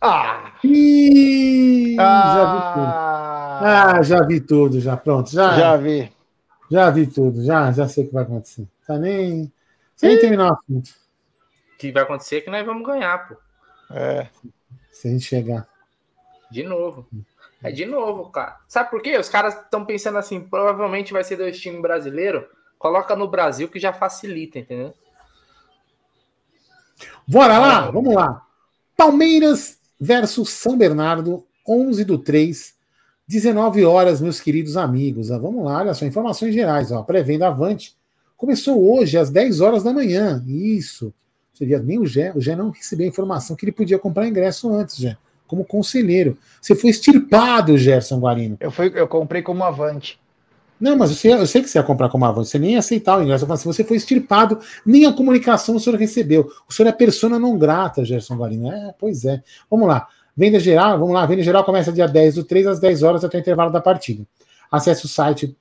Ah! 0.00 0.54
Ih, 0.64 1.96
ah, 2.00 2.34
já 2.34 2.52
vi 2.52 2.74
tudo. 2.74 2.92
Ah, 3.64 4.02
já 4.02 4.22
vi 4.26 4.40
tudo, 4.40 4.80
já 4.80 4.96
pronto. 4.96 5.30
Já, 5.30 5.56
já 5.56 5.76
vi. 5.76 6.12
Já 6.68 6.90
vi 6.90 7.06
tudo, 7.06 7.44
já, 7.44 7.70
já 7.70 7.86
sei 7.86 8.04
o 8.04 8.08
que 8.08 8.14
vai 8.14 8.24
acontecer. 8.24 8.66
Tá 8.92 8.98
nem. 8.98 9.52
Sem 9.96 10.18
terminar 10.18 10.50
o 10.50 10.54
assunto. 10.54 10.90
O 11.74 11.78
que 11.78 11.92
vai 11.92 12.02
acontecer 12.02 12.36
é 12.36 12.40
que 12.40 12.50
nós 12.50 12.66
vamos 12.66 12.86
ganhar, 12.86 13.28
pô. 13.28 13.36
É. 13.90 14.28
Se 14.90 15.08
a 15.08 15.10
gente 15.10 15.24
chegar. 15.24 15.66
De 16.50 16.62
novo. 16.62 17.08
É 17.62 17.70
de 17.70 17.86
novo, 17.86 18.30
cara. 18.30 18.58
Sabe 18.68 18.90
por 18.90 19.00
quê? 19.00 19.16
Os 19.16 19.28
caras 19.28 19.54
estão 19.54 19.84
pensando 19.84 20.18
assim, 20.18 20.40
provavelmente 20.40 21.12
vai 21.12 21.22
ser 21.24 21.36
dois 21.36 21.58
times 21.58 21.80
brasileiros. 21.80 22.44
Coloca 22.78 23.14
no 23.14 23.28
Brasil 23.28 23.68
que 23.68 23.78
já 23.78 23.92
facilita, 23.92 24.58
entendeu? 24.58 24.92
Bora 27.26 27.58
lá, 27.58 27.90
vamos 27.90 28.14
lá. 28.14 28.44
Palmeiras 28.96 29.78
versus 29.98 30.50
São 30.50 30.76
Bernardo, 30.76 31.46
11 31.66 32.04
do 32.04 32.18
3, 32.18 32.74
19 33.26 33.84
horas, 33.84 34.20
meus 34.20 34.40
queridos 34.40 34.76
amigos. 34.76 35.30
Ah, 35.30 35.38
vamos 35.38 35.64
lá, 35.64 35.78
olha 35.78 35.94
só, 35.94 36.04
informações 36.04 36.52
gerais. 36.52 36.90
Ó, 36.90 37.02
Pré-venda 37.04 37.46
Avante 37.46 37.96
começou 38.42 38.92
hoje 38.92 39.16
às 39.16 39.30
10 39.30 39.60
horas 39.60 39.84
da 39.84 39.92
manhã. 39.92 40.42
Isso. 40.44 41.14
Seria 41.54 41.78
nem 41.78 42.00
o 42.00 42.04
Gé, 42.04 42.32
o 42.34 42.40
Gé 42.40 42.56
não 42.56 42.70
recebeu 42.70 43.06
a 43.06 43.08
informação 43.08 43.54
que 43.54 43.64
ele 43.64 43.70
podia 43.70 44.00
comprar 44.00 44.26
ingresso 44.26 44.68
antes, 44.74 44.96
Gé, 44.96 45.16
como 45.46 45.64
conselheiro. 45.64 46.36
Você 46.60 46.74
foi 46.74 46.90
extirpado, 46.90 47.78
Gerson 47.78 48.18
Guarino. 48.18 48.56
Eu, 48.58 48.72
fui, 48.72 48.90
eu 48.96 49.06
comprei 49.06 49.42
como 49.42 49.62
avante. 49.62 50.18
Não, 50.80 50.96
mas 50.96 51.12
você, 51.12 51.32
eu 51.32 51.46
sei 51.46 51.62
que 51.62 51.70
você 51.70 51.78
ia 51.78 51.84
comprar 51.84 52.08
como 52.08 52.24
avante, 52.24 52.48
você 52.48 52.58
nem 52.58 52.72
ia 52.72 52.80
aceitar 52.80 53.16
o 53.16 53.22
ingresso. 53.22 53.44
Eu 53.44 53.52
assim, 53.52 53.72
você 53.72 53.84
foi 53.84 53.96
extirpado, 53.96 54.58
nem 54.84 55.06
a 55.06 55.12
comunicação 55.12 55.76
o 55.76 55.80
senhor 55.80 55.96
recebeu. 55.96 56.50
O 56.68 56.72
senhor 56.72 56.88
é 56.88 56.92
persona 56.92 57.38
não 57.38 57.56
grata, 57.56 58.04
Gerson 58.04 58.34
Guarino. 58.34 58.72
É, 58.72 58.92
pois 58.98 59.24
é. 59.24 59.40
Vamos 59.70 59.86
lá. 59.86 60.08
Venda 60.36 60.58
geral, 60.58 60.98
vamos 60.98 61.14
lá. 61.14 61.24
Venda 61.26 61.44
geral 61.44 61.62
começa 61.62 61.92
dia 61.92 62.08
10 62.08 62.34
do 62.34 62.42
3 62.42 62.66
às 62.66 62.80
10 62.80 63.04
horas 63.04 63.24
até 63.24 63.38
o 63.38 63.40
intervalo 63.40 63.70
da 63.70 63.80
partida. 63.80 64.26
Acesse 64.68 65.04
o 65.04 65.08
site 65.08 65.56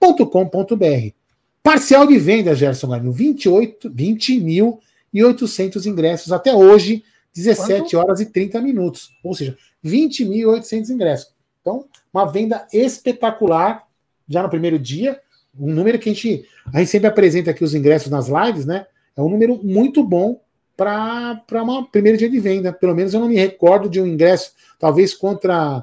www.ingressospalmeiras.com.br. 0.00 1.14
Parcial 1.62 2.06
de 2.06 2.18
venda, 2.18 2.54
Gerson 2.54 2.88
Guarino, 2.88 3.12
28, 3.12 3.90
20.800 3.90 5.86
ingressos 5.86 6.32
até 6.32 6.54
hoje, 6.54 7.02
17 7.34 7.80
Quanto? 7.80 7.98
horas 7.98 8.20
e 8.20 8.26
30 8.26 8.60
minutos. 8.60 9.10
Ou 9.22 9.34
seja, 9.34 9.56
20.800 9.84 10.90
ingressos. 10.90 11.34
Então, 11.60 11.86
uma 12.12 12.24
venda 12.24 12.66
espetacular 12.72 13.84
já 14.28 14.42
no 14.42 14.48
primeiro 14.48 14.78
dia. 14.78 15.20
Um 15.58 15.72
número 15.72 15.98
que 15.98 16.08
a 16.08 16.12
gente, 16.12 16.44
a 16.72 16.78
gente 16.78 16.90
sempre 16.90 17.08
apresenta 17.08 17.50
aqui 17.50 17.64
os 17.64 17.74
ingressos 17.74 18.10
nas 18.10 18.28
lives, 18.28 18.64
né? 18.64 18.86
É 19.16 19.22
um 19.22 19.28
número 19.28 19.60
muito 19.64 20.04
bom 20.04 20.40
para 20.76 21.42
um 21.52 21.84
primeiro 21.84 22.18
dia 22.18 22.30
de 22.30 22.38
venda. 22.38 22.72
Pelo 22.72 22.94
menos 22.94 23.12
eu 23.14 23.20
não 23.20 23.28
me 23.28 23.36
recordo 23.36 23.88
de 23.88 24.00
um 24.00 24.06
ingresso, 24.06 24.52
talvez 24.78 25.14
contra, 25.14 25.82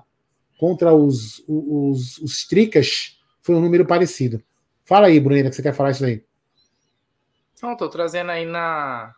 contra 0.59 0.93
os, 0.93 1.43
os, 1.47 2.19
os 2.19 2.47
Tricas, 2.47 3.17
foi 3.43 3.55
um 3.55 3.61
número 3.61 3.85
parecido. 3.85 4.41
Fala 4.85 5.07
aí, 5.07 5.19
Brunera, 5.19 5.49
que 5.49 5.55
você 5.55 5.61
quer 5.61 5.73
falar 5.73 5.91
isso 5.91 6.05
aí. 6.05 6.23
Não, 7.61 7.77
tô 7.77 7.87
trazendo 7.87 8.31
aí 8.31 8.45
na 8.45 9.13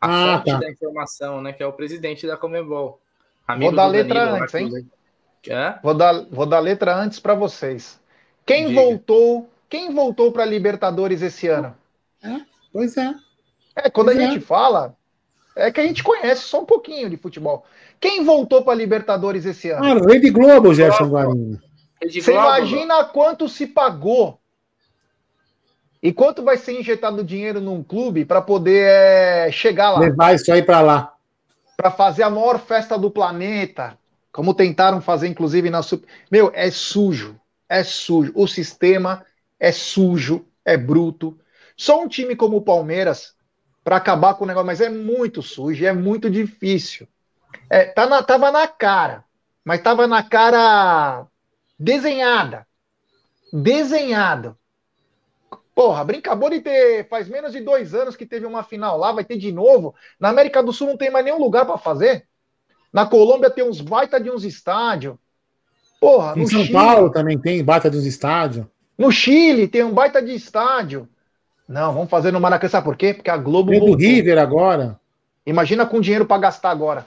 a 0.00 0.34
ah, 0.34 0.38
fonte 0.38 0.50
tá. 0.50 0.58
da 0.58 0.70
informação, 0.70 1.40
né? 1.40 1.52
Que 1.52 1.62
é 1.62 1.66
o 1.66 1.72
presidente 1.72 2.26
da 2.26 2.36
Comebol. 2.36 3.00
Vou 3.58 3.72
dar 3.74 3.86
letra 3.86 4.26
Danilo, 4.26 4.42
antes, 4.42 4.54
hein? 4.54 4.90
É? 5.48 5.78
Vou 5.82 5.94
dar, 5.94 6.26
vou 6.30 6.46
dar 6.46 6.58
letra 6.58 6.94
antes 6.94 7.18
para 7.18 7.34
vocês. 7.34 8.00
Quem 8.44 8.68
Diga. 8.68 8.80
voltou? 8.80 9.48
Quem 9.68 9.92
voltou 9.92 10.32
para 10.32 10.44
Libertadores 10.44 11.22
esse 11.22 11.48
ano? 11.48 11.74
É, 12.22 12.40
pois 12.72 12.96
é. 12.96 13.14
É, 13.76 13.90
quando 13.90 14.08
pois 14.08 14.18
a 14.18 14.22
é. 14.22 14.26
gente 14.26 14.40
fala, 14.40 14.96
é 15.54 15.70
que 15.70 15.80
a 15.80 15.86
gente 15.86 16.02
conhece 16.02 16.42
só 16.42 16.62
um 16.62 16.66
pouquinho 16.66 17.08
de 17.08 17.16
futebol. 17.16 17.64
Quem 18.00 18.24
voltou 18.24 18.62
para 18.62 18.74
Libertadores 18.74 19.44
esse 19.44 19.70
ano? 19.70 19.84
Ah, 19.84 20.12
Rede 20.12 20.30
Globo, 20.30 20.74
Gerson 20.74 21.08
Guarino. 21.08 21.60
Você 22.02 22.32
imagina 22.32 23.04
quanto 23.04 23.48
se 23.48 23.66
pagou 23.66 24.38
e 26.02 26.12
quanto 26.12 26.44
vai 26.44 26.56
ser 26.56 26.78
injetado 26.78 27.24
dinheiro 27.24 27.60
num 27.60 27.82
clube 27.82 28.24
para 28.24 28.40
poder 28.42 28.86
é, 28.86 29.50
chegar 29.50 29.90
lá? 29.90 30.00
Levar 30.00 30.34
isso 30.34 30.52
aí 30.52 30.62
para 30.62 30.80
lá. 30.80 31.14
Para 31.76 31.90
fazer 31.90 32.22
a 32.22 32.30
maior 32.30 32.58
festa 32.58 32.98
do 32.98 33.10
planeta, 33.10 33.98
como 34.30 34.54
tentaram 34.54 35.00
fazer, 35.00 35.28
inclusive, 35.28 35.70
na 35.70 35.82
Super. 35.82 36.08
Meu, 36.30 36.50
é 36.54 36.70
sujo. 36.70 37.38
É 37.68 37.82
sujo. 37.82 38.32
O 38.34 38.46
sistema 38.46 39.24
é 39.58 39.72
sujo, 39.72 40.46
é 40.64 40.76
bruto. 40.76 41.38
Só 41.76 42.00
um 42.02 42.08
time 42.08 42.36
como 42.36 42.58
o 42.58 42.62
Palmeiras 42.62 43.34
para 43.82 43.96
acabar 43.96 44.34
com 44.34 44.44
o 44.44 44.46
negócio, 44.46 44.66
mas 44.66 44.80
é 44.80 44.88
muito 44.88 45.42
sujo, 45.42 45.84
é 45.84 45.92
muito 45.92 46.30
difícil. 46.30 47.06
É, 47.68 47.84
tá 47.84 48.06
na, 48.06 48.22
tava 48.22 48.50
na 48.50 48.66
cara, 48.66 49.24
mas 49.64 49.80
tava 49.80 50.06
na 50.06 50.22
cara 50.22 51.26
desenhada. 51.78 52.66
Desenhada. 53.52 54.56
Porra, 55.74 56.02
brinca, 56.04 56.30
acabou 56.30 56.48
de 56.48 56.60
ter. 56.60 57.06
Faz 57.08 57.28
menos 57.28 57.52
de 57.52 57.60
dois 57.60 57.94
anos 57.94 58.16
que 58.16 58.24
teve 58.24 58.46
uma 58.46 58.62
final 58.62 58.96
lá, 58.96 59.12
vai 59.12 59.24
ter 59.24 59.36
de 59.36 59.52
novo. 59.52 59.94
Na 60.18 60.30
América 60.30 60.62
do 60.62 60.72
Sul 60.72 60.88
não 60.88 60.96
tem 60.96 61.10
mais 61.10 61.24
nenhum 61.24 61.38
lugar 61.38 61.66
para 61.66 61.76
fazer. 61.76 62.24
Na 62.90 63.04
Colômbia 63.04 63.50
tem 63.50 63.62
uns 63.62 63.80
baita 63.80 64.18
de 64.18 64.30
uns 64.30 64.42
estádios. 64.42 65.16
Porra, 66.00 66.32
em 66.36 66.46
São 66.46 66.60
Chile, 66.60 66.72
Paulo 66.72 67.10
também 67.10 67.38
tem 67.38 67.62
baita 67.62 67.90
de 67.90 67.98
uns 67.98 68.06
estádios. 68.06 68.64
No 68.96 69.12
Chile 69.12 69.68
tem 69.68 69.84
um 69.84 69.92
baita 69.92 70.22
de 70.22 70.34
estádio. 70.34 71.06
Não, 71.68 71.92
vamos 71.92 72.08
fazer 72.08 72.32
no 72.32 72.40
Maracanã, 72.40 72.70
sabe 72.70 72.84
por 72.84 72.96
quê? 72.96 73.12
Porque 73.12 73.30
a 73.30 73.36
Globo. 73.36 73.70
Tem 73.70 73.80
do 73.80 73.96
River 73.96 74.38
agora. 74.38 74.98
Imagina 75.44 75.84
com 75.84 76.00
dinheiro 76.00 76.24
para 76.26 76.40
gastar 76.40 76.70
agora. 76.70 77.04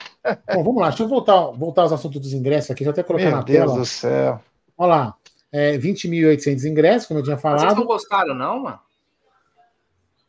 Bom, 0.54 0.62
vamos 0.62 0.80
lá, 0.80 0.88
deixa 0.88 1.02
eu 1.02 1.08
voltar, 1.08 1.50
voltar 1.50 1.82
aos 1.82 1.92
assuntos 1.92 2.20
dos 2.20 2.32
ingressos 2.32 2.70
aqui, 2.70 2.84
já 2.84 2.90
até 2.90 3.02
colocar 3.02 3.24
Meu 3.24 3.36
na 3.36 3.42
Deus 3.42 3.56
tela. 3.56 3.66
Meu 3.66 3.74
Deus 3.74 3.88
do 3.88 3.92
céu. 3.92 4.40
Olha 4.80 4.88
lá 4.88 5.16
é, 5.52 5.76
20.800 5.76 6.64
ingressos, 6.64 7.06
como 7.06 7.20
eu 7.20 7.24
tinha 7.24 7.36
falado. 7.36 7.60
Vocês 7.60 7.76
não 7.76 7.84
gostaram, 7.84 8.34
não, 8.34 8.60
mano? 8.60 8.78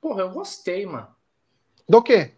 Porra, 0.02 0.22
eu 0.22 0.30
gostei, 0.32 0.86
mano. 0.86 1.08
Do 1.88 2.02
quê? 2.02 2.32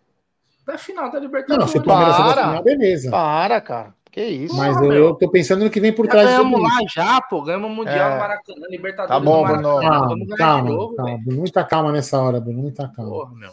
Da 0.66 0.78
final 0.78 1.12
da 1.12 1.20
Libertadores. 1.20 1.66
Não, 1.66 1.68
se 1.68 1.78
o 1.78 1.84
Palmeiras 1.84 2.16
para, 2.16 2.44
final, 2.44 2.64
beleza. 2.64 3.12
Para, 3.12 3.62
cara. 3.62 3.96
Que 4.12 4.24
isso? 4.24 4.56
Mas 4.56 4.80
eu, 4.80 4.94
eu 4.94 5.16
tô 5.16 5.30
pensando 5.30 5.64
no 5.64 5.72
que 5.72 5.80
vem 5.80 5.92
por 5.92 6.08
trás 6.08 6.28
disso. 6.28 6.44
Ganhamos 6.44 6.62
lá 6.62 6.80
já, 6.88 7.22
pô. 7.22 7.42
Ganhamos 7.42 7.72
o 7.72 7.74
Mundial 7.74 8.12
é. 8.12 8.20
Maracanã, 8.20 8.68
Libertadores 8.70 9.10
tá 9.10 9.20
bom, 9.20 9.44
Bruno. 9.44 9.80
Calma, 9.80 10.08
Vamos 10.10 10.36
calma, 10.36 10.70
novo, 10.70 10.96
calma. 10.96 11.20
Muita 11.26 11.64
calma 11.64 11.92
nessa 11.92 12.22
hora, 12.22 12.40
Bruno. 12.40 12.62
Muita 12.62 12.88
calma. 12.90 13.12
Porra, 13.12 13.34
meu. 13.34 13.52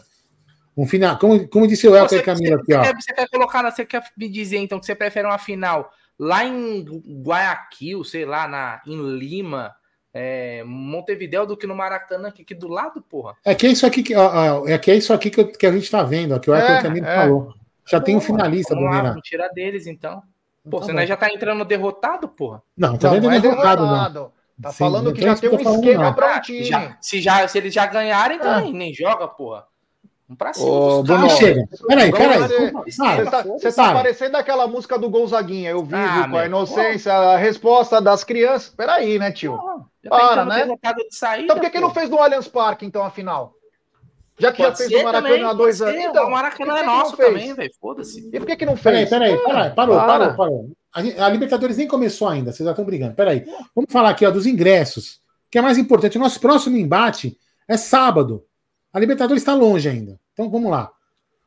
Um 0.77 0.85
final, 0.85 1.17
como, 1.17 1.47
como 1.47 1.67
disse 1.67 1.87
o 1.87 1.95
Elton 1.95 2.15
e 2.15 2.21
Camila 2.21 2.57
aqui, 2.57 2.73
ó. 2.73 2.81
Quer, 2.81 2.95
você 2.95 3.13
quer 3.13 3.27
colocar, 3.29 3.71
você 3.71 3.85
quer 3.85 4.03
me 4.15 4.29
dizer 4.29 4.57
então 4.57 4.79
que 4.79 4.85
você 4.85 4.95
prefere 4.95 5.27
uma 5.27 5.37
final 5.37 5.91
lá 6.21 6.45
em 6.45 6.85
Guayaquil, 7.23 8.03
sei 8.03 8.25
lá, 8.25 8.47
na, 8.47 8.79
em 8.85 9.17
Lima, 9.17 9.73
é, 10.13 10.63
Montevideo 10.63 11.47
do 11.47 11.57
que 11.57 11.65
no 11.65 11.75
Maracanã, 11.75 12.27
aqui, 12.27 12.43
aqui 12.43 12.53
do 12.53 12.67
lado, 12.67 13.01
porra. 13.01 13.35
É 13.43 13.55
que 13.55 13.65
é 13.65 13.71
isso 13.71 13.87
aqui 13.87 14.03
que, 14.03 14.15
ó, 14.15 14.67
é, 14.67 14.77
que, 14.77 14.91
é 14.91 14.95
isso 14.95 15.11
aqui 15.11 15.31
que, 15.31 15.43
que 15.43 15.65
a 15.65 15.71
gente 15.71 15.89
tá 15.89 16.03
vendo, 16.03 16.35
ó, 16.35 16.39
que 16.39 16.51
o 16.51 16.53
Arthur 16.53 16.95
é, 16.95 16.99
é. 16.99 17.15
falou. 17.15 17.53
Já 17.89 17.99
tem 17.99 18.15
um 18.15 18.21
finalista, 18.21 18.75
Vamos 18.75 18.91
lá, 18.91 19.01
vamos 19.01 19.21
tirar 19.23 19.47
deles, 19.49 19.87
então. 19.87 20.21
Pô, 20.69 20.79
tá 20.79 20.85
você 20.85 21.07
já 21.07 21.17
tá 21.17 21.27
entrando 21.33 21.65
derrotado, 21.65 22.29
porra. 22.29 22.61
Não, 22.77 22.95
tá 22.95 23.09
não, 23.09 23.21
não 23.21 23.31
é 23.31 23.39
derrotado, 23.39 23.81
derrotado, 23.81 24.13
não. 24.13 24.31
Tá 24.61 24.71
Sim, 24.71 24.77
falando 24.77 25.11
que 25.11 25.21
já 25.23 25.35
tem 25.35 25.49
um 25.49 25.55
esquema 25.55 26.13
prontinho. 26.13 26.65
Já, 26.65 26.97
se, 27.01 27.19
já, 27.19 27.47
se 27.47 27.57
eles 27.57 27.73
já 27.73 27.87
ganharem, 27.87 28.37
então 28.37 28.51
ah. 28.51 28.61
nem, 28.61 28.71
nem 28.71 28.93
joga, 28.93 29.27
porra. 29.27 29.65
Vamos 30.31 30.37
pra 30.37 30.53
cima. 30.53 30.69
Ô, 30.69 31.03
Bruno, 31.03 31.29
chega. 31.29 31.67
Peraí, 31.87 32.11
peraí. 32.11 32.39
Você 32.85 33.25
tá, 33.25 33.41
você 33.43 33.71
tá 33.71 33.93
parecendo 33.93 34.37
aquela 34.37 34.65
música 34.65 34.97
do 34.97 35.09
Gonzaguinha. 35.09 35.71
Eu 35.71 35.83
vivo 35.83 35.97
ah, 35.97 36.27
com 36.29 36.37
a 36.37 36.45
inocência, 36.45 37.13
a 37.13 37.37
resposta 37.37 38.01
das 38.01 38.23
crianças. 38.23 38.69
Peraí, 38.69 39.19
né, 39.19 39.31
tio? 39.31 39.59
Para, 40.07 40.45
né? 40.45 40.67
Saída, 41.09 41.43
então 41.43 41.55
por 41.57 41.61
que, 41.61 41.69
que 41.69 41.79
não 41.79 41.93
fez 41.93 42.09
no 42.09 42.17
Allianz 42.17 42.47
Parque, 42.47 42.85
então, 42.85 43.03
a 43.03 43.11
final? 43.11 43.53
Já 44.39 44.51
que 44.51 44.63
já 44.63 44.73
fez 44.73 44.91
o 44.91 45.03
Maracanã 45.03 45.49
há 45.49 45.53
dois 45.53 45.81
anos. 45.81 46.01
Então, 46.01 46.27
o 46.27 46.31
Maracanã 46.31 46.77
é 46.77 46.83
nosso 46.83 47.17
também, 47.17 47.53
velho. 47.53 47.71
Foda-se. 47.79 48.29
E 48.31 48.39
por 48.39 48.45
que, 48.45 48.55
que 48.55 48.65
não 48.65 48.77
fez? 48.77 49.09
Peraí, 49.09 49.35
peraí, 49.35 49.45
peraí. 49.45 49.69
Parou, 49.71 49.97
parou, 49.97 50.33
parou. 50.33 50.71
A, 50.93 51.25
a, 51.25 51.29
Libertadores 51.29 51.77
nem 51.77 51.87
começou 51.87 52.27
ainda, 52.27 52.51
vocês 52.51 52.65
já 52.65 52.71
estão 52.71 52.85
brigando. 52.85 53.15
Peraí. 53.15 53.45
Vamos 53.75 53.91
falar 53.91 54.09
aqui 54.09 54.25
ó, 54.25 54.31
dos 54.31 54.45
ingressos, 54.45 55.21
que 55.49 55.57
é 55.57 55.61
mais 55.61 55.77
importante. 55.77 56.17
O 56.17 56.21
nosso 56.21 56.39
próximo 56.39 56.77
embate 56.77 57.37
é 57.67 57.75
sábado. 57.75 58.45
A 58.93 58.99
Libertadores 58.99 59.41
está 59.41 59.53
longe 59.53 59.87
ainda. 59.87 60.20
Então 60.41 60.49
vamos 60.49 60.71
lá. 60.71 60.91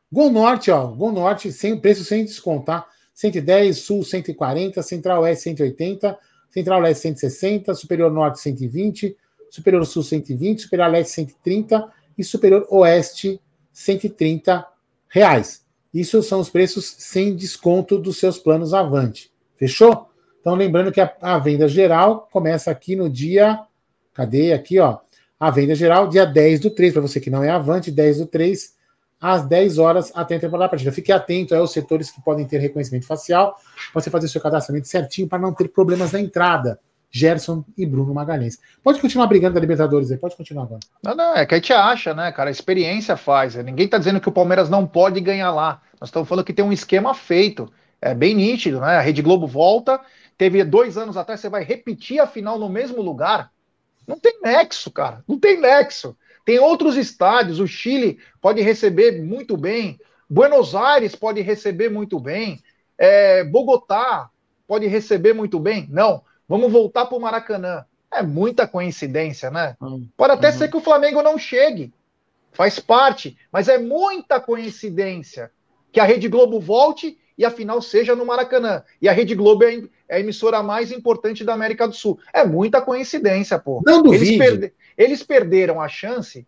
Gol 0.09 0.29
Norte, 0.29 0.71
ó. 0.71 0.87
Gol 0.87 1.11
Norte, 1.11 1.51
sem 1.51 1.77
preço 1.77 2.05
sem 2.05 2.23
desconto, 2.23 2.67
tá? 2.67 2.87
110, 3.13 3.77
Sul 3.77 4.03
140, 4.03 4.81
Central 4.81 5.23
Oeste 5.23 5.43
180, 5.43 6.17
Central 6.49 6.79
Leste 6.79 7.01
160, 7.01 7.73
Superior 7.73 8.09
Norte 8.11 8.39
120, 8.39 9.17
Superior 9.49 9.85
Sul 9.85 10.03
120, 10.03 10.61
Superior 10.61 10.89
Leste 10.89 11.13
130 11.13 11.91
e 12.17 12.23
Superior 12.23 12.65
Oeste 12.69 13.41
130 13.73 14.65
reais. 15.09 15.65
Isso 15.93 16.21
são 16.23 16.39
os 16.39 16.49
preços 16.49 16.95
sem 16.97 17.35
desconto 17.35 17.97
dos 17.97 18.17
seus 18.17 18.37
planos 18.37 18.73
Avante. 18.73 19.31
Fechou? 19.57 20.09
Então, 20.39 20.55
lembrando 20.55 20.91
que 20.91 21.01
a, 21.01 21.13
a 21.21 21.37
venda 21.39 21.67
geral 21.67 22.29
começa 22.31 22.71
aqui 22.71 22.95
no 22.95 23.09
dia. 23.09 23.59
Cadê? 24.13 24.53
Aqui, 24.53 24.79
ó. 24.79 24.99
A 25.39 25.51
venda 25.51 25.75
geral, 25.75 26.07
dia 26.07 26.25
10 26.25 26.61
do 26.61 26.69
3, 26.69 26.93
para 26.93 27.01
você 27.01 27.19
que 27.19 27.29
não 27.29 27.43
é 27.43 27.49
Avante, 27.49 27.91
10 27.91 28.19
do 28.19 28.25
3, 28.25 28.74
às 29.25 29.43
10 29.43 29.79
horas 29.79 30.11
até 30.13 30.35
a 30.35 30.39
temporada 30.39 30.65
da 30.65 30.69
partida. 30.69 30.91
Fique 30.91 31.11
atento 31.11 31.55
aos 31.55 31.71
setores 31.71 32.11
que 32.11 32.21
podem 32.21 32.45
ter 32.45 32.59
reconhecimento 32.59 33.07
facial, 33.07 33.59
para 33.91 33.99
você 33.99 34.11
fazer 34.11 34.27
seu 34.27 34.39
cadastramento 34.39 34.87
certinho 34.87 35.27
para 35.27 35.39
não 35.39 35.51
ter 35.51 35.67
problemas 35.69 36.11
na 36.11 36.19
entrada. 36.19 36.79
Gerson 37.09 37.63
e 37.77 37.85
Bruno 37.85 38.13
Magalhães. 38.13 38.59
Pode 38.83 38.99
continuar 38.99 39.25
brigando 39.25 39.55
da 39.55 39.59
Libertadores 39.59 40.11
aí, 40.11 40.17
pode 40.17 40.35
continuar 40.35 40.65
agora. 40.65 40.81
Não, 41.01 41.15
não, 41.15 41.35
é 41.35 41.45
que 41.45 41.55
a 41.55 41.57
gente 41.57 41.73
acha, 41.73 42.13
né, 42.13 42.31
cara? 42.31 42.49
A 42.49 42.51
experiência 42.51 43.15
faz. 43.15 43.55
Ninguém 43.55 43.87
tá 43.87 43.97
dizendo 43.97 44.19
que 44.19 44.29
o 44.29 44.33
Palmeiras 44.33 44.69
não 44.69 44.85
pode 44.85 45.19
ganhar 45.21 45.51
lá. 45.51 45.81
Nós 45.99 46.09
estamos 46.09 46.27
falando 46.27 46.45
que 46.45 46.53
tem 46.53 46.63
um 46.63 46.73
esquema 46.73 47.13
feito. 47.15 47.71
É 48.01 48.13
bem 48.13 48.35
nítido, 48.35 48.81
né? 48.81 48.97
A 48.97 49.01
Rede 49.01 49.21
Globo 49.21 49.47
volta. 49.47 49.99
Teve 50.37 50.63
dois 50.63 50.97
anos 50.97 51.15
atrás, 51.15 51.39
você 51.39 51.49
vai 51.49 51.63
repetir 51.63 52.19
a 52.19 52.27
final 52.27 52.59
no 52.59 52.69
mesmo 52.69 53.01
lugar. 53.01 53.49
Não 54.05 54.19
tem 54.19 54.39
nexo, 54.43 54.91
cara. 54.91 55.23
Não 55.27 55.39
tem 55.39 55.59
nexo. 55.59 56.15
Tem 56.45 56.59
outros 56.59 56.95
estádios. 56.95 57.59
O 57.59 57.67
Chile 57.67 58.19
pode 58.39 58.61
receber 58.61 59.21
muito 59.21 59.57
bem. 59.57 59.99
Buenos 60.29 60.75
Aires 60.75 61.15
pode 61.15 61.41
receber 61.41 61.89
muito 61.89 62.19
bem. 62.19 62.61
É, 62.97 63.43
Bogotá 63.43 64.29
pode 64.67 64.85
receber 64.85 65.33
muito 65.33 65.59
bem. 65.59 65.87
Não. 65.89 66.23
Vamos 66.47 66.71
voltar 66.71 67.07
para 67.07 67.17
o 67.17 67.21
Maracanã. 67.21 67.83
É 68.11 68.21
muita 68.21 68.67
coincidência, 68.67 69.49
né? 69.49 69.75
Hum, 69.81 70.07
pode 70.15 70.33
até 70.33 70.49
uhum. 70.49 70.53
ser 70.57 70.69
que 70.69 70.77
o 70.77 70.81
Flamengo 70.81 71.21
não 71.23 71.37
chegue. 71.37 71.91
Faz 72.51 72.79
parte. 72.79 73.35
Mas 73.51 73.67
é 73.67 73.79
muita 73.79 74.39
coincidência 74.39 75.51
que 75.91 75.99
a 75.99 76.03
Rede 76.03 76.27
Globo 76.29 76.59
volte 76.59 77.17
e 77.37 77.43
a 77.43 77.51
final 77.51 77.81
seja 77.81 78.15
no 78.15 78.25
Maracanã. 78.25 78.83
E 79.01 79.09
a 79.09 79.11
Rede 79.11 79.33
Globo 79.35 79.63
é, 79.63 79.83
é 80.07 80.17
a 80.17 80.19
emissora 80.19 80.61
mais 80.61 80.91
importante 80.91 81.43
da 81.43 81.53
América 81.53 81.87
do 81.87 81.95
Sul. 81.95 82.19
É 82.33 82.45
muita 82.45 82.81
coincidência, 82.81 83.57
pô. 83.59 83.81
Não 83.85 84.01
duvide. 84.01 84.25
Eles, 84.25 84.37
perde... 84.37 84.73
Eles 84.97 85.23
perderam 85.23 85.81
a 85.81 85.87
chance, 85.87 86.47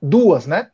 duas, 0.00 0.46
né? 0.46 0.70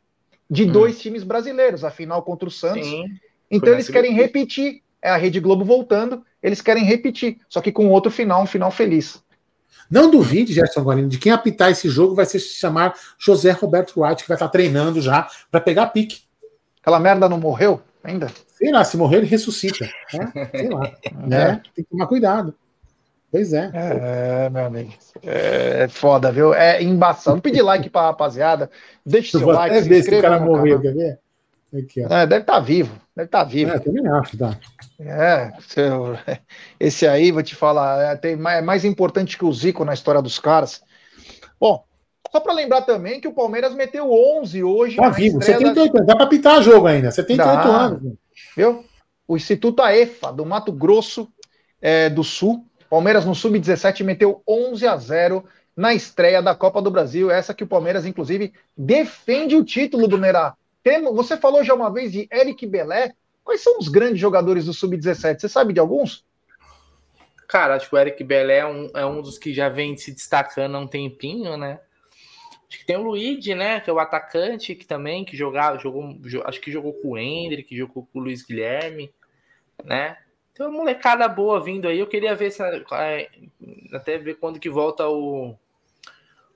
De 0.49 0.63
hum. 0.63 0.71
dois 0.71 0.99
times 0.99 1.23
brasileiros, 1.23 1.83
a 1.83 1.89
final 1.89 2.21
contra 2.23 2.47
o 2.47 2.51
Santos. 2.51 2.87
Sim, 2.87 3.05
então 3.49 3.73
eles 3.73 3.89
querem 3.89 4.13
repetir. 4.13 4.81
É 5.01 5.09
a 5.09 5.17
Rede 5.17 5.41
Globo 5.41 5.65
voltando, 5.65 6.23
eles 6.41 6.61
querem 6.61 6.85
repetir, 6.85 7.37
só 7.49 7.59
que 7.59 7.73
com 7.73 7.89
outro 7.89 8.09
final, 8.09 8.41
um 8.41 8.45
final 8.45 8.71
feliz. 8.71 9.21
Não 9.91 10.09
duvide, 10.09 10.53
Gerson 10.53 10.81
Guarino, 10.81 11.09
de 11.09 11.17
quem 11.17 11.29
apitar 11.29 11.69
esse 11.71 11.89
jogo 11.89 12.15
vai 12.15 12.25
se 12.25 12.39
chamar 12.39 12.95
José 13.19 13.51
Roberto 13.51 14.01
White, 14.01 14.23
que 14.23 14.29
vai 14.29 14.37
estar 14.37 14.47
treinando 14.47 15.01
já 15.01 15.27
para 15.51 15.59
pegar 15.59 15.87
pique. 15.87 16.21
Aquela 16.79 17.01
merda 17.01 17.27
não 17.27 17.37
morreu 17.37 17.81
ainda? 18.03 18.27
Sei 18.57 18.71
lá, 18.71 18.83
se 18.83 18.97
morrer, 18.97 19.17
ele 19.17 19.27
ressuscita. 19.27 19.89
Né? 20.13 20.49
Sei 20.51 20.69
lá. 20.69 20.91
né? 21.25 21.61
Tem 21.75 21.83
que 21.83 21.89
tomar 21.89 22.07
cuidado. 22.07 22.53
Pois 23.31 23.51
é. 23.51 23.71
É, 23.73 24.49
meu 24.49 24.65
amigo. 24.65 24.93
É 25.23 25.87
foda, 25.87 26.31
viu? 26.31 26.53
É 26.53 26.83
embaçado. 26.83 27.41
Pedir 27.41 27.63
like 27.63 27.89
pra 27.89 28.03
rapaziada. 28.03 28.69
Deixa 29.03 29.39
seu 29.39 29.47
like. 29.47 29.75
É 29.75 29.81
ver 29.81 30.03
se 30.03 30.15
o 30.15 30.21
cara 30.21 30.39
morreu, 30.39 30.79
quer 30.79 30.93
ver? 30.93 31.19
Aqui, 31.75 32.01
é, 32.01 32.27
deve 32.27 32.41
estar 32.41 32.53
tá 32.53 32.59
vivo. 32.59 32.95
Deve 33.15 33.27
estar 33.27 33.39
tá 33.39 33.43
vivo. 33.43 33.71
É, 33.71 33.79
também 33.79 34.07
acho, 34.07 34.37
tá. 34.37 34.55
É, 34.99 35.51
seu, 35.67 36.15
esse 36.79 37.07
aí, 37.07 37.31
vou 37.31 37.41
te 37.41 37.55
falar, 37.55 38.13
é, 38.13 38.15
tem, 38.15 38.33
é 38.33 38.61
mais 38.61 38.85
importante 38.85 39.37
que 39.37 39.43
o 39.43 39.51
Zico 39.51 39.83
na 39.83 39.95
história 39.95 40.21
dos 40.21 40.37
caras. 40.37 40.83
Bom, 41.59 41.83
só 42.33 42.39
para 42.39 42.51
lembrar 42.51 42.81
também 42.81 43.21
que 43.21 43.27
o 43.27 43.33
Palmeiras 43.33 43.75
meteu 43.75 44.11
11 44.11 44.63
hoje. 44.63 44.95
Tá 44.95 45.09
vivo, 45.09 45.39
78 45.39 45.75
da... 45.75 45.99
anos. 45.99 46.07
Dá 46.07 46.15
para 46.15 46.25
pitar 46.25 46.63
jogo 46.63 46.87
ainda. 46.87 47.11
78 47.11 47.47
Dá, 47.47 47.63
anos. 47.63 48.13
Viu? 48.57 48.83
O 49.27 49.37
Instituto 49.37 49.83
AEFA, 49.83 50.33
do 50.33 50.43
Mato 50.43 50.71
Grosso 50.71 51.31
é, 51.79 52.09
do 52.09 52.23
Sul. 52.23 52.65
Palmeiras 52.89 53.23
no 53.23 53.35
Sub-17 53.35 54.03
meteu 54.03 54.41
11 54.49 54.87
a 54.87 54.97
0 54.97 55.45
na 55.77 55.93
estreia 55.93 56.41
da 56.41 56.55
Copa 56.55 56.81
do 56.81 56.89
Brasil. 56.89 57.29
Essa 57.29 57.53
que 57.53 57.63
o 57.63 57.67
Palmeiras, 57.67 58.03
inclusive, 58.03 58.51
defende 58.75 59.55
o 59.55 59.63
título 59.63 60.07
do 60.07 60.17
Merá. 60.17 60.55
Você 61.13 61.37
falou 61.37 61.63
já 61.63 61.75
uma 61.75 61.93
vez 61.93 62.11
de 62.11 62.27
Eric 62.33 62.65
Belé. 62.65 63.13
Quais 63.43 63.61
são 63.61 63.77
os 63.77 63.89
grandes 63.89 64.19
jogadores 64.19 64.65
do 64.65 64.73
Sub-17? 64.73 65.39
Você 65.39 65.47
sabe 65.47 65.71
de 65.71 65.79
alguns? 65.79 66.25
Cara, 67.47 67.75
acho 67.75 67.87
que 67.87 67.95
o 67.95 67.99
Eric 67.99 68.23
Belé 68.23 68.57
é 68.57 68.65
um, 68.65 68.89
é 68.95 69.05
um 69.05 69.21
dos 69.21 69.37
que 69.37 69.53
já 69.53 69.69
vem 69.69 69.95
se 69.95 70.11
destacando 70.11 70.75
há 70.75 70.79
um 70.79 70.87
tempinho, 70.87 71.55
né? 71.57 71.79
Acho 72.73 72.79
que 72.79 72.85
tem 72.87 72.97
o 72.97 73.03
Luigi, 73.03 73.53
né? 73.53 73.79
Que 73.79 73.87
é 73.87 73.93
o 73.93 73.99
atacante 73.99 74.73
que 74.73 74.87
também 74.87 75.23
que 75.23 75.37
jogava, 75.37 75.77
jogou, 75.77 76.17
acho 76.43 76.59
que 76.59 76.71
jogou 76.71 76.91
com 76.93 77.09
o 77.09 77.17
Hendrick, 77.19 77.69
que 77.69 77.77
jogou 77.77 78.07
com 78.11 78.17
o 78.17 78.21
Luiz 78.23 78.41
Guilherme, 78.41 79.13
né? 79.83 80.17
Tem 80.55 80.65
uma 80.65 80.75
molecada 80.79 81.27
boa 81.27 81.63
vindo 81.63 81.87
aí. 81.87 81.99
Eu 81.99 82.07
queria 82.07 82.33
ver 82.33 82.49
se 82.49 82.63
é, 82.63 83.29
até 83.93 84.17
ver 84.17 84.39
quando 84.39 84.59
que 84.59 84.71
volta 84.71 85.07
o 85.07 85.55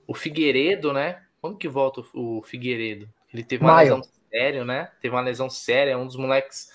o 0.08 0.14
Figueiredo, 0.14 0.92
né? 0.92 1.22
Quando 1.40 1.56
que 1.56 1.68
volta 1.68 2.02
o 2.12 2.42
Figueiredo? 2.42 3.08
Ele 3.32 3.44
teve 3.44 3.62
uma 3.62 3.74
Maio. 3.74 3.94
lesão 3.96 4.10
séria, 4.28 4.64
né? 4.64 4.90
Teve 5.00 5.14
uma 5.14 5.20
lesão 5.20 5.48
séria, 5.48 5.92
é 5.92 5.96
um 5.96 6.06
dos 6.06 6.16
moleques 6.16 6.68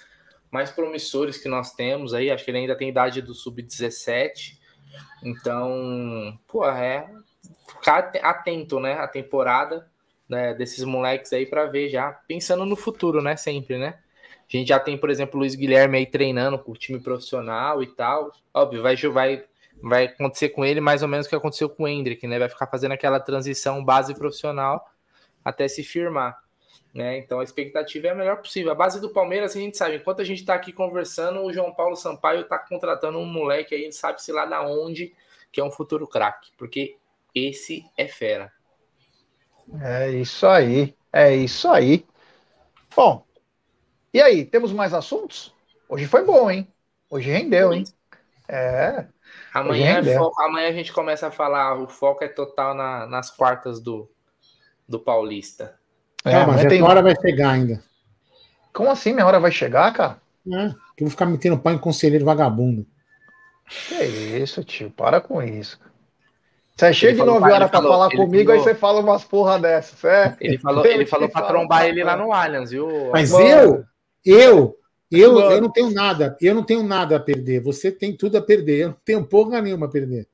mais 0.49 0.71
promissores 0.71 1.37
que 1.37 1.49
nós 1.49 1.73
temos 1.73 2.13
aí. 2.13 2.31
Acho 2.31 2.45
que 2.45 2.51
ele 2.51 2.59
ainda 2.59 2.77
tem 2.77 2.87
idade 2.87 3.21
do 3.21 3.33
sub-17. 3.33 4.57
Então, 5.21 6.39
pô, 6.47 6.65
é 6.65 7.09
ficar 7.75 8.11
atento, 8.21 8.79
né? 8.79 8.93
A 8.93 9.07
temporada 9.07 9.89
né, 10.27 10.53
desses 10.53 10.83
moleques 10.83 11.31
aí 11.33 11.45
para 11.45 11.65
ver 11.65 11.89
já, 11.89 12.11
pensando 12.27 12.65
no 12.65 12.75
futuro, 12.75 13.21
né? 13.21 13.35
Sempre, 13.35 13.77
né? 13.77 13.99
A 14.47 14.57
gente 14.57 14.67
já 14.67 14.79
tem, 14.79 14.97
por 14.97 15.09
exemplo, 15.09 15.37
o 15.37 15.39
Luiz 15.39 15.55
Guilherme 15.55 15.97
aí 15.97 16.05
treinando 16.05 16.59
com 16.59 16.71
o 16.71 16.77
time 16.77 16.99
profissional 16.99 17.81
e 17.81 17.87
tal. 17.87 18.31
Óbvio, 18.53 18.81
vai, 18.81 18.95
vai, 18.95 19.43
vai 19.81 20.05
acontecer 20.05 20.49
com 20.49 20.63
ele 20.63 20.79
mais 20.79 21.01
ou 21.01 21.07
menos 21.07 21.25
o 21.25 21.29
que 21.29 21.35
aconteceu 21.35 21.69
com 21.69 21.83
o 21.83 21.87
Hendrick, 21.87 22.25
né? 22.27 22.37
Vai 22.39 22.49
ficar 22.49 22.67
fazendo 22.67 22.91
aquela 22.91 23.19
transição 23.19 23.83
base 23.83 24.13
profissional 24.13 24.85
até 25.43 25.67
se 25.67 25.83
firmar. 25.83 26.41
Né? 26.93 27.17
Então 27.17 27.39
a 27.39 27.43
expectativa 27.43 28.07
é 28.07 28.11
a 28.11 28.15
melhor 28.15 28.37
possível. 28.37 28.71
A 28.71 28.75
base 28.75 29.01
do 29.01 29.09
Palmeiras, 29.09 29.55
a 29.55 29.59
gente 29.59 29.75
sabe, 29.75 29.95
enquanto 29.95 30.21
a 30.21 30.23
gente 30.23 30.41
está 30.41 30.53
aqui 30.53 30.71
conversando, 30.71 31.41
o 31.41 31.51
João 31.51 31.73
Paulo 31.73 31.95
Sampaio 31.95 32.41
está 32.41 32.59
contratando 32.59 33.17
um 33.17 33.25
moleque 33.25 33.73
aí, 33.73 33.91
sabe-se 33.91 34.31
lá 34.31 34.45
da 34.45 34.61
onde, 34.61 35.11
que 35.51 35.59
é 35.59 35.63
um 35.63 35.71
futuro 35.71 36.07
craque, 36.07 36.51
porque 36.55 36.95
esse 37.33 37.85
é 37.97 38.07
fera. 38.07 38.51
É 39.81 40.11
isso 40.11 40.45
aí, 40.45 40.95
é 41.11 41.35
isso 41.35 41.67
aí. 41.69 42.05
Bom, 42.95 43.25
e 44.13 44.21
aí, 44.21 44.45
temos 44.45 44.71
mais 44.71 44.93
assuntos? 44.93 45.53
Hoje 45.89 46.05
foi 46.05 46.23
bom, 46.23 46.51
hein? 46.51 46.67
Hoje 47.09 47.31
rendeu, 47.31 47.73
hein? 47.73 47.83
É. 48.47 49.07
Amanhã, 49.53 49.99
é 49.99 50.17
foco, 50.17 50.41
amanhã 50.41 50.69
a 50.69 50.73
gente 50.73 50.93
começa 50.93 51.27
a 51.27 51.31
falar, 51.31 51.79
o 51.79 51.87
foco 51.87 52.23
é 52.23 52.27
total 52.27 52.75
na, 52.75 53.07
nas 53.07 53.31
quartas 53.31 53.79
do, 53.79 54.09
do 54.87 54.99
Paulista. 54.99 55.79
É, 56.23 56.45
mas 56.45 56.65
tem... 56.65 56.81
hora 56.81 57.01
vai 57.01 57.15
chegar 57.19 57.51
ainda. 57.51 57.83
Como 58.71 58.89
assim 58.89 59.13
minha 59.13 59.25
hora 59.25 59.39
vai 59.39 59.51
chegar, 59.51 59.91
cara? 59.93 60.21
É, 60.47 60.69
que 60.95 61.03
eu 61.03 61.07
vou 61.07 61.09
ficar 61.09 61.25
metendo 61.25 61.57
pau 61.57 61.73
em 61.73 61.77
conselheiro 61.77 62.25
vagabundo. 62.25 62.85
Que 63.87 64.03
isso, 64.03 64.63
tio, 64.63 64.91
para 64.91 65.21
com 65.21 65.41
isso. 65.41 65.79
Você 66.75 66.85
é 66.87 66.93
cheio 66.93 67.15
de 67.15 67.23
nove 67.23 67.51
horas 67.51 67.69
pra 67.69 67.81
falar 67.81 68.09
comigo, 68.09 68.49
falou, 68.49 68.53
aí 68.53 68.59
você 68.59 68.75
fala 68.75 68.99
umas 68.99 69.23
porra 69.23 69.59
dessas. 69.59 70.03
É? 70.03 70.35
Ele 70.41 70.57
falou, 70.57 70.85
ele 70.85 71.05
falou 71.07 71.29
pra 71.29 71.43
trombar 71.43 71.85
ele 71.85 72.03
lá 72.03 72.17
no 72.17 72.33
Allianz, 72.33 72.71
viu? 72.71 72.87
Mas 73.11 73.31
Mano. 73.31 73.45
eu, 73.45 73.83
eu, 74.25 74.77
eu, 75.11 75.39
eu 75.51 75.61
não 75.61 75.71
tenho 75.71 75.91
nada, 75.91 76.35
eu 76.41 76.55
não 76.55 76.63
tenho 76.63 76.81
nada 76.81 77.17
a 77.17 77.19
perder. 77.19 77.61
Você 77.61 77.91
tem 77.91 78.17
tudo 78.17 78.37
a 78.37 78.41
perder. 78.41 78.79
Eu 78.79 78.87
não 78.89 78.97
tenho 79.05 79.23
porra 79.23 79.61
nenhuma 79.61 79.85
a 79.85 79.89
perder. 79.89 80.27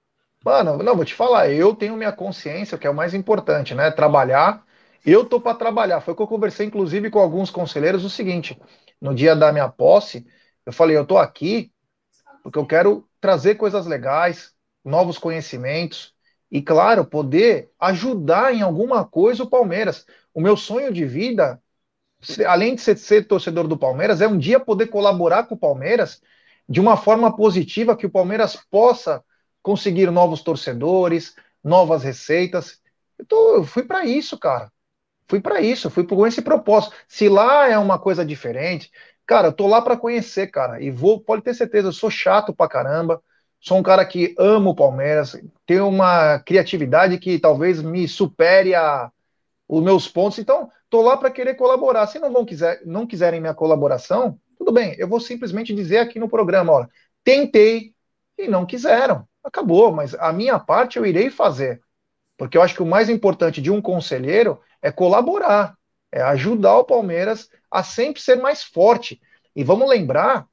Mano, 0.43 0.77
não, 0.77 0.95
vou 0.95 1.03
te 1.03 1.13
falar, 1.13 1.51
eu 1.51 1.75
tenho 1.75 1.97
minha 1.97 2.13
consciência, 2.13 2.77
que 2.77 2.87
é 2.87 2.89
o 2.89 2.95
mais 2.95 3.13
importante, 3.13 3.75
né? 3.75 3.91
Trabalhar. 3.91 4.63
Eu 5.05 5.25
tô 5.25 5.41
para 5.41 5.57
trabalhar. 5.57 5.99
Foi 5.99 6.13
o 6.13 6.17
que 6.17 6.23
eu 6.23 6.27
conversei, 6.27 6.65
inclusive, 6.65 7.09
com 7.09 7.19
alguns 7.19 7.51
conselheiros, 7.51 8.05
o 8.05 8.09
seguinte: 8.09 8.57
no 9.01 9.13
dia 9.13 9.35
da 9.35 9.51
minha 9.51 9.67
posse, 9.67 10.25
eu 10.65 10.71
falei, 10.71 10.95
eu 10.95 11.05
tô 11.05 11.17
aqui 11.17 11.69
porque 12.41 12.57
eu 12.57 12.65
quero 12.65 13.07
trazer 13.19 13.55
coisas 13.55 13.85
legais, 13.85 14.53
novos 14.83 15.17
conhecimentos 15.17 16.13
e, 16.51 16.61
claro, 16.61 17.05
poder 17.05 17.71
ajudar 17.79 18.53
em 18.53 18.61
alguma 18.61 19.05
coisa 19.05 19.43
o 19.43 19.49
Palmeiras. 19.49 20.05
o 20.33 20.41
meu 20.41 20.57
sonho 20.57 20.91
de 20.93 21.05
vida, 21.05 21.61
além 22.47 22.75
de 22.75 22.81
ser, 22.81 22.97
ser 22.97 23.27
torcedor 23.27 23.67
do 23.67 23.77
Palmeiras, 23.77 24.21
é 24.21 24.27
um 24.27 24.37
dia 24.37 24.59
poder 24.59 24.87
colaborar 24.87 25.45
com 25.45 25.55
o 25.55 25.57
Palmeiras 25.59 26.21
de 26.67 26.79
uma 26.79 26.97
forma 26.97 27.35
positiva, 27.35 27.95
que 27.97 28.05
o 28.05 28.09
Palmeiras 28.11 28.55
possa 28.69 29.23
conseguir 29.61 30.11
novos 30.11 30.41
torcedores, 30.43 31.35
novas 31.63 32.03
receitas. 32.03 32.81
Eu, 33.17 33.25
tô, 33.25 33.55
eu 33.57 33.63
fui 33.63 33.83
para 33.83 34.05
isso, 34.05 34.37
cara. 34.37 34.71
Fui 35.29 35.39
para 35.41 35.61
isso, 35.61 35.89
fui 35.89 36.05
com 36.05 36.25
esse 36.27 36.41
propósito. 36.41 36.95
Se 37.07 37.29
lá 37.29 37.67
é 37.69 37.77
uma 37.77 37.99
coisa 37.99 38.25
diferente, 38.25 38.91
cara, 39.25 39.49
eu 39.49 39.53
tô 39.53 39.67
lá 39.67 39.81
para 39.81 39.97
conhecer, 39.97 40.47
cara. 40.47 40.81
E 40.81 40.91
vou, 40.91 41.21
pode 41.21 41.43
ter 41.43 41.53
certeza, 41.53 41.87
eu 41.89 41.93
sou 41.93 42.09
chato 42.11 42.53
pra 42.53 42.67
caramba. 42.69 43.21
Sou 43.59 43.77
um 43.77 43.83
cara 43.83 44.05
que 44.05 44.33
amo 44.37 44.69
o 44.69 44.75
Palmeiras, 44.75 45.35
tenho 45.65 45.87
uma 45.87 46.39
criatividade 46.39 47.17
que 47.17 47.37
talvez 47.37 47.81
me 47.81 48.07
supere 48.07 48.73
a, 48.73 49.11
os 49.67 49.83
meus 49.83 50.07
pontos. 50.07 50.39
Então, 50.39 50.71
tô 50.89 51.01
lá 51.01 51.17
para 51.17 51.29
querer 51.29 51.55
colaborar. 51.55 52.07
Se 52.07 52.19
não 52.19 52.31
vão 52.31 52.45
quiser, 52.45 52.81
não 52.85 53.05
quiserem 53.05 53.41
minha 53.41 53.53
colaboração, 53.53 54.39
tudo 54.57 54.71
bem. 54.71 54.95
Eu 54.97 55.07
vou 55.07 55.19
simplesmente 55.19 55.75
dizer 55.75 55.97
aqui 55.97 56.19
no 56.19 56.29
programa, 56.29 56.71
olha, 56.71 56.89
tentei 57.23 57.93
e 58.37 58.47
não 58.47 58.65
quiseram. 58.65 59.27
Acabou, 59.43 59.91
mas 59.91 60.15
a 60.15 60.31
minha 60.31 60.57
parte 60.57 60.97
eu 60.97 61.05
irei 61.05 61.29
fazer. 61.29 61.81
Porque 62.37 62.57
eu 62.57 62.61
acho 62.61 62.75
que 62.75 62.83
o 62.83 62.85
mais 62.85 63.09
importante 63.09 63.61
de 63.61 63.69
um 63.69 63.81
conselheiro 63.81 64.59
é 64.81 64.91
colaborar, 64.91 65.77
é 66.09 66.21
ajudar 66.21 66.77
o 66.77 66.85
Palmeiras 66.85 67.49
a 67.69 67.83
sempre 67.83 68.21
ser 68.21 68.37
mais 68.37 68.63
forte. 68.63 69.21
E 69.53 69.63
vamos 69.63 69.89
lembrar 69.89 70.47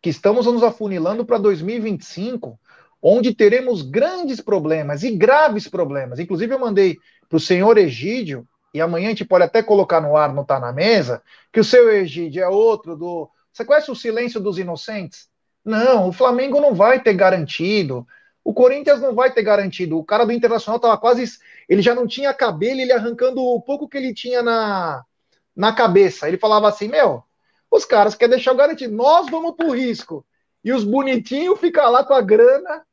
que 0.00 0.10
estamos 0.10 0.46
nos 0.46 0.62
afunilando 0.62 1.24
para 1.24 1.38
2025, 1.38 2.58
onde 3.02 3.34
teremos 3.34 3.82
grandes 3.82 4.40
problemas 4.40 5.02
e 5.02 5.10
graves 5.10 5.68
problemas. 5.68 6.18
Inclusive, 6.18 6.54
eu 6.54 6.58
mandei 6.58 6.96
para 7.28 7.36
o 7.36 7.40
senhor 7.40 7.78
Egídio, 7.78 8.46
e 8.72 8.80
amanhã 8.80 9.06
a 9.06 9.10
gente 9.10 9.24
pode 9.24 9.44
até 9.44 9.62
colocar 9.62 10.00
no 10.00 10.16
ar, 10.16 10.32
não 10.32 10.42
está 10.42 10.58
na 10.60 10.72
mesa, 10.72 11.22
que 11.52 11.60
o 11.60 11.64
seu 11.64 11.90
Egídio 11.90 12.42
é 12.42 12.48
outro 12.48 12.96
do. 12.96 13.30
Você 13.52 13.64
conhece 13.64 13.90
o 13.90 13.96
silêncio 13.96 14.40
dos 14.40 14.58
inocentes? 14.58 15.28
Não, 15.64 16.08
o 16.08 16.12
Flamengo 16.12 16.60
não 16.60 16.74
vai 16.74 17.02
ter 17.02 17.14
garantido. 17.14 18.06
O 18.44 18.54
Corinthians 18.54 19.00
não 19.00 19.14
vai 19.14 19.30
ter 19.32 19.42
garantido. 19.42 19.98
O 19.98 20.04
cara 20.04 20.24
do 20.24 20.32
Internacional 20.32 20.76
estava 20.76 20.96
quase. 20.96 21.24
Ele 21.68 21.82
já 21.82 21.94
não 21.94 22.06
tinha 22.06 22.32
cabelo, 22.32 22.80
ele 22.80 22.92
arrancando 22.92 23.42
o 23.42 23.60
pouco 23.60 23.88
que 23.88 23.98
ele 23.98 24.14
tinha 24.14 24.42
na, 24.42 25.04
na 25.54 25.72
cabeça. 25.72 26.28
Ele 26.28 26.38
falava 26.38 26.68
assim: 26.68 26.88
Meu, 26.88 27.22
os 27.70 27.84
caras 27.84 28.14
querem 28.14 28.36
deixar 28.36 28.52
o 28.52 28.56
garantido. 28.56 28.94
Nós 28.94 29.30
vamos 29.30 29.54
pro 29.54 29.70
risco. 29.70 30.24
E 30.64 30.72
os 30.72 30.84
bonitinhos 30.84 31.60
ficam 31.60 31.90
lá 31.90 32.04
com 32.04 32.14
a 32.14 32.20
grana. 32.20 32.84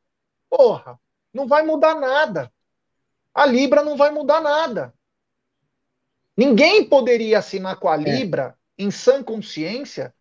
Porra, 0.49 0.99
não 1.33 1.47
vai 1.47 1.63
mudar 1.63 1.95
nada. 1.95 2.51
A 3.33 3.45
Libra 3.45 3.83
não 3.83 3.97
vai 3.97 4.11
mudar 4.11 4.41
nada. 4.41 4.93
Ninguém 6.37 6.83
poderia 6.83 7.39
assinar 7.39 7.77
com 7.77 7.87
a 7.87 7.95
é. 7.95 7.97
Libra, 7.97 8.55
é. 8.77 8.83
em 8.83 8.91
sã 8.91 9.23
consciência, 9.23 10.13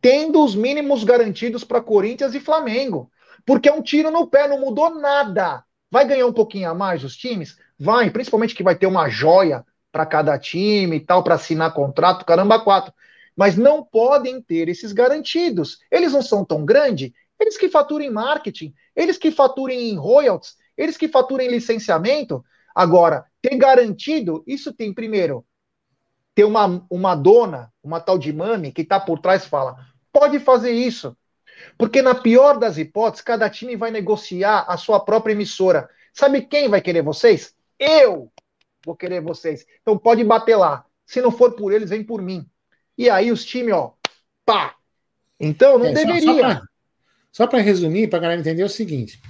tendo 0.00 0.42
os 0.42 0.54
mínimos 0.54 1.04
garantidos 1.04 1.64
para 1.64 1.80
Corinthians 1.80 2.34
e 2.34 2.40
Flamengo. 2.40 3.10
Porque 3.44 3.68
é 3.68 3.72
um 3.72 3.82
tiro 3.82 4.10
no 4.10 4.26
pé, 4.26 4.48
não 4.48 4.60
mudou 4.60 4.94
nada. 4.94 5.64
Vai 5.90 6.06
ganhar 6.06 6.26
um 6.26 6.32
pouquinho 6.32 6.70
a 6.70 6.74
mais 6.74 7.04
os 7.04 7.16
times? 7.16 7.56
Vai, 7.78 8.10
principalmente 8.10 8.54
que 8.54 8.62
vai 8.62 8.76
ter 8.76 8.86
uma 8.86 9.08
joia 9.08 9.64
para 9.90 10.04
cada 10.04 10.38
time 10.38 10.96
e 10.96 11.00
tal, 11.00 11.22
para 11.24 11.36
assinar 11.36 11.72
contrato, 11.72 12.24
caramba, 12.24 12.60
quatro. 12.60 12.92
Mas 13.38 13.56
não 13.56 13.84
podem 13.84 14.42
ter 14.42 14.68
esses 14.68 14.92
garantidos. 14.92 15.78
Eles 15.92 16.12
não 16.12 16.20
são 16.20 16.44
tão 16.44 16.64
grandes, 16.64 17.12
eles 17.38 17.56
que 17.56 17.68
faturem 17.68 18.10
marketing, 18.10 18.74
eles 18.96 19.16
que 19.16 19.30
faturem 19.30 19.94
royalties, 19.94 20.56
eles 20.76 20.96
que 20.96 21.06
faturem 21.06 21.48
licenciamento. 21.48 22.44
Agora, 22.74 23.24
ter 23.40 23.56
garantido, 23.56 24.42
isso 24.44 24.72
tem 24.72 24.92
primeiro, 24.92 25.46
ter 26.34 26.42
uma, 26.42 26.84
uma 26.90 27.14
dona, 27.14 27.72
uma 27.80 28.00
tal 28.00 28.18
de 28.18 28.32
mami, 28.32 28.72
que 28.72 28.82
está 28.82 28.98
por 28.98 29.20
trás 29.20 29.44
fala: 29.44 29.76
pode 30.12 30.40
fazer 30.40 30.72
isso. 30.72 31.16
Porque 31.76 32.02
na 32.02 32.16
pior 32.16 32.58
das 32.58 32.76
hipóteses, 32.76 33.24
cada 33.24 33.48
time 33.48 33.76
vai 33.76 33.92
negociar 33.92 34.64
a 34.68 34.76
sua 34.76 34.98
própria 34.98 35.32
emissora. 35.32 35.88
Sabe 36.12 36.42
quem 36.42 36.68
vai 36.68 36.80
querer 36.80 37.02
vocês? 37.02 37.54
Eu 37.78 38.32
vou 38.84 38.96
querer 38.96 39.20
vocês. 39.20 39.64
Então 39.80 39.96
pode 39.96 40.24
bater 40.24 40.56
lá. 40.56 40.84
Se 41.06 41.20
não 41.20 41.30
for 41.30 41.52
por 41.52 41.72
eles, 41.72 41.90
vem 41.90 42.02
por 42.02 42.20
mim. 42.20 42.44
E 42.98 43.08
aí 43.08 43.30
os 43.30 43.44
times, 43.44 43.72
ó, 43.72 43.94
pá. 44.44 44.74
Então 45.38 45.78
não 45.78 45.86
é, 45.86 45.92
deveria. 45.92 46.60
Só 47.30 47.46
para 47.46 47.60
resumir, 47.60 48.08
para 48.08 48.18
a 48.18 48.22
galera 48.22 48.40
entender 48.40 48.62
é 48.62 48.66
o 48.66 48.68
seguinte. 48.68 49.22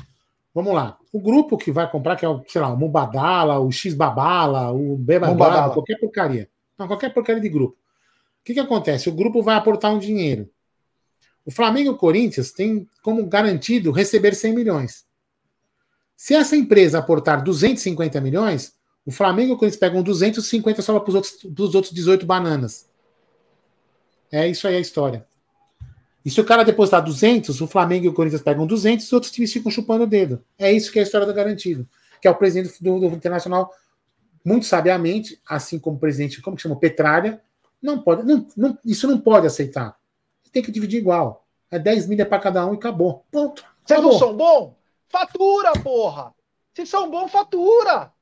Vamos 0.54 0.74
lá. 0.74 0.98
O 1.12 1.20
grupo 1.20 1.58
que 1.58 1.70
vai 1.70 1.88
comprar, 1.90 2.16
que 2.16 2.24
é 2.24 2.28
o, 2.28 2.42
sei 2.48 2.62
lá, 2.62 2.68
o 2.68 2.76
Mubadala, 2.76 3.60
o 3.60 3.70
X-Babala, 3.70 4.72
o 4.72 4.96
Bebadala, 4.96 5.74
qualquer 5.74 6.00
porcaria. 6.00 6.48
Não, 6.78 6.86
qualquer 6.86 7.12
porcaria 7.12 7.42
de 7.42 7.48
grupo. 7.50 7.74
O 7.74 8.44
que, 8.44 8.54
que 8.54 8.60
acontece? 8.60 9.10
O 9.10 9.12
grupo 9.12 9.42
vai 9.42 9.56
aportar 9.56 9.92
um 9.92 9.98
dinheiro. 9.98 10.48
O 11.44 11.50
Flamengo 11.50 11.90
e 11.90 11.92
o 11.92 11.96
Corinthians 11.96 12.50
têm 12.50 12.88
como 13.02 13.26
garantido 13.26 13.90
receber 13.90 14.34
100 14.34 14.54
milhões. 14.54 15.04
Se 16.16 16.34
essa 16.34 16.56
empresa 16.56 16.98
aportar 16.98 17.44
250 17.44 18.20
milhões, 18.20 18.74
o 19.04 19.10
Flamengo 19.10 19.52
e 19.52 19.54
o 19.54 19.58
Corinthians 19.58 19.80
pegam 19.80 20.02
250 20.02 20.82
só 20.82 20.98
para 20.98 21.08
os 21.08 21.14
outros, 21.14 21.74
outros 21.74 21.92
18 21.92 22.26
bananas. 22.26 22.88
É 24.30 24.46
isso 24.46 24.66
aí 24.66 24.76
a 24.76 24.80
história. 24.80 25.26
E 26.24 26.30
se 26.30 26.40
o 26.40 26.44
cara 26.44 26.64
depositar 26.64 27.02
200, 27.02 27.60
o 27.60 27.66
Flamengo 27.66 28.06
e 28.06 28.08
o 28.08 28.12
Corinthians 28.12 28.42
pegam 28.42 28.66
200, 28.66 29.06
os 29.06 29.12
outros 29.12 29.32
times 29.32 29.52
ficam 29.52 29.70
chupando 29.70 30.04
o 30.04 30.06
dedo. 30.06 30.44
É 30.58 30.70
isso 30.70 30.92
que 30.92 30.98
é 30.98 31.02
a 31.02 31.04
história 31.04 31.26
do 31.26 31.32
garantido. 31.32 31.88
Que 32.20 32.28
é 32.28 32.30
o 32.30 32.34
presidente 32.34 32.82
do, 32.82 32.98
do 32.98 33.06
Internacional, 33.06 33.72
muito 34.44 34.66
sabiamente, 34.66 35.40
assim 35.48 35.78
como 35.78 35.96
o 35.96 36.00
presidente, 36.00 36.42
como 36.42 36.56
que 36.56 36.62
chama? 36.62 36.76
Petralha, 36.76 37.40
não 37.80 38.02
pode, 38.02 38.24
não, 38.24 38.46
não, 38.56 38.78
isso 38.84 39.06
não 39.06 39.18
pode 39.18 39.46
aceitar 39.46 39.98
tem 40.58 40.62
que 40.62 40.72
dividir 40.72 40.98
igual. 40.98 41.46
É 41.70 41.78
10 41.78 42.08
milha 42.08 42.26
para 42.26 42.40
cada 42.40 42.66
um 42.66 42.74
e 42.74 42.76
acabou. 42.76 43.24
Ponto. 43.30 43.64
Vocês 43.84 44.02
não 44.02 44.18
são 44.18 44.36
bom? 44.36 44.76
Fatura, 45.08 45.72
porra! 45.82 46.34
Vocês 46.72 46.88
são 46.88 47.10
bom, 47.10 47.28
fatura! 47.28 48.12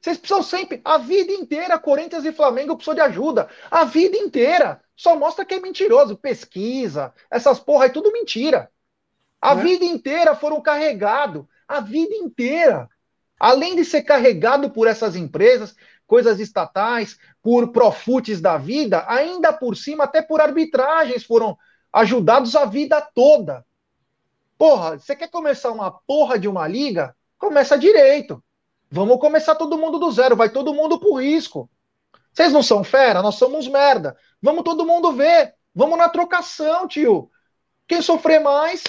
Vocês 0.00 0.18
precisam 0.18 0.42
sempre, 0.42 0.80
a 0.84 0.98
vida 0.98 1.32
inteira, 1.32 1.78
Corinthians 1.78 2.24
e 2.24 2.32
Flamengo 2.32 2.76
precisam 2.76 2.94
de 2.94 3.00
ajuda. 3.00 3.48
A 3.70 3.84
vida 3.84 4.16
inteira. 4.16 4.80
Só 4.96 5.14
mostra 5.14 5.44
que 5.44 5.54
é 5.54 5.60
mentiroso. 5.60 6.16
Pesquisa, 6.16 7.12
essas 7.30 7.60
porra 7.60 7.86
é 7.86 7.90
tudo 7.90 8.12
mentira. 8.12 8.70
A 9.40 9.52
é. 9.52 9.56
vida 9.56 9.84
inteira 9.84 10.34
foram 10.34 10.60
carregados. 10.60 11.44
A 11.68 11.80
vida 11.80 12.14
inteira. 12.14 12.88
Além 13.38 13.76
de 13.76 13.84
ser 13.84 14.02
carregado 14.02 14.70
por 14.70 14.86
essas 14.86 15.14
empresas, 15.14 15.76
coisas 16.06 16.40
estatais, 16.40 17.18
por 17.42 17.70
profutes 17.72 18.40
da 18.40 18.56
vida, 18.56 19.04
ainda 19.06 19.52
por 19.52 19.76
cima, 19.76 20.04
até 20.04 20.22
por 20.22 20.40
arbitragens 20.40 21.24
foram 21.24 21.58
ajudados 21.92 22.56
a 22.56 22.64
vida 22.64 23.00
toda. 23.14 23.64
Porra, 24.56 24.98
você 24.98 25.14
quer 25.14 25.28
começar 25.28 25.70
uma 25.70 25.90
porra 25.90 26.38
de 26.38 26.48
uma 26.48 26.66
liga? 26.66 27.14
Começa 27.38 27.76
direito. 27.76 28.42
Vamos 28.90 29.18
começar 29.18 29.54
todo 29.54 29.76
mundo 29.76 29.98
do 29.98 30.10
zero, 30.10 30.36
vai 30.36 30.48
todo 30.48 30.72
mundo 30.72 30.98
pro 30.98 31.16
risco. 31.16 31.68
Vocês 32.36 32.52
não 32.52 32.62
são 32.62 32.84
fera, 32.84 33.22
nós 33.22 33.36
somos 33.36 33.66
merda. 33.66 34.14
Vamos 34.42 34.62
todo 34.62 34.84
mundo 34.84 35.10
ver. 35.10 35.54
Vamos 35.74 35.96
na 35.96 36.06
trocação, 36.06 36.86
tio. 36.86 37.30
Quem 37.88 38.02
sofrer 38.02 38.40
mais, 38.40 38.84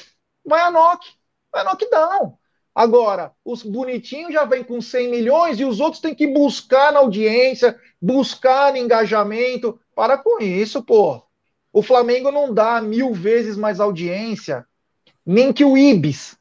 vai 0.46 0.60
a 0.60 0.70
knock. 0.70 1.08
Vai 1.50 1.62
a 1.62 1.64
knockdown. 1.64 2.38
Agora, 2.76 3.32
os 3.46 3.64
bonitinhos 3.64 4.34
já 4.34 4.44
vêm 4.44 4.66
com 4.66 4.82
100 4.82 5.10
milhões 5.10 5.60
e 5.62 5.64
os 5.64 5.80
outros 5.80 6.02
têm 6.02 6.14
que 6.14 6.28
buscar 6.28 6.92
na 6.92 7.00
audiência, 7.00 7.80
buscar 8.02 8.76
engajamento. 8.76 9.80
Para 9.96 10.18
com 10.18 10.44
isso, 10.44 10.84
pô. 10.84 11.24
O 11.72 11.82
Flamengo 11.82 12.30
não 12.30 12.54
dá 12.54 12.82
mil 12.82 13.14
vezes 13.14 13.56
mais 13.56 13.80
audiência, 13.80 14.68
nem 15.26 15.54
que 15.54 15.64
o 15.64 15.78
Ibis. 15.78 16.38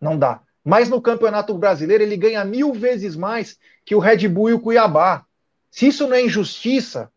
Não 0.00 0.18
dá. 0.18 0.40
Mas 0.64 0.88
no 0.88 1.02
Campeonato 1.02 1.52
Brasileiro 1.52 2.02
ele 2.02 2.16
ganha 2.16 2.42
mil 2.46 2.72
vezes 2.72 3.14
mais 3.14 3.58
que 3.84 3.94
o 3.94 3.98
Red 3.98 4.26
Bull 4.26 4.48
e 4.48 4.52
o 4.54 4.60
Cuiabá. 4.60 5.26
Se 5.70 5.88
isso 5.88 6.06
não 6.06 6.16
é 6.16 6.24
injustiça, 6.24 7.10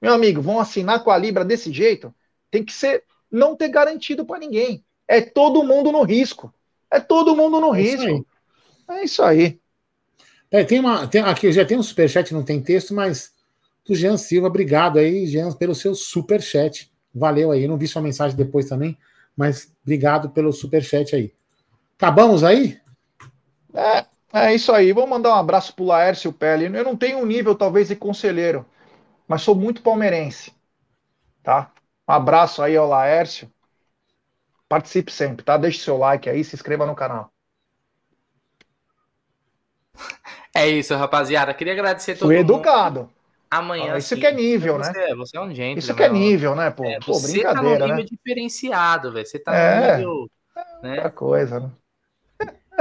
meu 0.00 0.12
amigo, 0.12 0.40
vão 0.40 0.58
assinar 0.58 1.04
com 1.04 1.10
a 1.10 1.18
Libra 1.18 1.44
desse 1.44 1.72
jeito? 1.72 2.14
Tem 2.50 2.64
que 2.64 2.72
ser, 2.72 3.04
não 3.30 3.54
ter 3.54 3.68
garantido 3.68 4.24
para 4.24 4.38
ninguém. 4.38 4.84
É 5.06 5.20
todo 5.20 5.64
mundo 5.64 5.92
no 5.92 6.02
risco. 6.02 6.52
É 6.90 6.98
todo 6.98 7.36
mundo 7.36 7.60
no 7.60 7.74
é 7.74 7.80
risco. 7.80 8.26
É 8.88 9.04
isso 9.04 9.22
aí. 9.22 9.60
É, 10.50 10.64
tem 10.64 10.80
uma, 10.80 11.06
tem, 11.06 11.20
aqui 11.20 11.52
já 11.52 11.64
tem 11.64 11.78
um 11.78 11.82
superchat, 11.82 12.34
não 12.34 12.42
tem 12.42 12.60
texto, 12.60 12.92
mas 12.92 13.32
do 13.86 13.94
Jean 13.94 14.16
Silva, 14.16 14.48
obrigado 14.48 14.98
aí, 14.98 15.26
Jean, 15.26 15.52
pelo 15.52 15.74
seu 15.74 15.94
superchat. 15.94 16.90
Valeu 17.14 17.50
aí. 17.50 17.64
Eu 17.64 17.68
não 17.68 17.78
vi 17.78 17.86
sua 17.86 18.02
mensagem 18.02 18.36
depois 18.36 18.66
também, 18.66 18.96
mas 19.36 19.72
obrigado 19.82 20.30
pelo 20.30 20.52
superchat 20.52 21.14
aí. 21.14 21.32
Acabamos 21.96 22.42
aí? 22.42 22.78
É, 23.74 24.04
é 24.32 24.54
isso 24.54 24.72
aí. 24.72 24.92
Vou 24.92 25.06
mandar 25.06 25.30
um 25.30 25.38
abraço 25.38 25.74
pro 25.74 25.84
Laércio 25.84 26.32
Pele. 26.32 26.66
Eu 26.66 26.84
não 26.84 26.96
tenho 26.96 27.18
um 27.18 27.26
nível, 27.26 27.54
talvez, 27.54 27.88
de 27.88 27.96
conselheiro, 27.96 28.66
mas 29.28 29.42
sou 29.42 29.54
muito 29.54 29.82
palmeirense. 29.82 30.54
Tá? 31.42 31.72
Um 32.08 32.12
abraço 32.12 32.62
aí 32.62 32.76
ao 32.76 32.88
Laércio. 32.88 33.50
Participe 34.68 35.10
sempre, 35.10 35.44
tá? 35.44 35.56
Deixe 35.56 35.80
seu 35.80 35.96
like 35.96 36.30
aí, 36.30 36.44
se 36.44 36.54
inscreva 36.54 36.86
no 36.86 36.94
canal. 36.94 37.32
É 40.54 40.68
isso, 40.68 40.94
rapaziada. 40.94 41.54
Queria 41.54 41.72
agradecer 41.72 42.14
todo 42.14 42.28
Fui 42.28 42.36
mundo. 42.36 42.54
educado. 42.54 43.10
Amanhã. 43.50 43.94
Ah, 43.94 43.98
isso 43.98 44.16
que 44.16 44.26
é 44.26 44.32
nível, 44.32 44.78
né? 44.78 44.92
Você 45.16 45.36
é 45.36 45.40
um 45.40 45.48
gentleman. 45.48 45.78
Isso 45.78 45.94
que 45.94 46.02
é 46.02 46.08
nível, 46.08 46.54
né, 46.54 46.70
pô? 46.70 46.84
É, 46.84 47.00
pô 47.00 47.14
você 47.14 47.42
tá 47.42 47.54
no 47.54 47.70
nível 47.70 47.88
né? 47.88 48.04
diferenciado, 48.04 49.12
velho. 49.12 49.26
Você 49.26 49.38
tá 49.38 49.54
É. 49.54 49.96
no 49.96 49.96
nível. 49.96 50.30
Né? 50.82 50.94
Outra 50.96 51.10
coisa, 51.10 51.60
né? 51.60 51.70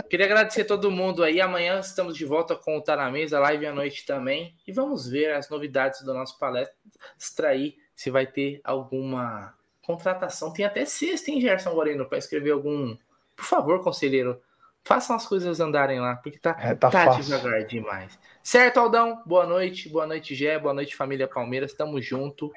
Queria 0.07 0.25
agradecer 0.25 0.61
a 0.61 0.65
todo 0.65 0.91
mundo 0.91 1.23
aí. 1.23 1.41
Amanhã 1.41 1.79
estamos 1.79 2.15
de 2.15 2.25
volta 2.25 2.55
com 2.55 2.77
o 2.77 2.81
Tá 2.81 2.95
na 2.95 3.09
Mesa, 3.09 3.39
live 3.39 3.65
à 3.65 3.73
noite 3.73 4.05
também. 4.05 4.55
E 4.67 4.71
vamos 4.71 5.07
ver 5.07 5.33
as 5.33 5.49
novidades 5.49 6.01
do 6.01 6.13
nosso 6.13 6.37
palestra 6.37 7.49
aí, 7.49 7.75
se 7.95 8.09
vai 8.09 8.25
ter 8.27 8.61
alguma 8.63 9.53
contratação. 9.81 10.53
Tem 10.53 10.65
até 10.65 10.85
sexta, 10.85 11.31
hein, 11.31 11.41
Gerson 11.41 11.73
Moreno, 11.73 12.05
para 12.05 12.17
escrever 12.17 12.51
algum. 12.51 12.95
Por 13.35 13.45
favor, 13.45 13.83
conselheiro, 13.83 14.39
façam 14.83 15.15
as 15.15 15.25
coisas 15.25 15.59
andarem 15.59 15.99
lá, 15.99 16.15
porque 16.17 16.37
tá, 16.37 16.55
É, 16.59 16.75
tá 16.75 16.89
tá 16.89 17.09
devagar 17.19 17.63
demais. 17.65 18.19
Certo, 18.43 18.79
Aldão? 18.79 19.21
Boa 19.25 19.45
noite, 19.45 19.89
boa 19.89 20.05
noite, 20.05 20.35
Gé, 20.35 20.59
boa 20.59 20.73
noite, 20.73 20.95
família 20.95 21.27
Palmeiras. 21.27 21.73
Tamo 21.73 22.01
junto. 22.01 22.51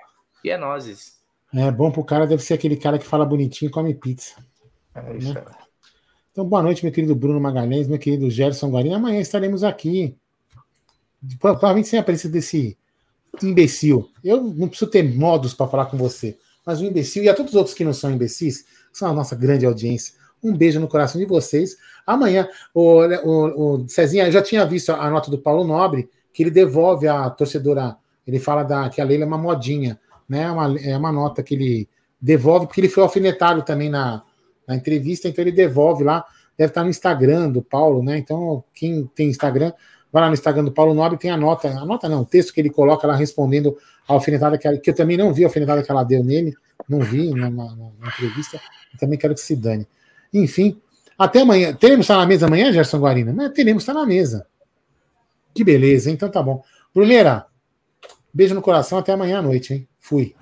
E 0.44 0.51
é 0.51 0.56
nozes. 0.56 1.23
É 1.55 1.70
bom 1.70 1.90
pro 1.90 2.05
cara, 2.05 2.27
deve 2.27 2.43
ser 2.43 2.55
aquele 2.55 2.77
cara 2.77 2.98
que 2.98 3.06
fala 3.06 3.27
bonitinho 3.27 3.69
e 3.69 3.73
come 3.73 3.94
pizza. 3.94 4.44
É 4.94 5.16
isso 5.16 5.39
aí. 5.39 5.61
Então, 6.32 6.46
boa 6.46 6.62
noite, 6.62 6.82
meu 6.82 6.90
querido 6.90 7.14
Bruno 7.14 7.38
Magalhães, 7.38 7.86
meu 7.86 7.98
querido 7.98 8.30
Gerson 8.30 8.70
Guarino. 8.70 8.94
Amanhã 8.94 9.20
estaremos 9.20 9.62
aqui. 9.62 10.16
Provavelmente 11.38 11.88
sem 11.88 11.98
a 11.98 12.02
presença 12.02 12.30
desse 12.30 12.74
imbecil. 13.42 14.09
Eu 14.24 14.42
não 14.42 14.66
preciso 14.66 14.90
ter 14.90 15.02
modos 15.02 15.52
para 15.52 15.68
falar 15.68 15.86
com 15.86 15.98
você, 15.98 16.38
mas 16.64 16.80
o 16.80 16.86
imbecil 16.86 17.22
e 17.22 17.28
a 17.28 17.34
todos 17.34 17.52
os 17.52 17.59
outros 17.59 17.74
que 17.74 17.84
não 17.84 17.92
são 17.92 18.10
imbecis, 18.10 18.64
são 18.90 19.10
a 19.10 19.12
nossa 19.12 19.36
grande 19.36 19.66
audiência. 19.66 20.14
Um 20.42 20.56
beijo 20.56 20.80
no 20.80 20.88
coração 20.88 21.20
de 21.20 21.26
vocês. 21.26 21.76
Amanhã, 22.06 22.48
o, 22.72 23.02
o, 23.02 23.82
o 23.82 23.88
Cezinha, 23.88 24.26
eu 24.26 24.32
já 24.32 24.40
tinha 24.40 24.64
visto 24.64 24.90
a 24.90 25.10
nota 25.10 25.30
do 25.30 25.36
Paulo 25.36 25.64
Nobre, 25.64 26.09
que 26.32 26.42
ele 26.42 26.50
devolve 26.50 27.06
a 27.09 27.28
torcedora. 27.28 27.94
Ele 28.26 28.38
fala 28.38 28.62
da, 28.62 28.88
que 28.88 29.02
a 29.02 29.04
Leila 29.04 29.24
é 29.24 29.26
uma 29.26 29.36
modinha, 29.36 30.00
né? 30.26 30.44
É 30.44 30.50
uma, 30.50 30.80
é 30.80 30.96
uma 30.96 31.12
nota 31.12 31.42
que 31.42 31.54
ele 31.54 31.88
devolve, 32.18 32.66
porque 32.66 32.80
ele 32.80 32.88
foi 32.88 33.02
alfinetado 33.02 33.60
também 33.62 33.90
na, 33.90 34.22
na 34.66 34.74
entrevista, 34.76 35.28
então 35.28 35.43
ele 35.43 35.52
devolve 35.52 36.05
lá. 36.05 36.24
Deve 36.56 36.70
estar 36.70 36.84
no 36.84 36.90
Instagram 36.90 37.51
do 37.51 37.62
Paulo, 37.62 38.02
né? 38.02 38.18
Então, 38.18 38.62
quem 38.74 39.06
tem 39.14 39.28
Instagram, 39.28 39.72
vai 40.12 40.22
lá 40.22 40.28
no 40.28 40.34
Instagram 40.34 40.64
do 40.64 40.72
Paulo 40.72 40.93
Nobre, 40.94 41.18
tem 41.18 41.30
a 41.30 41.36
nota, 41.36 41.68
a 41.68 41.84
nota 41.86 42.09
não, 42.09 42.20
o 42.22 42.26
texto 42.26 42.52
que 42.52 42.60
ele 42.60 42.70
coloca 42.70 43.06
lá 43.06 43.16
respondendo 43.16 43.76
a 44.06 44.12
alfinetada 44.12 44.59
que, 44.59 44.66
ela- 44.68 44.76
que 44.78 44.90
eu 44.90 44.94
também 44.94 45.16
não 45.16 45.32
vi 45.32 45.44
a 45.44 45.47
alfinetada 45.47 45.82
que 45.82 45.90
ela 45.90 46.05
deu 46.05 46.22
nele, 46.22 46.55
não 46.89 47.01
vi 47.01 47.30
na, 47.30 47.48
na- 47.51 47.74
na- 47.76 48.09
entrevista, 48.09 48.60
também 48.98 49.18
quero 49.18 49.34
que 49.34 49.40
se 49.40 49.56
dane. 49.56 49.86
Enfim, 50.32 50.80
até 51.18 51.40
amanhã. 51.40 51.72
Teremos 51.74 52.05
estar 52.05 52.16
na 52.18 52.26
mesa 52.26 52.47
amanhã, 52.47 52.70
Gerson 52.72 52.98
Guarina? 52.98 53.32
Mas 53.32 53.51
teremos 53.52 53.82
estar 53.82 53.94
na 53.94 54.05
mesa. 54.05 54.47
Que 55.55 55.64
beleza, 55.64 56.09
hein? 56.10 56.14
então 56.14 56.30
tá 56.30 56.43
bom. 56.43 56.62
Bruneira, 56.94 57.47
beijo 58.32 58.55
no 58.55 58.62
coração, 58.62 58.98
até 58.98 59.12
amanhã 59.12 59.39
à 59.39 59.43
noite, 59.43 59.72
hein? 59.74 59.89
Fui. 59.98 60.34